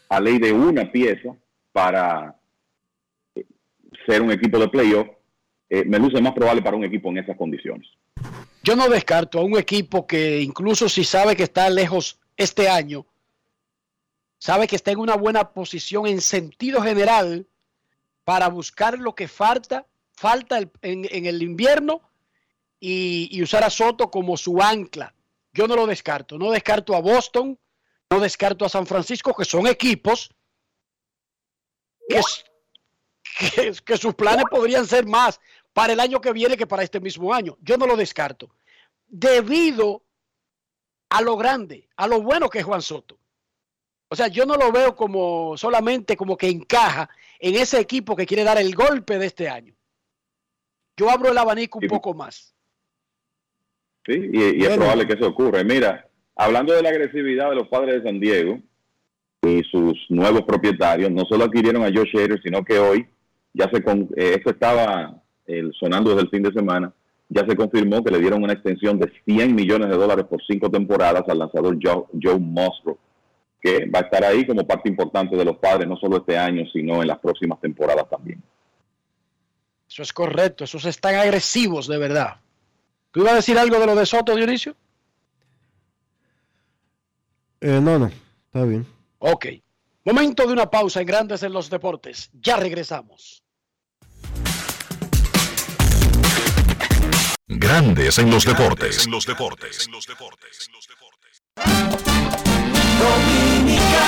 a 0.10 0.20
ley 0.20 0.40
de 0.40 0.52
una 0.52 0.92
pieza 0.92 1.36
para 1.72 2.36
ser 4.08 4.24
un 4.24 4.32
equipo 4.32 4.58
de 4.58 4.68
playoff 4.68 5.08
eh, 5.70 5.86
me 5.86 6.00
luce 6.00 6.20
más 6.20 6.34
probable 6.34 6.64
para 6.64 6.76
un 6.76 6.84
equipo 6.84 7.10
en 7.10 7.20
esas 7.20 7.38
condiciones. 7.38 7.88
Yo 8.64 8.76
no 8.76 8.90
descarto 8.90 9.38
a 9.38 9.44
un 9.44 9.60
equipo 9.60 10.08
que 10.08 10.42
incluso 10.42 10.90
si 10.90 11.04
sabe 11.04 11.36
que 11.36 11.44
está 11.44 11.70
lejos 11.70 12.20
este 12.36 12.68
año, 12.68 13.06
sabe 14.40 14.66
que 14.66 14.76
está 14.76 14.90
en 14.90 14.98
una 14.98 15.16
buena 15.16 15.52
posición 15.52 16.08
en 16.08 16.20
sentido 16.20 16.82
general 16.82 17.46
para 18.32 18.48
buscar 18.48 18.98
lo 18.98 19.14
que 19.14 19.28
falta, 19.28 19.86
falta 20.14 20.58
en, 20.82 21.26
el 21.26 21.44
invierno 21.44 22.00
y, 22.80 23.44
usar 23.44 23.66
a 23.66 23.70
Soto 23.70 24.10
como 24.10 24.38
su 24.38 24.62
ancla. 24.62 25.14
Yo 25.52 25.68
no 25.68 25.76
lo 25.76 25.86
descarto. 25.86 26.38
No 26.38 26.50
descarto 26.50 26.96
a 26.96 27.02
Boston, 27.02 27.60
no 28.10 28.20
descarto 28.22 28.64
a 28.64 28.70
San 28.70 28.88
Francisco, 28.88 29.36
que 29.36 29.44
son 29.44 29.68
equipos 29.68 30.34
que, 33.38 33.74
que 33.84 33.98
sus 33.98 34.16
planes 34.16 34.46
podrían 34.50 34.88
ser 34.88 35.06
más 35.06 35.42
para 35.74 35.92
el 35.92 36.00
año 36.00 36.22
que 36.22 36.32
viene 36.32 36.56
que 36.56 36.66
para 36.66 36.84
este 36.84 37.02
mismo 37.02 37.34
año. 37.34 37.58
Yo 37.60 37.76
no 37.76 37.86
lo 37.86 37.98
descarto. 37.98 38.56
Debido 39.08 40.06
a 41.10 41.22
lo 41.22 41.36
grande, 41.36 41.90
a 41.98 42.08
lo 42.08 42.22
bueno 42.22 42.50
que 42.50 42.60
es 42.60 42.66
Juan 42.66 42.82
Soto. 42.82 43.20
O 44.14 44.16
sea, 44.16 44.28
yo 44.28 44.46
no 44.46 44.56
lo 44.58 44.74
veo 44.74 44.94
como 44.94 45.56
solamente 45.56 46.18
como 46.18 46.36
que 46.36 46.50
encaja 46.50 47.10
en 47.40 47.56
ese 47.56 47.80
equipo 47.80 48.14
que 48.14 48.26
quiere 48.26 48.44
dar 48.44 48.58
el 48.58 48.76
golpe 48.76 49.18
de 49.18 49.28
este 49.28 49.48
año. 49.48 49.74
Yo 50.98 51.10
abro 51.10 51.32
el 51.32 51.38
abanico 51.38 51.80
un 51.82 51.88
poco 51.88 52.14
más. 52.14 52.54
¿sí? 54.06 54.30
Y, 54.34 54.62
y 54.62 54.66
es 54.66 54.76
probable 54.76 55.08
que 55.08 55.14
eso 55.14 55.28
ocurra. 55.28 55.64
Mira, 55.64 56.10
hablando 56.36 56.74
de 56.74 56.84
la 56.84 56.90
agresividad 56.90 57.52
de 57.52 57.56
los 57.56 57.70
padres 57.70 57.96
de 57.96 58.04
San 58.04 58.20
Diego 58.20 58.60
y 59.44 59.64
sus 59.72 59.98
nuevos 60.10 60.42
propietarios, 60.42 61.10
no 61.10 61.24
solo 61.24 61.46
adquirieron 61.46 61.84
a 61.84 61.88
Josh 61.88 62.14
Hader, 62.14 62.42
sino 62.44 62.66
que 62.66 62.80
hoy 62.80 63.08
ya 63.54 63.70
se 63.72 63.82
con, 63.82 64.10
eh, 64.18 64.36
esto 64.36 64.50
estaba 64.50 65.24
eh, 65.48 65.70
sonando 65.80 66.10
desde 66.10 66.24
el 66.24 66.30
fin 66.30 66.44
de 66.44 66.52
semana, 66.52 66.94
ya 67.30 67.46
se 67.48 67.56
confirmó 67.56 68.04
que 68.04 68.12
le 68.12 68.20
dieron 68.20 68.44
una 68.44 68.52
extensión 68.52 69.00
de 69.00 69.10
100 69.24 69.56
millones 69.56 69.88
de 69.88 69.96
dólares 69.96 70.26
por 70.30 70.44
cinco 70.46 70.70
temporadas 70.70 71.24
al 71.30 71.40
lanzador 71.40 71.78
Joe, 71.82 72.04
Joe 72.22 72.38
Musgrove, 72.38 73.00
que 73.62 73.86
va 73.86 74.00
a 74.00 74.02
estar 74.04 74.24
ahí 74.24 74.46
como 74.46 74.66
parte 74.66 74.90
importante 74.90 75.36
de 75.36 75.46
los 75.46 75.58
padres, 75.58 75.88
no 75.88 75.96
solo 75.96 76.18
este 76.18 76.38
año, 76.38 76.66
sino 76.72 77.02
en 77.02 77.08
las 77.08 77.20
próximas 77.20 77.60
temporadas 77.60 78.10
también. 78.10 78.42
Eso 79.90 80.02
es 80.02 80.14
correcto, 80.14 80.64
esos 80.64 80.86
están 80.86 81.16
agresivos 81.16 81.88
de 81.88 81.98
verdad. 81.98 82.38
¿Tú 83.12 83.22
ibas 83.22 83.34
a 83.34 83.36
decir 83.38 83.58
algo 83.60 83.78
de 83.80 83.86
lo 83.86 83.96
de 83.96 84.06
Soto, 84.06 84.36
Dionisio? 84.36 84.76
Eh, 87.60 87.80
no, 87.82 88.00
no, 88.00 88.08
está 88.08 88.64
bien. 88.66 88.88
Ok. 89.20 89.48
Momento 90.04 90.48
de 90.48 90.54
una 90.54 90.70
pausa 90.70 91.02
en 91.02 91.08
Grandes 91.08 91.44
en 91.44 91.54
los 91.54 91.70
Deportes. 91.70 92.32
Ya 92.42 92.58
regresamos. 92.58 93.44
Grandes 97.48 98.18
en 98.18 98.32
los 98.32 98.46
deportes. 98.46 99.06
los 99.08 99.26
deportes. 99.26 99.90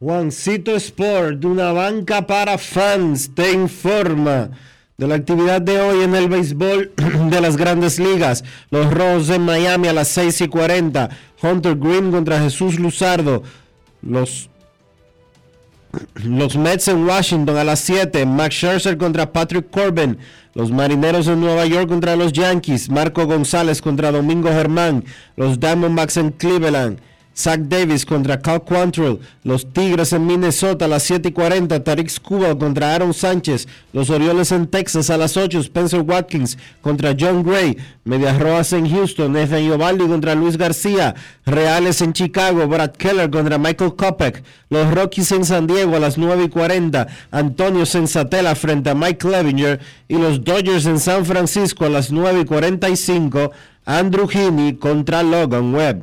Juancito 0.00 0.76
Sport, 0.76 1.44
una 1.44 1.72
banca 1.72 2.24
para 2.24 2.56
fans, 2.56 3.34
te 3.34 3.52
informa 3.52 4.50
de 4.96 5.08
la 5.08 5.16
actividad 5.16 5.60
de 5.60 5.80
hoy 5.80 6.04
en 6.04 6.14
el 6.14 6.28
béisbol 6.28 6.92
de 7.30 7.40
las 7.40 7.56
grandes 7.56 7.98
ligas. 7.98 8.44
Los 8.70 8.94
Rojos 8.94 9.28
en 9.30 9.42
Miami 9.42 9.88
a 9.88 9.92
las 9.92 10.06
6 10.06 10.42
y 10.42 10.48
40. 10.48 11.08
Hunter 11.42 11.74
Green 11.74 12.12
contra 12.12 12.38
Jesús 12.40 12.78
Luzardo. 12.78 13.42
Los, 14.00 14.48
los 16.14 16.56
Mets 16.56 16.86
en 16.86 17.04
Washington 17.04 17.56
a 17.56 17.64
las 17.64 17.80
7. 17.80 18.24
Max 18.24 18.54
Scherzer 18.54 18.98
contra 18.98 19.32
Patrick 19.32 19.68
Corbin. 19.68 20.16
Los 20.54 20.70
Marineros 20.70 21.26
en 21.26 21.40
Nueva 21.40 21.66
York 21.66 21.88
contra 21.88 22.14
los 22.14 22.32
Yankees. 22.32 22.88
Marco 22.88 23.26
González 23.26 23.82
contra 23.82 24.12
Domingo 24.12 24.48
Germán. 24.48 25.04
Los 25.34 25.58
Diamondbacks 25.58 26.18
en 26.18 26.30
Cleveland. 26.30 27.00
Zach 27.38 27.60
Davis 27.60 28.04
contra 28.04 28.40
Cal 28.40 28.64
Quantrill, 28.64 29.20
los 29.44 29.72
Tigres 29.72 30.12
en 30.12 30.26
Minnesota 30.26 30.86
a 30.86 30.88
las 30.88 31.04
7 31.04 31.28
y 31.28 31.32
40, 31.32 31.84
Tariq 31.84 32.08
Skubal 32.08 32.58
contra 32.58 32.92
Aaron 32.92 33.14
Sánchez, 33.14 33.68
los 33.92 34.10
Orioles 34.10 34.50
en 34.50 34.66
Texas 34.66 35.08
a 35.08 35.16
las 35.16 35.36
8, 35.36 35.60
Spencer 35.60 36.00
Watkins 36.00 36.58
contra 36.80 37.14
John 37.16 37.44
Gray, 37.44 37.78
Medias 38.02 38.40
Rojas 38.40 38.72
en 38.72 38.90
Houston, 38.90 39.32
Nathan 39.32 39.62
Iovaldi 39.62 40.08
contra 40.08 40.34
Luis 40.34 40.56
García, 40.56 41.14
Reales 41.46 42.02
en 42.02 42.12
Chicago, 42.12 42.66
Brad 42.66 42.90
Keller 42.90 43.30
contra 43.30 43.56
Michael 43.56 43.94
Kopech, 43.94 44.42
los 44.68 44.92
Rockies 44.92 45.30
en 45.30 45.44
San 45.44 45.68
Diego 45.68 45.94
a 45.94 46.00
las 46.00 46.18
9 46.18 46.46
y 46.46 46.48
40, 46.48 47.06
Antonio 47.30 47.86
Sensatela 47.86 48.56
frente 48.56 48.90
a 48.90 48.96
Mike 48.96 49.18
Clevinger 49.18 49.78
y 50.08 50.18
los 50.18 50.42
Dodgers 50.42 50.86
en 50.86 50.98
San 50.98 51.24
Francisco 51.24 51.84
a 51.84 51.88
las 51.88 52.10
9 52.10 52.40
y 52.40 52.44
45, 52.46 53.52
Andrew 53.84 54.26
Heaney 54.28 54.74
contra 54.74 55.22
Logan 55.22 55.72
Webb. 55.72 56.02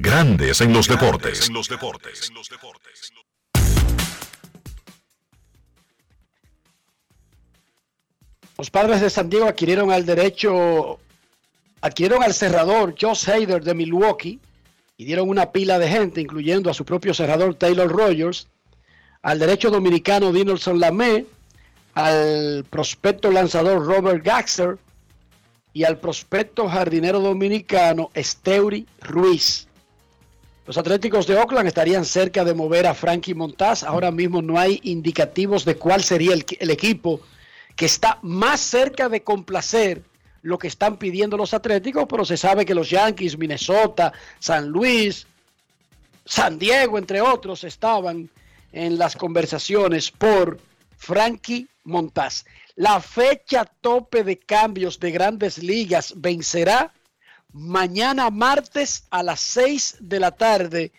Grandes 0.00 0.60
en 0.60 0.72
los 0.72 0.88
deportes. 0.88 1.50
Los 8.56 8.70
padres 8.70 9.00
de 9.00 9.10
San 9.10 9.28
Diego 9.28 9.46
adquirieron 9.46 9.92
al 9.92 10.04
derecho, 10.04 10.98
adquirieron 11.80 12.22
al 12.22 12.34
cerrador 12.34 12.94
Josh 13.00 13.30
Hader 13.30 13.62
de 13.62 13.74
Milwaukee 13.74 14.40
y 14.96 15.04
dieron 15.04 15.28
una 15.28 15.52
pila 15.52 15.78
de 15.78 15.88
gente, 15.88 16.20
incluyendo 16.20 16.70
a 16.70 16.74
su 16.74 16.84
propio 16.84 17.14
cerrador 17.14 17.54
Taylor 17.54 17.88
Rogers, 17.88 18.48
al 19.22 19.38
derecho 19.38 19.70
dominicano 19.70 20.32
Dinelson 20.32 20.80
Lamé, 20.80 21.26
al 21.94 22.64
prospecto 22.68 23.30
lanzador 23.30 23.84
Robert 23.86 24.24
Gaxer 24.24 24.78
y 25.72 25.84
al 25.84 25.98
prospecto 25.98 26.68
jardinero 26.68 27.20
dominicano 27.20 28.10
Steuri 28.16 28.86
Ruiz. 29.00 29.67
Los 30.68 30.76
Atléticos 30.76 31.26
de 31.26 31.34
Oakland 31.34 31.66
estarían 31.66 32.04
cerca 32.04 32.44
de 32.44 32.52
mover 32.52 32.86
a 32.86 32.92
Frankie 32.92 33.32
Montaz. 33.32 33.82
Ahora 33.84 34.10
mismo 34.10 34.42
no 34.42 34.58
hay 34.58 34.80
indicativos 34.82 35.64
de 35.64 35.76
cuál 35.76 36.04
sería 36.04 36.34
el, 36.34 36.70
equipo 36.70 37.22
que 37.74 37.86
está 37.86 38.18
más 38.20 38.60
cerca 38.60 39.08
de 39.08 39.22
complacer 39.22 40.02
lo 40.42 40.58
que 40.58 40.68
están 40.68 40.98
pidiendo 40.98 41.38
los 41.38 41.54
Atléticos, 41.54 42.04
pero 42.06 42.22
se 42.26 42.36
sabe 42.36 42.66
que 42.66 42.74
los 42.74 42.90
Yankees, 42.90 43.38
Minnesota, 43.38 44.12
San 44.40 44.68
Luis, 44.68 45.26
San 46.26 46.58
Diego, 46.58 46.98
entre 46.98 47.22
otros, 47.22 47.64
estaban 47.64 48.28
en 48.70 48.98
las 48.98 49.16
conversaciones 49.16 50.10
por 50.10 50.58
Frankie 50.98 51.66
Montaz. 51.84 52.44
La 52.74 53.00
fecha 53.00 53.64
tope 53.64 54.22
de 54.22 54.38
cambios 54.38 55.00
de 55.00 55.12
grandes 55.12 55.62
ligas 55.62 56.12
vencerá 56.14 56.92
mañana 57.52 58.30
martes 58.30 59.04
a 59.10 59.22
las 59.22 59.40
6 59.40 59.96
de 60.00 60.20
la 60.20 60.32
tarde, 60.32 60.92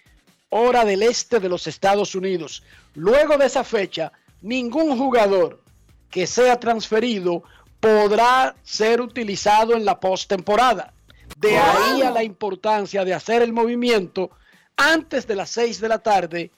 hora 0.50 0.84
del 0.86 1.04
este 1.04 1.40
de 1.40 1.50
los 1.50 1.68
Estados 1.68 2.16
Unidos. 2.16 2.64
Luego 2.96 3.38
de 3.38 3.46
esa 3.46 3.64
fecha, 3.64 4.12
ningún 4.42 4.98
jugador 4.98 5.62
que 6.10 6.26
sea 6.26 6.60
transferido 6.60 7.44
podrá 7.80 8.56
ser 8.64 9.02
utilizado 9.02 9.74
en 9.74 9.86
la 9.86 10.00
postemporada. 10.00 10.94
De 11.38 11.58
ahí 11.58 12.02
a 12.02 12.12
la 12.12 12.24
importancia 12.24 13.06
de 13.06 13.14
hacer 13.14 13.42
el 13.42 13.54
movimiento 13.54 14.32
antes 14.76 15.28
de 15.28 15.36
las 15.36 15.52
6 15.52 15.80
de 15.80 15.88
la 15.88 16.00
tarde 16.00 16.52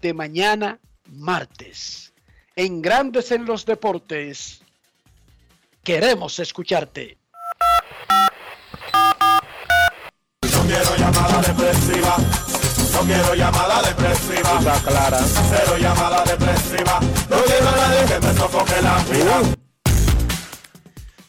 de 0.00 0.12
mañana 0.12 0.78
martes. 1.12 2.12
En 2.56 2.82
Grandes 2.82 3.30
en 3.30 3.44
los 3.44 3.64
Deportes, 3.64 4.60
queremos 5.84 6.38
escucharte. 6.38 7.18
Llamada 11.16 11.40
depresiva. 11.40 12.16
No 12.92 13.00
quiero 13.00 13.34
llamada 13.34 13.82
depresiva. 13.82 14.58
Está 14.58 14.74
clara. 14.86 15.18
Cero 15.48 15.78
llamada 15.80 16.22
depresiva. 16.24 17.00
No 17.30 17.36
quiero 17.42 17.68
a 17.68 17.76
nadie 17.76 18.04
que 18.06 18.20
me 18.20 18.34
sofoque 18.34 18.82
la 18.82 19.02
vida. 19.10 19.40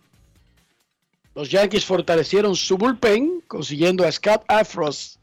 Los 1.33 1.49
Yankees 1.49 1.85
fortalecieron 1.85 2.55
su 2.55 2.77
bullpen, 2.77 3.41
consiguiendo 3.47 4.05
a 4.05 4.11
Scott 4.11 4.43
Afros 4.47 5.17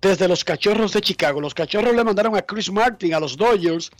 desde 0.00 0.26
los 0.26 0.44
Cachorros 0.44 0.92
de 0.92 1.00
Chicago. 1.00 1.40
Los 1.40 1.54
Cachorros 1.54 1.94
le 1.94 2.02
mandaron 2.04 2.34
a 2.36 2.42
Chris 2.42 2.72
Martin 2.72 3.14
a 3.14 3.20
los 3.20 3.36
Dodgers 3.36 3.92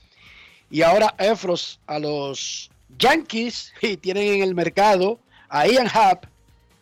y 0.70 0.82
ahora 0.82 1.14
Afros 1.18 1.80
a 1.86 1.98
los 1.98 2.70
Yankees 2.98 3.72
y 3.82 3.96
tienen 3.96 4.34
en 4.34 4.42
el 4.42 4.54
mercado 4.54 5.18
a 5.48 5.66
Ian 5.66 5.88
Happ 5.92 6.24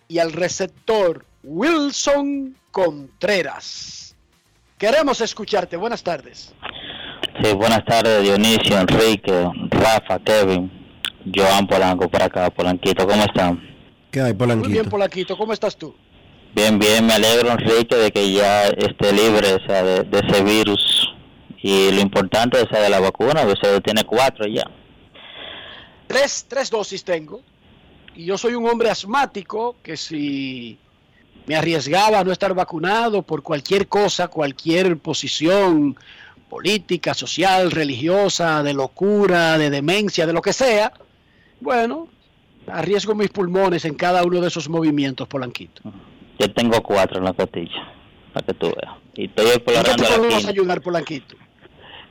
y 0.09 0.19
al 0.19 0.32
receptor 0.32 1.24
Wilson 1.43 2.56
Contreras. 2.70 4.15
Queremos 4.78 5.20
escucharte. 5.20 5.77
Buenas 5.77 6.02
tardes. 6.02 6.55
Sí, 7.43 7.52
buenas 7.55 7.85
tardes, 7.85 8.23
Dionisio, 8.23 8.78
Enrique, 8.78 9.48
Rafa, 9.70 10.19
Kevin, 10.20 10.70
Joan 11.35 11.66
Polanco 11.66 12.09
por 12.09 12.23
acá, 12.23 12.51
Polanquito, 12.51 13.06
¿cómo 13.06 13.23
están? 13.23 13.60
¿Qué 14.10 14.20
hay, 14.20 14.35
Muy 14.35 14.73
bien, 14.73 14.89
Polanquito? 14.89 15.36
¿Cómo 15.36 15.52
estás 15.52 15.77
tú? 15.77 15.94
Bien, 16.55 16.78
bien, 16.78 17.06
me 17.06 17.12
alegro, 17.12 17.51
Enrique, 17.52 17.94
de 17.94 18.10
que 18.10 18.32
ya 18.32 18.69
esté 18.69 19.12
libre 19.12 19.55
o 19.55 19.66
sea, 19.66 19.82
de, 19.82 20.02
de 20.02 20.19
ese 20.19 20.43
virus. 20.43 21.07
Y 21.62 21.90
lo 21.90 22.01
importante 22.01 22.60
es 22.60 22.68
de 22.70 22.89
la 22.89 23.01
vacuna, 23.01 23.43
usted 23.43 23.82
tiene 23.82 24.05
cuatro 24.05 24.47
ya. 24.47 24.64
Tres, 26.06 26.47
tres 26.48 26.70
dosis 26.70 27.05
tengo. 27.05 27.43
Y 28.14 28.24
yo 28.24 28.39
soy 28.39 28.55
un 28.55 28.68
hombre 28.68 28.90
asmático 28.90 29.76
que 29.82 29.97
si 29.97 30.78
me 31.47 31.56
arriesgaba 31.56 32.20
a 32.20 32.24
no 32.24 32.32
estar 32.32 32.55
vacunado 32.55 33.22
por 33.22 33.43
cualquier 33.43 33.89
cosa, 33.89 34.28
cualquier 34.28 34.98
posición 34.98 35.97
política, 36.48 37.14
social, 37.14 37.70
religiosa, 37.70 38.62
de 38.62 38.74
locura, 38.74 39.59
de 39.59 39.70
demencia, 39.70 40.26
de 40.26 40.32
lo 40.32 40.43
que 40.43 40.52
sea, 40.52 40.93
bueno, 41.60 42.09
arriesgo 42.66 43.14
mis 43.14 43.30
pulmones 43.30 43.85
en 43.85 43.94
cada 43.94 44.22
uno 44.24 44.40
de 44.40 44.48
esos 44.48 44.68
movimientos, 44.68 45.28
Polanquito. 45.28 45.82
Yo 46.39 46.52
tengo 46.52 46.82
cuatro 46.82 47.18
en 47.18 47.24
la 47.24 47.32
costilla, 47.32 47.93
para 48.32 48.47
que 48.47 48.55
tú 48.55 48.66
veas. 48.66 48.97
Y 49.14 49.26
estoy 49.26 49.47
¿En 49.47 49.52
qué 49.52 49.59
te 49.59 49.72
explorando 49.72 50.05
podemos 50.05 50.47
ayudar, 50.47 50.80
Polanquito? 50.80 51.36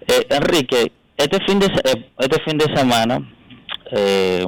Eh, 0.08 0.26
Enrique, 0.30 0.92
este 1.18 1.40
fin 1.46 1.60
de 1.60 1.66
eh, 1.68 2.10
este 2.20 2.42
fin 2.44 2.58
de 2.58 2.66
semana 2.76 3.20
eh, 3.92 4.46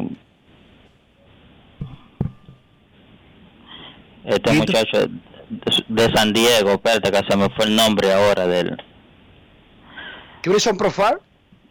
este 4.25 4.51
muchacho 4.53 5.07
de, 5.07 5.09
de 5.87 6.13
San 6.13 6.31
Diego, 6.33 6.71
espérate 6.71 7.11
que 7.11 7.21
se 7.29 7.37
me 7.37 7.49
fue 7.49 7.65
el 7.65 7.75
nombre 7.75 8.11
ahora 8.13 8.47
del 8.47 8.77
¿Grison 10.43 10.77
Profar? 10.77 11.19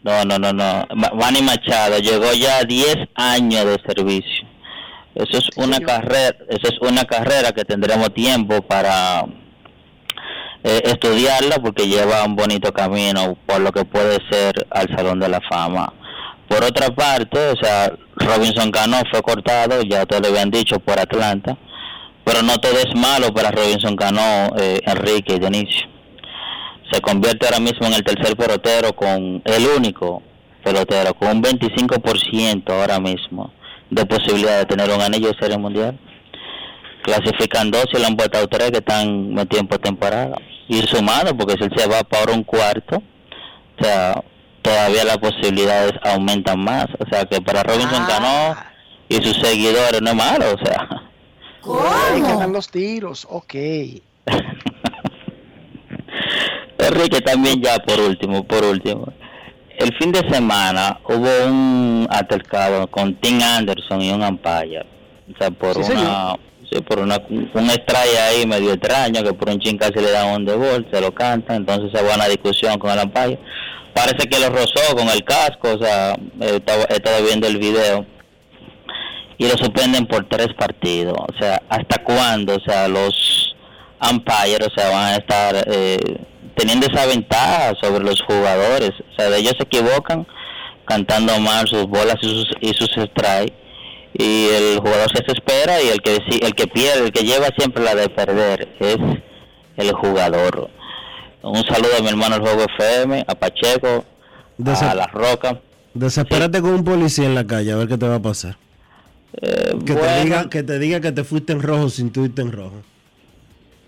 no, 0.03 0.25
no, 0.25 0.39
no, 0.39 0.53
no, 0.53 0.87
Ma- 0.95 1.13
Manny 1.15 1.43
Machado 1.43 1.99
llegó 1.99 2.33
ya 2.33 2.59
a 2.59 2.65
10 2.65 2.97
años 3.15 3.65
de 3.65 3.77
servicio. 3.87 4.47
Eso 5.15 5.39
es 5.39 5.49
una 5.57 5.81
carrera, 5.81 6.37
eso 6.49 6.69
es 6.69 6.79
una 6.81 7.05
carrera 7.05 7.53
que 7.53 7.65
tendremos 7.65 8.13
tiempo 8.15 8.63
para 8.63 9.25
eh, 10.65 10.83
estudiarla 10.85 11.57
porque 11.63 11.87
lleva 11.87 12.25
un 12.25 12.35
bonito 12.35 12.73
camino 12.73 13.37
por 13.47 13.61
lo 13.61 13.71
que 13.73 13.85
puede 13.85 14.19
ser 14.31 14.67
al 14.71 14.89
Salón 14.95 15.21
de 15.21 15.29
la 15.29 15.41
Fama. 15.49 15.93
Por 16.49 16.65
otra 16.65 16.89
parte, 16.89 17.39
o 17.51 17.57
sea, 17.63 17.93
Robinson 18.17 18.71
Cano 18.71 18.97
fue 19.11 19.23
cortado, 19.23 19.83
ya 19.83 20.07
te 20.07 20.19
lo 20.19 20.29
habían 20.29 20.51
dicho, 20.51 20.79
por 20.81 20.99
Atlanta, 20.99 21.57
pero 22.25 22.43
no 22.43 22.59
todo 22.59 22.79
es 22.79 22.95
malo 22.95 23.33
para 23.33 23.51
Robinson 23.51 23.97
Cano, 23.97 24.51
eh, 24.59 24.81
Enrique 24.87 25.35
y 25.35 25.39
Dionisio. 25.39 25.87
Se 26.91 27.01
convierte 27.03 27.47
ahora 27.47 27.61
mismo 27.61 27.87
en 27.87 27.95
el 27.95 28.03
tercer 28.03 28.35
pelotero 28.35 28.95
con 28.95 29.43
el 29.45 29.67
único 29.77 30.23
pelotero, 30.65 31.15
con 31.15 31.29
un 31.37 31.43
25% 31.43 32.71
ahora 32.71 32.99
mismo 32.99 33.53
de 33.91 34.07
posibilidad 34.07 34.59
de 34.59 34.67
tener 34.67 34.91
un 34.91 35.01
anillo 35.01 35.29
de 35.29 35.39
serie 35.39 35.59
mundial 35.59 35.99
clasifican 37.09 37.71
dos 37.71 37.87
y 37.93 37.99
le 37.99 38.07
han 38.07 38.17
votado 38.17 38.47
tres 38.49 38.71
que 38.71 38.79
están 38.79 39.33
metidos 39.33 39.63
en 39.63 39.69
postemporada. 39.69 40.37
Y 40.69 40.83
sumando, 40.83 41.37
porque 41.37 41.55
si 41.55 41.65
él 41.65 41.73
se 41.75 41.89
va 41.89 42.05
para 42.05 42.33
un 42.33 42.45
cuarto, 42.45 43.03
o 43.79 43.85
sea, 43.85 44.23
todavía 44.61 45.05
las 45.05 45.19
posibilidades 45.19 45.93
aumentan 46.03 46.61
más. 46.61 46.87
O 46.99 47.09
sea, 47.11 47.25
que 47.25 47.41
para 47.41 47.63
Robinson 47.63 48.05
Cano 48.07 48.57
y 49.09 49.15
sus 49.17 49.39
seguidores 49.39 50.03
no 50.03 50.11
es 50.11 50.17
malo, 50.17 50.45
o 50.55 50.65
sea. 50.65 50.87
Ahí 52.13 52.21
quedan 52.21 52.53
los 52.53 52.71
tiros, 52.71 53.27
ok. 53.31 53.55
Enrique 56.79 57.21
también 57.23 57.63
ya 57.63 57.79
por 57.79 57.99
último, 58.01 58.45
por 58.45 58.65
último. 58.65 59.11
El 59.79 59.97
fin 59.97 60.13
de 60.13 60.29
semana 60.31 60.99
hubo 61.09 61.47
un 61.47 62.07
altercado 62.11 62.87
con 62.89 63.15
Tim 63.17 63.41
Anderson 63.43 64.03
y 64.03 64.11
un 64.11 64.23
umpire. 64.23 64.85
O 65.33 65.39
sea, 65.39 65.51
por 65.51 65.83
Sí, 65.85 65.93
una 65.93 66.35
sí, 66.71 66.81
por 66.83 67.01
una 67.01 67.17
un 67.29 67.71
strike 67.71 68.19
ahí 68.29 68.47
medio 68.47 68.73
extraño 68.73 69.23
que 69.23 69.33
por 69.33 69.49
un 69.49 69.59
chin 69.59 69.79
casi 69.79 69.95
le 69.95 70.11
dan 70.11 70.29
un 70.29 70.45
gol, 70.45 70.87
se 70.93 71.01
lo 71.01 71.13
cantan, 71.13 71.57
entonces 71.57 71.91
se 71.93 72.03
va 72.03 72.13
a 72.13 72.17
una 72.17 72.29
discusión 72.29 72.79
con 72.79 72.91
el 72.91 73.05
umpire. 73.05 73.39
Parece 73.95 74.29
que 74.29 74.39
lo 74.39 74.51
rozó 74.51 74.97
con 74.97 75.09
el 75.09 75.25
casco, 75.25 75.75
o 75.75 75.83
sea, 75.83 76.13
eh, 76.41 76.57
estaba, 76.57 76.85
estaba 76.85 77.21
viendo 77.21 77.47
el 77.49 77.59
video 77.59 78.07
y 79.39 79.45
lo 79.45 79.57
suspenden 79.57 80.07
por 80.07 80.29
tres 80.29 80.49
partidos. 80.57 81.17
O 81.17 81.39
sea, 81.39 81.63
¿hasta 81.69 82.03
cuándo? 82.03 82.57
O 82.57 82.61
sea, 82.61 82.89
los 82.89 83.57
umpires, 84.11 84.69
o 84.69 84.81
sea, 84.81 84.91
van 84.91 85.15
a 85.15 85.17
estar 85.17 85.65
eh, 85.67 85.99
teniendo 86.57 86.87
esa 86.87 87.07
ventaja 87.07 87.73
sobre 87.81 88.05
los 88.05 88.21
jugadores. 88.23 88.91
O 88.91 89.15
sea, 89.17 89.37
ellos 89.37 89.55
se 89.57 89.65
equivocan 89.65 90.27
cantando 90.85 91.39
mal 91.39 91.67
sus 91.69 91.87
bolas 91.87 92.17
y 92.23 92.29
sus, 92.29 92.49
y 92.61 92.69
sus 92.75 92.91
strikes. 92.91 93.68
Y 94.15 94.47
el 94.49 94.79
jugador 94.79 95.09
se 95.15 95.23
desespera 95.23 95.83
y 95.83 95.89
el 95.89 96.01
que 96.01 96.17
el 96.43 96.55
que 96.55 96.67
pierde, 96.67 97.07
el 97.07 97.13
que 97.13 97.25
lleva 97.25 97.49
siempre 97.57 97.85
la 97.85 97.95
de 97.95 98.09
perder 98.09 98.69
es 98.81 98.97
el 99.77 99.93
jugador. 99.93 100.71
Un 101.43 101.63
saludo 101.65 101.91
a 101.99 102.03
mi 102.03 102.09
hermano 102.09 102.37
el 102.37 102.41
Juego 102.43 102.65
FM, 102.79 103.25
a 103.27 103.35
Pacheco, 103.35 104.05
a 104.67 104.73
ese- 104.73 104.95
La 104.95 105.07
Roca. 105.07 105.61
Desespérate 105.95 106.61
con 106.61 106.71
un 106.71 106.85
policía 106.85 107.27
en 107.27 107.35
la 107.35 107.47
calle 107.47 107.73
a 107.73 107.77
ver 107.77 107.89
qué 107.89 107.97
te 107.99 108.09
va 108.09 108.17
a 108.17 108.23
pasar. 108.23 108.57
Eh, 109.41 109.77
Que, 109.87 109.95
te 109.95 110.25
diga, 110.25 110.49
que 110.49 110.63
te 110.63 110.79
diga 110.79 111.01
que 111.01 111.13
te 111.13 111.23
fuiste 111.23 111.53
en 111.53 111.61
rojo 111.63 111.89
sin 111.91 112.11
tú 112.11 112.25
irte 112.25 112.43
en 112.43 112.51
rojo. 112.53 112.83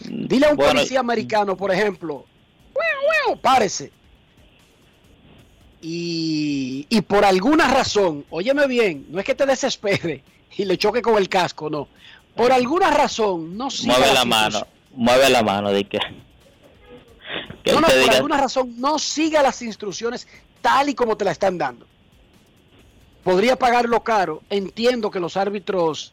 Dile 0.01 0.47
a 0.47 0.51
un 0.51 0.57
Bueno, 0.57 0.73
policía 0.75 1.01
americano, 1.01 1.57
por 1.57 1.73
ejemplo, 1.73 2.25
"Guau, 2.73 2.87
guau, 3.27 3.41
párese. 3.41 3.91
Y, 5.83 6.87
y 6.91 7.01
por 7.03 7.25
alguna 7.25 7.67
razón, 7.69 8.25
óyeme 8.31 8.67
bien, 8.67 9.07
no 9.11 9.19
es 9.19 9.25
que 9.25 9.35
te 9.35 9.47
desespere 9.47 10.23
y 10.57 10.65
le 10.65 10.77
choque 10.77 11.01
con 11.03 11.17
el 11.17 11.29
casco, 11.29 11.71
no. 11.71 11.89
Por 12.35 12.53
alguna 12.53 12.91
razón, 12.91 13.57
no 13.57 13.71
siga 13.71 13.97
Mueve 13.99 14.15
la 14.15 14.25
mano, 14.25 14.67
mueve 14.95 15.31
la 15.31 15.43
mano, 15.43 15.71
de 15.71 15.85
que. 15.85 15.99
que 17.65 17.73
No, 17.73 17.81
no, 17.81 17.87
por 17.89 17.97
diga- 17.97 18.17
alguna 18.17 18.37
razón 18.37 18.75
no 18.79 18.99
siga 18.99 19.43
las 19.43 19.63
instrucciones 19.63 20.29
tal 20.61 20.89
y 20.91 20.95
como 20.95 21.17
te 21.17 21.25
la 21.25 21.33
están 21.33 21.57
dando. 21.59 21.87
Podría 23.25 23.57
pagarlo 23.57 24.01
caro. 24.03 24.43
Entiendo 24.51 25.11
que 25.11 25.21
los 25.21 25.37
árbitros 25.37 26.13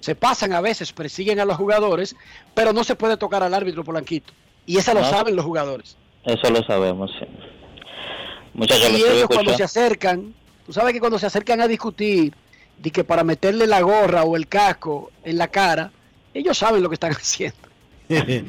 se 0.00 0.14
pasan 0.14 0.52
a 0.52 0.60
veces, 0.60 0.92
persiguen 0.92 1.40
a 1.40 1.44
los 1.44 1.56
jugadores, 1.56 2.14
pero 2.54 2.72
no 2.72 2.82
se 2.84 2.94
puede 2.96 3.16
tocar 3.16 3.42
al 3.42 3.54
árbitro 3.54 3.84
Polanquito. 3.84 4.32
Y 4.66 4.76
esa 4.76 4.94
lo 4.94 5.04
saben 5.04 5.34
los 5.36 5.44
jugadores. 5.44 5.96
Eso 6.24 6.50
lo 6.50 6.62
sabemos, 6.64 7.10
sí. 7.18 7.26
Muchachos, 8.54 8.90
Y 8.90 8.96
ellos 9.02 9.26
cuando 9.28 9.56
se 9.56 9.62
acercan, 9.64 10.34
tú 10.66 10.72
sabes 10.72 10.92
que 10.92 11.00
cuando 11.00 11.18
se 11.18 11.26
acercan 11.26 11.60
a 11.60 11.68
discutir, 11.68 12.34
de 12.78 12.90
que 12.90 13.04
para 13.04 13.24
meterle 13.24 13.66
la 13.66 13.80
gorra 13.80 14.24
o 14.24 14.36
el 14.36 14.48
casco 14.48 15.10
en 15.24 15.38
la 15.38 15.48
cara, 15.48 15.90
ellos 16.34 16.58
saben 16.58 16.82
lo 16.82 16.88
que 16.88 16.94
están 16.94 17.12
haciendo. 17.16 17.56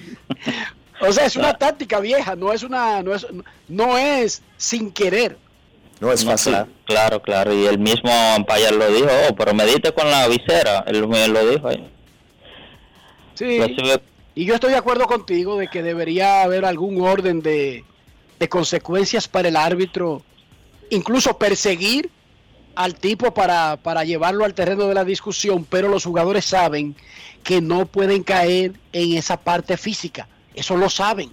O 1.01 1.11
sea, 1.11 1.25
es 1.25 1.35
una 1.35 1.53
táctica 1.53 1.99
vieja, 1.99 2.35
no 2.35 2.53
es 2.53 2.63
una, 2.63 3.01
no 3.03 3.13
es, 3.13 3.27
no 3.67 3.97
es 3.97 4.41
sin 4.55 4.89
querer. 4.91 5.38
No 5.99 6.11
es 6.13 6.23
No, 6.23 6.31
fácil. 6.31 6.53
claro, 6.53 6.69
claro, 6.85 7.21
claro. 7.21 7.53
Y 7.53 7.65
el 7.65 7.77
mismo 7.77 8.09
umpire 8.38 8.71
lo 8.71 8.89
dijo, 8.89 9.07
oh, 9.30 9.35
pero 9.35 9.53
medite 9.53 9.91
con 9.91 10.09
la 10.09 10.27
visera. 10.30 10.84
Él, 10.88 11.03
él 11.13 11.34
lo 11.34 11.49
dijo 11.49 11.67
ahí. 11.67 11.89
Sí. 13.34 13.57
Recibe- 13.59 14.01
Y 14.35 14.45
yo 14.45 14.53
estoy 14.55 14.71
de 14.71 14.77
acuerdo 14.77 15.05
contigo 15.07 15.57
de 15.57 15.67
que 15.67 15.84
debería 15.84 16.43
haber 16.43 16.63
algún 16.63 17.01
orden 17.01 17.41
de, 17.41 17.84
de 18.39 18.49
consecuencias 18.49 19.27
para 19.27 19.47
el 19.47 19.55
árbitro, 19.55 20.22
incluso 20.89 21.38
perseguir 21.38 22.10
al 22.76 22.95
tipo 22.95 23.34
para, 23.34 23.77
para 23.77 24.03
llevarlo 24.03 24.45
al 24.45 24.53
terreno 24.53 24.88
de 24.88 24.93
la 24.95 25.05
discusión, 25.05 25.65
pero 25.69 25.88
los 25.89 26.03
jugadores 26.05 26.45
saben 26.45 26.95
que 27.43 27.61
no 27.61 27.85
pueden 27.85 28.23
caer 28.23 28.73
en 28.91 29.14
esa 29.18 29.38
parte 29.38 29.77
física. 29.77 30.27
Eso 30.55 30.76
lo 30.77 30.89
saben. 30.89 31.31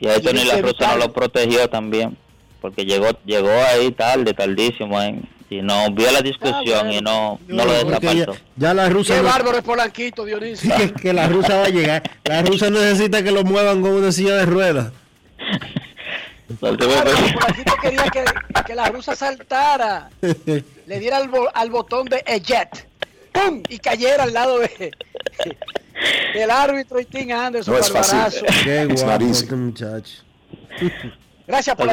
Y 0.00 0.06
ahí 0.08 0.18
Y 0.20 0.22
Tony 0.22 0.40
es 0.40 0.46
La 0.48 0.58
Russa 0.60 0.88
no 0.88 0.96
lo 0.98 1.12
protegió 1.12 1.68
también. 1.68 2.16
Porque 2.60 2.84
llegó 2.84 3.06
llegó 3.24 3.50
ahí 3.50 3.90
tarde, 3.92 4.34
tardísimo. 4.34 4.98
ahí, 4.98 5.20
y 5.50 5.62
no 5.62 5.90
vio 5.92 6.10
la 6.12 6.20
discusión 6.20 6.92
y 6.92 7.00
no, 7.00 7.38
no 7.48 7.64
lo 7.64 7.72
Porque 7.88 8.16
ya, 8.16 8.26
ya 8.56 8.74
la 8.74 8.88
rusa 8.90 9.14
Qué 9.14 9.22
no- 9.22 9.28
bárbaro 9.28 9.56
es 9.58 9.64
Polanquito, 9.64 10.24
Dionisio. 10.24 10.74
que, 10.76 10.92
que 11.02 11.12
la 11.14 11.28
rusa 11.28 11.56
va 11.56 11.64
a 11.64 11.68
llegar. 11.70 12.02
La 12.24 12.42
rusa 12.42 12.68
necesita 12.68 13.22
que 13.22 13.30
lo 13.30 13.44
muevan 13.44 13.80
con 13.80 13.92
una 13.92 14.12
silla 14.12 14.34
de 14.36 14.44
ruedas. 14.46 14.92
Claro, 16.60 16.78
quería 17.82 18.04
que, 18.04 18.24
que 18.66 18.74
la 18.74 18.88
rusa 18.88 19.14
saltara, 19.14 20.08
le 20.86 20.98
diera 20.98 21.18
al, 21.18 21.28
bo- 21.28 21.50
al 21.54 21.68
botón 21.70 22.06
de 22.08 22.22
eject, 22.26 22.86
¡pum! 23.32 23.62
y 23.68 23.78
cayera 23.78 24.22
al 24.24 24.32
lado 24.32 24.58
de, 24.60 24.90
del 26.32 26.50
árbitro 26.50 26.98
y 27.00 27.04
Tim 27.04 27.32
Anderson. 27.32 27.74
No 27.74 27.80
es 27.80 27.90
fácil. 27.92 28.42
Qué 28.64 28.86
guapo 28.86 29.24
este 29.26 29.54
muchacho. 29.54 30.22
Gracias 31.46 31.76
por 31.76 31.88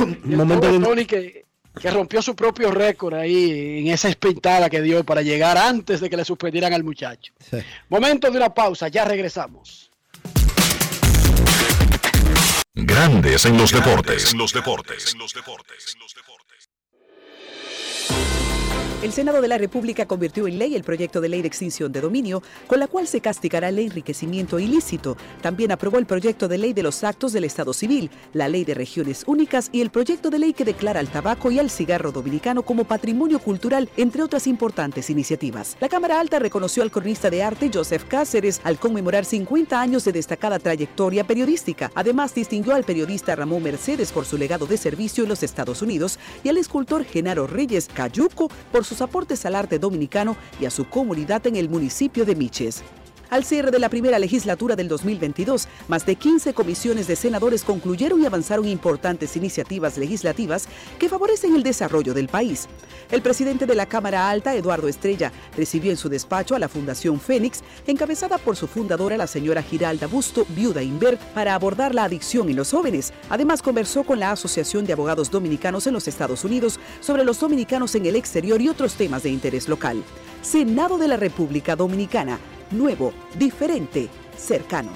Un 0.00 0.36
momento 0.36 0.72
de- 0.72 0.80
Tony 0.80 1.04
que, 1.04 1.44
que 1.80 1.90
rompió 1.90 2.20
su 2.20 2.34
propio 2.34 2.72
récord 2.72 3.14
ahí 3.14 3.78
en 3.80 3.86
esa 3.92 4.08
espintada 4.08 4.68
que 4.68 4.82
dio 4.82 5.04
para 5.04 5.22
llegar 5.22 5.56
antes 5.56 6.00
de 6.00 6.10
que 6.10 6.16
le 6.16 6.24
suspendieran 6.24 6.72
al 6.72 6.82
muchacho. 6.82 7.32
Sí. 7.38 7.58
Momento 7.88 8.28
de 8.30 8.36
una 8.36 8.52
pausa, 8.52 8.88
ya 8.88 9.04
regresamos. 9.04 9.90
Grandes 12.74 13.44
en 13.44 13.58
los 13.58 13.70
deportes. 13.70 14.32
En 14.32 14.38
los 14.38 14.52
deportes. 14.52 15.14
El 19.02 19.12
Senado 19.12 19.42
de 19.42 19.48
la 19.48 19.58
República 19.58 20.06
convirtió 20.06 20.46
en 20.46 20.60
ley 20.60 20.76
el 20.76 20.84
proyecto 20.84 21.20
de 21.20 21.28
ley 21.28 21.42
de 21.42 21.48
extinción 21.48 21.90
de 21.90 22.00
dominio, 22.00 22.40
con 22.68 22.78
la 22.78 22.86
cual 22.86 23.08
se 23.08 23.20
castigará 23.20 23.70
el 23.70 23.80
enriquecimiento 23.80 24.60
ilícito. 24.60 25.16
También 25.40 25.72
aprobó 25.72 25.98
el 25.98 26.06
proyecto 26.06 26.46
de 26.46 26.56
ley 26.56 26.72
de 26.72 26.84
los 26.84 27.02
actos 27.02 27.32
del 27.32 27.42
Estado 27.42 27.72
civil, 27.72 28.12
la 28.32 28.46
ley 28.46 28.64
de 28.64 28.74
regiones 28.74 29.24
únicas 29.26 29.70
y 29.72 29.80
el 29.80 29.90
proyecto 29.90 30.30
de 30.30 30.38
ley 30.38 30.52
que 30.52 30.64
declara 30.64 31.00
al 31.00 31.08
tabaco 31.08 31.50
y 31.50 31.58
al 31.58 31.68
cigarro 31.68 32.12
dominicano 32.12 32.62
como 32.62 32.84
patrimonio 32.84 33.40
cultural, 33.40 33.90
entre 33.96 34.22
otras 34.22 34.46
importantes 34.46 35.10
iniciativas. 35.10 35.76
La 35.80 35.88
Cámara 35.88 36.20
Alta 36.20 36.38
reconoció 36.38 36.84
al 36.84 36.92
cronista 36.92 37.28
de 37.28 37.42
arte 37.42 37.72
Joseph 37.74 38.04
Cáceres 38.06 38.60
al 38.62 38.78
conmemorar 38.78 39.24
50 39.24 39.80
años 39.80 40.04
de 40.04 40.12
destacada 40.12 40.60
trayectoria 40.60 41.24
periodística. 41.24 41.90
Además, 41.96 42.36
distinguió 42.36 42.76
al 42.76 42.84
periodista 42.84 43.34
Ramón 43.34 43.64
Mercedes 43.64 44.12
por 44.12 44.26
su 44.26 44.38
legado 44.38 44.66
de 44.66 44.76
servicio 44.76 45.24
en 45.24 45.30
los 45.30 45.42
Estados 45.42 45.82
Unidos 45.82 46.20
y 46.44 46.50
al 46.50 46.56
escultor 46.56 47.04
Genaro 47.04 47.48
Reyes 47.48 47.88
Cayuco 47.92 48.48
por 48.70 48.84
sus 48.92 49.00
aportes 49.00 49.46
al 49.46 49.54
arte 49.54 49.78
dominicano 49.78 50.36
y 50.60 50.66
a 50.66 50.70
su 50.70 50.84
comunidad 50.84 51.46
en 51.46 51.56
el 51.56 51.70
municipio 51.70 52.26
de 52.26 52.36
Miches. 52.36 52.82
Al 53.32 53.44
cierre 53.44 53.70
de 53.70 53.78
la 53.78 53.88
primera 53.88 54.18
legislatura 54.18 54.76
del 54.76 54.88
2022, 54.88 55.66
más 55.88 56.04
de 56.04 56.16
15 56.16 56.52
comisiones 56.52 57.06
de 57.06 57.16
senadores 57.16 57.64
concluyeron 57.64 58.20
y 58.20 58.26
avanzaron 58.26 58.68
importantes 58.68 59.38
iniciativas 59.38 59.96
legislativas 59.96 60.68
que 60.98 61.08
favorecen 61.08 61.54
el 61.54 61.62
desarrollo 61.62 62.12
del 62.12 62.28
país. 62.28 62.68
El 63.10 63.22
presidente 63.22 63.64
de 63.64 63.74
la 63.74 63.86
Cámara 63.86 64.28
Alta, 64.28 64.54
Eduardo 64.54 64.86
Estrella, 64.86 65.32
recibió 65.56 65.90
en 65.90 65.96
su 65.96 66.10
despacho 66.10 66.54
a 66.54 66.58
la 66.58 66.68
Fundación 66.68 67.18
Fénix, 67.18 67.62
encabezada 67.86 68.36
por 68.36 68.54
su 68.54 68.66
fundadora, 68.66 69.16
la 69.16 69.26
señora 69.26 69.62
Giralda 69.62 70.08
Busto, 70.08 70.44
viuda 70.50 70.82
Inver, 70.82 71.16
para 71.32 71.54
abordar 71.54 71.94
la 71.94 72.04
adicción 72.04 72.50
en 72.50 72.56
los 72.56 72.70
jóvenes. 72.70 73.14
Además, 73.30 73.62
conversó 73.62 74.02
con 74.02 74.20
la 74.20 74.32
Asociación 74.32 74.84
de 74.84 74.92
Abogados 74.92 75.30
Dominicanos 75.30 75.86
en 75.86 75.94
los 75.94 76.06
Estados 76.06 76.44
Unidos 76.44 76.78
sobre 77.00 77.24
los 77.24 77.40
dominicanos 77.40 77.94
en 77.94 78.04
el 78.04 78.16
exterior 78.16 78.60
y 78.60 78.68
otros 78.68 78.92
temas 78.92 79.22
de 79.22 79.30
interés 79.30 79.70
local. 79.70 80.02
Senado 80.42 80.98
de 80.98 81.08
la 81.08 81.16
República 81.16 81.76
Dominicana, 81.76 82.38
nuevo, 82.72 83.12
diferente, 83.34 84.08
cercano. 84.36 84.90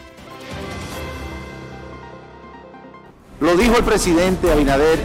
Lo 3.41 3.55
dijo 3.57 3.77
el 3.77 3.85
presidente 3.85 4.51
Abinader 4.51 4.99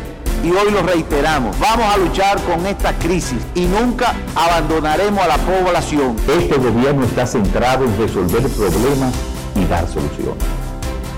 y 0.44 0.52
hoy 0.52 0.72
lo 0.72 0.82
reiteramos. 0.82 1.58
Vamos 1.60 1.94
a 1.94 1.98
luchar 1.98 2.42
con 2.44 2.66
esta 2.66 2.94
crisis 2.98 3.40
y 3.56 3.66
nunca 3.66 4.14
abandonaremos 4.36 5.22
a 5.22 5.28
la 5.28 5.38
población. 5.38 6.16
Este 6.28 6.58
gobierno 6.58 7.04
está 7.04 7.28
centrado 7.28 7.86
en 7.86 7.98
resolver 7.98 8.42
problemas 8.50 9.14
y 9.56 9.66
dar 9.66 9.88
soluciones. 9.88 10.44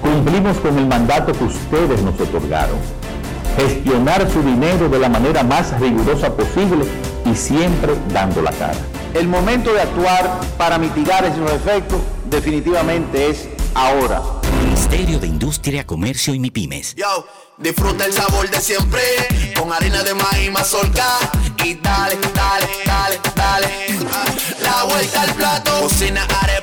Cumplimos 0.01 0.57
con 0.57 0.77
el 0.77 0.87
mandato 0.87 1.31
que 1.31 1.43
ustedes 1.45 2.01
nos 2.01 2.19
otorgaron. 2.19 2.77
Gestionar 3.57 4.29
su 4.29 4.41
dinero 4.41 4.89
de 4.89 4.99
la 4.99 5.07
manera 5.07 5.43
más 5.43 5.79
rigurosa 5.79 6.35
posible 6.35 6.85
y 7.25 7.35
siempre 7.35 7.93
dando 8.11 8.41
la 8.41 8.51
cara. 8.51 8.79
El 9.13 9.27
momento 9.27 9.71
de 9.73 9.81
actuar 9.81 10.39
para 10.57 10.77
mitigar 10.79 11.23
esos 11.23 11.51
efectos 11.51 12.01
definitivamente 12.25 13.29
es 13.29 13.47
ahora. 13.75 14.21
Ministerio 14.63 15.19
de 15.19 15.27
Industria, 15.27 15.85
Comercio 15.85 16.33
y 16.33 16.39
MIPIMES. 16.39 16.95
Yo, 16.95 17.27
disfruta 17.57 18.05
el 18.05 18.13
sabor 18.13 18.49
de 18.49 18.59
siempre 18.59 19.01
con 19.57 19.71
harina 19.71 20.01
de 20.03 20.15
maíz 20.15 20.51
mazorca 20.51 21.05
y 21.63 21.75
dale, 21.75 22.17
dale, 22.33 22.67
dale, 22.85 23.19
dale. 23.35 23.67
Ah, 24.11 24.25
La 24.61 24.83
vuelta 24.85 25.21
al 25.21 25.33
plato, 25.35 25.79
cocina 25.81 26.25
arepa, 26.41 26.62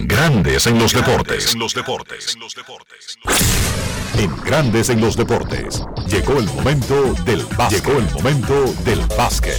Grandes 0.00 0.68
en 0.68 0.78
los 0.78 0.92
deportes. 0.92 1.54
En 1.54 1.58
los 1.58 1.74
deportes. 1.74 2.36
En 4.16 4.36
Grandes 4.44 4.90
en 4.90 5.00
los 5.00 5.16
deportes. 5.16 5.82
Llegó 6.06 6.38
el 6.38 6.46
momento 6.46 7.14
del 7.24 7.42
básquet. 7.56 7.84
Llegó 7.84 7.98
el 7.98 8.08
momento 8.12 8.74
del 8.84 9.00
básquet. 9.18 9.56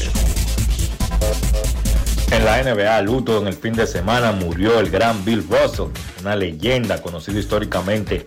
En 2.32 2.46
la 2.46 2.64
NBA, 2.64 3.02
luto 3.02 3.42
en 3.42 3.48
el 3.48 3.54
fin 3.54 3.74
de 3.74 3.86
semana 3.86 4.32
murió 4.32 4.80
el 4.80 4.90
gran 4.90 5.26
Bill 5.26 5.46
Russell, 5.50 5.88
una 6.22 6.38
leyenda 6.38 7.02
conocido 7.02 7.38
históricamente 7.38 8.26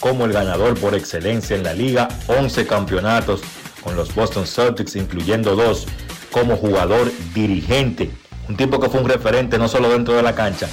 como 0.00 0.26
el 0.26 0.34
ganador 0.34 0.78
por 0.78 0.94
excelencia 0.94 1.56
en 1.56 1.62
la 1.62 1.72
liga, 1.72 2.08
11 2.26 2.66
campeonatos 2.66 3.40
con 3.80 3.96
los 3.96 4.14
Boston 4.14 4.46
Celtics, 4.46 4.96
incluyendo 4.96 5.56
dos 5.56 5.86
como 6.30 6.58
jugador 6.58 7.10
dirigente. 7.32 8.10
Un 8.50 8.56
tipo 8.58 8.78
que 8.78 8.90
fue 8.90 9.00
un 9.00 9.08
referente 9.08 9.56
no 9.56 9.66
solo 9.66 9.88
dentro 9.88 10.12
de 10.12 10.22
la 10.22 10.34
cancha, 10.34 10.68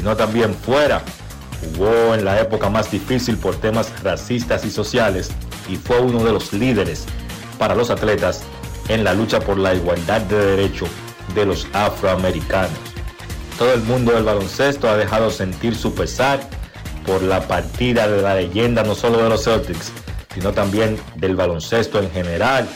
sino 0.00 0.16
también 0.16 0.54
fuera. 0.54 1.02
Jugó 1.60 2.14
en 2.14 2.24
la 2.24 2.40
época 2.40 2.70
más 2.70 2.90
difícil 2.90 3.36
por 3.36 3.56
temas 3.56 3.92
racistas 4.02 4.64
y 4.64 4.70
sociales 4.70 5.30
y 5.68 5.76
fue 5.76 6.00
uno 6.00 6.24
de 6.24 6.32
los 6.32 6.54
líderes 6.54 7.04
para 7.58 7.74
los 7.74 7.90
atletas 7.90 8.42
en 8.88 9.04
la 9.04 9.12
lucha 9.12 9.40
por 9.40 9.58
la 9.58 9.74
igualdad 9.74 10.22
de 10.22 10.56
derecho 10.56 10.86
de 11.34 11.44
los 11.44 11.66
afroamericanos. 11.74 12.78
Todo 13.58 13.74
el 13.74 13.82
mundo 13.82 14.12
del 14.12 14.24
baloncesto 14.24 14.88
ha 14.88 14.96
dejado 14.96 15.30
sentir 15.30 15.76
su 15.76 15.94
pesar 15.94 16.40
por 17.04 17.20
la 17.20 17.46
partida 17.46 18.08
de 18.08 18.22
la 18.22 18.36
leyenda 18.36 18.82
no 18.82 18.94
solo 18.94 19.22
de 19.22 19.28
los 19.28 19.44
Celtics, 19.44 19.92
sino 20.32 20.52
también 20.52 20.98
del 21.16 21.36
baloncesto 21.36 22.00
en 22.00 22.10
general. 22.10 22.66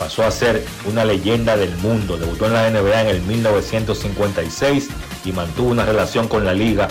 Pasó 0.00 0.24
a 0.24 0.32
ser 0.32 0.64
una 0.84 1.04
leyenda 1.04 1.56
del 1.56 1.76
mundo. 1.76 2.16
Debutó 2.16 2.46
en 2.46 2.54
la 2.54 2.68
NBA 2.68 3.02
en 3.02 3.06
el 3.06 3.22
1956 3.22 4.88
y 5.26 5.32
mantuvo 5.32 5.70
una 5.70 5.84
relación 5.84 6.28
con 6.28 6.44
la 6.44 6.54
liga 6.54 6.88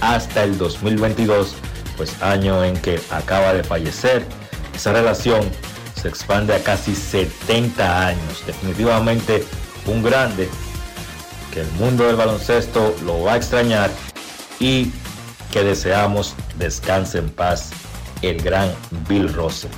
hasta 0.00 0.44
el 0.44 0.58
2022, 0.58 1.54
pues 1.96 2.20
año 2.22 2.62
en 2.64 2.76
que 2.76 3.00
acaba 3.10 3.54
de 3.54 3.64
fallecer. 3.64 4.26
Esa 4.74 4.92
relación 4.92 5.40
se 5.94 6.08
expande 6.08 6.54
a 6.54 6.62
casi 6.62 6.94
70 6.94 8.06
años. 8.06 8.42
Definitivamente 8.46 9.44
un 9.86 10.02
grande 10.02 10.48
que 11.52 11.62
el 11.62 11.70
mundo 11.72 12.04
del 12.04 12.16
baloncesto 12.16 12.94
lo 13.04 13.22
va 13.22 13.34
a 13.34 13.36
extrañar 13.36 13.90
y 14.60 14.92
que 15.52 15.64
deseamos 15.64 16.34
descanse 16.58 17.18
en 17.18 17.30
paz 17.30 17.70
el 18.22 18.42
gran 18.42 18.70
Bill 19.08 19.32
Russell. 19.32 19.70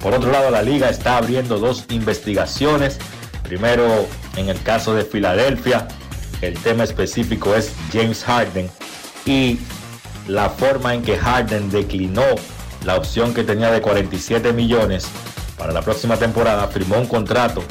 Por 0.00 0.14
otro 0.14 0.30
lado, 0.30 0.50
la 0.50 0.62
liga 0.62 0.90
está 0.90 1.16
abriendo 1.16 1.58
dos 1.58 1.86
investigaciones. 1.88 2.98
Primero, 3.42 4.06
en 4.36 4.50
el 4.50 4.62
caso 4.62 4.94
de 4.94 5.04
Filadelfia, 5.04 5.88
el 6.46 6.58
tema 6.58 6.84
específico 6.84 7.54
es 7.54 7.72
James 7.92 8.22
Harden 8.24 8.70
y 9.26 9.58
la 10.28 10.50
forma 10.50 10.94
en 10.94 11.02
que 11.02 11.16
Harden 11.16 11.70
declinó 11.70 12.24
la 12.84 12.96
opción 12.96 13.34
que 13.34 13.44
tenía 13.44 13.70
de 13.70 13.80
47 13.80 14.52
millones 14.52 15.06
para 15.58 15.72
la 15.72 15.82
próxima 15.82 16.16
temporada, 16.16 16.66
firmó 16.68 16.98
un 16.98 17.06
contrato 17.06 17.62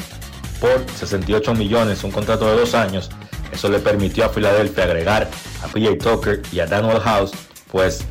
por 0.59 0.85
68 0.95 1.53
millones, 1.53 2.03
un 2.03 2.11
contrato 2.11 2.45
de 2.47 2.59
dos 2.59 2.73
años. 2.73 3.09
Eso 3.51 3.69
le 3.69 3.79
permitió 3.79 4.25
a 4.25 4.29
Filadelfia 4.29 4.85
agregar 4.85 5.29
a 5.63 5.67
PJ 5.67 5.97
Tucker 5.97 6.41
y 6.51 6.59
a 6.59 6.65
Daniel 6.65 6.99
House, 6.99 7.31
pues 7.71 8.03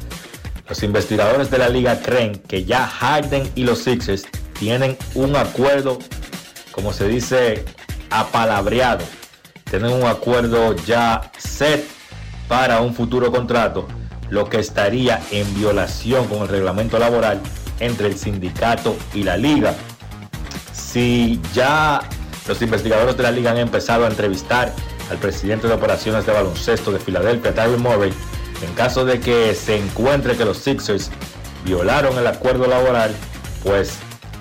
los 0.68 0.82
investigadores 0.82 1.50
de 1.50 1.58
la 1.58 1.68
liga 1.68 2.00
creen 2.00 2.34
que 2.36 2.64
ya 2.64 2.86
Harden 2.86 3.50
y 3.54 3.64
los 3.64 3.80
Sixers 3.80 4.24
tienen 4.58 4.96
un 5.14 5.34
acuerdo, 5.34 5.98
como 6.70 6.92
se 6.92 7.08
dice, 7.08 7.64
apalabreado. 8.10 9.04
Tienen 9.72 9.90
un 9.90 10.04
acuerdo 10.04 10.76
ya 10.84 11.32
set 11.38 11.86
para 12.46 12.82
un 12.82 12.94
futuro 12.94 13.32
contrato, 13.32 13.88
lo 14.28 14.46
que 14.50 14.58
estaría 14.58 15.18
en 15.30 15.54
violación 15.54 16.26
con 16.26 16.42
el 16.42 16.48
reglamento 16.48 16.98
laboral 16.98 17.40
entre 17.80 18.08
el 18.08 18.18
sindicato 18.18 18.94
y 19.14 19.22
la 19.22 19.38
liga. 19.38 19.74
Si 20.74 21.40
ya 21.54 22.02
los 22.46 22.60
investigadores 22.60 23.16
de 23.16 23.22
la 23.22 23.30
liga 23.30 23.52
han 23.52 23.56
empezado 23.56 24.04
a 24.04 24.08
entrevistar 24.08 24.74
al 25.10 25.16
presidente 25.16 25.68
de 25.68 25.72
operaciones 25.72 26.26
de 26.26 26.32
baloncesto 26.32 26.92
de 26.92 26.98
Filadelfia, 26.98 27.54
Tyler 27.54 27.78
Murray, 27.78 28.12
en 28.60 28.74
caso 28.74 29.06
de 29.06 29.20
que 29.20 29.54
se 29.54 29.78
encuentre 29.78 30.36
que 30.36 30.44
los 30.44 30.58
Sixers 30.58 31.10
violaron 31.64 32.18
el 32.18 32.26
acuerdo 32.26 32.66
laboral, 32.66 33.14
pues 33.64 33.94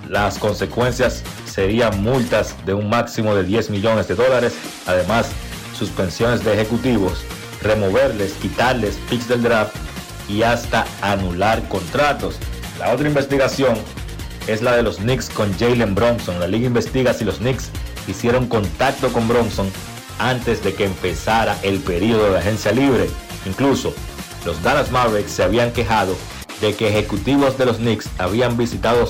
las 0.10 0.38
consecuencias 0.38 1.24
serían 1.52 2.02
multas 2.02 2.56
de 2.66 2.74
un 2.74 2.90
máximo 2.90 3.36
de 3.36 3.44
10 3.44 3.70
millones 3.70 4.08
de 4.08 4.16
dólares, 4.16 4.54
además 4.88 5.30
suspensiones 5.78 6.44
de 6.44 6.54
ejecutivos, 6.54 7.24
removerles, 7.62 8.34
quitarles 8.34 8.98
picks 9.10 9.28
del 9.28 9.44
draft 9.44 9.76
y 10.30 10.44
hasta 10.44 10.86
anular 11.02 11.62
contratos. 11.68 12.38
La 12.80 12.94
otra 12.94 13.08
investigación 13.08 13.76
es 14.48 14.62
la 14.62 14.76
de 14.76 14.84
los 14.84 14.98
Knicks 14.98 15.30
con 15.30 15.52
Jalen 15.58 15.94
Bronson. 15.94 16.40
La 16.40 16.48
liga 16.48 16.68
investiga 16.68 17.14
si 17.14 17.26
los 17.26 17.38
Knicks 17.38 17.70
hicieron 18.08 18.48
contacto 18.48 19.12
con 19.12 19.28
Bronson 19.28 19.70
antes 20.20 20.64
de 20.64 20.74
que 20.74 20.86
empezara 20.86 21.58
el 21.64 21.80
periodo 21.80 22.32
de 22.32 22.40
agencia 22.40 22.72
libre. 22.72 23.10
Incluso 23.46 23.94
los 24.46 24.62
Dallas 24.64 24.92
Mavericks 24.92 25.32
se 25.32 25.44
habían 25.44 25.72
quejado 25.72 26.16
de 26.62 26.76
que 26.76 26.90
ejecutivos 26.90 27.58
de 27.58 27.66
los 27.66 27.78
Knicks 27.78 28.10
habían 28.20 28.56
visitado 28.58 29.08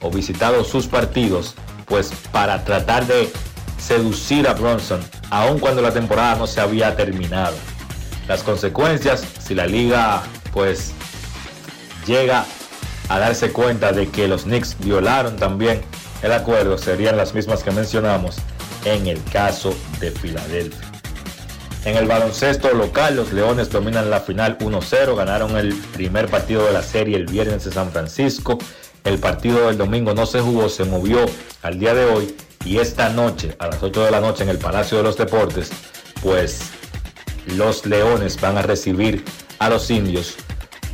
o 0.00 0.10
visitado 0.10 0.64
sus 0.64 0.86
partidos 0.86 1.54
pues 1.90 2.10
para 2.32 2.64
tratar 2.64 3.06
de 3.06 3.30
seducir 3.78 4.48
a 4.48 4.54
Bronson 4.54 5.00
aun 5.28 5.58
cuando 5.58 5.82
la 5.82 5.92
temporada 5.92 6.36
no 6.36 6.46
se 6.46 6.62
había 6.62 6.96
terminado. 6.96 7.54
Las 8.26 8.42
consecuencias 8.42 9.24
si 9.40 9.54
la 9.54 9.66
liga 9.66 10.22
pues 10.52 10.92
llega 12.06 12.46
a 13.10 13.18
darse 13.18 13.52
cuenta 13.52 13.92
de 13.92 14.08
que 14.08 14.28
los 14.28 14.44
Knicks 14.44 14.76
violaron 14.78 15.36
también 15.36 15.82
el 16.22 16.32
acuerdo 16.32 16.78
serían 16.78 17.16
las 17.16 17.34
mismas 17.34 17.62
que 17.62 17.70
mencionamos 17.72 18.36
en 18.84 19.06
el 19.06 19.22
caso 19.24 19.74
de 19.98 20.10
Filadelfia. 20.10 20.90
En 21.84 21.96
el 21.96 22.06
baloncesto 22.06 22.72
local, 22.74 23.16
los 23.16 23.32
Leones 23.32 23.70
dominan 23.70 24.10
la 24.10 24.20
final 24.20 24.58
1-0, 24.58 25.16
ganaron 25.16 25.56
el 25.56 25.74
primer 25.74 26.28
partido 26.28 26.66
de 26.66 26.72
la 26.72 26.82
serie 26.82 27.16
el 27.16 27.24
viernes 27.24 27.64
en 27.64 27.72
San 27.72 27.90
Francisco. 27.90 28.58
El 29.04 29.18
partido 29.18 29.66
del 29.66 29.78
domingo 29.78 30.14
no 30.14 30.26
se 30.26 30.40
jugó, 30.40 30.68
se 30.68 30.84
movió 30.84 31.24
al 31.62 31.78
día 31.78 31.94
de 31.94 32.04
hoy 32.04 32.34
y 32.64 32.78
esta 32.78 33.08
noche, 33.08 33.56
a 33.58 33.68
las 33.68 33.82
8 33.82 34.04
de 34.04 34.10
la 34.10 34.20
noche 34.20 34.42
en 34.42 34.50
el 34.50 34.58
Palacio 34.58 34.98
de 34.98 35.04
los 35.04 35.16
Deportes, 35.16 35.70
pues 36.22 36.60
los 37.56 37.86
Leones 37.86 38.38
van 38.40 38.58
a 38.58 38.62
recibir 38.62 39.24
a 39.58 39.70
los 39.70 39.90
indios 39.90 40.36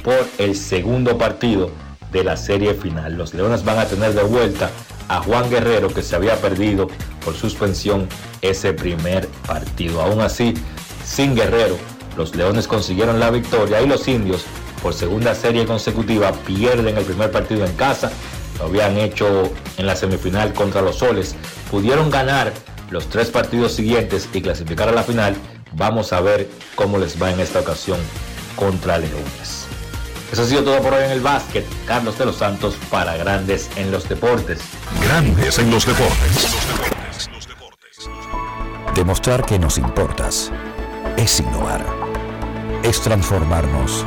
por 0.05 0.25
el 0.39 0.55
segundo 0.55 1.19
partido 1.19 1.71
de 2.13 2.23
la 2.23 2.37
serie 2.37 2.75
final. 2.75 3.15
Los 3.15 3.35
Leones 3.35 3.65
van 3.65 3.79
a 3.79 3.87
tener 3.87 4.15
de 4.15 4.23
vuelta 4.23 4.71
a 5.09 5.21
Juan 5.21 5.51
Guerrero 5.51 5.89
que 5.89 6.03
se 6.03 6.15
había 6.15 6.41
perdido 6.41 6.89
por 7.25 7.35
suspensión 7.35 8.09
ese 8.41 8.73
primer 8.73 9.27
partido. 9.47 10.01
Aún 10.01 10.21
así, 10.21 10.55
sin 11.05 11.35
Guerrero, 11.35 11.77
los 12.17 12.37
Leones 12.37 12.69
consiguieron 12.69 13.19
la 13.19 13.31
victoria 13.31 13.83
y 13.83 13.89
los 13.89 14.07
indios 14.07 14.45
por 14.87 14.95
segunda 14.95 15.35
serie 15.35 15.67
consecutiva 15.67 16.31
pierden 16.31 16.97
el 16.97 17.05
primer 17.05 17.33
partido 17.33 17.67
en 17.67 17.73
casa. 17.73 18.13
Lo 18.57 18.67
habían 18.67 18.97
hecho 18.99 19.51
en 19.79 19.85
la 19.85 19.97
semifinal 19.97 20.53
contra 20.53 20.81
los 20.81 20.99
Soles. 20.99 21.35
Pudieron 21.73 22.09
ganar 22.09 22.53
los 22.91 23.09
tres 23.09 23.31
partidos 23.31 23.73
siguientes 23.73 24.29
y 24.33 24.41
clasificar 24.41 24.89
a 24.89 24.93
la 24.93 25.03
final. 25.03 25.35
Vamos 25.73 26.13
a 26.13 26.21
ver 26.21 26.49
cómo 26.77 26.99
les 26.99 27.21
va 27.21 27.33
en 27.33 27.41
esta 27.41 27.59
ocasión 27.59 27.99
contra 28.55 28.99
Leones. 28.99 29.67
Eso 30.31 30.43
ha 30.43 30.47
sido 30.47 30.63
todo 30.63 30.81
por 30.81 30.95
hoy 30.95 31.03
en 31.03 31.11
el 31.11 31.21
básquet. 31.21 31.67
Carlos 31.89 32.17
de 32.17 32.27
los 32.27 32.37
Santos 32.37 32.77
para 32.89 33.17
Grandes 33.17 33.69
en 33.75 33.91
los 33.91 34.09
Deportes. 34.09 34.61
Grandes 35.03 35.59
en 35.59 35.69
los 35.69 35.85
Deportes. 35.85 36.47
Demostrar 38.95 39.45
que 39.45 39.59
nos 39.59 39.79
importas 39.79 40.53
es 41.17 41.41
innovar. 41.41 41.85
Es 42.85 43.01
transformarnos 43.01 44.07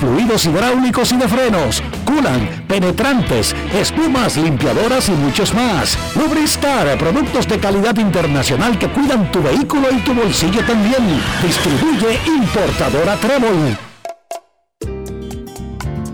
fluidos 0.00 0.44
hidráulicos 0.46 1.12
y 1.12 1.16
de 1.16 1.28
frenos. 1.28 1.82
culan, 2.04 2.64
penetrantes, 2.68 3.54
espumas, 3.74 4.36
limpiadoras 4.36 5.08
y 5.08 5.12
muchos 5.12 5.54
más. 5.54 5.98
Lubristar, 6.16 6.96
productos 6.98 7.46
de 7.48 7.58
calidad 7.58 7.96
internacional 7.96 8.78
que 8.78 8.88
cuidan 8.88 9.30
tu 9.30 9.42
vehículo 9.42 9.88
y 9.90 9.98
tu 10.00 10.14
bolsillo 10.14 10.64
también. 10.64 11.20
Distribuye 11.42 12.18
importadora 12.26 13.16
Trébol. 13.16 13.76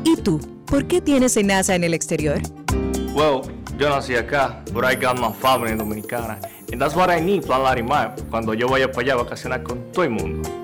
¿Y 0.04 0.16
tú? 0.16 0.40
¿Por 0.66 0.86
qué 0.86 1.00
tienes 1.00 1.36
NASA 1.42 1.74
en 1.74 1.84
el 1.84 1.94
exterior? 1.94 2.40
Well, 3.14 3.42
yo 3.78 3.88
nací 3.88 4.16
acá, 4.16 4.62
but 4.72 4.84
I 4.84 4.96
got 4.96 5.18
my 5.18 5.32
family 5.32 5.76
dominicana. 5.76 6.38
And 6.72 6.80
that's 6.80 6.96
what 6.96 7.10
I 7.10 7.20
need, 7.20 7.44
Plan 7.44 7.62
Larimar, 7.62 8.16
cuando 8.30 8.54
yo 8.54 8.66
vaya 8.68 8.90
para 8.90 9.02
allá 9.02 9.12
a 9.14 9.16
vacacionar 9.24 9.62
con 9.62 9.92
todo 9.92 10.04
el 10.04 10.10
mundo. 10.10 10.63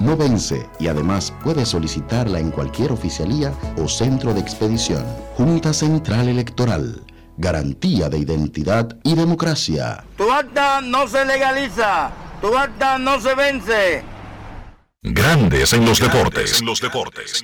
no 0.00 0.16
vence 0.16 0.68
y 0.78 0.88
además 0.88 1.32
puedes 1.44 1.68
solicitarla 1.68 2.40
en 2.40 2.50
cualquier 2.50 2.90
oficialía 2.90 3.52
o 3.76 3.86
centro 3.86 4.34
de 4.34 4.40
expedición. 4.40 5.04
Junta 5.36 5.72
Central 5.72 6.28
Electoral. 6.28 7.02
Garantía 7.36 8.08
de 8.08 8.18
identidad 8.18 8.98
y 9.04 9.14
democracia. 9.14 10.04
Tu 10.16 10.30
acta 10.30 10.80
no 10.80 11.06
se 11.06 11.24
legaliza. 11.24 12.10
Tu 12.40 12.56
acta 12.56 12.98
no 12.98 13.20
se 13.20 13.34
vence. 13.34 14.02
Grandes 15.02 15.72
en 15.72 15.84
los 15.84 16.00
deportes. 16.00 16.62
los 16.62 16.80
deportes. 16.80 17.42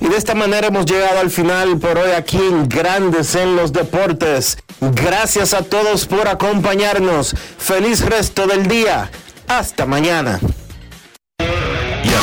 Y 0.00 0.08
de 0.08 0.16
esta 0.16 0.34
manera 0.34 0.68
hemos 0.68 0.86
llegado 0.86 1.20
al 1.20 1.30
final 1.30 1.78
por 1.78 1.96
hoy 1.98 2.10
aquí 2.10 2.36
en 2.36 2.68
Grandes 2.68 3.34
en 3.34 3.56
los 3.56 3.72
Deportes. 3.72 4.58
Gracias 4.80 5.54
a 5.54 5.62
todos 5.62 6.06
por 6.06 6.28
acompañarnos. 6.28 7.34
Feliz 7.58 8.04
resto 8.04 8.46
del 8.46 8.66
día. 8.66 9.10
Hasta 9.48 9.86
mañana. 9.86 10.40